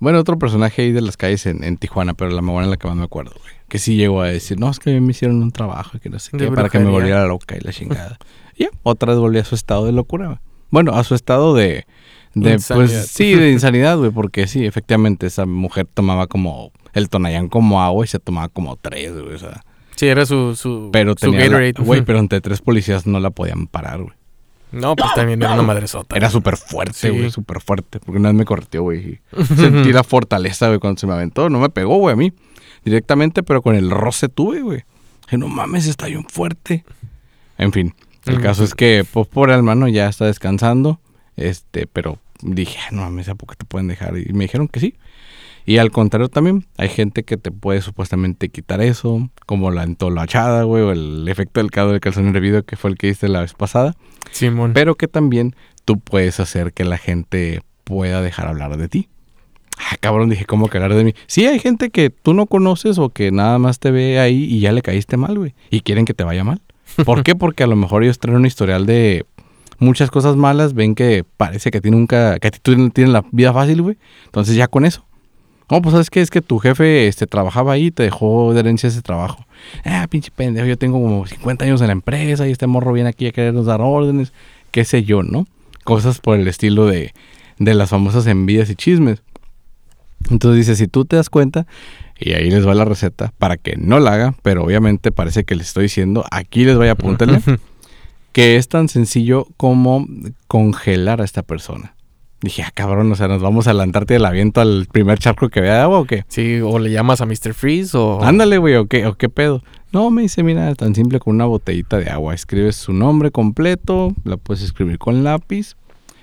bueno, 0.00 0.18
otro 0.20 0.38
personaje 0.38 0.82
ahí 0.82 0.92
de 0.92 1.00
las 1.00 1.16
calles 1.16 1.46
en, 1.46 1.64
en 1.64 1.76
Tijuana, 1.76 2.14
pero 2.14 2.30
la 2.30 2.40
maguana 2.42 2.66
es 2.66 2.70
la 2.70 2.76
que 2.76 2.86
más 2.86 2.96
me 2.96 3.04
acuerdo, 3.04 3.32
güey. 3.40 3.52
Que 3.68 3.78
sí 3.78 3.96
llegó 3.96 4.22
a 4.22 4.28
decir, 4.28 4.58
no, 4.58 4.70
es 4.70 4.78
que 4.78 4.98
me 5.00 5.10
hicieron 5.10 5.42
un 5.42 5.50
trabajo 5.50 5.96
y 5.96 6.00
que 6.00 6.08
no 6.08 6.18
sé 6.18 6.36
De 6.36 6.46
qué, 6.46 6.52
para 6.52 6.68
que 6.68 6.78
me 6.78 6.90
volviera 6.90 7.26
loca 7.26 7.56
y 7.56 7.60
la 7.60 7.72
chingada. 7.72 8.18
y 8.56 8.64
ya, 8.64 8.70
otra 8.82 9.12
vez 9.12 9.20
volví 9.20 9.38
a 9.38 9.44
su 9.44 9.54
estado 9.54 9.86
de 9.86 9.92
locura, 9.92 10.26
güey. 10.26 10.38
Bueno, 10.70 10.92
a 10.92 11.02
su 11.04 11.14
estado 11.14 11.54
de, 11.54 11.86
de 12.34 12.52
Insanidad. 12.52 12.88
pues 13.00 13.06
sí, 13.10 13.34
de 13.34 13.50
insanidad, 13.50 13.96
güey, 13.98 14.10
porque 14.10 14.46
sí, 14.46 14.64
efectivamente 14.66 15.26
esa 15.26 15.46
mujer 15.46 15.86
tomaba 15.92 16.26
como 16.26 16.72
el 16.92 17.08
tonayán 17.08 17.48
como 17.48 17.82
agua 17.82 18.04
y 18.04 18.08
se 18.08 18.18
tomaba 18.18 18.48
como 18.48 18.76
tres, 18.76 19.12
güey, 19.12 19.34
o 19.34 19.38
sea. 19.38 19.62
Sí, 19.96 20.06
era 20.06 20.24
su, 20.26 20.54
su, 20.54 20.90
Pero 20.92 21.12
su 21.12 21.16
tenía, 21.30 21.40
la- 21.40 21.44
Gatorade. 21.46 21.72
güey, 21.84 22.02
pero 22.04 22.18
entre 22.18 22.40
tres 22.40 22.60
policías 22.60 23.06
no 23.06 23.18
la 23.18 23.30
podían 23.30 23.66
parar, 23.66 24.02
güey. 24.02 24.14
No, 24.72 24.94
pues 24.96 25.12
también 25.14 25.42
era 25.42 25.54
una 25.54 25.62
madresota. 25.62 26.16
Era 26.16 26.28
súper 26.30 26.56
fuerte, 26.56 26.92
Sí. 26.94 27.08
güey, 27.08 27.30
súper 27.30 27.60
fuerte. 27.60 28.00
Porque 28.00 28.18
una 28.18 28.28
vez 28.28 28.36
me 28.38 28.44
correteó, 28.44 28.82
güey. 28.82 29.20
Sentí 29.56 29.92
la 29.92 30.04
fortaleza, 30.04 30.68
güey, 30.68 30.78
cuando 30.78 31.00
se 31.00 31.06
me 31.06 31.14
aventó. 31.14 31.48
No 31.48 31.58
me 31.60 31.70
pegó, 31.70 31.96
güey, 31.98 32.12
a 32.12 32.16
mí. 32.16 32.32
Directamente, 32.84 33.42
pero 33.42 33.62
con 33.62 33.74
el 33.76 33.90
roce 33.90 34.28
tuve, 34.28 34.60
güey. 34.60 34.84
Dije, 35.24 35.38
no 35.38 35.48
mames, 35.48 35.86
está 35.86 36.06
bien 36.06 36.24
fuerte. 36.28 36.84
En 37.56 37.72
fin, 37.72 37.94
el 38.26 38.40
caso 38.40 38.62
es 38.64 38.74
que, 38.74 39.04
pues, 39.10 39.26
por 39.26 39.50
el 39.50 39.56
hermano 39.56 39.88
ya 39.88 40.08
está 40.08 40.26
descansando. 40.26 41.00
Este, 41.36 41.86
pero 41.86 42.18
dije, 42.42 42.78
"Ah, 42.84 42.88
no 42.92 43.02
mames, 43.02 43.28
¿a 43.28 43.34
poco 43.34 43.54
te 43.54 43.64
pueden 43.64 43.88
dejar? 43.88 44.16
Y 44.18 44.32
me 44.32 44.44
dijeron 44.44 44.68
que 44.68 44.80
sí. 44.80 44.94
Y 45.68 45.76
al 45.76 45.90
contrario 45.90 46.30
también, 46.30 46.64
hay 46.78 46.88
gente 46.88 47.24
que 47.24 47.36
te 47.36 47.50
puede 47.50 47.82
supuestamente 47.82 48.48
quitar 48.48 48.80
eso, 48.80 49.28
como 49.44 49.70
la 49.70 49.82
entolachada, 49.82 50.62
güey, 50.62 50.82
o 50.82 50.92
el 50.92 51.28
efecto 51.28 51.60
del 51.60 51.70
caldo 51.70 51.92
del 51.92 52.00
calzón 52.00 52.34
hervido, 52.34 52.62
que 52.62 52.76
fue 52.76 52.88
el 52.88 52.96
que 52.96 53.08
diste 53.08 53.28
la 53.28 53.42
vez 53.42 53.52
pasada 53.52 53.94
Simón. 54.30 54.72
pero 54.72 54.94
que 54.94 55.08
también 55.08 55.54
tú 55.84 56.00
puedes 56.00 56.40
hacer 56.40 56.72
que 56.72 56.84
la 56.84 56.96
gente 56.96 57.60
pueda 57.84 58.22
dejar 58.22 58.48
hablar 58.48 58.78
de 58.78 58.88
ti. 58.88 59.10
Ah, 59.76 59.96
cabrón, 60.00 60.30
dije, 60.30 60.46
¿cómo 60.46 60.68
que 60.68 60.78
hablar 60.78 60.94
de 60.94 61.04
mí? 61.04 61.12
Sí, 61.26 61.44
hay 61.44 61.58
gente 61.58 61.90
que 61.90 62.08
tú 62.08 62.32
no 62.32 62.46
conoces 62.46 62.96
o 62.96 63.10
que 63.10 63.30
nada 63.30 63.58
más 63.58 63.78
te 63.78 63.90
ve 63.90 64.18
ahí 64.18 64.44
y 64.44 64.60
ya 64.60 64.72
le 64.72 64.80
caíste 64.80 65.18
mal, 65.18 65.36
güey. 65.36 65.54
Y 65.68 65.82
quieren 65.82 66.06
que 66.06 66.14
te 66.14 66.24
vaya 66.24 66.44
mal. 66.44 66.62
¿Por 67.04 67.22
qué? 67.22 67.34
Porque 67.34 67.62
a 67.62 67.66
lo 67.66 67.76
mejor 67.76 68.04
ellos 68.04 68.18
traen 68.18 68.38
un 68.38 68.46
historial 68.46 68.86
de 68.86 69.26
muchas 69.78 70.10
cosas 70.10 70.34
malas, 70.34 70.72
ven 70.72 70.94
que 70.94 71.26
parece 71.36 71.70
que, 71.70 71.82
tiene 71.82 71.98
nunca, 71.98 72.38
que 72.38 72.48
a 72.48 72.50
ti 72.52 72.58
tú 72.62 72.88
tienes 72.88 73.12
la 73.12 73.22
vida 73.32 73.52
fácil, 73.52 73.82
güey. 73.82 73.98
Entonces 74.24 74.56
ya 74.56 74.66
con 74.66 74.86
eso. 74.86 75.04
No, 75.70 75.82
pues 75.82 75.92
sabes 75.92 76.08
qué, 76.08 76.20
es 76.20 76.30
que 76.30 76.40
tu 76.40 76.58
jefe 76.58 77.08
este, 77.08 77.26
trabajaba 77.26 77.72
ahí 77.72 77.86
y 77.86 77.90
te 77.90 78.02
dejó 78.02 78.54
de 78.54 78.60
herencia 78.60 78.88
ese 78.88 79.02
trabajo. 79.02 79.44
Ah, 79.84 80.06
pinche 80.08 80.30
pendejo, 80.34 80.66
yo 80.66 80.78
tengo 80.78 81.00
como 81.00 81.26
50 81.26 81.64
años 81.64 81.80
en 81.82 81.88
la 81.88 81.92
empresa 81.92 82.48
y 82.48 82.52
este 82.52 82.66
morro 82.66 82.92
viene 82.92 83.10
aquí 83.10 83.26
a 83.26 83.32
querernos 83.32 83.66
dar 83.66 83.80
órdenes, 83.82 84.32
qué 84.70 84.84
sé 84.84 85.04
yo, 85.04 85.22
¿no? 85.22 85.46
Cosas 85.84 86.20
por 86.20 86.38
el 86.38 86.48
estilo 86.48 86.86
de, 86.86 87.12
de 87.58 87.74
las 87.74 87.90
famosas 87.90 88.26
envidias 88.26 88.70
y 88.70 88.76
chismes. 88.76 89.22
Entonces 90.30 90.66
dice, 90.66 90.76
si 90.76 90.88
tú 90.88 91.04
te 91.04 91.16
das 91.16 91.30
cuenta, 91.30 91.66
y 92.18 92.32
ahí 92.32 92.50
les 92.50 92.66
va 92.66 92.74
la 92.74 92.84
receta 92.84 93.32
para 93.38 93.56
que 93.56 93.76
no 93.76 94.00
la 94.00 94.14
haga, 94.14 94.34
pero 94.42 94.64
obviamente 94.64 95.12
parece 95.12 95.44
que 95.44 95.54
les 95.54 95.68
estoy 95.68 95.84
diciendo, 95.84 96.24
aquí 96.30 96.64
les 96.64 96.76
voy 96.76 96.88
a 96.88 96.92
apuntarle, 96.92 97.40
que 98.32 98.56
es 98.56 98.68
tan 98.68 98.88
sencillo 98.88 99.46
como 99.56 100.06
congelar 100.48 101.20
a 101.20 101.24
esta 101.24 101.42
persona. 101.42 101.94
Dije, 102.40 102.62
ah, 102.62 102.70
cabrón, 102.72 103.10
o 103.10 103.16
sea, 103.16 103.26
nos 103.26 103.42
vamos 103.42 103.66
a 103.66 103.72
la 103.74 103.82
Antártida, 103.82 104.20
la 104.20 104.28
aviento 104.28 104.60
al 104.60 104.86
primer 104.92 105.18
charco 105.18 105.48
que 105.48 105.60
vea 105.60 105.74
de 105.74 105.80
agua 105.80 105.98
o 105.98 106.04
qué. 106.04 106.24
Sí, 106.28 106.60
o 106.62 106.78
le 106.78 106.90
llamas 106.92 107.20
a 107.20 107.26
Mr. 107.26 107.52
Freeze 107.52 107.96
o... 107.98 108.22
Ándale, 108.22 108.58
güey, 108.58 108.76
¿o 108.76 108.86
qué, 108.86 109.06
¿o 109.06 109.14
qué 109.16 109.28
pedo? 109.28 109.62
No, 109.92 110.10
me 110.10 110.22
dice, 110.22 110.44
mira, 110.44 110.72
tan 110.76 110.94
simple 110.94 111.18
con 111.18 111.34
una 111.34 111.46
botellita 111.46 111.98
de 111.98 112.10
agua. 112.10 112.34
Escribes 112.34 112.76
su 112.76 112.92
nombre 112.92 113.32
completo, 113.32 114.14
la 114.24 114.36
puedes 114.36 114.62
escribir 114.62 114.98
con 114.98 115.24
lápiz, 115.24 115.74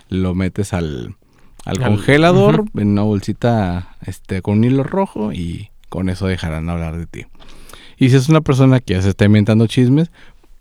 lo 0.07 0.34
metes 0.36 0.72
al, 0.72 1.16
al 1.66 1.84
Al- 1.84 1.89
congelador 1.89 2.63
en 2.76 2.89
una 2.89 3.01
bolsita 3.01 3.97
este, 4.05 4.41
con 4.41 4.59
un 4.59 4.63
hilo 4.63 4.84
rojo 4.84 5.34
y 5.34 5.70
con 5.89 6.07
eso 6.09 6.28
dejarán 6.28 6.70
hablar 6.70 6.97
de 6.97 7.07
ti. 7.07 7.26
Y 7.97 8.09
si 8.09 8.16
es 8.16 8.30
una 8.30 8.39
persona 8.41 8.80
que 8.80 8.93
ya 8.93 9.01
se 9.01 9.09
está 9.09 9.26
inventando 9.26 9.68
chismes, 9.68 10.11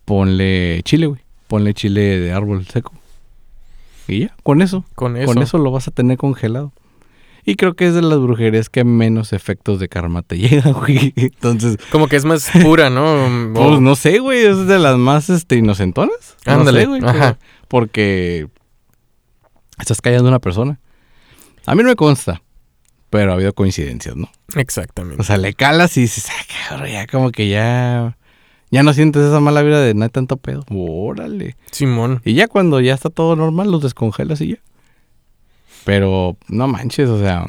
ponle 0.05 0.81
chile, 0.85 1.07
güey. 1.07 1.21
Ponle 1.47 1.75
chile 1.75 2.19
de 2.19 2.33
árbol 2.33 2.65
seco. 2.67 2.93
Y 4.09 4.21
ya, 4.21 4.37
con 4.43 4.63
eso. 4.63 4.85
Con 4.95 5.17
eso. 5.17 5.27
Con 5.27 5.43
eso 5.43 5.59
lo 5.59 5.71
vas 5.71 5.89
a 5.89 5.91
tener 5.91 6.19
congelado. 6.19 6.73
Y 7.47 7.57
creo 7.57 7.75
que 7.75 7.87
es 7.87 7.95
de 7.95 8.01
las 8.01 8.19
brujerías 8.19 8.71
que 8.71 8.85
menos 8.85 9.35
efectos 9.35 9.79
de 9.79 9.89
karma 9.89 10.23
te 10.23 10.39
llegan, 10.39 10.73
güey. 10.73 11.13
Entonces, 11.17 11.77
Como 11.91 12.09
que 12.09 12.17
es 12.17 12.25
más 12.25 12.51
pura, 12.63 12.91
¿no? 12.91 13.53
pues 13.55 13.81
no 13.81 13.97
sé, 13.97 14.19
güey, 14.19 14.45
es 14.45 14.67
de 14.67 14.79
las 14.79 14.97
más 14.97 15.29
este, 15.31 15.57
inocentonas. 15.57 16.37
No 16.47 16.53
Ándale, 16.53 16.81
sé, 16.81 16.87
güey, 16.87 17.03
ajá. 17.05 17.39
Porque 17.69 18.49
estás 19.79 20.01
callando 20.01 20.29
a 20.29 20.31
una 20.31 20.39
persona. 20.39 20.81
A 21.67 21.75
mí 21.75 21.83
no 21.83 21.89
me 21.89 21.97
consta, 21.97 22.43
pero 23.11 23.33
ha 23.33 23.35
habido 23.35 23.53
coincidencias, 23.55 24.17
¿no? 24.17 24.31
Exactamente. 24.55 25.21
O 25.21 25.25
sea, 25.25 25.37
le 25.37 25.55
calas 25.55 25.97
y 25.97 26.03
dices, 26.03 26.29
ah, 26.31 26.69
cabrón, 26.69 26.91
ya 26.91 27.07
como 27.07 27.31
que 27.31 27.49
ya... 27.49 28.17
Ya 28.75 28.83
no 28.83 28.93
sientes 28.93 29.23
esa 29.23 29.39
mala 29.39 29.63
vida 29.63 29.81
de 29.81 29.95
no 29.95 30.03
hay 30.03 30.11
tanto 30.11 30.37
pedo. 30.37 30.65
Órale. 30.69 31.55
Simón. 31.71 32.21
Y 32.25 32.35
ya 32.35 32.49
cuando 32.49 32.81
ya 32.81 32.93
está 32.93 33.09
todo 33.09 33.37
normal, 33.37 33.71
los 33.71 33.81
descongelas 33.81 34.41
y 34.41 34.49
ya. 34.49 34.57
Pero 35.85 36.37
no 36.49 36.67
manches, 36.67 37.09
o 37.09 37.21
sea, 37.21 37.47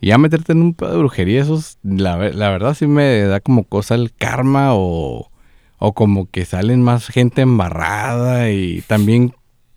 ya 0.00 0.16
meterte 0.16 0.52
en 0.52 0.62
un 0.62 0.72
pedo 0.72 0.92
de 0.92 0.96
brujería, 0.96 1.42
eso 1.42 1.56
es, 1.56 1.76
la, 1.82 2.16
la 2.30 2.48
verdad 2.48 2.72
sí 2.72 2.86
me 2.86 3.20
da 3.24 3.40
como 3.40 3.64
cosa 3.64 3.96
el 3.96 4.14
karma 4.14 4.70
o, 4.72 5.30
o 5.76 5.92
como 5.92 6.30
que 6.30 6.46
salen 6.46 6.80
más 6.80 7.08
gente 7.08 7.42
embarrada 7.42 8.50
y 8.50 8.80
también 8.86 9.34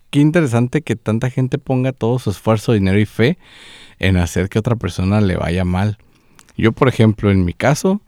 qué 0.08 0.20
interesante 0.20 0.80
que 0.80 0.96
tanta 0.96 1.28
gente 1.28 1.58
ponga 1.58 1.92
todo 1.92 2.18
su 2.18 2.30
esfuerzo, 2.30 2.72
dinero 2.72 2.98
y 2.98 3.04
fe 3.04 3.36
en 3.98 4.16
hacer 4.16 4.48
que 4.48 4.58
otra 4.58 4.76
persona 4.76 5.20
le 5.20 5.36
vaya 5.36 5.66
mal. 5.66 5.98
Yo, 6.56 6.72
por 6.72 6.88
ejemplo, 6.88 7.30
en 7.30 7.44
mi 7.44 7.52
caso, 7.52 8.00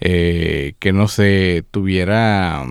eh, 0.00 0.74
que 0.78 0.92
no 0.92 1.08
sé, 1.08 1.64
tuviera 1.70 2.64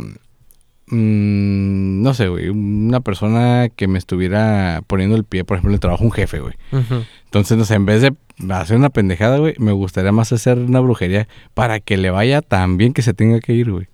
mm, 0.88 2.02
no 2.02 2.14
sé, 2.14 2.28
güey, 2.28 2.50
una 2.50 3.00
persona 3.02 3.70
que 3.76 3.88
me 3.88 3.98
estuviera 4.00 4.82
poniendo 4.88 5.16
el 5.16 5.24
pie, 5.24 5.44
por 5.44 5.56
ejemplo, 5.58 5.72
en 5.72 5.76
el 5.76 5.80
trabajo, 5.80 6.04
un 6.04 6.12
jefe, 6.12 6.40
güey. 6.40 6.54
Ujú. 6.72 7.04
Entonces, 7.26 7.58
no 7.58 7.66
sé, 7.66 7.76
en 7.76 7.86
vez 7.86 8.02
de 8.02 8.14
hacer 8.50 8.78
una 8.78 8.90
pendejada, 8.90 9.38
güey, 9.38 9.54
me 9.60 9.72
gustaría 9.72 10.12
más 10.12 10.32
hacer 10.34 10.58
una 10.58 10.80
brujería 10.80 11.28
para 11.54 11.80
que 11.80 11.98
le 11.98 12.10
vaya 12.10 12.42
tan 12.42 12.78
bien 12.78 12.94
que 12.94 13.02
se 13.02 13.14
tenga 13.14 13.40
que 13.40 13.54
ir, 13.54 13.72
güey. 13.72 13.88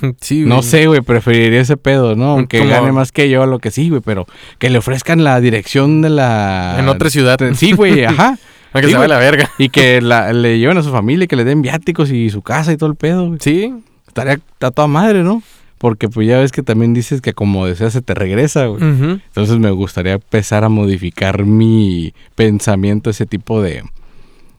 Sí, 0.20 0.40
No 0.46 0.56
güey. 0.56 0.68
sé, 0.68 0.86
güey, 0.86 1.00
preferiría 1.00 1.60
ese 1.60 1.76
pedo, 1.76 2.16
¿no? 2.16 2.30
Aunque 2.32 2.58
Como- 2.58 2.70
gane 2.70 2.92
más 2.92 3.12
que 3.12 3.28
yo, 3.28 3.44
lo 3.46 3.58
que 3.58 3.70
sí, 3.70 3.88
güey, 3.90 4.00
pero 4.04 4.26
que 4.58 4.70
le 4.70 4.78
ofrezcan 4.78 5.22
la 5.22 5.40
dirección 5.40 6.00
de 6.02 6.10
la... 6.10 6.76
En 6.78 6.88
otra 6.88 7.10
ciudad. 7.10 7.38
Sí, 7.54 7.72
güey, 7.72 8.04
ajá. 8.06 8.38
A 8.72 8.80
que 8.80 8.86
Sí, 8.86 8.92
se 8.92 8.96
güey. 8.98 9.08
la 9.08 9.18
verga. 9.18 9.50
Y 9.58 9.68
que 9.68 10.00
la- 10.02 10.32
le 10.32 10.58
lleven 10.58 10.78
a 10.78 10.82
su 10.82 10.90
familia, 10.90 11.24
y 11.24 11.28
que 11.28 11.36
le 11.36 11.44
den 11.44 11.62
viáticos 11.62 12.10
y 12.10 12.30
su 12.30 12.42
casa 12.42 12.72
y 12.72 12.76
todo 12.76 12.90
el 12.90 12.96
pedo, 12.96 13.26
güey. 13.26 13.38
Sí. 13.40 13.74
Estaría 14.08 14.40
a 14.60 14.70
toda 14.70 14.88
madre, 14.88 15.22
¿no? 15.22 15.42
Porque 15.78 16.08
pues 16.08 16.28
ya 16.28 16.38
ves 16.38 16.52
que 16.52 16.62
también 16.62 16.94
dices 16.94 17.20
que 17.20 17.32
como 17.32 17.66
deseas 17.66 17.92
se 17.92 18.02
te 18.02 18.14
regresa, 18.14 18.66
güey. 18.66 18.82
Entonces 18.82 19.58
me 19.58 19.70
gustaría 19.72 20.12
empezar 20.12 20.62
a 20.64 20.68
modificar 20.68 21.44
mi 21.44 22.14
pensamiento, 22.36 23.10
ese 23.10 23.26
tipo 23.26 23.60
de, 23.62 23.82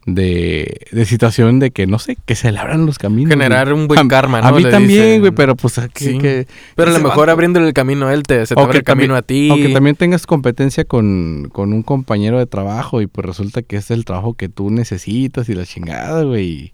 de, 0.06 0.82
de 0.92 1.06
situación 1.06 1.60
de 1.60 1.72
que, 1.72 1.88
no 1.88 1.98
sé, 2.00 2.18
que 2.26 2.36
se 2.36 2.52
le 2.52 2.60
abran 2.60 2.86
los 2.86 2.98
caminos. 2.98 3.30
Generar 3.30 3.72
un 3.72 3.88
buen 3.88 4.08
karma, 4.08 4.42
¿no? 4.42 4.48
A 4.48 4.52
mí 4.52 4.64
Le 4.64 4.70
también, 4.72 5.04
dicen. 5.04 5.20
güey, 5.22 5.32
pero 5.32 5.56
pues 5.56 5.78
a 5.80 5.88
que, 5.88 6.04
Sí. 6.04 6.18
que- 6.18 6.46
Pero 6.76 6.92
a 6.92 6.94
lo 6.98 7.04
mejor 7.04 7.30
abriéndole 7.30 7.68
el 7.68 7.74
camino 7.74 8.08
a 8.08 8.14
él, 8.14 8.24
te, 8.24 8.46
se 8.46 8.56
te 8.56 8.62
abre 8.62 8.80
el 8.80 8.84
camino 8.84 9.16
a 9.16 9.22
ti. 9.22 9.50
O 9.52 9.56
que 9.56 9.70
también 9.70 9.96
tengas 9.96 10.26
competencia 10.28 10.84
con, 10.84 11.50
con 11.52 11.72
un 11.74 11.84
compañero 11.84 12.38
de 12.40 12.46
trabajo 12.46 13.02
y 13.02 13.08
pues 13.08 13.26
resulta 13.26 13.62
que 13.62 13.78
es 13.78 13.92
el 13.92 14.04
trabajo 14.06 14.34
que 14.34 14.50
tú 14.50 14.70
necesitas 14.72 15.48
y 15.50 15.54
la 15.56 15.66
chingada, 15.66 16.24
güey. 16.24 16.44
y, 16.50 16.74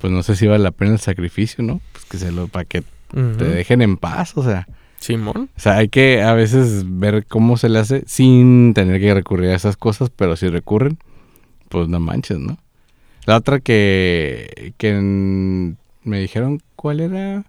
pues 0.00 0.12
no 0.12 0.22
sé 0.22 0.36
si 0.36 0.46
vale 0.46 0.62
la 0.62 0.70
pena 0.70 0.92
el 0.92 0.98
sacrificio, 0.98 1.62
¿no? 1.64 1.80
Pues 1.92 2.04
que 2.06 2.18
se 2.18 2.32
lo, 2.32 2.48
para 2.48 2.64
que 2.64 2.82
te 3.12 3.44
dejen 3.44 3.80
en 3.82 3.96
paz, 3.96 4.36
o 4.36 4.42
sea. 4.42 4.66
Simón. 4.98 5.50
O 5.56 5.60
sea, 5.60 5.76
hay 5.76 5.88
que 5.88 6.22
a 6.22 6.32
veces 6.32 6.84
ver 6.86 7.26
cómo 7.26 7.56
se 7.58 7.68
le 7.68 7.78
hace 7.78 8.02
sin 8.06 8.72
tener 8.74 9.00
que 9.00 9.12
recurrir 9.14 9.50
a 9.50 9.54
esas 9.54 9.76
cosas, 9.76 10.10
pero 10.14 10.34
si 10.36 10.48
recurren, 10.48 10.98
pues 11.74 11.88
no 11.88 12.00
manches, 12.00 12.38
¿no? 12.38 12.56
La 13.26 13.36
otra 13.36 13.58
que, 13.60 14.72
que 14.78 14.90
en- 14.90 15.76
me 16.02 16.20
dijeron, 16.20 16.60
¿cuál 16.76 17.00
era? 17.00 17.44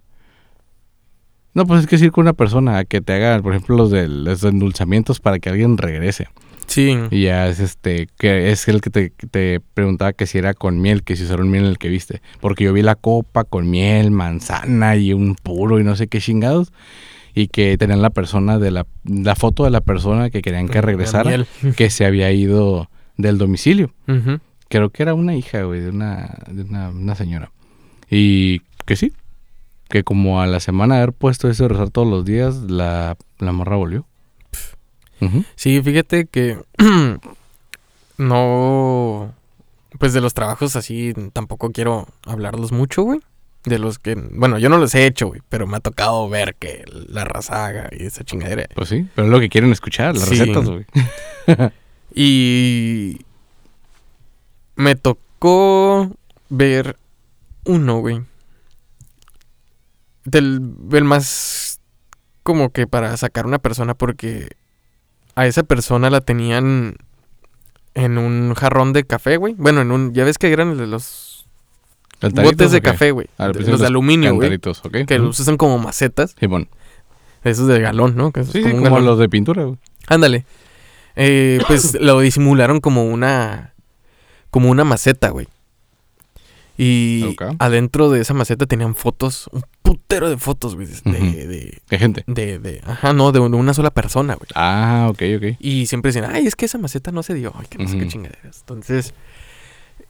No, 1.54 1.66
pues 1.66 1.82
es 1.82 1.88
que 1.88 1.96
es 1.96 2.02
ir 2.02 2.12
con 2.12 2.24
una 2.24 2.34
persona 2.34 2.78
a 2.80 2.86
que 2.86 3.02
te 3.02 3.14
haga, 3.14 3.42
por 3.42 3.54
ejemplo, 3.54 3.78
los 3.78 3.92
de 3.92 4.08
los 4.08 4.44
endulzamientos 4.44 5.20
para 5.20 5.40
que 5.40 5.50
alguien 5.50 5.78
regrese. 5.78 6.28
Sí. 6.68 6.98
Y 7.12 7.24
ya 7.24 7.48
es 7.48 7.60
este, 7.60 8.08
que 8.18 8.52
es 8.52 8.68
el 8.68 8.82
que 8.82 8.90
te, 8.90 9.10
te 9.32 9.62
preguntaba 9.74 10.14
que 10.14 10.26
si 10.26 10.38
era 10.38 10.54
con 10.54 10.82
miel, 10.82 11.04
que 11.04 11.16
si 11.16 11.24
usaron 11.24 11.50
miel 11.52 11.64
en 11.64 11.70
el 11.70 11.78
que 11.78 11.90
viste. 11.90 12.22
Porque 12.42 12.64
yo 12.66 12.74
vi 12.74 12.82
la 12.82 12.96
copa 12.96 13.44
con 13.44 13.70
miel, 13.70 14.12
manzana 14.12 14.96
y 14.98 15.14
un 15.14 15.36
puro 15.36 15.80
y 15.80 15.84
no 15.84 15.96
sé 15.96 16.08
qué 16.08 16.20
chingados. 16.20 16.74
Y 17.34 17.48
que 17.48 17.78
tenían 17.78 18.02
la 18.02 18.10
persona 18.10 18.58
de 18.60 18.72
la, 18.72 18.86
la 19.04 19.36
foto 19.36 19.64
de 19.66 19.70
la 19.70 19.82
persona 19.82 20.30
que 20.30 20.42
querían 20.42 20.68
que 20.68 20.82
regresara, 20.82 21.46
que 21.78 21.90
se 21.90 22.06
había 22.06 22.32
ido 22.32 22.90
del 23.18 23.38
domicilio. 23.38 23.92
Creo 24.68 24.90
que 24.90 25.04
era 25.04 25.14
una 25.14 25.36
hija, 25.36 25.62
güey, 25.64 25.80
de 25.82 25.90
una, 25.90 26.38
de 26.48 26.64
una, 26.64 26.90
una 26.90 27.16
señora. 27.16 27.52
Y 28.10 28.60
que 28.86 28.96
sí, 28.96 29.14
que 29.90 30.04
como 30.04 30.42
a 30.42 30.48
la 30.48 30.60
semana 30.60 30.96
de 30.96 31.02
haber 31.04 31.14
puesto 31.14 31.50
eso 31.50 31.64
de 31.64 31.70
rezar 31.70 31.90
todos 31.92 32.08
los 32.08 32.26
días, 32.26 32.56
la, 32.70 33.16
la 33.40 33.52
morra 33.52 33.76
volvió. 33.76 34.06
Sí, 35.56 35.82
fíjate 35.82 36.26
que 36.28 36.60
no, 38.18 39.34
pues 40.00 40.14
de 40.14 40.22
los 40.22 40.34
trabajos 40.34 40.76
así 40.76 41.14
tampoco 41.34 41.72
quiero 41.72 42.08
hablarlos 42.26 42.72
mucho, 42.72 43.04
güey. 43.04 43.20
De 43.64 43.80
los 43.80 43.98
que, 43.98 44.14
bueno, 44.14 44.60
yo 44.60 44.70
no 44.70 44.78
los 44.78 44.94
he 44.94 45.08
hecho, 45.08 45.26
güey, 45.28 45.42
pero 45.50 45.66
me 45.66 45.78
ha 45.78 45.80
tocado 45.80 46.30
ver 46.30 46.54
que 46.56 46.84
la 47.10 47.24
razaga 47.26 47.90
y 47.92 48.06
esa 48.06 48.24
chingadera. 48.24 48.68
Pues 48.76 48.90
sí, 48.90 49.08
pero 49.16 49.26
es 49.26 49.32
lo 49.32 49.40
que 49.40 49.50
quieren 49.50 49.72
escuchar, 49.72 50.14
las 50.16 50.26
Sí. 50.30 50.36
recetas, 50.38 50.70
güey. 50.70 50.86
Y 52.18 53.20
me 54.76 54.96
tocó 54.96 56.16
ver 56.50 56.96
uno, 57.66 58.00
güey. 58.00 58.22
Del, 60.24 60.60
del 60.90 61.04
más 61.04 61.82
como 62.42 62.72
que 62.72 62.88
para 62.88 63.16
sacar 63.18 63.46
una 63.46 63.60
persona 63.60 63.96
porque 63.96 64.48
a 65.36 65.46
esa 65.46 65.64
persona 65.64 66.10
la 66.10 66.22
tenían 66.22 66.96
en 67.96 68.18
un 68.18 68.54
jarrón 68.54 68.94
de 68.94 69.04
café, 69.04 69.36
güey. 69.38 69.54
Bueno, 69.58 69.82
en 69.82 69.92
un, 69.92 70.14
ya 70.14 70.24
ves 70.24 70.38
que 70.38 70.52
eran 70.52 70.90
los 70.90 71.48
¿Cantaritos 72.20 72.54
botes 72.54 72.72
de 72.72 72.82
café, 72.82 73.12
güey. 73.12 73.28
Ah, 73.38 73.52
pensé 73.52 73.72
los 73.72 73.82
de 73.82 73.88
aluminio, 73.88 74.34
güey. 74.36 74.58
Que 75.06 75.20
los 75.20 75.40
usan 75.40 75.58
como 75.58 75.78
macetas. 75.80 76.36
Simón. 76.40 76.70
Esos 77.44 77.68
de 77.68 77.80
galón, 77.80 78.16
¿no? 78.16 78.32
Que 78.32 78.44
Sí, 78.44 78.62
como 78.64 78.84
como, 78.84 79.00
los 79.02 79.20
de 79.20 79.30
pintura, 79.30 79.66
güey. 79.66 79.78
Ándale. 80.08 80.46
Eh, 81.16 81.60
pues 81.68 81.94
lo 82.00 82.20
disimularon 82.20 82.80
como 82.82 83.06
una. 83.06 83.74
Como 84.50 84.70
una 84.70 84.84
maceta, 84.84 85.30
güey. 85.30 85.48
Y 86.78 87.36
adentro 87.60 88.10
de 88.10 88.20
esa 88.22 88.34
maceta 88.34 88.66
tenían 88.66 88.96
fotos, 88.96 89.50
un 89.54 89.64
putero 89.82 90.30
de 90.30 90.38
fotos, 90.38 90.76
güey. 90.76 90.88
De, 90.88 91.48
de, 91.48 91.82
¿Qué 91.90 91.98
gente? 91.98 92.24
de, 92.28 92.60
de- 92.60 92.82
Ajá, 92.86 93.14
no, 93.14 93.32
de 93.32 93.40
una 93.40 93.74
sola 93.74 93.92
persona, 93.92 94.36
güey. 94.36 94.50
Ah, 94.56 95.08
ok, 95.10 95.22
ok. 95.38 95.58
Y 95.60 95.86
siempre 95.86 96.12
decían, 96.12 96.30
ay, 96.34 96.48
es 96.48 96.56
que 96.58 96.66
esa 96.66 96.78
maceta 96.78 97.12
no 97.12 97.24
se 97.24 97.34
dio. 97.34 97.54
Ay, 97.56 97.68
que 97.70 97.78
no 97.78 97.88
sé 97.88 97.98
qué 97.98 98.08
chingaderas. 98.10 98.60
Entonces, 98.60 99.14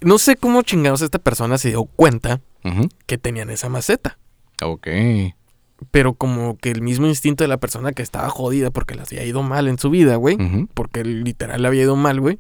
no 0.01 0.17
sé 0.17 0.37
cómo 0.37 0.63
chingados 0.63 1.03
esta 1.03 1.19
persona 1.19 1.59
se 1.59 1.69
dio 1.69 1.83
cuenta 1.85 2.41
que 3.05 3.19
tenían 3.19 3.51
esa 3.51 3.69
maceta. 3.69 4.17
Ok. 4.63 4.87
Pero 5.91 6.13
como 6.13 6.57
que 6.57 6.71
el 6.71 6.81
mismo 6.81 7.07
instinto 7.07 7.43
de 7.43 7.47
la 7.47 7.57
persona 7.57 7.91
que 7.93 8.01
estaba 8.03 8.29
jodida 8.29 8.71
porque 8.71 8.95
le 8.95 9.01
había 9.01 9.23
ido 9.23 9.43
mal 9.43 9.67
en 9.67 9.77
su 9.79 9.89
vida, 9.89 10.15
güey. 10.15 10.37
Porque 10.73 11.03
literal 11.03 11.61
le 11.61 11.67
había 11.67 11.83
ido 11.83 11.95
mal, 11.95 12.19
güey. 12.21 12.39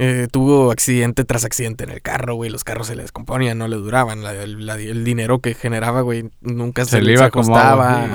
Eh, 0.00 0.28
tuvo 0.30 0.70
accidente 0.70 1.24
tras 1.24 1.44
accidente 1.44 1.82
en 1.82 1.90
el 1.90 2.00
carro, 2.00 2.36
güey. 2.36 2.50
Los 2.50 2.62
carros 2.62 2.86
se 2.86 2.94
le 2.94 3.02
descomponían, 3.02 3.58
no 3.58 3.66
le 3.66 3.74
duraban. 3.76 4.22
La- 4.22 4.32
la- 4.46 4.76
el 4.78 5.04
dinero 5.04 5.40
que 5.40 5.54
generaba, 5.54 6.02
güey, 6.02 6.30
nunca 6.40 6.84
se, 6.84 6.92
Se 6.92 7.02
le 7.02 7.12
iba 7.14 7.24
sí. 7.26 7.30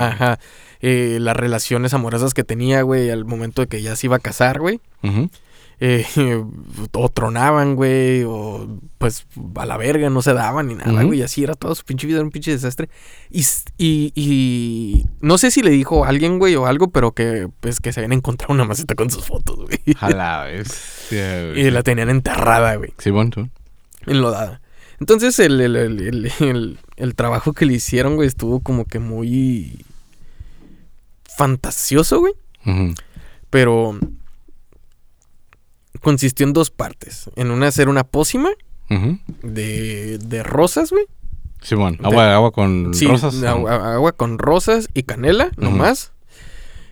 Ajá. 0.06 0.38
Eh, 0.80 1.18
las 1.20 1.36
relaciones 1.36 1.92
amorosas 1.92 2.32
que 2.32 2.42
tenía, 2.42 2.80
güey, 2.82 3.10
al 3.10 3.26
momento 3.26 3.60
de 3.62 3.68
que 3.68 3.82
ya 3.82 3.96
se 3.96 4.06
iba 4.06 4.16
a 4.16 4.20
casar, 4.20 4.60
güey. 4.60 4.80
Ujú. 5.02 5.28
Eh, 5.80 6.06
o 6.92 7.08
tronaban, 7.08 7.74
güey, 7.76 8.22
o 8.24 8.80
pues 8.98 9.26
a 9.56 9.66
la 9.66 9.76
verga, 9.76 10.10
no 10.10 10.22
se 10.22 10.32
daban 10.32 10.68
ni 10.68 10.74
nada, 10.74 11.02
güey. 11.02 11.22
Así 11.22 11.42
era 11.42 11.54
todo 11.54 11.74
su 11.74 11.84
pinche 11.84 12.06
vida, 12.06 12.18
era 12.18 12.24
un 12.24 12.30
pinche 12.30 12.52
desastre. 12.52 12.88
Y, 13.30 13.44
y, 13.78 14.12
y 14.14 15.06
no 15.20 15.38
sé 15.38 15.50
si 15.50 15.62
le 15.62 15.70
dijo 15.70 16.04
a 16.04 16.08
alguien, 16.08 16.38
güey, 16.38 16.54
o 16.56 16.66
algo, 16.66 16.90
pero 16.90 17.12
que 17.12 17.48
pues 17.60 17.80
que 17.80 17.92
se 17.92 18.00
habían 18.00 18.12
encontrado 18.12 18.54
una 18.54 18.64
maceta 18.64 18.94
con 18.94 19.10
sus 19.10 19.24
fotos, 19.24 19.56
güey. 19.56 19.80
Güey. 21.10 21.60
Y 21.60 21.70
la 21.70 21.82
tenían 21.82 22.10
enterrada, 22.10 22.76
güey, 22.76 22.92
Simón, 22.98 23.30
tú. 23.30 23.48
enlodada. 24.06 24.60
Entonces 25.00 25.38
el, 25.38 25.60
el, 25.60 25.76
el, 25.76 26.78
el, 26.96 27.14
trabajo 27.14 27.52
que 27.52 27.66
le 27.66 27.74
hicieron, 27.74 28.14
güey, 28.16 28.28
estuvo 28.28 28.60
como 28.60 28.84
que 28.84 29.00
muy 29.00 29.84
fantasioso, 31.24 32.20
güey. 32.20 32.34
Pero 33.50 33.98
consistió 36.04 36.46
en 36.46 36.52
dos 36.52 36.70
partes. 36.70 37.28
En 37.34 37.50
una 37.50 37.66
hacer 37.66 37.88
una 37.88 38.04
pócima 38.04 38.50
de, 39.42 40.18
de 40.18 40.42
rosas, 40.44 40.90
güey. 40.90 41.06
Simón. 41.62 41.96
De- 41.96 42.06
Agua, 42.06 42.34
agua 42.34 42.52
con 42.52 42.92
Sí, 42.94 43.06
rosas. 43.06 43.42
agua, 43.42 43.94
agua 43.94 44.12
con 44.12 44.38
rosas 44.38 44.86
y 44.94 45.02
canela, 45.04 45.46
Ujú. 45.56 45.62
nomás. 45.62 46.12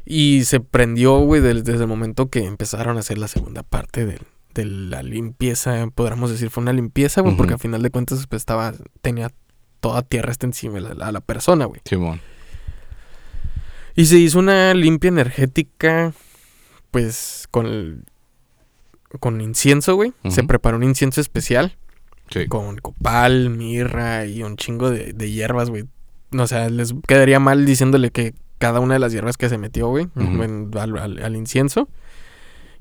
Y 0.05 0.45
se 0.45 0.59
prendió, 0.61 1.19
güey, 1.21 1.41
desde 1.41 1.75
el 1.75 1.87
momento 1.87 2.29
que 2.29 2.45
empezaron 2.45 2.97
a 2.97 3.01
hacer 3.01 3.19
la 3.19 3.29
segunda 3.29 3.63
parte 3.63 4.05
del- 4.07 4.27
de, 4.55 4.65
la 4.65 5.03
limpieza. 5.03 5.87
Podríamos 5.95 6.31
decir, 6.31 6.51
fue 6.51 6.63
una 6.63 6.73
limpieza, 6.73 7.21
güey, 7.21 7.37
porque 7.37 7.55
al 7.55 7.59
final 7.61 7.83
de 7.83 7.91
cuentas 7.91 8.27
pues, 8.27 8.43
estaba, 8.43 8.73
tenía 9.01 9.31
toda 9.81 10.03
tierra 10.03 10.31
hasta 10.31 10.47
encima 10.47 10.81
la- 10.81 11.13
la 11.13 11.21
persona, 11.21 11.67
güey. 11.67 11.81
Simón. 11.85 12.21
Y 13.95 14.07
se 14.07 14.19
hizo 14.19 14.39
una 14.39 14.73
limpia 14.75 15.09
energética, 15.09 16.13
pues, 16.91 17.47
con 17.51 17.67
el- 17.67 18.05
con 19.21 19.41
incienso, 19.41 19.95
güey. 19.95 20.13
Se 20.29 20.43
preparó 20.45 20.77
un 20.77 20.85
incienso 20.85 21.21
especial 21.21 21.77
Sí. 22.31 22.47
con 22.49 22.77
copal, 22.79 23.51
mirra 23.51 24.25
y 24.27 24.43
un 24.43 24.57
chingo 24.57 24.91
de, 24.91 25.13
de 25.13 25.31
hierbas, 25.31 25.69
güey. 25.71 25.85
O 26.39 26.47
sea, 26.47 26.71
les 26.71 26.95
quedaría 27.07 27.39
mal 27.41 27.67
diciéndole 27.67 28.11
que 28.11 28.35
cada 28.59 28.81
una 28.81 28.95
de 28.95 29.01
las 29.01 29.13
hierbas 29.13 29.37
que 29.37 29.49
se 29.51 29.59
metió, 29.59 29.89
güey, 29.89 30.09
al- 30.17 31.19
al 31.23 31.37
incienso. 31.37 31.89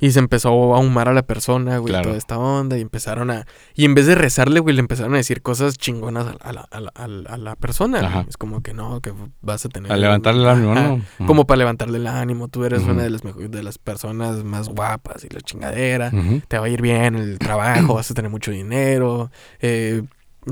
Y 0.02 0.12
se 0.12 0.20
empezó 0.20 0.50
a 0.74 0.78
ahumar 0.78 1.08
a 1.08 1.14
la 1.14 1.22
persona, 1.22 1.78
güey, 1.78 1.92
Claro. 1.92 2.08
toda 2.10 2.18
esta 2.18 2.38
onda. 2.38 2.78
Y 2.78 2.82
empezaron 2.82 3.30
a... 3.32 3.46
Y 3.76 3.86
en 3.86 3.94
vez 3.94 4.08
de 4.08 4.16
rezarle, 4.16 4.60
güey, 4.60 4.76
le 4.76 4.82
empezaron 4.82 5.14
a 5.14 5.18
decir 5.18 5.42
cosas 5.42 5.78
chingonas 5.78 6.26
a, 6.42 6.52
la, 6.52 6.62
a 6.72 6.80
la- 6.82 6.92
a 6.96 7.08
la- 7.08 7.30
a 7.30 7.38
la 7.38 7.56
persona. 7.56 8.02
güey. 8.02 8.26
Es 8.28 8.36
como 8.36 8.62
que 8.62 8.74
no, 8.74 9.00
que 9.00 9.14
vas 9.42 9.64
a 9.64 9.70
tener... 9.70 9.92
A 9.92 9.96
levantarle 9.98 10.42
el 10.42 10.50
ánimo. 10.50 10.76
¿no? 10.76 11.28
Como 11.28 11.46
para 11.46 11.60
levantarle 11.60 12.00
el 12.00 12.08
ánimo. 12.08 12.48
Tú 12.50 12.66
eres 12.66 12.82
una 12.84 13.04
de 13.04 13.12
las, 13.12 13.24
mejo- 13.24 13.48
de 13.48 13.64
las 13.64 13.78
personas 13.78 14.44
más 14.44 14.68
guapas 14.70 15.24
y 15.24 15.30
la 15.30 15.40
chingadera 15.42 16.12
te 16.48 16.58
va 16.58 16.66
a 16.66 16.70
ir 16.70 16.82
bien 16.82 17.16
en 17.16 17.18
el 17.18 17.38
trabajo, 17.40 17.94
vas 17.94 18.10
a 18.10 18.14
tener 18.16 18.32
mucho 18.32 18.50
dinero, 18.52 19.30
eh, 19.60 20.02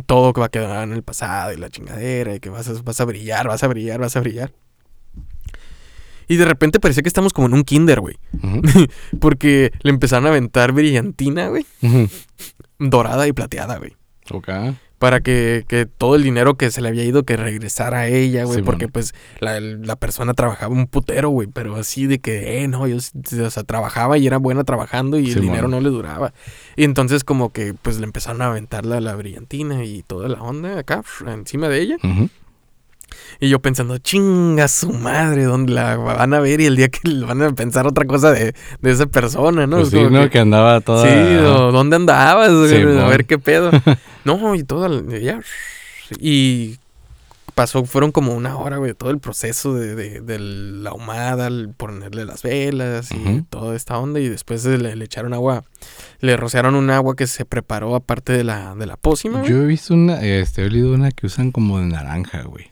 todo 0.06 0.32
que 0.34 0.39
va 0.41 0.45
a 0.45 0.50
quedar 0.50 0.84
en 0.84 0.93
el 0.93 1.02
pasado 1.02 1.52
y 1.54 1.58
la 1.58 1.70
chingadera, 1.70 2.36
y 2.36 2.39
que 2.39 2.50
vas 2.52 2.70
a, 2.70 2.74
vas 2.84 3.02
a 3.02 3.06
brillar, 3.06 3.47
vas 3.47 3.64
a 3.64 3.68
brillar, 3.68 4.00
vas 4.00 4.16
a 4.16 4.20
brillar. 4.20 4.52
Y 6.30 6.38
de 6.38 6.45
repente 6.45 6.80
parecía 6.80 7.03
que 7.03 7.09
estamos 7.09 7.34
como 7.34 7.47
en 7.47 7.55
un 7.55 7.63
kinder, 7.63 7.99
güey. 7.99 8.15
Porque 9.19 9.71
le 9.82 9.89
empezaron 9.89 10.27
a 10.27 10.30
aventar 10.30 10.71
brillantina, 10.71 11.49
güey. 11.49 11.65
Dorada 12.77 13.27
y 13.27 13.34
plateada, 13.34 13.77
güey. 13.80 13.95
Ok. 14.32 14.47
Para 14.99 15.21
que, 15.21 15.63
que 15.67 15.86
todo 15.86 16.15
el 16.15 16.23
dinero 16.23 16.55
que 16.55 16.71
se 16.71 16.82
le 16.82 16.89
había 16.89 17.05
ido, 17.05 17.23
que 17.23 17.36
regresara 17.38 17.99
a 17.99 18.07
ella, 18.07 18.43
güey. 18.43 18.57
Sí, 18.57 18.61
porque 18.63 18.88
pues 18.89 19.13
la, 19.39 19.59
la 19.59 19.95
persona 19.95 20.34
trabajaba 20.34 20.73
un 20.73 20.88
putero, 20.88 21.30
güey. 21.30 21.47
Pero 21.47 21.77
así 21.77 22.05
de 22.05 22.19
que, 22.19 22.61
eh, 22.61 22.67
no, 22.67 22.86
yo, 22.86 22.97
o 22.97 23.49
sea, 23.49 23.63
trabajaba 23.63 24.17
y 24.17 24.27
era 24.27 24.38
buena 24.38 24.63
trabajando 24.65 25.17
y 25.17 25.27
Sí, 25.27 25.32
el 25.32 25.41
dinero 25.41 25.67
no 25.67 25.80
le 25.80 25.89
duraba. 25.89 26.34
Y 26.75 26.84
entonces 26.84 27.23
como 27.23 27.51
que 27.51 27.73
pues 27.73 27.97
le 27.97 28.03
empezaron 28.03 28.41
a 28.41 28.47
aventar 28.47 28.86
la, 28.86 28.99
la 28.99 29.15
brillantina 29.15 29.84
y 29.84 30.03
toda 30.03 30.27
la 30.27 30.43
onda 30.43 30.77
acá, 30.77 31.01
encima 31.25 31.69
de 31.69 31.82
ella. 31.82 31.97
Ujú. 32.03 32.30
Y 33.42 33.48
yo 33.50 33.60
pensando, 33.60 33.98
chinga 34.00 34.68
su 34.68 34.92
madre, 34.92 35.44
¿dónde 35.44 35.72
la 35.74 35.96
van 35.96 36.34
a 36.34 36.40
ver? 36.42 36.60
Y 36.60 36.66
el 36.66 36.76
día 36.76 36.90
que 36.90 37.00
van 37.26 37.42
a 37.42 37.52
pensar 37.54 37.88
otra 37.88 38.06
cosa 38.06 38.32
de, 38.32 38.54
de 38.82 38.92
esa 38.92 39.06
persona, 39.06 39.66
¿no? 39.66 39.78
Pues 39.78 39.94
Es 39.94 40.00
sí, 40.00 40.06
¿no? 40.10 40.22
que- 40.24 40.30
Que 40.32 40.40
andaba 40.40 40.82
toda... 40.82 41.04
Sí, 41.08 41.38
o 41.46 41.72
¿dónde 41.72 41.96
andabas? 41.96 42.52
Sí, 42.70 42.76
a 42.76 43.08
ver 43.08 43.26
qué 43.26 43.38
pedo. 43.40 43.72
no, 44.26 44.56
y 44.56 44.64
toda 44.64 44.90
la- 44.90 45.18
ya. 45.20 45.40
Y 46.20 46.78
pasó, 47.56 47.86
fueron 47.86 48.12
como 48.12 48.34
una 48.34 48.58
hora, 48.58 48.78
güey, 48.78 48.94
todo 48.94 49.10
el 49.10 49.20
proceso 49.20 49.74
de, 49.74 49.96
de, 49.96 50.22
de 50.22 50.40
la 50.40 50.90
ahumada, 50.92 51.48
el 51.48 51.70
ponerle 51.76 52.26
las 52.26 52.42
velas 52.44 53.10
y 53.12 53.42
toda 53.50 53.76
esta 53.76 53.98
onda. 54.00 54.20
Y 54.20 54.28
después 54.30 54.66
le, 54.66 54.96
le 54.96 55.06
echaron 55.06 55.34
agua, 55.34 55.64
le 56.20 56.36
rociaron 56.38 56.76
un 56.76 56.90
agua 56.90 57.16
que 57.16 57.28
se 57.28 57.46
preparó 57.46 57.96
aparte 57.96 58.34
de 58.34 58.44
la, 58.44 58.76
de 58.76 58.86
la 58.86 58.98
pócima. 58.98 59.44
Yo 59.44 59.62
he 59.62 59.66
visto 59.66 59.94
una, 59.94 60.22
este, 60.22 60.66
he 60.66 60.70
leído 60.70 60.94
una 60.94 61.12
que 61.12 61.26
usan 61.26 61.52
como 61.52 61.80
de 61.80 61.86
naranja, 61.86 62.42
güey. 62.44 62.70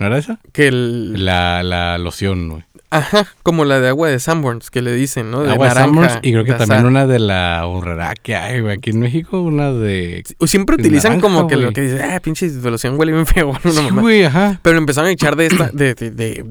¿No 0.00 0.06
era 0.06 0.18
esa? 0.18 0.40
Que 0.52 0.66
el... 0.68 1.24
La, 1.24 1.62
la 1.62 1.96
loción, 1.98 2.48
güey. 2.48 2.64
Ajá, 2.88 3.26
como 3.44 3.64
la 3.64 3.78
de 3.80 3.88
agua 3.88 4.08
de 4.08 4.18
Sanborns, 4.18 4.70
que 4.70 4.82
le 4.82 4.92
dicen, 4.92 5.30
¿no? 5.30 5.42
De 5.42 5.52
Agua 5.52 5.68
de 5.68 5.74
naranja, 5.74 5.86
Summers 5.94 6.18
y 6.22 6.32
creo 6.32 6.44
que 6.44 6.52
de 6.54 6.58
también 6.58 6.86
una 6.86 7.06
de 7.06 7.20
la 7.20 7.64
horrera 7.66 8.14
que 8.20 8.34
hay, 8.34 8.60
güey. 8.60 8.74
Aquí 8.78 8.90
en 8.90 8.98
México, 8.98 9.40
una 9.42 9.70
de... 9.72 10.24
Siempre 10.46 10.76
de 10.76 10.82
utilizan 10.82 11.18
naranja, 11.18 11.22
como 11.28 11.46
que 11.46 11.54
lo 11.56 11.72
que 11.72 11.82
dice, 11.82 12.02
ah, 12.02 12.18
pinche 12.20 12.48
loción 12.48 12.98
huele 12.98 13.12
bien 13.12 13.26
feo. 13.26 13.50
una 13.64 13.72
Sí, 13.72 13.82
mamá. 13.82 14.00
güey, 14.00 14.24
ajá. 14.24 14.58
Pero 14.62 14.78
empezaron 14.78 15.08
a 15.08 15.12
echar 15.12 15.36
de 15.36 15.46
esta, 15.46 15.68
de, 15.72 15.94
de, 15.94 16.10
de, 16.10 16.46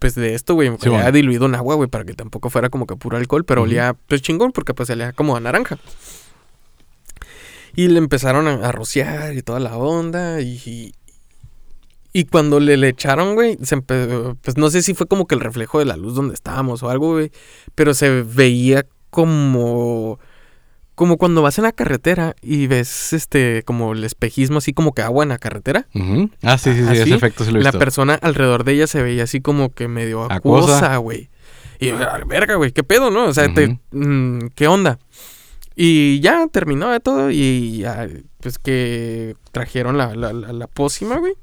pues 0.00 0.14
de 0.16 0.34
esto, 0.34 0.54
güey, 0.54 0.72
Sí, 0.80 0.88
bueno. 0.88 1.12
diluido 1.12 1.46
en 1.46 1.54
agua, 1.54 1.76
güey, 1.76 1.88
para 1.88 2.04
que 2.04 2.14
tampoco 2.14 2.50
fuera 2.50 2.70
como 2.70 2.86
que 2.86 2.96
puro 2.96 3.16
alcohol, 3.18 3.44
pero 3.44 3.62
olía, 3.62 3.94
pues 4.08 4.20
chingón, 4.22 4.50
porque 4.50 4.74
pues 4.74 4.88
olía 4.90 5.12
como 5.12 5.36
a 5.36 5.40
naranja. 5.40 5.78
Y 7.76 7.88
le 7.88 7.98
empezaron 7.98 8.48
a, 8.48 8.54
a 8.68 8.72
rociar 8.72 9.34
y 9.34 9.42
toda 9.42 9.60
la 9.60 9.76
onda, 9.76 10.40
y, 10.40 10.60
y, 10.64 10.94
y 12.14 12.24
cuando 12.24 12.60
le, 12.60 12.76
le 12.78 12.88
echaron, 12.88 13.34
güey, 13.34 13.58
se 13.62 13.76
empe- 13.76 14.36
pues 14.40 14.56
no 14.56 14.70
sé 14.70 14.80
si 14.82 14.94
fue 14.94 15.06
como 15.06 15.26
que 15.26 15.34
el 15.34 15.40
reflejo 15.42 15.80
de 15.80 15.84
la 15.84 15.96
luz 15.98 16.14
donde 16.14 16.32
estábamos 16.32 16.82
o 16.82 16.88
algo, 16.88 17.12
güey, 17.14 17.30
pero 17.74 17.92
se 17.92 18.22
veía 18.22 18.86
como... 19.10 20.18
Como 20.94 21.16
cuando 21.18 21.42
vas 21.42 21.58
en 21.58 21.64
la 21.64 21.72
carretera 21.72 22.36
y 22.40 22.68
ves 22.68 23.12
este 23.12 23.64
como 23.64 23.94
el 23.94 24.04
espejismo 24.04 24.58
así 24.58 24.72
como 24.72 24.94
que 24.94 25.02
agua 25.02 25.24
en 25.24 25.30
la 25.30 25.38
carretera. 25.38 25.88
Ujú. 25.92 26.30
Ah, 26.40 26.56
sí, 26.56 26.70
sí, 26.72 26.82
sí. 26.84 26.88
¿Así? 26.88 27.00
Ese 27.00 27.14
efecto 27.16 27.44
sí 27.44 27.50
lo 27.50 27.58
he 27.58 27.64
La 27.64 27.72
persona 27.80 28.14
alrededor 28.14 28.62
de 28.62 28.74
ella 28.74 28.86
se 28.86 29.02
veía 29.02 29.24
así 29.24 29.40
como 29.40 29.70
que 29.74 29.88
medio 29.88 30.30
Acuosa. 30.30 30.96
güey. 30.98 31.30
Y 31.80 31.88
"Ah, 31.90 32.20
verga, 32.28 32.54
güey, 32.54 32.70
¿qué 32.70 32.84
pedo, 32.84 33.10
no? 33.10 33.24
O 33.24 33.34
sea, 33.34 33.52
te- 33.52 33.76
mm, 33.90 34.50
¿qué 34.54 34.68
onda? 34.68 35.00
Y 35.74 36.20
ya 36.20 36.46
terminó 36.46 36.88
de 36.90 37.00
todo 37.00 37.28
y 37.32 37.78
ya, 37.78 38.06
pues 38.40 38.58
que 38.60 39.34
trajeron 39.50 39.98
la, 39.98 40.14
la, 40.14 40.32
la, 40.32 40.52
la 40.52 40.66
pócima, 40.68 41.16
güey. 41.18 41.34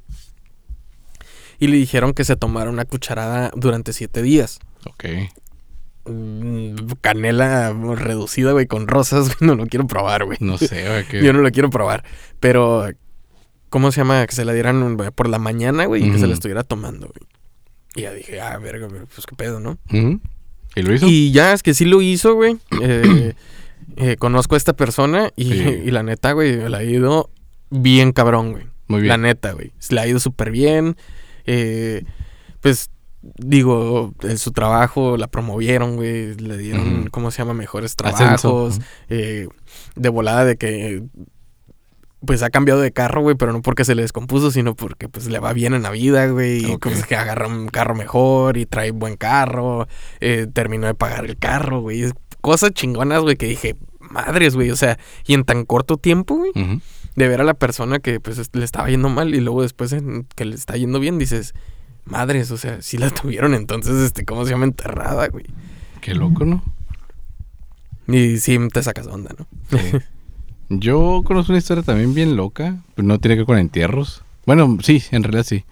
Y 1.62 1.68
le 1.68 1.78
dijeron 1.78 2.14
que 2.14 2.26
se 2.26 2.36
tomara 2.36 2.70
una 2.70 2.84
cucharada 2.86 3.52
durante 3.56 3.94
siete 3.94 4.22
días. 4.22 4.60
Ok. 4.86 5.06
Mm, 6.06 6.76
Canela 7.02 7.72
reducida, 7.96 8.52
güey, 8.52 8.66
con 8.66 8.88
rosas, 8.88 9.28
güey, 9.40 9.48
no 9.48 9.56
lo 9.56 9.68
quiero 9.68 9.88
probar, 9.88 10.26
güey. 10.26 10.38
No 10.42 10.58
sé, 10.58 10.88
güey. 10.88 11.06
que- 11.08 11.24
Yo 11.24 11.34
no 11.34 11.40
lo 11.42 11.52
quiero 11.52 11.70
probar. 11.70 12.04
Pero, 12.40 12.88
¿cómo 13.70 13.92
se 13.92 14.02
llama? 14.02 14.26
Que 14.26 14.34
se 14.36 14.46
la 14.46 14.54
dieran 14.54 14.78
un- 14.82 14.98
por 14.98 15.30
la 15.30 15.38
mañana, 15.40 15.86
güey, 15.86 16.06
y 16.08 16.12
que 16.12 16.18
se 16.20 16.28
la 16.28 16.34
estuviera 16.34 16.64
tomando, 16.64 17.08
güey. 17.08 17.28
Y 17.96 18.02
ya 18.02 18.14
dije, 18.14 18.40
ah, 18.42 18.58
verga, 18.58 18.88
pues 18.88 19.28
qué 19.28 19.36
pedo, 19.36 19.60
¿no? 19.60 19.78
¿Y 20.76 20.82
lo 20.82 20.94
hizo? 20.94 21.06
Y 21.08 21.32
ya 21.32 21.54
es 21.54 21.62
que 21.62 21.74
sí 21.74 21.86
lo 21.86 22.02
hizo, 22.02 22.34
güey. 22.36 22.58
Eh, 22.82 23.34
eh, 23.98 24.16
conozco 24.18 24.56
a 24.56 24.58
esta 24.58 24.74
persona 24.74 25.32
y, 25.36 25.52
Sí. 25.52 25.60
y 25.86 25.92
la 25.92 26.02
neta, 26.02 26.32
güey, 26.32 26.70
le 26.70 26.78
ha 26.78 26.84
ido 26.84 27.30
bien 27.70 28.14
cabrón, 28.14 28.52
güey. 28.54 28.66
Muy 28.88 29.02
bien. 29.02 29.10
La 29.10 29.18
neta, 29.18 29.52
güey. 29.52 29.72
Le 29.90 30.00
ha 30.00 30.08
ido 30.08 30.20
súper 30.20 30.52
bien. 30.52 30.96
Eh, 31.46 32.04
pues, 32.62 32.90
digo, 33.22 34.14
en 34.24 34.38
su 34.38 34.52
trabajo 34.52 35.18
la 35.18 35.28
promovieron, 35.28 35.96
güey. 35.96 36.36
Le 36.36 36.58
dieron. 36.58 37.10
¿cómo 37.12 37.32
se 37.32 37.40
llama? 37.40 37.54
Mejores 37.54 37.96
trabajos. 37.96 38.80
Eh, 39.10 39.48
de 39.96 40.10
volada 40.10 40.46
de 40.46 40.58
que 40.58 41.04
pues 42.26 42.44
ha 42.44 42.50
cambiado 42.50 42.82
de 42.82 42.92
carro, 42.92 43.22
güey, 43.22 43.36
pero 43.36 43.52
no 43.52 43.62
porque 43.62 43.84
se 43.84 43.96
le 43.96 44.04
descompuso, 44.04 44.52
sino 44.52 44.76
porque 44.76 45.10
pues 45.10 45.28
le 45.28 45.40
va 45.40 45.54
bien 45.54 45.74
en 45.74 45.82
la 45.82 45.90
vida, 45.90 46.28
güey, 46.28 46.72
y 46.72 46.78
pues 46.78 47.06
que 47.06 47.16
agarra 47.16 47.48
un 47.48 47.68
carro 47.68 47.96
mejor 47.96 48.58
y 48.58 48.66
trae 48.68 48.92
buen 48.92 49.18
carro, 49.18 49.88
eh, 50.20 50.48
terminó 50.54 50.86
de 50.88 50.94
pagar 50.94 51.26
el 51.26 51.38
carro, 51.38 51.82
güey, 51.82 52.12
cosas 52.42 52.72
chingonas, 52.72 53.22
güey, 53.22 53.38
que 53.38 53.48
dije, 53.48 53.76
madres, 54.00 54.56
güey, 54.56 54.70
o 54.70 54.76
sea, 54.76 55.00
y 55.26 55.34
en 55.34 55.44
tan 55.46 55.66
corto 55.66 55.98
tiempo, 55.98 56.36
güey, 56.36 56.52
Ujú. 56.52 56.82
De 57.16 57.28
ver 57.28 57.42
a 57.42 57.44
la 57.44 57.54
persona 57.54 58.00
que 58.00 58.20
pues 58.20 58.38
es- 58.38 58.50
le 58.54 58.64
estaba 58.66 58.90
yendo 58.90 59.10
mal 59.10 59.34
y 59.36 59.42
luego 59.42 59.62
después 59.62 59.92
en 59.94 60.26
que 60.36 60.46
le 60.46 60.56
está 60.56 60.78
yendo 60.78 61.00
bien, 61.00 61.18
dices, 61.20 61.54
madres, 62.06 62.52
o 62.52 62.58
sea, 62.58 62.82
sí 62.82 62.98
la 62.98 63.10
tuvieron 63.12 63.54
entonces, 63.54 63.96
este, 63.98 64.26
¿cómo 64.26 64.46
se 64.46 64.52
llama? 64.52 64.66
Enterrada, 64.66 65.28
güey. 65.28 65.46
Qué 66.02 66.14
loco, 66.16 66.46
¿no? 66.46 66.64
Y 68.08 68.38
sí 68.40 68.58
te 68.74 68.82
sacas 68.84 69.08
onda, 69.08 69.34
¿no? 69.38 69.48
Sí. 69.78 69.98
Yo 70.70 71.22
conozco 71.26 71.52
una 71.52 71.60
historia 71.60 71.84
también 71.84 72.14
bien 72.14 72.36
loca, 72.36 72.78
pero 72.96 73.08
no 73.08 73.20
tiene 73.20 73.36
que 73.36 73.40
ver 73.42 73.46
con 73.46 73.58
entierros. 73.58 74.24
Bueno, 74.46 74.78
sí, 74.82 75.04
en 75.12 75.24
realidad 75.24 75.44
sí, 75.46 75.66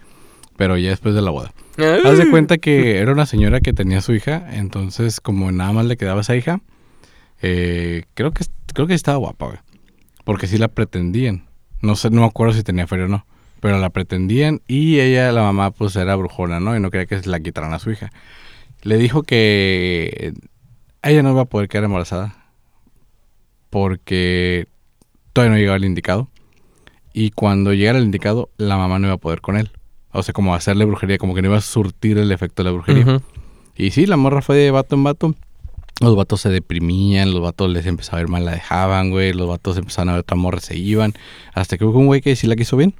pero 0.56 0.76
ya 0.76 0.90
después 0.90 1.14
de 1.14 1.22
la 1.22 1.30
boda. 1.30 1.52
Haz 2.04 2.18
de 2.18 2.28
cuenta 2.30 2.58
que 2.58 2.98
era 2.98 3.12
una 3.12 3.24
señora 3.26 3.60
que 3.60 3.72
tenía 3.72 3.98
a 3.98 4.02
su 4.02 4.12
hija, 4.12 4.46
entonces 4.52 5.20
como 5.20 5.50
nada 5.52 5.72
más 5.72 5.86
le 5.86 5.96
quedaba 5.96 6.20
esa 6.20 6.36
hija, 6.36 6.60
eh, 7.42 8.04
creo 8.14 8.32
que 8.32 8.44
creo 8.74 8.86
que 8.86 8.94
estaba 8.94 9.16
guapa, 9.16 9.46
güey. 9.46 9.58
Porque 10.30 10.46
sí 10.46 10.58
la 10.58 10.68
pretendían. 10.68 11.48
No 11.82 11.96
sé, 11.96 12.08
no 12.08 12.20
me 12.20 12.26
acuerdo 12.28 12.54
si 12.54 12.62
tenía 12.62 12.86
feria 12.86 13.06
o 13.06 13.08
no, 13.08 13.26
pero 13.58 13.80
la 13.80 13.90
pretendían 13.90 14.62
y 14.68 15.00
ella, 15.00 15.32
la 15.32 15.42
mamá, 15.42 15.72
pues 15.72 15.96
era 15.96 16.14
brujona, 16.14 16.60
¿no? 16.60 16.76
Y 16.76 16.78
no 16.78 16.92
quería 16.92 17.06
que 17.06 17.20
se 17.20 17.28
la 17.28 17.40
quitaran 17.40 17.74
a 17.74 17.80
su 17.80 17.90
hija. 17.90 18.12
Le 18.82 18.96
dijo 18.96 19.24
que 19.24 20.32
ella 21.02 21.22
no 21.24 21.32
iba 21.32 21.40
a 21.40 21.46
poder 21.46 21.68
quedar 21.68 21.82
embarazada 21.82 22.36
porque 23.70 24.68
todavía 25.32 25.50
no 25.50 25.58
llegaba 25.58 25.78
el 25.78 25.84
indicado. 25.84 26.30
Y 27.12 27.32
cuando 27.32 27.74
llegara 27.74 27.98
el 27.98 28.04
indicado, 28.04 28.50
la 28.56 28.76
mamá 28.76 29.00
no 29.00 29.08
iba 29.08 29.14
a 29.14 29.18
poder 29.18 29.40
con 29.40 29.56
él. 29.56 29.72
O 30.12 30.22
sea, 30.22 30.32
como 30.32 30.54
hacerle 30.54 30.84
brujería, 30.84 31.18
como 31.18 31.34
que 31.34 31.42
no 31.42 31.48
iba 31.48 31.58
a 31.58 31.60
surtir 31.60 32.18
el 32.18 32.30
efecto 32.30 32.62
de 32.62 32.70
la 32.70 32.72
brujería. 32.72 33.20
Y 33.74 33.90
sí, 33.90 34.06
la 34.06 34.16
morra 34.16 34.42
fue 34.42 34.54
de 34.54 34.70
vato 34.70 34.94
en 34.94 35.02
vato. 35.02 35.34
Los 36.00 36.16
vatos 36.16 36.40
se 36.40 36.48
deprimían, 36.48 37.30
los 37.30 37.42
vatos 37.42 37.70
les 37.70 37.84
empezaba 37.84 38.18
a 38.18 38.22
ver 38.22 38.28
mal, 38.28 38.46
la 38.46 38.52
dejaban, 38.52 39.10
güey. 39.10 39.34
Los 39.34 39.46
vatos 39.46 39.76
empezaban 39.76 40.08
a 40.08 40.12
ver 40.12 40.20
otra 40.20 40.60
se 40.60 40.78
iban. 40.78 41.12
Hasta 41.52 41.76
que 41.76 41.84
hubo 41.84 41.98
un 41.98 42.06
güey 42.06 42.22
que 42.22 42.34
sí 42.36 42.46
la 42.46 42.56
quiso 42.56 42.78
bien. 42.78 42.94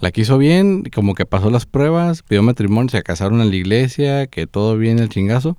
La 0.00 0.12
quiso 0.12 0.38
bien, 0.38 0.84
como 0.94 1.14
que 1.14 1.26
pasó 1.26 1.50
las 1.50 1.66
pruebas, 1.66 2.22
pidió 2.22 2.42
matrimonio, 2.42 2.90
se 2.90 3.02
casaron 3.02 3.40
en 3.40 3.50
la 3.50 3.56
iglesia, 3.56 4.26
que 4.26 4.46
todo 4.46 4.76
bien 4.76 4.98
el 4.98 5.08
chingazo. 5.08 5.56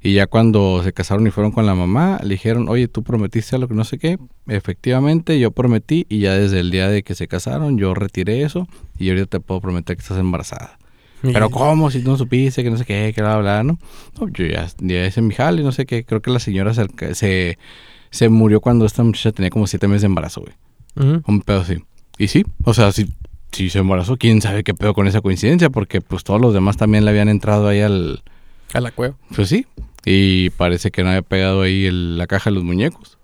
Y 0.00 0.14
ya 0.14 0.28
cuando 0.28 0.82
se 0.84 0.92
casaron 0.92 1.26
y 1.26 1.30
fueron 1.32 1.50
con 1.50 1.66
la 1.66 1.74
mamá, 1.74 2.20
le 2.22 2.34
dijeron, 2.34 2.68
oye, 2.68 2.86
tú 2.86 3.02
prometiste 3.02 3.56
algo 3.56 3.66
que 3.66 3.74
no 3.74 3.84
sé 3.84 3.98
qué. 3.98 4.18
Efectivamente, 4.46 5.40
yo 5.40 5.50
prometí 5.50 6.06
y 6.08 6.20
ya 6.20 6.34
desde 6.34 6.60
el 6.60 6.70
día 6.70 6.88
de 6.88 7.02
que 7.02 7.16
se 7.16 7.26
casaron, 7.26 7.78
yo 7.78 7.94
retiré 7.94 8.42
eso 8.42 8.68
y 8.98 9.08
ahorita 9.08 9.26
te 9.26 9.40
puedo 9.40 9.60
prometer 9.60 9.96
que 9.96 10.02
estás 10.02 10.18
embarazada. 10.18 10.78
Pero 11.22 11.50
¿cómo? 11.50 11.90
Si 11.90 12.00
no 12.02 12.16
supiste, 12.16 12.62
que 12.62 12.70
no 12.70 12.76
sé 12.76 12.84
qué, 12.84 13.12
que 13.14 13.20
bla, 13.22 13.36
bla, 13.38 13.62
¿no? 13.62 13.78
No, 14.20 14.28
yo 14.28 14.46
ya, 14.46 14.68
ya 14.78 15.06
hice 15.06 15.22
mi 15.22 15.34
jale, 15.34 15.62
no 15.62 15.72
sé 15.72 15.86
qué. 15.86 16.04
Creo 16.04 16.20
que 16.22 16.30
la 16.30 16.38
señora 16.38 16.72
se, 16.74 16.86
se, 17.14 17.58
se 18.10 18.28
murió 18.28 18.60
cuando 18.60 18.86
esta 18.86 19.02
muchacha 19.02 19.32
tenía 19.32 19.50
como 19.50 19.66
siete 19.66 19.88
meses 19.88 20.02
de 20.02 20.06
embarazo, 20.06 20.42
güey. 20.42 20.54
Un 21.26 21.40
pedo 21.42 21.60
así. 21.60 21.82
Y 22.18 22.28
sí, 22.28 22.44
o 22.64 22.72
sea, 22.74 22.92
sí, 22.92 23.08
sí 23.52 23.68
se 23.70 23.80
embarazó. 23.80 24.16
¿Quién 24.16 24.40
sabe 24.40 24.62
qué 24.64 24.72
pedo 24.74 24.94
con 24.94 25.06
esa 25.06 25.20
coincidencia? 25.20 25.68
Porque 25.70 26.00
pues 26.00 26.22
todos 26.24 26.40
los 26.40 26.54
demás 26.54 26.76
también 26.76 27.04
le 27.04 27.10
habían 27.10 27.28
entrado 27.28 27.68
ahí 27.68 27.80
al... 27.80 28.22
A 28.72 28.80
la 28.80 28.90
cueva. 28.92 29.14
Pues 29.34 29.48
sí. 29.48 29.66
Y 30.04 30.50
parece 30.50 30.90
que 30.90 31.02
no 31.02 31.08
había 31.10 31.22
pegado 31.22 31.62
ahí 31.62 31.84
el- 31.86 32.16
la 32.18 32.26
caja 32.26 32.50
de 32.50 32.54
los 32.54 32.64
muñecos. 32.64 33.15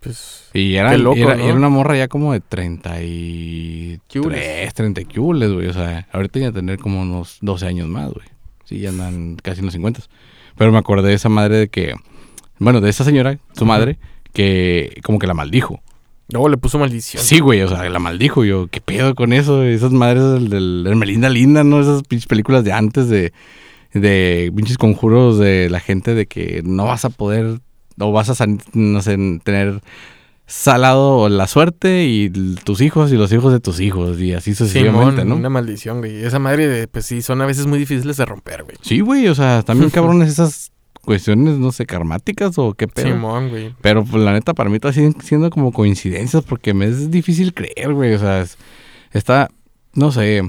Pues. 0.00 0.50
Y 0.54 0.74
era, 0.76 0.92
Qué 0.92 0.98
loco, 0.98 1.16
era, 1.16 1.34
¿no? 1.36 1.44
era 1.44 1.54
una 1.54 1.68
morra 1.68 1.96
ya 1.96 2.08
como 2.08 2.32
de 2.32 2.40
33, 2.40 4.00
Cules. 4.08 4.74
30 4.74 5.02
cules, 5.04 5.52
güey. 5.52 5.66
O 5.66 5.72
sea, 5.72 6.06
ahorita 6.12 6.38
ya 6.38 6.52
tener 6.52 6.78
como 6.78 7.02
unos 7.02 7.38
12 7.40 7.66
años 7.66 7.88
más, 7.88 8.12
güey. 8.12 8.26
Sí, 8.64 8.78
ya 8.80 8.90
andan 8.90 9.36
casi 9.36 9.60
en 9.60 9.66
los 9.66 9.72
50. 9.74 10.02
Pero 10.56 10.72
me 10.72 10.78
acordé 10.78 11.08
de 11.08 11.14
esa 11.14 11.28
madre 11.28 11.56
de 11.56 11.68
que, 11.68 11.94
bueno, 12.58 12.80
de 12.80 12.90
esa 12.90 13.04
señora, 13.04 13.38
su 13.56 13.64
madre, 13.64 13.98
que 14.32 15.00
como 15.02 15.18
que 15.18 15.26
la 15.26 15.34
maldijo. 15.34 15.80
Luego 16.30 16.48
le 16.50 16.58
puso 16.58 16.78
maldición. 16.78 17.22
Sí, 17.22 17.40
güey, 17.40 17.62
o 17.62 17.68
sea, 17.68 17.88
la 17.88 17.98
maldijo. 17.98 18.44
Yo, 18.44 18.66
¿qué 18.66 18.80
pedo 18.80 19.14
con 19.14 19.32
eso? 19.32 19.62
Esas 19.64 19.92
madres 19.92 20.22
del, 20.24 20.50
del, 20.50 20.84
del 20.84 20.96
Melinda 20.96 21.30
Linda, 21.30 21.64
¿no? 21.64 21.80
Esas 21.80 22.02
pinches 22.02 22.26
películas 22.26 22.64
de 22.64 22.72
antes 22.72 23.08
de, 23.08 23.32
de 23.94 24.52
pinches 24.54 24.76
conjuros 24.76 25.38
de 25.38 25.70
la 25.70 25.80
gente 25.80 26.14
de 26.14 26.26
que 26.26 26.62
no 26.64 26.84
vas 26.84 27.06
a 27.06 27.10
poder 27.10 27.60
o 27.98 28.12
vas 28.12 28.28
a, 28.30 28.34
san- 28.34 28.60
no 28.74 29.00
sé, 29.02 29.16
tener 29.44 29.80
salado 30.46 31.28
la 31.28 31.46
suerte 31.46 32.06
y 32.06 32.30
tus 32.64 32.80
hijos 32.80 33.12
y 33.12 33.16
los 33.16 33.30
hijos 33.32 33.52
de 33.52 33.60
tus 33.60 33.80
hijos 33.80 34.18
y 34.18 34.32
así 34.32 34.54
sucesivamente, 34.54 35.16
Simón, 35.22 35.28
¿no? 35.28 35.36
Una 35.36 35.50
maldición, 35.50 35.98
güey. 35.98 36.24
Esa 36.24 36.38
madre, 36.38 36.66
de, 36.68 36.88
pues 36.88 37.04
sí, 37.04 37.20
son 37.20 37.42
a 37.42 37.46
veces 37.46 37.66
muy 37.66 37.78
difíciles 37.78 38.16
de 38.16 38.24
romper, 38.24 38.64
güey. 38.64 38.76
Sí, 38.80 39.00
güey, 39.00 39.28
o 39.28 39.34
sea, 39.34 39.62
también 39.62 39.90
cabrones 39.90 40.30
esas 40.30 40.72
cuestiones, 41.02 41.58
no 41.58 41.70
sé, 41.72 41.84
karmáticas 41.86 42.56
o 42.58 42.72
qué 42.74 42.88
pedo. 42.88 43.08
Simón, 43.08 43.50
güey. 43.50 43.74
Pero 43.82 44.04
pues 44.04 44.22
la 44.22 44.32
neta 44.32 44.54
para 44.54 44.70
mí 44.70 44.76
está 44.76 44.90
siendo 44.92 45.50
como 45.50 45.72
coincidencias 45.72 46.42
porque 46.44 46.72
me 46.72 46.86
es 46.86 47.10
difícil 47.10 47.52
creer, 47.52 47.92
güey. 47.92 48.14
O 48.14 48.18
sea, 48.18 48.40
es- 48.40 48.56
está, 49.12 49.50
no 49.92 50.12
sé, 50.12 50.42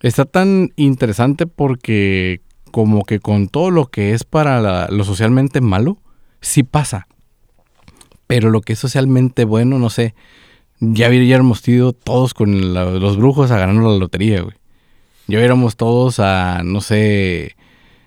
está 0.00 0.24
tan 0.24 0.70
interesante 0.76 1.46
porque 1.46 2.40
como 2.70 3.04
que 3.04 3.18
con 3.18 3.48
todo 3.48 3.70
lo 3.72 3.86
que 3.86 4.14
es 4.14 4.22
para 4.24 4.60
la- 4.60 4.88
lo 4.90 5.02
socialmente 5.04 5.60
malo, 5.60 5.98
sí 6.40 6.62
pasa. 6.62 7.06
Pero 8.26 8.50
lo 8.50 8.60
que 8.60 8.74
es 8.74 8.78
socialmente 8.78 9.44
bueno, 9.44 9.78
no 9.78 9.90
sé, 9.90 10.14
ya 10.80 11.08
hubiéramos 11.08 11.66
ido 11.68 11.92
todos 11.92 12.32
con 12.34 12.74
la- 12.74 12.84
los 12.86 13.16
brujos 13.16 13.50
a 13.50 13.58
ganar 13.58 13.76
la 13.82 13.96
lotería, 13.98 14.42
güey. 14.42 14.54
Ya 15.26 15.38
hubiéramos 15.38 15.76
todos 15.76 16.18
a, 16.20 16.62
no 16.64 16.80
sé, 16.80 17.56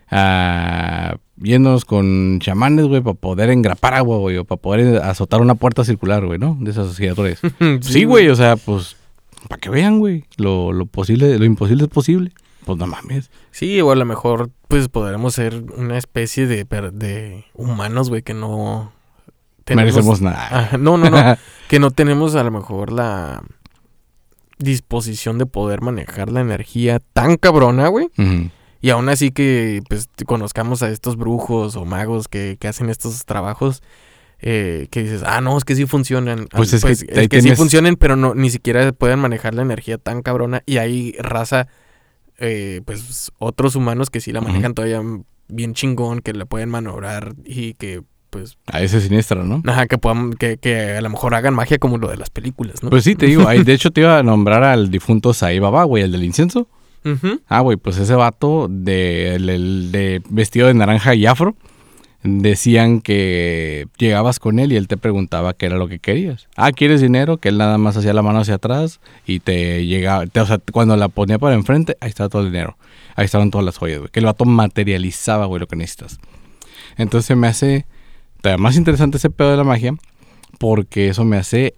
a 0.09 1.17
yéndonos 1.41 1.85
con 1.85 2.39
chamanes, 2.39 2.85
güey, 2.85 3.01
para 3.01 3.15
poder 3.15 3.49
engrapar 3.49 3.93
agua, 3.95 4.17
güey, 4.17 4.37
o 4.37 4.45
para 4.45 4.61
poder 4.61 4.97
azotar 5.03 5.41
una 5.41 5.55
puerta 5.55 5.83
circular, 5.83 6.25
güey, 6.25 6.39
¿no? 6.39 6.57
De 6.59 6.71
esas 6.71 6.95
giradores. 6.97 7.39
Sí, 7.81 8.03
güey, 8.05 8.29
o 8.29 8.35
sea, 8.35 8.55
pues, 8.55 8.95
para 9.49 9.59
que 9.59 9.69
vean, 9.69 9.99
güey, 9.99 10.23
lo, 10.37 10.71
lo 10.71 10.85
posible, 10.85 11.37
lo 11.37 11.45
imposible 11.45 11.83
es 11.83 11.89
posible. 11.89 12.31
Pues 12.65 12.77
no 12.77 12.87
mames. 12.87 13.29
Sí, 13.51 13.81
o 13.81 13.91
a 13.91 13.95
lo 13.95 14.05
mejor, 14.05 14.49
pues 14.73 14.89
podremos 14.89 15.35
ser 15.35 15.65
una 15.77 15.99
especie 15.99 16.47
de, 16.47 16.63
de 16.65 17.45
humanos, 17.53 18.09
güey, 18.09 18.23
que 18.23 18.33
no. 18.33 18.91
Merecemos 19.69 20.19
nada. 20.19 20.71
No, 20.79 20.97
no, 20.97 21.11
no. 21.11 21.37
que 21.69 21.77
no 21.77 21.91
tenemos 21.91 22.33
a 22.33 22.43
lo 22.43 22.49
mejor 22.49 22.91
la 22.91 23.43
disposición 24.57 25.37
de 25.37 25.45
poder 25.45 25.81
manejar 25.81 26.31
la 26.31 26.41
energía 26.41 26.99
tan 27.13 27.37
cabrona, 27.37 27.87
güey. 27.89 28.09
Y 28.81 28.89
aún 28.89 29.09
así 29.09 29.29
que 29.29 29.83
pues 29.87 30.09
conozcamos 30.25 30.81
a 30.81 30.89
estos 30.89 31.17
brujos 31.17 31.75
o 31.75 31.85
magos 31.85 32.27
que, 32.27 32.57
que 32.59 32.67
hacen 32.67 32.89
estos 32.89 33.25
trabajos. 33.25 33.83
eh, 34.39 34.87
que 34.89 35.03
dices, 35.03 35.21
ah, 35.23 35.39
no, 35.39 35.55
es 35.55 35.65
que 35.65 35.75
sí 35.75 35.85
funcionan. 35.85 36.47
Pues 36.49 36.73
es 36.73 36.83
que 36.83 37.19
ahí 37.19 37.27
que 37.27 37.43
sí 37.43 37.55
funcionen, 37.55 37.95
pero 37.95 38.15
no, 38.15 38.33
ni 38.33 38.49
siquiera 38.49 38.91
pueden 38.91 39.19
manejar 39.19 39.53
la 39.53 39.61
energía 39.61 39.99
tan 39.99 40.23
cabrona. 40.23 40.63
Y 40.65 40.77
hay 40.77 41.11
raza, 41.19 41.67
eh, 42.43 42.81
pues 42.85 43.31
otros 43.39 43.75
humanos 43.75 44.09
que 44.09 44.19
sí 44.19 44.31
la 44.31 44.41
manejan 44.41 44.73
todavía 44.73 45.01
bien 45.47 45.73
chingón, 45.73 46.19
que 46.19 46.33
la 46.33 46.45
pueden 46.45 46.69
manobrar 46.69 47.33
y 47.45 47.73
que, 47.75 48.01
pues, 48.29 48.57
A 48.67 48.81
ese 48.81 48.99
siniestro, 49.01 49.43
¿no? 49.45 49.61
ajá, 49.65 49.87
que 49.87 49.97
puedan, 49.97 50.33
que, 50.33 50.57
que 50.57 50.91
a 50.97 51.01
lo 51.01 51.09
mejor 51.09 51.35
hagan 51.35 51.53
magia 51.53 51.77
como 51.77 51.97
lo 51.97 52.09
de 52.09 52.17
las 52.17 52.29
películas, 52.29 52.81
¿no? 52.83 52.89
Pues 52.89 53.03
sí, 53.03 53.15
te 53.15 53.27
digo, 53.27 53.47
ahí, 53.47 53.63
de 53.63 53.73
hecho 53.75 53.91
te 53.91 54.01
iba 54.01 54.17
a 54.17 54.23
nombrar 54.23 54.63
al 54.63 54.89
difunto 54.91 55.33
Sai 55.33 55.59
Baba, 55.59 55.83
güey, 55.85 56.03
el 56.03 56.11
del 56.11 56.23
incienso. 56.23 56.67
Ujú. 57.05 57.41
Ah, 57.47 57.59
güey, 57.61 57.77
pues 57.77 57.97
ese 57.97 58.15
vato 58.15 58.67
de, 58.69 59.35
el- 59.35 59.49
el 59.49 59.91
de 59.91 60.21
vestido 60.29 60.67
de 60.67 60.73
naranja 60.73 61.13
y 61.15 61.25
afro, 61.25 61.55
decían 62.23 63.01
que 63.01 63.87
llegabas 63.97 64.39
con 64.39 64.59
él 64.59 64.71
y 64.71 64.77
él 64.77 64.87
te 64.87 64.97
preguntaba 64.97 65.53
qué 65.53 65.65
era 65.65 65.77
lo 65.77 65.87
que 65.87 65.99
querías. 65.99 66.47
Ah, 66.55 66.71
¿quieres 66.71 67.01
dinero? 67.01 67.37
Que 67.37 67.49
él 67.49 67.57
nada 67.57 67.77
más 67.77 67.97
hacía 67.97 68.13
la 68.13 68.21
mano 68.21 68.39
hacia 68.39 68.55
atrás 68.55 68.99
y 69.25 69.39
te 69.39 69.85
llegaba, 69.85 70.23
o 70.23 70.45
sea, 70.45 70.59
cuando 70.71 70.95
la 70.95 71.09
ponía 71.09 71.37
para 71.37 71.55
enfrente, 71.55 71.97
ahí 71.99 72.09
estaba 72.09 72.29
todo 72.29 72.43
el 72.43 72.51
dinero. 72.51 72.77
Ahí 73.15 73.25
estaban 73.25 73.51
todas 73.51 73.65
las 73.65 73.77
joyas, 73.77 73.99
güey. 73.99 74.11
Que 74.11 74.19
el 74.19 74.25
vato 74.25 74.45
materializaba, 74.45 75.45
güey, 75.45 75.59
lo 75.59 75.67
que 75.67 75.75
necesitas. 75.75 76.19
Entonces 76.97 77.35
me 77.35 77.47
hace 77.47 77.85
todavía 78.41 78.61
más 78.61 78.75
interesante 78.75 79.17
ese 79.17 79.29
pedo 79.29 79.51
de 79.51 79.57
la 79.57 79.63
magia 79.63 79.93
porque 80.59 81.09
eso 81.09 81.25
me 81.25 81.37
hace 81.37 81.75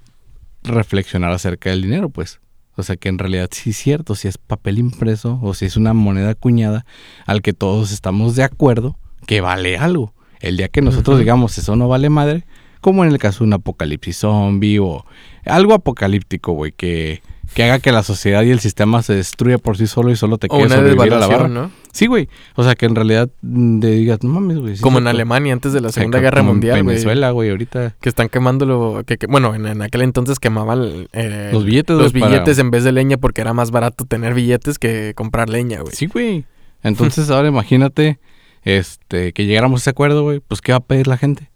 reflexionar 0.64 1.32
acerca 1.32 1.70
del 1.70 1.82
dinero, 1.82 2.10
pues. 2.10 2.40
O 2.78 2.84
sea 2.84 2.98
que 2.98 3.08
en 3.08 3.18
realidad 3.18 3.50
sí 3.52 3.70
es 3.70 3.78
cierto, 3.78 4.16
si 4.16 4.28
es 4.28 4.38
papel 4.38 4.80
impreso 4.80 5.40
o 5.42 5.54
si 5.54 5.66
es 5.66 5.78
una 5.78 5.94
moneda 5.94 6.32
acuñada 6.32 6.86
al 7.26 7.42
que 7.42 7.54
todos 7.54 7.92
estamos 7.92 8.36
de 8.36 8.44
acuerdo 8.44 8.98
que 9.26 9.42
vale 9.42 9.78
algo. 9.78 10.15
El 10.40 10.58
día 10.58 10.68
que 10.68 10.82
nosotros 10.82 11.16
Ujú. 11.16 11.20
digamos 11.20 11.58
eso 11.58 11.76
no 11.76 11.88
vale 11.88 12.10
madre, 12.10 12.44
como 12.82 13.04
en 13.04 13.12
el 13.12 13.18
caso 13.18 13.40
de 13.40 13.46
un 13.48 13.54
apocalipsis 13.54 14.18
zombie 14.18 14.80
o 14.80 15.06
algo 15.46 15.74
apocalíptico, 15.74 16.52
güey, 16.54 16.72
que, 16.72 17.22
que 17.54 17.64
haga 17.64 17.80
que 17.80 17.92
la 17.92 18.04
sociedad 18.04 18.44
y 18.44 18.52
el 18.52 18.60
sistema 18.60 19.02
se 19.02 19.14
destruya 19.16 19.58
por 19.58 19.78
sí 19.78 19.88
solo 19.88 20.12
y 20.12 20.16
solo 20.16 20.38
te 20.38 20.48
quede 20.50 20.70
sobrevivir 20.70 21.14
a 21.14 21.20
la 21.20 21.28
barra. 21.28 21.48
¿no? 21.48 21.72
Sí, 21.92 22.08
güey. 22.08 22.28
O 22.56 22.64
sea 22.64 22.76
que 22.76 22.86
en 22.86 22.94
realidad 22.96 23.30
mm, 23.42 23.80
te 23.80 23.88
digas, 23.92 24.22
no 24.24 24.30
mames, 24.34 24.58
güey. 24.60 24.76
sí 24.76 24.82
como 24.82 24.98
en. 25.00 25.08
Alemania 25.08 25.54
antes 25.54 25.72
de 25.74 25.82
la 25.82 25.88
O 25.88 25.92
sea, 25.92 26.02
Segunda 26.02 26.20
Guerra 26.20 26.40
como 26.42 26.52
en 26.52 26.56
Mundial, 26.58 26.84
güey. 26.84 26.96
Venezuela, 26.96 27.32
güey, 27.32 27.50
ahorita. 27.52 27.96
Que 28.02 28.10
están 28.10 28.28
quemándolo. 28.30 29.04
Que, 29.06 29.18
que- 29.18 29.28
bueno, 29.28 29.56
en, 29.56 29.66
en 29.66 29.82
aquel 29.82 30.02
entonces 30.02 30.38
quemaban 30.40 31.08
eh, 31.14 31.50
Los 31.54 31.64
billetes, 31.64 31.96
los 31.96 32.12
para- 32.12 32.28
billetes 32.28 32.60
en 32.60 32.70
vez 32.72 32.84
de 32.84 32.92
leña 32.92 33.18
porque 33.18 33.42
era 33.42 33.54
más 33.54 33.72
barato 33.72 34.06
tener 34.06 34.34
billetes 34.34 34.78
que 34.78 35.14
comprar 35.16 35.50
leña, 35.50 35.82
güey. 35.82 35.96
Sí, 35.96 36.08
güey. 36.08 36.46
Entonces 36.84 37.30
ahora 37.30 37.48
imagínate 37.48 38.20
este, 38.66 39.32
que 39.32 39.46
llegáramos 39.46 39.80
a 39.80 39.84
ese 39.84 39.90
acuerdo, 39.92 40.24
güey. 40.24 40.42
Pues, 40.42 40.60
¿qué 40.60 40.74
va 40.74 40.80
a 40.80 40.84
pedir 40.84 41.08
la 41.08 41.18
gente? 41.18 41.50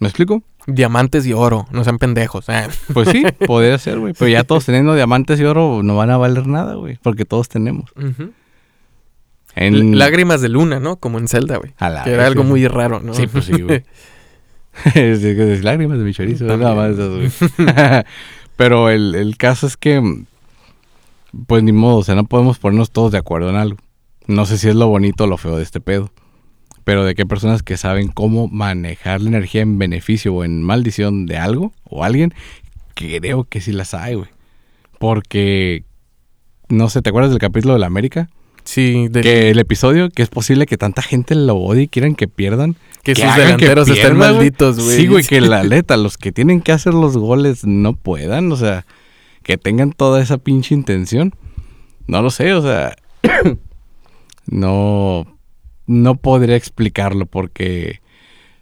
¿Me 0.00 0.08
explico? 0.08 0.42
Diamantes 0.66 1.24
y 1.26 1.32
oro, 1.32 1.66
no 1.70 1.84
sean 1.84 1.98
pendejos. 1.98 2.48
eh. 2.48 2.66
Pues 2.92 3.08
sí, 3.08 3.24
podría 3.46 3.78
ser, 3.78 4.00
güey. 4.00 4.14
Pero 4.18 4.28
ya 4.28 4.42
todos 4.42 4.66
teniendo 4.66 4.94
diamantes 4.94 5.40
y 5.40 5.44
oro 5.44 5.82
no 5.84 5.96
van 5.96 6.10
a 6.10 6.16
valer 6.16 6.48
nada, 6.48 6.74
güey. 6.74 6.98
Porque 7.00 7.24
todos 7.24 7.48
tenemos. 7.48 7.92
En... 9.54 9.96
Lágrimas 9.96 10.40
de 10.40 10.48
luna, 10.48 10.80
¿no? 10.80 10.96
Como 10.96 11.18
en 11.18 11.28
Zelda, 11.28 11.56
güey. 11.56 11.72
Que 12.04 12.10
era 12.12 12.26
algo 12.26 12.42
muy 12.42 12.66
raro, 12.66 13.00
¿no? 13.00 13.14
Sí, 13.14 13.28
pues 13.28 13.44
sí, 13.44 13.62
güey. 13.62 13.84
es, 14.94 15.62
lágrimas 15.62 15.98
de 15.98 16.04
mi 16.04 16.12
chorizo, 16.12 16.44
nada 16.46 16.74
más 16.74 16.96
güey. 16.96 17.30
Pero 18.56 18.90
el, 18.90 19.14
el 19.14 19.36
caso 19.36 19.68
es 19.68 19.76
que, 19.76 20.02
pues 21.46 21.62
ni 21.62 21.72
modo, 21.72 21.98
o 21.98 22.04
sea, 22.04 22.16
no 22.16 22.24
podemos 22.24 22.58
ponernos 22.58 22.90
todos 22.90 23.12
de 23.12 23.18
acuerdo 23.18 23.50
en 23.50 23.56
algo. 23.56 23.78
No 24.26 24.46
sé 24.46 24.58
si 24.58 24.68
es 24.68 24.74
lo 24.74 24.88
bonito 24.88 25.24
o 25.24 25.26
lo 25.26 25.36
feo 25.36 25.56
de 25.56 25.62
este 25.62 25.80
pedo. 25.80 26.10
Pero 26.84 27.04
de 27.04 27.14
qué 27.14 27.26
personas 27.26 27.62
que 27.62 27.76
saben 27.76 28.08
cómo 28.08 28.48
manejar 28.48 29.20
la 29.20 29.28
energía 29.28 29.62
en 29.62 29.78
beneficio 29.78 30.34
o 30.34 30.44
en 30.44 30.62
maldición 30.62 31.26
de 31.26 31.38
algo 31.38 31.72
o 31.84 32.02
alguien, 32.02 32.34
creo 32.94 33.44
que 33.44 33.60
sí 33.60 33.72
las 33.72 33.94
hay, 33.94 34.14
güey. 34.16 34.28
Porque, 34.98 35.84
no 36.68 36.88
sé, 36.88 37.02
¿te 37.02 37.10
acuerdas 37.10 37.30
del 37.30 37.38
capítulo 37.38 37.74
de 37.74 37.80
la 37.80 37.86
América? 37.86 38.28
Sí, 38.64 39.08
de 39.08 39.20
Que 39.20 39.50
el 39.50 39.58
episodio, 39.58 40.08
que 40.10 40.22
es 40.22 40.28
posible 40.28 40.66
que 40.66 40.76
tanta 40.76 41.02
gente 41.02 41.34
lo 41.34 41.56
odie 41.56 41.82
y 41.82 41.88
quieran 41.88 42.14
que 42.14 42.28
pierdan. 42.28 42.76
que 43.02 43.14
sus 43.14 43.24
que 43.24 43.40
delanteros 43.40 43.88
estén 43.88 44.16
malditos, 44.16 44.78
güey. 44.78 44.96
Sí, 44.96 45.06
güey, 45.06 45.24
que 45.24 45.40
la 45.40 45.62
neta, 45.64 45.96
los 45.96 46.16
que 46.16 46.32
tienen 46.32 46.60
que 46.60 46.72
hacer 46.72 46.94
los 46.94 47.16
goles 47.16 47.64
no 47.64 47.94
puedan, 47.94 48.50
o 48.52 48.56
sea, 48.56 48.86
que 49.42 49.58
tengan 49.58 49.92
toda 49.92 50.22
esa 50.22 50.38
pinche 50.38 50.74
intención. 50.74 51.34
No 52.06 52.22
lo 52.22 52.30
sé, 52.30 52.54
o 52.54 52.62
sea, 52.62 52.96
no, 54.46 55.26
no 55.86 56.14
podría 56.16 56.56
explicarlo 56.56 57.26
porque 57.26 58.00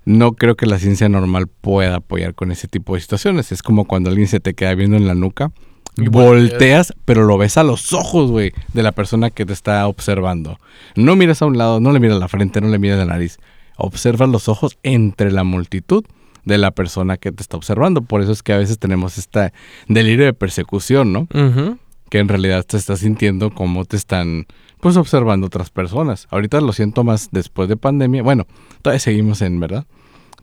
no 0.05 0.32
creo 0.32 0.57
que 0.57 0.66
la 0.66 0.78
ciencia 0.78 1.09
normal 1.09 1.47
pueda 1.47 1.97
apoyar 1.97 2.35
con 2.35 2.51
ese 2.51 2.69
tipo 2.69 2.94
de 2.94 3.01
situaciones. 3.01 3.52
Es 3.52 3.62
como 3.62 3.85
cuando 3.85 4.11
alguien 4.11 4.28
se 4.28 4.40
te 4.40 4.55
queda 4.55 4.74
viendo 4.74 4.97
en 4.97 5.07
la 5.07 5.15
nuca, 5.15 5.52
Y 5.97 6.09
volteas, 6.09 6.94
pero 7.05 7.24
lo 7.24 7.36
ves 7.36 7.57
a 7.57 7.65
los 7.65 7.93
ojos, 7.93 8.31
güey, 8.31 8.52
de 8.73 8.82
la 8.82 8.93
persona 8.93 9.31
que 9.31 9.44
te 9.44 9.52
está 9.52 9.86
observando. 9.86 10.59
No 10.97 11.16
miras 11.16 11.43
a 11.43 11.47
un 11.47 11.59
lado, 11.59 11.81
no 11.81 11.93
le 11.93 12.01
miras 12.01 12.19
la 12.19 12.28
frente, 12.28 12.61
no 12.61 12.69
le 12.69 12.78
miras 12.78 12.98
la 12.98 13.05
nariz. 13.07 13.39
Observas 13.77 14.28
los 14.28 14.48
ojos 14.48 14.78
entre 14.82 15.31
la 15.31 15.44
multitud 15.44 16.05
de 16.44 16.59
la 16.59 16.70
persona 16.70 17.16
que 17.19 17.32
te 17.32 17.43
está 17.43 17.57
observando. 17.57 18.02
Por 18.02 18.23
eso 18.23 18.32
es 18.32 18.43
que 18.43 18.52
a 18.52 18.59
veces 18.59 18.78
tenemos 18.78 19.19
este 19.19 19.52
delirio 19.89 20.24
de 20.24 20.32
persecución, 20.32 21.12
¿no? 21.12 21.28
Ujú. 21.35 21.78
que 22.09 22.19
en 22.19 22.28
realidad 22.28 22.65
te 22.65 22.77
estás 22.77 23.01
sintiendo 23.01 23.51
como 23.55 23.85
te 23.85 23.97
están 23.97 24.47
pues 24.81 24.97
observando 24.97 25.47
otras 25.47 25.70
personas. 25.70 26.27
Ahorita 26.31 26.61
lo 26.61 26.73
siento 26.73 27.05
más 27.05 27.28
después 27.32 27.69
de 27.69 27.77
pandemia. 27.77 28.23
Bueno, 28.23 28.47
todavía 28.82 29.01
seguimos 29.01 29.43
en, 29.43 29.61
¿verdad? 29.61 29.86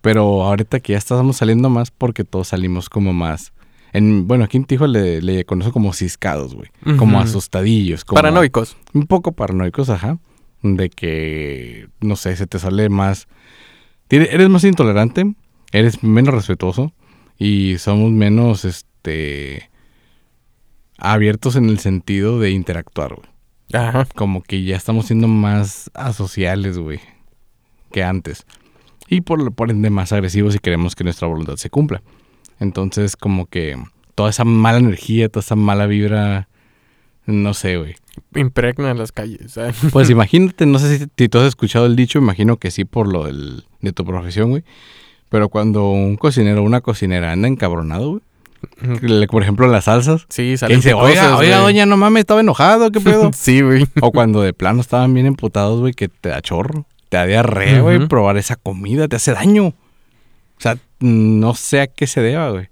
Pero 0.01 0.43
ahorita 0.43 0.79
que 0.79 0.93
ya 0.93 0.97
estamos 0.97 1.37
saliendo 1.37 1.69
más 1.69 1.91
porque 1.91 2.23
todos 2.23 2.49
salimos 2.49 2.89
como 2.89 3.13
más 3.13 3.53
en 3.93 4.27
bueno, 4.27 4.43
aquí 4.43 4.57
en 4.57 4.65
Tijuana 4.65 4.93
le, 4.93 5.21
le 5.21 5.45
conozco 5.45 5.73
como 5.73 5.93
ciscados, 5.93 6.53
güey, 6.53 6.69
como 6.97 7.19
asustadillos, 7.19 8.05
como 8.05 8.17
Paranoicos. 8.17 8.77
un 8.93 9.07
poco 9.07 9.31
paranoicos, 9.31 9.89
ajá, 9.89 10.19
de 10.61 10.89
que 10.89 11.87
no 12.01 12.15
sé, 12.15 12.35
se 12.35 12.47
te 12.47 12.59
sale 12.59 12.89
más 12.89 13.27
eres 14.09 14.49
más 14.49 14.63
intolerante, 14.63 15.33
eres 15.71 16.03
menos 16.03 16.33
respetuoso 16.33 16.93
y 17.37 17.77
somos 17.77 18.11
menos 18.11 18.65
este 18.65 19.69
abiertos 20.97 21.55
en 21.55 21.69
el 21.69 21.79
sentido 21.79 22.39
de 22.39 22.51
interactuar, 22.51 23.15
güey. 23.15 23.29
Ajá. 23.73 24.07
Como 24.15 24.41
que 24.43 24.63
ya 24.63 24.75
estamos 24.75 25.07
siendo 25.07 25.27
más 25.27 25.91
asociales, 25.93 26.77
güey, 26.77 26.99
que 27.91 28.03
antes. 28.03 28.45
Y 29.09 29.21
por, 29.21 29.53
por 29.53 29.71
ende 29.71 29.89
más 29.89 30.11
agresivos 30.13 30.55
y 30.55 30.59
queremos 30.59 30.95
que 30.95 31.03
nuestra 31.03 31.27
voluntad 31.27 31.55
se 31.55 31.69
cumpla. 31.69 32.01
Entonces, 32.59 33.15
como 33.15 33.45
que 33.45 33.77
toda 34.15 34.29
esa 34.29 34.43
mala 34.43 34.79
energía, 34.79 35.29
toda 35.29 35.41
esa 35.41 35.55
mala 35.55 35.85
vibra, 35.85 36.47
no 37.25 37.53
sé, 37.53 37.77
güey. 37.77 37.95
Impregna 38.35 38.93
las 38.93 39.11
calles. 39.11 39.57
¿eh? 39.57 39.71
Pues 39.91 40.09
imagínate, 40.09 40.65
no 40.65 40.79
sé 40.79 40.97
si, 40.97 41.05
si 41.15 41.29
tú 41.29 41.37
has 41.39 41.45
escuchado 41.45 41.85
el 41.85 41.95
dicho, 41.95 42.19
imagino 42.19 42.57
que 42.57 42.71
sí 42.71 42.85
por 42.85 43.07
lo 43.07 43.25
del, 43.25 43.65
de 43.81 43.93
tu 43.93 44.05
profesión, 44.05 44.49
güey. 44.49 44.63
Pero 45.29 45.49
cuando 45.49 45.91
un 45.91 46.15
cocinero 46.15 46.61
o 46.61 46.65
una 46.65 46.81
cocinera 46.81 47.31
anda 47.31 47.47
encabronado, 47.47 48.11
güey, 48.11 48.21
por 49.29 49.41
ejemplo, 49.43 49.67
las 49.67 49.85
salsas, 49.85 50.25
Sí, 50.29 50.57
salen 50.57 50.77
dice, 50.77 50.93
oiga, 50.93 51.21
picosas, 51.23 51.39
oiga, 51.39 51.57
doña, 51.59 51.85
no 51.85 51.97
mames, 51.97 52.21
estaba 52.21 52.41
enojado, 52.41 52.91
¿qué 52.91 52.99
pedo? 53.01 53.31
sí, 53.33 53.61
güey. 53.61 53.85
o 54.01 54.11
cuando 54.11 54.41
de 54.41 54.53
plano 54.53 54.81
estaban 54.81 55.13
bien 55.13 55.25
emputados, 55.25 55.79
güey, 55.79 55.93
que 55.93 56.07
te 56.09 56.29
da 56.29 56.41
chorro, 56.41 56.85
te 57.09 57.17
da 57.17 57.25
diarrea, 57.25 57.81
güey, 57.81 58.07
probar 58.07 58.37
esa 58.37 58.55
comida 58.55 59.07
te 59.07 59.15
hace 59.15 59.33
daño. 59.33 59.67
O 59.67 59.73
sea, 60.59 60.77
no 60.99 61.53
sé 61.55 61.81
a 61.81 61.87
qué 61.87 62.07
se 62.07 62.21
deba, 62.21 62.49
güey. 62.49 62.65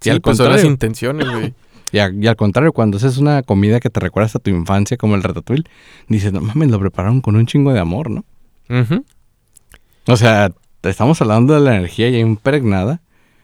Sí, 0.00 0.08
y, 0.08 0.12
al 0.12 0.20
pues 0.20 0.36
son 0.36 0.46
las 0.46 0.62
contrario, 0.62 0.70
intenciones, 0.72 1.28
güey. 1.30 1.54
y, 1.92 1.98
a- 1.98 2.10
y 2.10 2.26
al 2.26 2.36
contrario, 2.36 2.72
cuando 2.72 2.96
haces 2.96 3.18
una 3.18 3.42
comida 3.42 3.80
que 3.80 3.90
te 3.90 4.00
recuerda 4.00 4.30
a 4.34 4.38
tu 4.38 4.50
infancia, 4.50 4.96
como 4.96 5.14
el 5.14 5.22
ratatouille, 5.22 5.64
dices, 6.08 6.32
no 6.32 6.40
mames, 6.40 6.70
lo 6.70 6.78
prepararon 6.80 7.20
con 7.20 7.36
un 7.36 7.46
chingo 7.46 7.72
de 7.72 7.80
amor, 7.80 8.10
¿no? 8.10 8.24
O 10.06 10.16
sea, 10.16 10.50
estamos 10.82 11.20
hablando 11.20 11.54
de 11.54 11.60
la 11.60 11.76
energía 11.76 12.08
ya 12.10 12.18
impregnada 12.18 13.00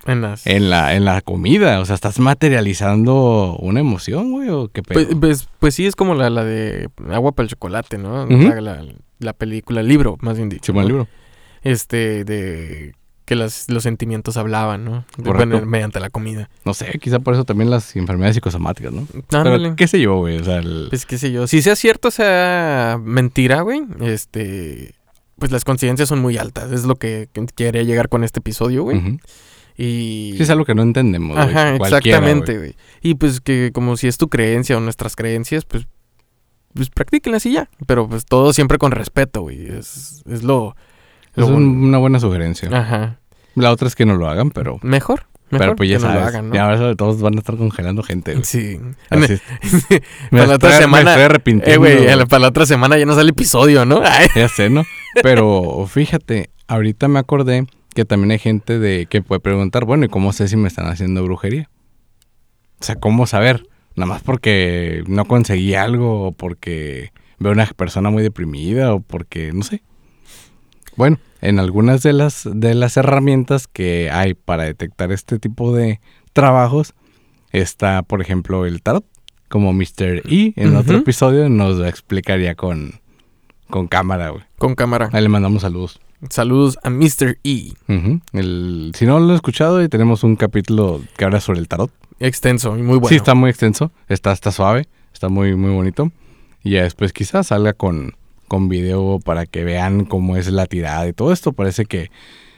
En 0.07 0.21
las... 0.21 0.47
en 0.47 0.71
la, 0.71 0.95
en 0.95 1.05
la 1.05 1.21
comida. 1.21 1.81
O 1.81 1.85
sea, 1.87 1.95
estás 1.95 2.19
materializando 2.19 3.57
una 3.61 3.81
emoción, 3.81 4.31
güey, 4.33 4.49
o 4.51 4.69
qué 4.69 4.83
pedo. 4.83 5.05
Pues, 5.07 5.17
pues, 5.21 5.49
pues 5.59 5.75
sí, 5.75 5.87
es 5.87 5.97
como 5.97 6.15
la, 6.15 6.31
la 6.31 6.45
de 6.45 6.89
Agua 7.11 7.33
para 7.33 7.45
el 7.45 7.51
Chocolate, 7.51 7.99
¿no? 7.99 8.25
Ujú. 8.25 8.37
la, 8.49 8.61
la- 8.61 8.85
la 9.21 9.33
película, 9.33 9.81
el 9.81 9.89
libro, 9.89 10.17
más 10.21 10.37
bien 10.37 10.49
dicho. 10.49 10.73
Sí, 10.73 10.79
¿no? 10.79 10.85
libro. 10.85 11.09
Este, 11.63 12.25
de 12.25 12.95
que 13.25 13.37
las- 13.37 13.71
los 13.71 13.83
sentimientos 13.85 14.37
hablaban, 14.37 14.85
¿no? 14.85 15.05
Bueno, 15.17 15.65
mediante 15.65 15.99
la 16.01 16.11
comida. 16.11 16.51
No 16.67 16.75
sé, 16.75 16.99
quizá 17.01 17.21
por 17.21 17.33
eso 17.33 17.45
también 17.45 17.71
las 17.71 17.97
enfermedades 17.97 18.35
psicosomáticas, 18.35 18.93
¿no? 18.93 19.07
Pero 19.31 19.77
qué 19.77 19.89
sé 19.89 19.99
yo, 20.01 20.17
güey. 20.17 20.39
O 20.39 20.45
sea, 20.45 20.59
el- 20.59 20.89
Pues 20.91 21.07
qué 21.07 21.17
sé 21.17 21.33
yo. 21.33 21.47
Si 21.47 21.63
sea 21.63 21.77
cierto, 21.77 22.11
sea 22.11 22.99
mentira, 23.03 23.63
güey. 23.63 23.83
Este. 24.03 24.95
Pues 25.39 25.51
las 25.51 25.65
coincidencias 25.65 26.09
son 26.09 26.21
muy 26.21 26.37
altas. 26.37 26.71
Es 26.71 26.85
lo 26.85 26.97
que 26.97 27.29
que 27.33 27.47
quería 27.55 27.83
llegar 27.83 28.09
con 28.11 28.25
este 28.25 28.41
episodio, 28.41 28.83
güey. 28.83 28.99
Ujú. 28.99 29.19
Y. 29.77 30.35
Sí, 30.37 30.43
es 30.43 30.51
algo 30.51 30.65
que 30.65 30.75
no 30.75 30.83
entendemos. 30.83 31.37
Ajá, 31.39 31.75
exactamente, 31.77 32.57
güey. 32.59 32.77
Y 33.03 33.15
pues 33.17 33.41
que 33.41 33.71
como 33.73 33.97
si 33.97 34.07
es 34.09 34.19
tu 34.19 34.29
creencia 34.29 34.77
o 34.77 34.81
nuestras 34.81 35.17
creencias, 35.17 35.65
pues. 35.65 35.87
Pues 36.75 36.91
practíquenlas 36.91 37.47
y 37.47 37.53
ya. 37.53 37.69
Pero 37.87 38.09
pues 38.09 38.25
todo 38.27 38.53
siempre 38.53 38.79
con 38.79 38.91
respeto, 38.93 39.43
güey. 39.43 39.67
Es, 39.67 40.23
es 40.29 40.43
lo. 40.43 40.75
lo 41.37 41.45
Es 41.47 41.51
un- 41.51 41.85
una 41.85 41.99
buena 41.99 42.19
sugerencia. 42.19 42.69
Ajá. 42.73 43.19
La 43.55 43.71
otra 43.71 43.87
es 43.87 43.95
que 43.95 44.05
no 44.05 44.17
lo 44.17 44.29
hagan, 44.29 44.51
pero... 44.51 44.81
Mejor. 44.83 45.27
Mejor 45.51 45.59
Pero 45.67 45.77
pues 45.77 45.89
ya 45.89 45.99
que 45.99 46.03
no 46.03 46.09
sabes. 46.09 46.23
lo 46.23 46.27
hagan, 46.29 46.49
¿no? 46.49 46.55
Ya 46.57 46.65
ahora 46.65 46.97
todos 46.97 47.21
van 47.21 47.37
a 47.37 47.39
estar 47.39 47.57
congelando 47.57 48.03
gente, 48.03 48.33
güey. 48.33 48.45
Sí. 48.45 48.81
Así 49.11 49.35
es. 49.35 49.43
Para 50.33 50.47
la 50.49 50.55
otra 50.57 50.71
estoy- 50.71 50.83
semana- 50.83 51.05
Me 51.05 51.11
estoy 51.13 51.23
arrepintiendo. 51.25 51.87
Eh, 51.87 52.05
güey. 52.07 52.27
para 52.27 52.41
la 52.41 52.49
otra 52.49 52.67
semana 52.67 52.99
ya 52.99 53.07
no 53.07 53.15
sale 53.15 53.31
episodio, 53.31 53.85
¿no? 53.85 54.01
Ay. 54.05 54.27
Ya 54.35 54.49
sé, 54.57 54.71
¿no? 54.71 54.83
Pero 55.23 55.87
fíjate, 55.89 56.51
ahorita 56.67 57.07
me 57.07 57.21
acordé 57.21 57.67
que 57.95 58.05
también 58.05 58.33
hay 58.33 58.39
gente 58.39 58.79
de 58.79 59.07
que 59.07 59.23
puede 59.23 59.41
preguntar, 59.41 59.85
bueno, 59.85 60.05
¿y 60.05 60.09
cómo 60.09 60.33
sé 60.33 60.49
si 60.49 60.57
me 60.57 60.69
están 60.69 60.87
haciendo 60.87 61.23
brujería? 61.25 61.71
O 62.81 62.85
sea, 62.85 62.97
¿cómo 62.97 63.27
saber? 63.27 63.67
Nada 63.97 64.07
más 64.07 64.23
porque 64.23 65.05
no 65.07 65.25
conseguí 65.25 65.75
algo 65.75 66.27
o 66.27 66.33
porque 66.33 67.13
veo 67.39 67.53
una 67.53 67.67
persona 67.67 68.11
muy 68.11 68.23
deprimida 68.23 68.93
o 68.93 69.01
porque, 69.01 69.53
no 69.53 69.63
sé. 69.63 69.83
Bueno, 70.97 71.19
en 71.41 71.59
algunas 71.59 72.03
de 72.03 72.13
las, 72.13 72.49
de 72.53 72.75
las 72.75 72.97
herramientas 72.97 73.67
que 73.67 74.11
hay 74.11 74.35
para 74.35 74.65
detectar 74.65 75.13
este 75.13 75.39
tipo 75.39 75.75
de 75.75 76.01
trabajos 76.33 76.95
está, 77.53 78.03
por 78.03 78.21
ejemplo, 78.21 78.67
el 78.67 78.83
tarot, 78.83 79.05
como 79.49 79.73
Mr. 79.73 80.23
E 80.29 80.53
en 80.57 80.77
otro 80.77 80.99
episodio 80.99 81.49
nos 81.49 81.77
lo 81.77 81.87
explicaría 81.87 82.55
con, 82.55 83.01
con 83.71 83.87
cámara, 83.87 84.31
güey. 84.31 84.43
Con 84.59 84.75
cámara. 84.75 85.11
Ahí 85.13 85.23
le 85.23 85.29
mandamos 85.29 85.63
saludos. 85.63 86.01
Saludos 86.31 86.79
a 86.83 86.91
Mr. 86.91 87.39
E. 87.45 87.73
El, 88.33 88.93
si 88.95 89.07
no 89.07 89.19
lo 89.21 89.33
he 89.33 89.37
escuchado, 89.37 89.87
tenemos 89.89 90.25
un 90.25 90.37
capítulo 90.37 91.01
que 91.17 91.25
habla 91.25 91.41
sobre 91.41 91.61
el 91.61 91.69
tarot. 91.69 91.91
Extenso 92.21 92.77
y 92.79 92.83
muy 92.83 92.95
bueno. 92.99 93.09
Sí, 93.09 93.17
está 93.17 93.35
muy 93.35 93.51
extenso, 93.51 93.93
está, 94.09 94.33
está 94.33 94.51
suave, 94.53 94.87
está 95.13 95.29
muy, 95.29 95.55
muy 95.57 95.71
bonito. 95.73 96.11
Y 96.63 96.71
ya 96.71 96.83
después 96.85 97.13
quizás 97.13 97.49
salga 97.49 97.73
con, 97.75 98.15
con 98.49 98.69
video 98.69 99.19
para 99.25 99.47
que 99.47 99.65
vean 99.65 100.05
cómo 100.05 100.37
es 100.37 100.49
la 100.51 100.67
tirada 100.67 101.07
y 101.09 101.13
todo 101.13 101.33
esto. 101.33 101.53
Parece 101.53 101.85
que 101.85 102.11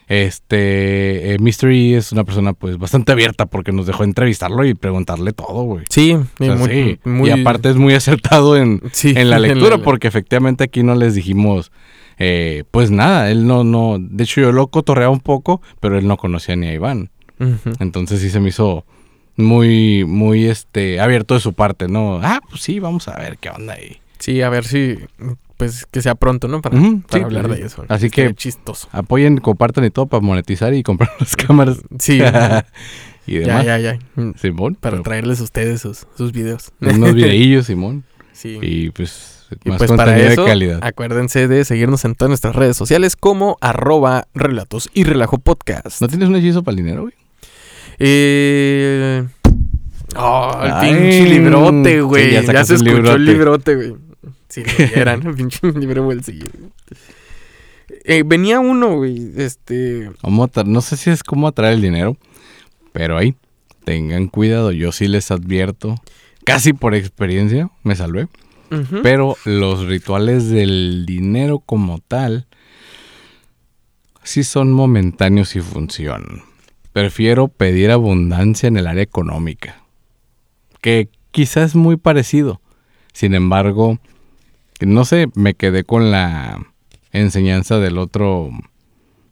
este 0.07 1.33
eh, 1.33 1.37
Mystery 1.39 1.95
es 1.95 2.13
una 2.13 2.23
persona 2.23 2.53
pues 2.53 2.77
bastante 2.77 3.11
abierta 3.11 3.45
porque 3.45 3.73
nos 3.73 3.87
dejó 3.87 4.05
entrevistarlo 4.05 4.63
y 4.65 4.73
preguntarle 4.73 5.33
todo, 5.33 5.63
güey. 5.63 5.85
Sí, 5.89 6.13
O 6.13 6.25
sea, 6.37 6.55
y 6.55 6.57
muy, 6.57 6.69
sí. 6.69 6.99
muy- 7.03 7.29
Y 7.29 7.31
aparte 7.41 7.69
es 7.69 7.75
muy 7.75 7.93
acertado 7.93 8.55
en, 8.55 8.81
sí, 8.93 9.13
en 9.15 9.29
la 9.29 9.39
lectura, 9.39 9.79
porque 9.79 10.07
efectivamente 10.07 10.63
aquí 10.63 10.81
no 10.83 10.95
les 10.95 11.13
dijimos, 11.13 11.71
eh, 12.17 12.63
pues 12.71 12.91
nada, 12.91 13.29
él 13.31 13.45
no, 13.47 13.63
no, 13.63 13.97
de 13.99 14.23
hecho 14.23 14.41
yo 14.41 14.51
lo 14.51 14.67
cotorreaba 14.67 15.11
un 15.11 15.19
poco, 15.19 15.61
pero 15.79 15.97
él 15.97 16.07
no 16.07 16.17
conocía 16.17 16.55
ni 16.55 16.67
a 16.67 16.73
Iván. 16.73 17.09
Entonces 17.79 18.19
sí 18.21 18.29
se 18.31 18.39
me 18.39 18.49
hizo 18.49 18.83
muy, 19.35 20.03
muy, 20.05 20.45
este, 20.45 20.99
abierto 20.99 21.35
de 21.35 21.39
su 21.39 21.53
parte, 21.53 21.87
¿no? 21.87 22.19
Ah, 22.23 22.41
pues 22.49 22.61
sí, 22.63 22.79
vamos 22.79 23.07
a 23.07 23.15
ver 23.17 23.37
qué 23.37 23.49
onda 23.49 23.73
ahí. 23.73 23.97
Sí, 24.17 24.41
a 24.41 24.49
ver 24.49 24.65
si, 24.65 24.97
pues, 25.57 25.85
que 25.85 26.01
sea 26.01 26.15
pronto, 26.15 26.47
¿no? 26.47 26.59
Para, 26.61 26.75
para 26.79 26.91
sí, 27.11 27.19
hablar 27.19 27.47
de 27.47 27.63
eso. 27.63 27.85
Así 27.87 28.09
que- 28.09 28.33
chistoso. 28.33 28.87
Apoyen, 28.91 29.37
compartan 29.37 29.85
y 29.85 29.91
todo 29.91 30.07
para 30.07 30.21
monetizar 30.21 30.73
y 30.73 30.81
comprar 30.81 31.11
las 31.19 31.35
cámaras 31.35 31.77
Sí, 31.99 32.13
y 33.27 33.33
ya, 33.41 33.45
demás. 33.61 33.65
ya, 33.65 33.77
ya. 33.77 33.99
Mm, 34.15 34.31
Simón, 34.41 34.73
Para 34.73 34.93
pero 34.93 35.03
traerles 35.03 35.39
a 35.39 35.43
ustedes 35.43 35.81
sus, 35.81 36.07
sus 36.17 36.31
videos. 36.31 36.71
unos 36.81 37.13
videillos, 37.13 37.67
Simón. 37.67 38.03
sí. 38.33 38.57
Y 38.59 38.89
pues, 38.89 39.36
Y 39.63 39.69
más 39.69 39.77
pues 39.77 39.91
para 39.91 40.17
eso, 40.19 40.43
de 40.43 40.47
calidad. 40.47 40.79
acuérdense 40.83 41.47
de 41.47 41.63
seguirnos 41.65 42.03
en 42.05 42.15
todas 42.15 42.29
nuestras 42.29 42.55
redes 42.55 42.75
sociales 42.77 43.15
como 43.15 43.57
arroba 43.61 44.27
relatos 44.33 44.89
y 44.93 45.03
relajo 45.03 45.37
podcast. 45.37 46.01
¿No 46.01 46.07
tienes 46.07 46.27
un 46.29 46.35
hechizo 46.35 46.63
para 46.63 46.73
el 46.77 46.83
dinero, 46.83 47.01
güey? 47.03 47.13
Eh... 47.99 49.25
Oh, 50.15 50.59
el 50.63 50.71
Ay, 50.71 50.89
pinche 50.93 51.25
librote, 51.29 52.01
güey. 52.01 52.31
ya 52.33 52.43
se 52.43 52.51
el 52.75 52.87
escuchó 52.87 53.15
el 53.15 53.25
librote. 53.25 53.75
güey. 53.75 53.95
Si 54.49 54.63
lo 54.63 54.71
vieran, 54.93 55.27
el 55.27 55.33
pinche 55.35 55.71
libro 55.73 56.03
bolsillo. 56.03 56.47
Eh, 58.05 58.23
venía 58.25 58.59
uno, 58.59 58.95
güey. 58.95 59.31
Este. 59.35 60.09
No 60.65 60.81
sé 60.81 60.97
si 60.97 61.09
es 61.09 61.23
cómo 61.23 61.47
atraer 61.47 61.73
el 61.73 61.81
dinero, 61.81 62.17
pero 62.93 63.17
ahí, 63.17 63.35
tengan 63.83 64.27
cuidado, 64.27 64.71
yo 64.71 64.91
sí 64.91 65.07
les 65.07 65.29
advierto, 65.31 65.95
casi 66.45 66.73
por 66.73 66.95
experiencia 66.95 67.69
me 67.83 67.95
salvé, 67.95 68.27
pero 69.03 69.37
los 69.45 69.85
rituales 69.85 70.49
del 70.49 71.05
dinero 71.05 71.59
como 71.59 71.99
tal, 71.99 72.47
sí 74.23 74.43
son 74.43 74.71
momentáneos 74.71 75.55
y 75.55 75.61
funcionan. 75.61 76.43
Prefiero 76.93 77.47
pedir 77.47 77.91
abundancia 77.91 78.67
en 78.67 78.77
el 78.77 78.87
área 78.87 79.03
económica, 79.03 79.81
que 80.81 81.09
quizás 81.31 81.71
es 81.71 81.75
muy 81.75 81.97
parecido. 81.97 82.61
Sin 83.13 83.33
embargo, 83.33 83.99
no 84.79 85.05
sé, 85.05 85.27
me 85.35 85.53
quedé 85.53 85.83
con 85.83 86.11
la 86.11 86.59
enseñanza 87.11 87.79
del 87.79 87.97
otro 87.97 88.51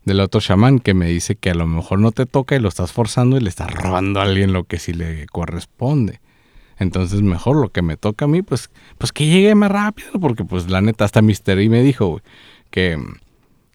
del 0.05 0.19
otro 0.19 0.39
chamán 0.39 0.79
que 0.79 0.93
me 0.93 1.07
dice 1.07 1.35
que 1.35 1.49
a 1.49 1.55
lo 1.55 1.65
mejor 1.65 1.99
no 1.99 2.11
te 2.11 2.27
toca 2.27 2.55
y 2.55 2.59
lo 2.59 2.69
estás 2.69 2.91
forzando 2.91 3.37
y 3.37 3.39
le 3.39 3.49
estás 3.49 3.71
robando 3.73 4.19
a 4.19 4.23
alguien 4.23 4.53
lo 4.53 4.63
que 4.63 4.77
sí 4.77 4.93
le 4.93 5.25
corresponde. 5.25 6.19
Entonces 6.77 7.21
mejor 7.21 7.55
lo 7.55 7.69
que 7.69 7.81
me 7.81 7.95
toca 7.97 8.25
a 8.25 8.27
mí, 8.27 8.41
pues, 8.41 8.69
pues 8.97 9.11
que 9.11 9.25
llegue 9.27 9.55
más 9.55 9.71
rápido, 9.71 10.11
porque 10.19 10.43
pues 10.43 10.69
la 10.69 10.81
neta 10.81 11.05
hasta 11.05 11.21
Mister 11.21 11.59
y 11.61 11.69
me 11.69 11.81
dijo 11.83 12.07
güey, 12.07 12.23
que, 12.69 12.99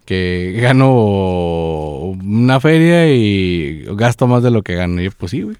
que 0.05 0.59
gano 0.61 0.93
una 2.13 2.61
feria 2.61 3.13
y 3.13 3.85
gasto 3.95 4.27
más 4.27 4.43
de 4.43 4.51
lo 4.51 4.63
que 4.63 4.75
gano. 4.75 5.01
Y 5.01 5.05
yo, 5.05 5.11
pues 5.13 5.31
sí, 5.31 5.43
güey. 5.43 5.57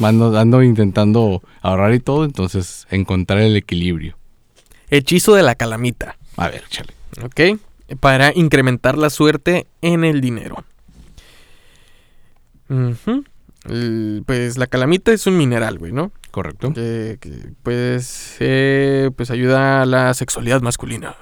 Ando, 0.00 0.38
ando 0.38 0.62
intentando 0.62 1.42
ahorrar 1.60 1.92
y 1.94 2.00
todo, 2.00 2.24
entonces 2.24 2.86
encontrar 2.90 3.40
el 3.40 3.56
equilibrio. 3.56 4.16
Hechizo 4.88 5.34
de 5.34 5.42
la 5.42 5.54
calamita. 5.54 6.16
A 6.36 6.48
ver, 6.48 6.64
chale. 6.68 6.92
¿Ok? 7.22 7.58
Para 8.00 8.32
incrementar 8.34 8.96
la 8.96 9.10
suerte 9.10 9.66
en 9.82 10.04
el 10.04 10.20
dinero. 10.20 10.64
El- 13.68 14.22
pues 14.26 14.56
la 14.56 14.66
calamita 14.66 15.12
es 15.12 15.26
un 15.26 15.36
mineral, 15.36 15.78
güey, 15.78 15.92
¿no? 15.92 16.10
Correcto. 16.32 16.72
Que, 16.72 17.18
que, 17.20 17.52
pues, 17.62 18.36
eh, 18.40 19.10
pues 19.16 19.30
ayuda 19.30 19.82
a 19.82 19.86
la 19.86 20.12
sexualidad 20.14 20.60
masculina. 20.62 21.14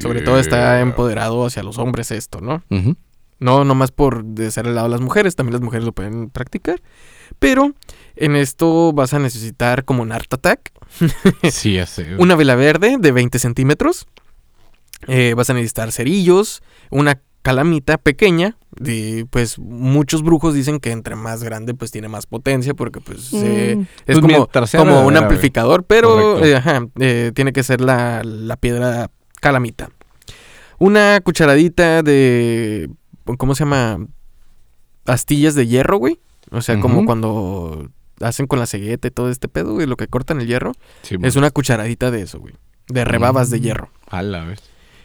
Sobre 0.00 0.22
todo 0.22 0.40
está 0.40 0.80
empoderado 0.80 1.46
hacia 1.46 1.62
los 1.62 1.78
hombres 1.78 2.10
esto, 2.10 2.40
¿no? 2.40 2.64
Ujú. 2.70 2.96
No 3.38 3.64
nomás 3.64 3.92
por 3.92 4.24
de 4.24 4.50
ser 4.50 4.66
el 4.66 4.74
lado 4.74 4.88
de 4.88 4.92
las 4.92 5.00
mujeres, 5.00 5.36
también 5.36 5.52
las 5.52 5.60
mujeres 5.62 5.84
lo 5.84 5.92
pueden 5.92 6.30
practicar. 6.30 6.82
Pero 7.38 7.74
en 8.16 8.34
esto 8.36 8.92
vas 8.92 9.14
a 9.14 9.18
necesitar 9.20 9.84
como 9.84 10.02
un 10.02 10.10
Art 10.12 10.32
Attack, 10.34 10.72
Sí, 11.52 11.74
ya 11.74 11.86
sé. 11.86 12.04
güey. 12.04 12.16
una 12.20 12.34
vela 12.34 12.54
verde 12.56 12.96
de 12.98 13.12
20 13.12 13.38
centímetros. 13.38 14.06
eh, 15.06 15.34
vas 15.36 15.50
a 15.50 15.54
necesitar 15.54 15.92
cerillos, 15.92 16.62
una 16.90 17.20
calamita 17.42 17.98
pequeña. 17.98 18.56
Y 18.84 19.24
pues 19.24 19.58
muchos 19.58 20.22
brujos 20.22 20.54
dicen 20.54 20.80
que 20.80 20.90
entre 20.90 21.16
más 21.16 21.42
grande 21.42 21.74
pues 21.74 21.90
tiene 21.90 22.08
más 22.08 22.26
potencia 22.26 22.74
porque 22.74 23.00
pues 23.00 23.30
eh, 23.34 23.76
Mm, 23.76 23.80
es 24.06 24.20
pues 24.20 24.70
como, 24.72 25.06
un 25.06 25.16
amplificador, 25.16 25.84
pero 25.84 26.44
eh, 26.44 26.56
ajá, 26.56 26.86
eh, 26.98 27.32
tiene 27.34 27.52
que 27.52 27.62
ser 27.62 27.80
la, 27.80 28.22
la 28.24 28.56
piedra 28.56 29.10
calamita. 29.40 29.90
Una 30.78 31.20
cucharadita 31.22 32.02
de, 32.02 32.90
¿cómo 33.38 33.54
se 33.54 33.60
llama? 33.64 33.98
Astillas 35.06 35.54
de 35.54 35.66
hierro, 35.66 35.98
güey. 35.98 36.18
O 36.50 36.62
sea, 36.62 36.80
como 36.80 37.04
cuando 37.04 37.90
hacen 38.20 38.46
con 38.46 38.58
la 38.58 38.66
cegueta 38.66 39.08
y 39.08 39.10
todo 39.10 39.30
este 39.30 39.48
pedo, 39.48 39.74
güey, 39.74 39.86
lo 39.86 39.96
que 39.96 40.08
cortan 40.08 40.40
el 40.40 40.46
hierro. 40.46 40.72
Sí, 41.02 41.16
Es 41.22 41.36
una 41.36 41.50
cucharadita 41.50 42.10
de 42.10 42.22
eso, 42.22 42.38
güey. 42.38 42.54
De 42.88 43.04
rebabas 43.04 43.50
de 43.50 43.58
Mm. 43.58 43.62
hierro. 43.62 43.90
A 44.08 44.22
la 44.22 44.44
vez. 44.44 44.60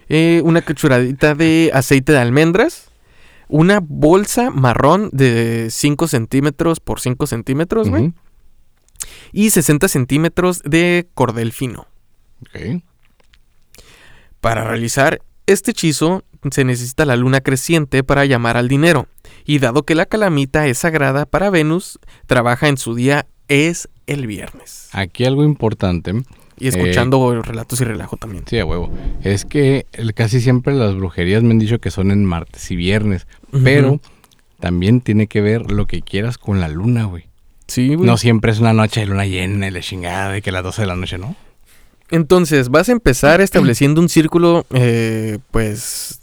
Eh, 0.10 0.42
una 0.44 0.62
cucharadita 0.62 1.36
de 1.36 1.72
aceite 1.74 2.12
de 2.12 2.18
almendras. 2.20 2.89
Una 3.50 3.80
bolsa 3.82 4.52
marrón 4.52 5.10
de 5.12 5.68
5 5.70 6.08
centímetros 6.08 6.80
por 6.80 7.02
5 7.02 7.28
centímetros, 7.28 7.90
güey. 7.90 8.14
Y 9.32 9.50
60 9.50 9.88
centímetros 9.88 10.62
de 10.64 11.10
cordel 11.14 11.52
fino. 11.52 11.88
Ok. 12.42 12.82
Para 14.40 14.64
realizar 14.64 15.22
este 15.48 15.72
hechizo 15.72 16.24
se 16.52 16.64
necesita 16.64 17.06
la 17.06 17.16
luna 17.16 17.42
creciente 17.42 18.04
para 18.04 18.26
llamar 18.26 18.56
al 18.56 18.68
dinero. 18.68 19.08
Y 19.46 19.60
dado 19.60 19.84
que 19.84 19.96
la 19.96 20.06
calamita 20.06 20.68
es 20.68 20.78
sagrada 20.78 21.26
para 21.26 21.50
Venus, 21.50 22.00
trabaja 22.28 22.70
en 22.70 22.78
su 22.78 22.96
día 22.96 23.28
es 23.48 23.90
el 24.08 24.28
viernes. 24.28 24.90
Aquí 24.94 25.26
algo 25.26 25.44
importante. 25.44 26.24
Y 26.60 26.68
escuchando 26.68 27.42
relatos 27.42 27.80
y 27.82 27.84
relajo 27.86 28.18
también. 28.18 28.44
Sí, 28.48 28.60
a 28.60 28.66
huevo. 28.66 28.92
Es 29.24 29.46
que 29.46 29.86
casi 30.16 30.42
siempre 30.42 30.74
las 30.74 30.96
brujerías 30.96 31.42
me 31.44 31.52
han 31.52 31.60
dicho 31.60 31.80
que 31.80 31.92
son 31.92 32.12
en 32.12 32.26
martes 32.26 32.70
y 32.72 32.76
viernes. 32.76 33.28
Pero 33.64 34.00
también 34.60 35.02
tiene 35.02 35.28
que 35.28 35.42
ver 35.42 35.72
lo 35.72 35.88
que 35.88 36.02
quieras 36.02 36.38
con 36.38 36.60
la 36.60 36.68
luna, 36.68 37.06
güey. 37.06 37.26
Sí, 37.68 37.96
güey. 37.96 38.06
No 38.08 38.18
siempre 38.18 38.52
es 38.52 38.60
una 38.60 38.74
noche 38.74 39.00
de 39.02 39.06
luna 39.06 39.26
llena 39.26 39.68
y 39.68 39.72
la 39.72 39.80
chingada 39.82 40.32
de 40.32 40.42
que 40.42 40.50
a 40.50 40.54
las 40.54 40.64
12 40.64 40.82
de 40.82 40.88
la 40.88 40.96
noche, 40.96 41.18
¿no? 41.18 41.36
Entonces, 42.10 42.70
vas 42.70 42.90
a 42.90 42.92
empezar 42.92 43.42
estableciendo 43.42 44.02
un 44.02 44.10
círculo, 44.10 44.66
eh, 44.74 45.40
pues... 45.52 46.20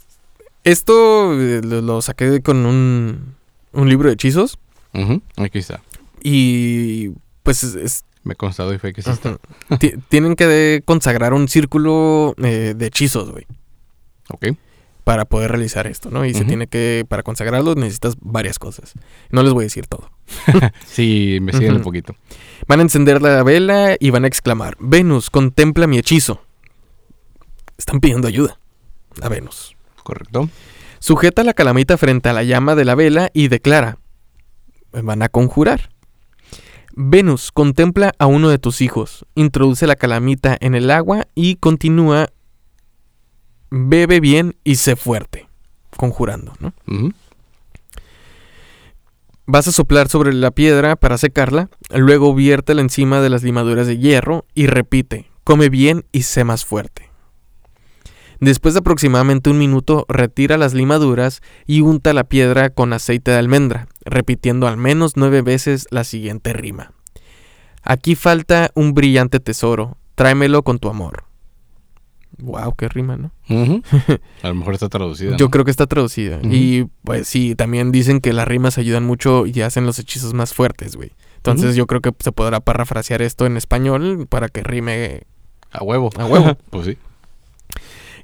Esto 0.65 1.41
eh, 1.41 1.61
lo, 1.63 1.81
lo 1.81 2.03
saqué 2.03 2.43
con 2.43 2.67
un, 2.67 3.35
un 3.73 3.89
libro 3.89 4.09
de 4.09 4.15
hechizos. 4.15 4.59
Ujú, 4.95 5.23
Aquí 5.37 5.59
está. 5.61 5.81
Y 6.25 7.11
pues 7.45 7.63
es- 7.63 7.77
es- 7.77 8.05
Me 8.27 8.33
he 8.33 8.37
constado 8.37 8.75
y 8.75 8.79
fe 8.79 8.93
que 8.93 9.03
sí 9.03 9.11
está. 9.11 9.39
Tienen 10.09 10.35
que 10.35 10.83
consagrar 10.85 11.33
un 11.33 11.47
círculo 11.47 12.35
eh, 12.43 12.75
de 12.77 12.87
hechizos, 12.87 13.31
güey, 13.31 13.47
Ok. 14.31 14.49
para 15.05 15.27
poder 15.27 15.53
realizar 15.53 15.87
esto, 15.87 16.11
¿no? 16.11 16.25
Y 16.27 16.35
se 16.35 16.45
tiene 16.45 16.67
que, 16.67 17.07
para 17.09 17.23
consagrarlo 17.23 17.77
necesitas 17.77 18.17
varias 18.21 18.59
cosas. 18.59 18.95
No 19.31 19.45
les 19.45 19.53
voy 19.53 19.63
a 19.63 19.67
decir 19.67 19.87
todo. 19.87 20.11
Sí, 20.87 21.39
me 21.41 21.53
siguen 21.53 21.77
un 21.77 21.83
poquito. 21.83 22.17
Van 22.67 22.81
a 22.81 22.83
encender 22.83 23.23
la 23.23 23.45
vela 23.45 23.95
y 24.01 24.11
van 24.11 24.25
a 24.25 24.27
exclamar, 24.27 24.77
Venus, 24.81 25.31
contempla 25.31 25.87
mi 25.87 25.99
hechizo. 25.99 26.43
Están 27.79 28.01
pidiendo 28.01 28.27
ayuda 28.27 28.59
a 29.23 29.29
Venus. 29.29 29.77
¿Correcto? 30.03 30.49
Sujeta 30.99 31.45
la 31.45 31.55
calamita 31.55 31.97
frente 31.97 32.29
a 32.29 32.33
la 32.33 32.43
llama 32.43 32.75
de 32.75 32.85
la 32.85 32.97
vela 32.97 33.31
y 33.33 33.47
declara, 33.47 33.99
van 34.91 35.23
a 35.23 35.29
conjurar. 35.29 35.91
Venus, 36.99 37.53
contempla 37.53 38.15
a 38.19 38.25
uno 38.25 38.49
de 38.49 38.59
tus 38.59 38.81
hijos, 38.81 39.27
introduce 39.35 39.87
la 39.87 39.97
calamita 39.97 40.57
en 40.59 40.75
el 40.75 40.91
agua 40.91 41.29
y 41.35 41.57
continúa, 41.57 42.31
bebe 43.71 44.19
bien 44.19 44.57
y 44.65 44.77
sé 44.77 44.97
fuerte, 44.97 45.47
conjurando. 45.95 46.55
Vas 49.45 49.69
a 49.69 49.73
soplar 49.73 50.09
sobre 50.09 50.33
la 50.33 50.53
piedra 50.53 50.97
para 50.97 51.19
secarla, 51.19 51.69
luego 51.95 52.35
viértela 52.35 52.81
encima 52.81 53.21
de 53.21 53.29
las 53.29 53.43
limaduras 53.43 53.87
de 53.87 53.99
hierro 53.99 54.47
y 54.55 54.67
repite, 54.67 55.31
come 55.45 55.69
bien 55.69 56.07
y 56.13 56.23
sé 56.23 56.45
más 56.45 56.65
fuerte. 56.65 57.11
Después 58.41 58.73
de 58.73 58.81
aproximadamente 58.81 59.51
un 59.51 59.59
minuto, 59.59 60.07
retira 60.09 60.57
las 60.57 60.73
limaduras 60.73 61.43
y 61.67 61.83
unta 61.83 62.15
la 62.15 62.25
piedra 62.25 62.71
con 62.71 62.95
aceite 62.95 63.33
de 63.33 63.37
almendra, 63.37 63.87
repitiendo 64.07 64.67
al 64.67 64.77
menos 64.77 65.13
nueve 65.17 65.43
veces 65.43 65.87
la 65.91 66.05
siguiente 66.05 66.53
rima. 66.53 66.93
Aquí 67.83 68.15
falta 68.15 68.71
un 68.75 68.95
brillante 68.95 69.39
tesoro, 69.39 69.99
tráemelo 70.15 70.63
con 70.63 70.79
tu 70.79 70.89
amor. 70.89 71.25
Wow, 72.39 72.75
qué 72.77 72.89
rima, 72.89 73.17
¿no? 73.17 73.33
Ujú. 73.49 73.83
A 74.43 74.49
lo 74.49 74.55
mejor 74.55 74.75
está 74.75 74.89
traducida. 74.89 75.37
Yo 75.37 75.51
creo 75.51 75.65
que 75.65 75.71
está 75.71 75.87
traducida. 75.87 76.41
Y 76.43 76.85
pues 77.03 77.29
sí, 77.29 77.55
también 77.55 77.93
dicen 77.93 78.21
que 78.21 78.33
las 78.33 78.47
rimas 78.47 78.79
ayudan 78.79 79.05
mucho 79.05 79.47
y 79.47 79.61
hacen 79.63 79.87
los 79.87 79.99
hechizos 79.99 80.35
más 80.35 80.53
fuertes, 80.53 80.97
güey. 80.97 81.13
Entonces 81.37 81.77
yo 81.77 81.87
creo 81.87 82.01
que 82.01 82.13
se 82.19 82.33
podrá 82.33 82.61
parafrasear 82.61 83.23
esto 83.23 83.47
en 83.47 83.57
español 83.57 84.27
para 84.29 84.49
que 84.49 84.63
rime. 84.63 85.23
A 85.71 85.83
huevo. 85.83 86.11
A 86.19 86.27
huevo. 86.27 86.57
pues 86.71 86.87
sí. 86.87 86.99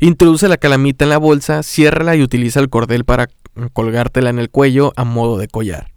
Introduce 0.02 0.48
la 0.48 0.56
calamita 0.56 1.04
en 1.04 1.10
la 1.10 1.18
bolsa, 1.18 1.62
ciérrala 1.62 2.16
y 2.16 2.22
utiliza 2.22 2.58
el 2.58 2.68
cordel 2.68 3.04
para 3.04 3.28
colgártela 3.72 4.30
en 4.30 4.40
el 4.40 4.50
cuello 4.50 4.92
a 4.96 5.04
modo 5.04 5.38
de 5.38 5.46
collar. 5.46 5.92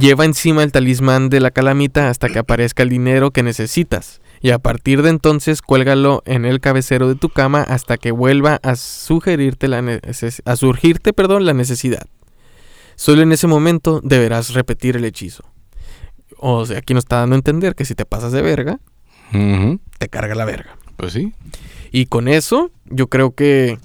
Lleva 0.00 0.24
encima 0.24 0.64
el 0.64 0.72
talismán 0.72 1.28
de 1.30 1.38
la 1.38 1.52
calamita 1.52 2.08
hasta 2.08 2.28
que 2.28 2.40
aparezca 2.40 2.82
el 2.82 2.88
dinero 2.88 3.30
que 3.30 3.44
necesitas. 3.44 4.20
Y 4.40 4.50
a 4.50 4.58
partir 4.58 5.02
de 5.02 5.10
entonces 5.10 5.62
cuélgalo 5.62 6.24
en 6.26 6.44
el 6.44 6.58
cabecero 6.58 7.06
de 7.06 7.14
tu 7.14 7.28
cama 7.28 7.62
hasta 7.62 7.98
que 7.98 8.10
vuelva 8.10 8.58
a 8.64 8.74
sugerirte 8.74 9.68
la 9.68 10.00
a 10.44 10.56
surgirte, 10.56 11.12
perdón, 11.12 11.44
la 11.44 11.54
necesidad. 11.54 12.08
Solo 12.96 13.22
en 13.22 13.30
ese 13.30 13.46
momento 13.46 14.00
deberás 14.02 14.54
repetir 14.54 14.96
el 14.96 15.04
hechizo. 15.04 15.44
O 16.38 16.66
sea, 16.66 16.78
aquí 16.78 16.94
nos 16.94 17.04
está 17.04 17.20
dando 17.20 17.36
a 17.36 17.38
entender 17.38 17.76
que 17.76 17.84
si 17.84 17.94
te 17.94 18.06
pasas 18.06 18.32
de 18.32 18.42
verga, 18.42 18.80
te 19.30 20.08
carga 20.08 20.34
la 20.34 20.44
verga. 20.44 20.76
Pues 20.96 21.12
sí. 21.12 21.32
Y 21.96 22.06
con 22.06 22.26
eso, 22.26 22.72
yo 22.86 23.06
creo 23.06 23.36
que 23.36 23.78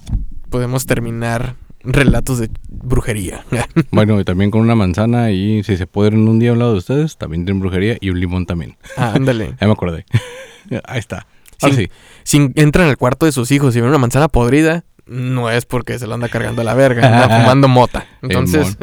podemos 0.50 0.84
terminar 0.84 1.54
relatos 1.84 2.40
de 2.40 2.50
brujería. 2.68 3.44
Bueno, 3.92 4.18
y 4.20 4.24
también 4.24 4.50
con 4.50 4.62
una 4.62 4.74
manzana 4.74 5.30
y 5.30 5.62
si 5.62 5.76
se 5.76 5.86
pueden 5.86 6.26
un 6.26 6.40
día 6.40 6.50
a 6.50 6.54
un 6.54 6.58
lado 6.58 6.72
de 6.72 6.78
ustedes, 6.78 7.16
también 7.18 7.44
tienen 7.44 7.60
brujería 7.60 7.98
y 8.00 8.10
un 8.10 8.18
limón 8.18 8.46
también. 8.46 8.76
Ah, 8.96 9.12
ándale. 9.14 9.54
Ya 9.60 9.66
me 9.68 9.74
acordé. 9.74 10.06
Ahí 10.84 10.98
está. 10.98 11.28
Ahora 11.62 11.76
Sí. 11.76 11.82
sí. 11.84 11.90
Si 12.24 12.50
entran 12.56 12.88
al 12.88 12.96
cuarto 12.96 13.26
de 13.26 13.32
sus 13.32 13.52
hijos 13.52 13.76
y 13.76 13.80
ven 13.80 13.90
una 13.90 13.98
manzana 13.98 14.26
podrida, 14.26 14.82
no 15.06 15.48
es 15.48 15.64
porque 15.64 15.96
se 16.00 16.08
lo 16.08 16.14
anda 16.14 16.28
cargando 16.28 16.62
a 16.62 16.64
la 16.64 16.74
verga, 16.74 17.06
anda 17.06 17.40
fumando 17.42 17.68
mota. 17.68 18.08
Entonces, 18.22 18.76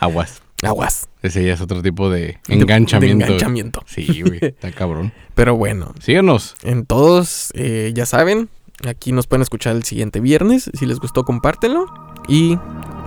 Aguas. 0.00 0.40
Aguas. 0.62 1.08
Ese 1.22 1.44
ya 1.44 1.54
es 1.54 1.60
otro 1.60 1.82
tipo 1.82 2.10
de 2.10 2.20
De- 2.20 2.54
enganchamiento. 2.54 3.24
de 3.26 3.32
enganchamiento. 3.32 3.82
Sí, 3.86 4.22
güey. 4.22 4.38
Está 4.42 4.70
cabrón. 4.72 5.12
Pero 5.34 5.56
bueno, 5.56 5.92
Síganos. 6.00 6.54
en 6.62 6.84
todos, 6.86 7.50
eh, 7.54 7.92
ya 7.94 8.06
saben, 8.06 8.48
aquí 8.86 9.12
nos 9.12 9.26
pueden 9.26 9.42
escuchar 9.42 9.76
el 9.76 9.84
siguiente 9.84 10.20
viernes. 10.20 10.70
Si 10.74 10.86
les 10.86 10.98
gustó, 11.00 11.24
compártenlo. 11.24 11.86
Y 12.28 12.58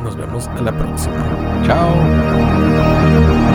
nos 0.03 0.15
vemos 0.15 0.47
a 0.47 0.61
la 0.61 0.71
próxima. 0.77 1.63
Chao. 1.65 3.50